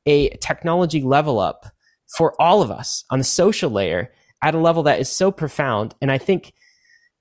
a 0.05 0.29
technology 0.37 1.01
level 1.01 1.39
up 1.39 1.67
for 2.17 2.39
all 2.41 2.61
of 2.61 2.71
us 2.71 3.05
on 3.11 3.19
the 3.19 3.23
social 3.23 3.69
layer 3.69 4.11
at 4.41 4.55
a 4.55 4.59
level 4.59 4.83
that 4.83 4.99
is 4.99 5.09
so 5.09 5.31
profound. 5.31 5.93
And 6.01 6.11
I 6.11 6.17
think 6.17 6.53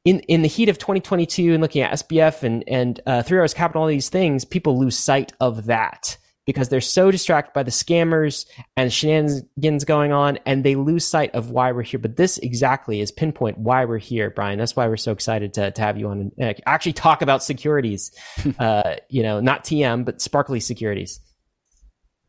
in 0.05 0.20
in 0.20 0.43
the 0.43 0.49
heat 0.49 0.70
of 0.70 0.79
2022 0.79 1.53
and 1.53 1.62
looking 1.62 1.83
at 1.83 1.93
SBF 1.93 2.43
and 2.43 2.65
and 2.66 3.01
uh, 3.07 3.23
Three 3.23 3.39
Arrows 3.39 3.55
Capital, 3.55 3.83
all 3.83 3.89
these 3.89 4.09
things, 4.09 4.45
people 4.45 4.79
lose 4.79 4.97
sight 4.97 5.33
of 5.41 5.66
that 5.66 6.16
because 6.49 6.70
they're 6.70 6.81
so 6.81 7.11
distracted 7.11 7.53
by 7.53 7.62
the 7.62 7.70
scammers 7.70 8.47
and 8.75 8.91
shenanigans 8.91 9.85
going 9.85 10.12
on 10.12 10.39
and 10.47 10.65
they 10.65 10.77
lose 10.77 11.07
sight 11.07 11.31
of 11.35 11.51
why 11.51 11.70
we're 11.73 11.83
here. 11.83 12.01
But 12.01 12.16
this 12.16 12.39
exactly 12.39 13.03
is 13.03 13.12
pinpoint 13.12 13.59
why 13.59 13.85
we're 13.85 13.99
here, 13.99 14.31
Brian. 14.31 14.59
That's 14.59 14.75
why 14.75 14.89
we're 14.89 14.97
so 14.97 15.12
excited 15.12 15.53
to, 15.55 15.70
to 15.73 15.83
have 15.83 15.99
you 15.99 16.09
on 16.09 16.33
and 16.39 16.57
uh, 16.57 16.59
actually 16.65 16.95
talk 16.95 17.20
about 17.20 17.43
securities, 17.43 18.12
uh, 18.59 18.95
you 19.11 19.23
know, 19.23 19.41
not 19.41 19.62
TM, 19.62 20.07
but 20.07 20.23
sparkly 20.23 20.59
securities. 20.59 21.20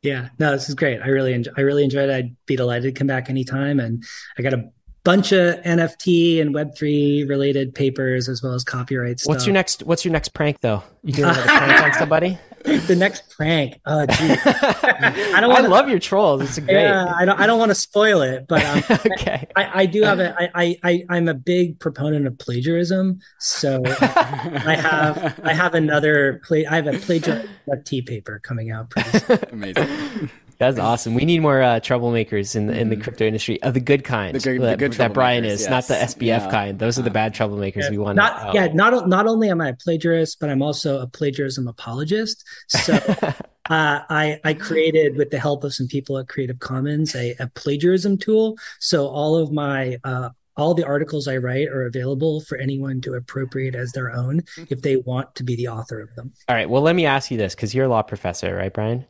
Yeah, 0.01 0.27
no, 0.37 0.51
this 0.51 0.67
is 0.67 0.75
great. 0.75 0.99
I 1.01 1.07
really, 1.07 1.31
enjoy, 1.31 1.51
I 1.55 1.61
really 1.61 1.85
enjoyed 1.85 2.09
it. 2.09 2.13
I'd 2.13 2.35
be 2.45 2.57
delighted 2.57 2.93
to 2.93 2.99
come 2.99 3.07
back 3.07 3.29
anytime. 3.29 3.79
And 3.79 4.03
I 4.37 4.41
got 4.41 4.53
a 4.53 4.69
bunch 5.05 5.31
of 5.31 5.55
NFT 5.63 6.41
and 6.41 6.53
Web 6.53 6.75
three 6.75 7.23
related 7.23 7.73
papers 7.73 8.27
as 8.27 8.43
well 8.43 8.53
as 8.53 8.65
copyright 8.65 9.21
stuff. 9.21 9.33
What's 9.33 9.45
your 9.45 9.53
next? 9.53 9.83
What's 9.83 10.03
your 10.03 10.11
next 10.11 10.33
prank 10.33 10.59
though? 10.59 10.83
You 11.03 11.13
doing 11.13 11.29
another 11.29 11.47
prank 11.47 11.83
on 11.83 11.93
somebody? 11.99 12.37
The 12.63 12.95
next 12.97 13.29
prank. 13.29 13.79
Oh, 13.85 14.05
geez. 14.05 14.37
I 14.45 15.37
don't. 15.39 15.49
Wanna, 15.49 15.67
I 15.67 15.67
love 15.67 15.89
your 15.89 15.99
trolls. 15.99 16.41
It's 16.41 16.59
great. 16.59 16.81
Yeah, 16.81 17.13
I 17.15 17.25
don't. 17.25 17.39
I 17.39 17.47
don't 17.47 17.59
want 17.59 17.69
to 17.69 17.75
spoil 17.75 18.21
it, 18.21 18.47
but 18.47 18.63
um, 18.65 18.83
okay. 19.11 19.47
I, 19.55 19.81
I, 19.81 19.85
do 19.85 20.03
have 20.03 20.19
a. 20.19 20.35
I, 20.55 20.77
I 20.83 21.03
I'm 21.09 21.27
a 21.27 21.33
big 21.33 21.79
proponent 21.79 22.27
of 22.27 22.37
plagiarism, 22.37 23.19
so 23.39 23.81
I 23.85 24.75
have 24.79 25.39
I 25.43 25.53
have 25.53 25.75
another 25.75 26.41
play. 26.45 26.65
I 26.65 26.75
have 26.75 26.87
a 26.87 26.97
plagiarism 26.99 27.49
NFT 27.69 28.05
paper 28.05 28.39
coming 28.43 28.71
out. 28.71 28.89
Pretty 28.89 29.19
soon. 29.19 29.39
Amazing. 29.51 30.29
That's 30.59 30.77
awesome. 30.77 31.13
We 31.13 31.23
need 31.23 31.39
more 31.39 31.61
uh, 31.61 31.79
troublemakers 31.79 32.53
in 32.53 32.67
the 32.67 32.77
in 32.77 32.89
the 32.89 32.95
mm-hmm. 32.95 33.03
crypto 33.03 33.25
industry 33.25 33.63
of 33.63 33.73
the 33.73 33.79
good 33.79 34.03
kind. 34.03 34.35
The 34.35 34.39
good, 34.39 34.61
that, 34.61 34.71
the 34.71 34.77
good 34.77 34.93
that 34.93 35.13
Brian 35.13 35.45
is, 35.45 35.61
yes. 35.61 35.69
not 35.69 35.87
the 35.87 35.93
SBF 35.93 36.21
yeah. 36.21 36.51
kind. 36.51 36.77
Those 36.77 36.99
are 36.99 37.01
the 37.01 37.09
bad 37.09 37.33
troublemakers 37.33 37.83
yeah. 37.83 37.91
we 37.91 37.97
want. 37.97 38.17
Not 38.17 38.53
yeah. 38.53 38.67
Not 38.73 39.07
not 39.07 39.25
only 39.25 39.49
am 39.49 39.61
I 39.61 39.69
a 39.69 39.73
plagiarist, 39.73 40.37
but 40.41 40.49
I'm 40.49 40.61
also 40.61 40.99
a 40.99 41.07
plagiarism 41.07 41.69
apologist. 41.69 42.43
So 42.67 42.93
uh, 43.23 43.33
I 43.69 44.41
I 44.43 44.53
created 44.53 45.15
with 45.15 45.31
the 45.31 45.39
help 45.39 45.63
of 45.63 45.73
some 45.73 45.87
people 45.87 46.17
at 46.17 46.27
Creative 46.27 46.59
Commons 46.59 47.15
a, 47.15 47.35
a 47.39 47.47
plagiarism 47.47 48.17
tool. 48.17 48.57
So 48.79 49.07
all 49.07 49.37
of 49.37 49.53
my 49.53 49.97
uh, 50.03 50.31
all 50.57 50.73
the 50.73 50.85
articles 50.85 51.29
I 51.29 51.37
write 51.37 51.69
are 51.69 51.85
available 51.85 52.41
for 52.41 52.57
anyone 52.57 52.99
to 53.01 53.13
appropriate 53.13 53.75
as 53.75 53.93
their 53.93 54.11
own 54.11 54.41
if 54.69 54.81
they 54.81 54.97
want 54.97 55.35
to 55.35 55.45
be 55.45 55.55
the 55.55 55.69
author 55.69 56.01
of 56.01 56.13
them. 56.15 56.33
All 56.49 56.55
right. 56.55 56.69
Well, 56.69 56.81
let 56.81 56.97
me 56.97 57.05
ask 57.05 57.31
you 57.31 57.37
this 57.37 57.55
because 57.55 57.73
you're 57.73 57.85
a 57.85 57.89
law 57.89 58.01
professor, 58.01 58.53
right, 58.53 58.73
Brian? 58.73 59.05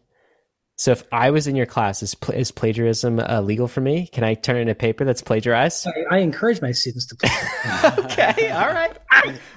So 0.80 0.91
if 0.91 1.03
I 1.11 1.30
was 1.30 1.45
in 1.45 1.57
your 1.57 1.65
class, 1.65 2.01
is, 2.01 2.15
is 2.34 2.51
plagiarism 2.51 3.19
uh, 3.19 3.41
legal 3.41 3.68
for 3.68 3.81
me? 3.81 4.07
Can 4.07 4.23
I 4.23 4.34
turn 4.34 4.56
in 4.56 4.69
a 4.69 4.76
paper 4.76 5.03
that's 5.03 5.22
plagiarized? 5.22 5.85
I, 5.88 6.15
I 6.15 6.18
encourage 6.19 6.61
my 6.61 6.72
students 6.72 7.06
to 7.07 7.18
plagiarize. 7.18 7.99
okay, 8.06 8.49
all 8.51 8.69
right. 8.69 8.97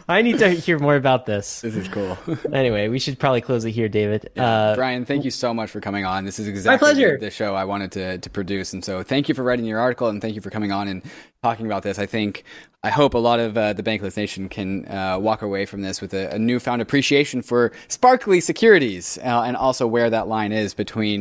I 0.08 0.22
need 0.22 0.38
to 0.38 0.50
hear 0.50 0.80
more 0.80 0.96
about 0.96 1.26
this. 1.26 1.60
This 1.60 1.76
is 1.76 1.86
cool. 1.86 2.18
anyway, 2.52 2.88
we 2.88 2.98
should 2.98 3.20
probably 3.20 3.40
close 3.40 3.64
it 3.64 3.70
here, 3.70 3.88
David. 3.88 4.30
Yeah. 4.34 4.44
Uh, 4.44 4.74
Brian, 4.74 5.04
thank 5.04 5.24
you 5.24 5.30
so 5.30 5.54
much 5.54 5.70
for 5.70 5.80
coming 5.80 6.04
on. 6.04 6.24
This 6.24 6.40
is 6.40 6.48
exactly 6.48 6.88
my 6.88 6.92
pleasure. 6.92 7.18
The, 7.18 7.26
the 7.26 7.30
show 7.30 7.54
I 7.54 7.66
wanted 7.66 7.92
to, 7.92 8.18
to 8.18 8.30
produce. 8.30 8.72
And 8.72 8.84
so 8.84 9.04
thank 9.04 9.28
you 9.28 9.34
for 9.36 9.44
writing 9.44 9.64
your 9.64 9.78
article 9.78 10.08
and 10.08 10.20
thank 10.20 10.34
you 10.34 10.40
for 10.40 10.50
coming 10.50 10.72
on 10.72 10.88
and 10.88 11.02
talking 11.42 11.66
about 11.66 11.84
this. 11.84 11.98
I 11.98 12.06
think, 12.06 12.44
I 12.82 12.90
hope 12.90 13.14
a 13.14 13.18
lot 13.18 13.38
of 13.38 13.56
uh, 13.56 13.72
the 13.72 13.82
Bankless 13.82 14.16
Nation 14.16 14.48
can 14.48 14.88
uh, 14.88 15.18
walk 15.20 15.42
away 15.42 15.66
from 15.66 15.82
this 15.82 16.00
with 16.00 16.14
a, 16.14 16.34
a 16.34 16.38
newfound 16.38 16.82
appreciation 16.82 17.42
for 17.42 17.72
sparkly 17.88 18.40
securities 18.40 19.18
uh, 19.18 19.42
and 19.42 19.56
also 19.56 19.86
where 19.86 20.10
that 20.10 20.26
line 20.26 20.50
is 20.50 20.74
between 20.74 21.11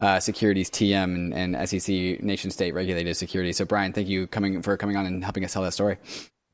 uh, 0.00 0.20
securities 0.20 0.70
TM 0.70 1.04
and, 1.04 1.56
and 1.56 1.68
SEC 1.68 2.22
nation 2.22 2.50
state 2.50 2.74
regulated 2.74 3.16
securities. 3.16 3.56
So, 3.56 3.64
Brian, 3.64 3.92
thank 3.92 4.08
you 4.08 4.26
coming 4.26 4.62
for 4.62 4.76
coming 4.76 4.96
on 4.96 5.06
and 5.06 5.22
helping 5.22 5.44
us 5.44 5.52
tell 5.52 5.62
that 5.62 5.72
story. 5.72 5.96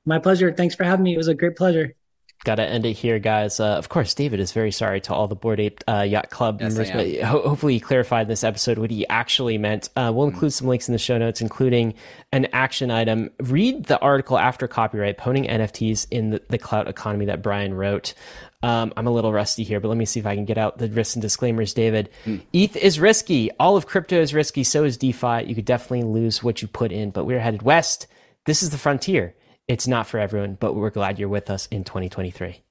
My 0.04 0.18
pleasure. 0.18 0.52
Thanks 0.52 0.74
for 0.74 0.84
having 0.84 1.04
me. 1.04 1.14
It 1.14 1.18
was 1.18 1.28
a 1.28 1.34
great 1.34 1.56
pleasure. 1.56 1.94
Got 2.42 2.54
to 2.54 2.64
end 2.64 2.86
it 2.86 2.94
here, 2.94 3.18
guys. 3.18 3.60
Uh, 3.60 3.76
of 3.76 3.90
course, 3.90 4.14
David 4.14 4.40
is 4.40 4.52
very 4.52 4.72
sorry 4.72 5.02
to 5.02 5.12
all 5.12 5.28
the 5.28 5.36
Bored 5.36 5.60
Ape 5.60 5.84
uh, 5.86 6.00
Yacht 6.00 6.30
Club 6.30 6.58
yes, 6.58 6.72
members, 6.72 6.90
but 6.90 7.28
ho- 7.28 7.46
hopefully 7.46 7.74
he 7.74 7.80
clarified 7.80 8.28
this 8.28 8.42
episode 8.42 8.78
what 8.78 8.90
he 8.90 9.06
actually 9.08 9.58
meant. 9.58 9.90
Uh, 9.94 10.10
we'll 10.14 10.26
include 10.26 10.54
some 10.54 10.66
links 10.66 10.88
in 10.88 10.92
the 10.92 10.98
show 10.98 11.18
notes, 11.18 11.42
including 11.42 11.92
an 12.32 12.46
action 12.54 12.90
item. 12.90 13.28
Read 13.40 13.84
the 13.84 13.98
article 14.00 14.38
after 14.38 14.66
copyright, 14.66 15.18
Pwning 15.18 15.50
NFTs 15.50 16.06
in 16.10 16.30
the, 16.30 16.42
the 16.48 16.56
Clout 16.56 16.88
Economy 16.88 17.26
that 17.26 17.42
Brian 17.42 17.74
wrote. 17.74 18.14
Um, 18.62 18.92
I'm 18.96 19.06
a 19.06 19.10
little 19.10 19.32
rusty 19.32 19.62
here, 19.64 19.80
but 19.80 19.88
let 19.88 19.96
me 19.96 20.04
see 20.04 20.20
if 20.20 20.26
I 20.26 20.34
can 20.34 20.44
get 20.44 20.58
out 20.58 20.78
the 20.78 20.88
risks 20.88 21.14
and 21.14 21.22
disclaimers, 21.22 21.72
David. 21.72 22.10
Mm. 22.26 22.42
ETH 22.52 22.76
is 22.76 23.00
risky. 23.00 23.50
All 23.58 23.76
of 23.76 23.86
crypto 23.86 24.20
is 24.20 24.34
risky. 24.34 24.64
So 24.64 24.84
is 24.84 24.98
DeFi. 24.98 25.44
You 25.46 25.54
could 25.54 25.64
definitely 25.64 26.02
lose 26.02 26.42
what 26.42 26.60
you 26.60 26.68
put 26.68 26.92
in, 26.92 27.10
but 27.10 27.24
we're 27.24 27.40
headed 27.40 27.62
west. 27.62 28.06
This 28.44 28.62
is 28.62 28.70
the 28.70 28.78
frontier 28.78 29.34
It's 29.68 29.86
not 29.86 30.06
for 30.06 30.18
everyone, 30.18 30.56
but 30.60 30.74
we're 30.74 30.90
glad 30.90 31.18
you're 31.18 31.28
with 31.28 31.48
us 31.50 31.66
in 31.70 31.84
2023. 31.84 32.62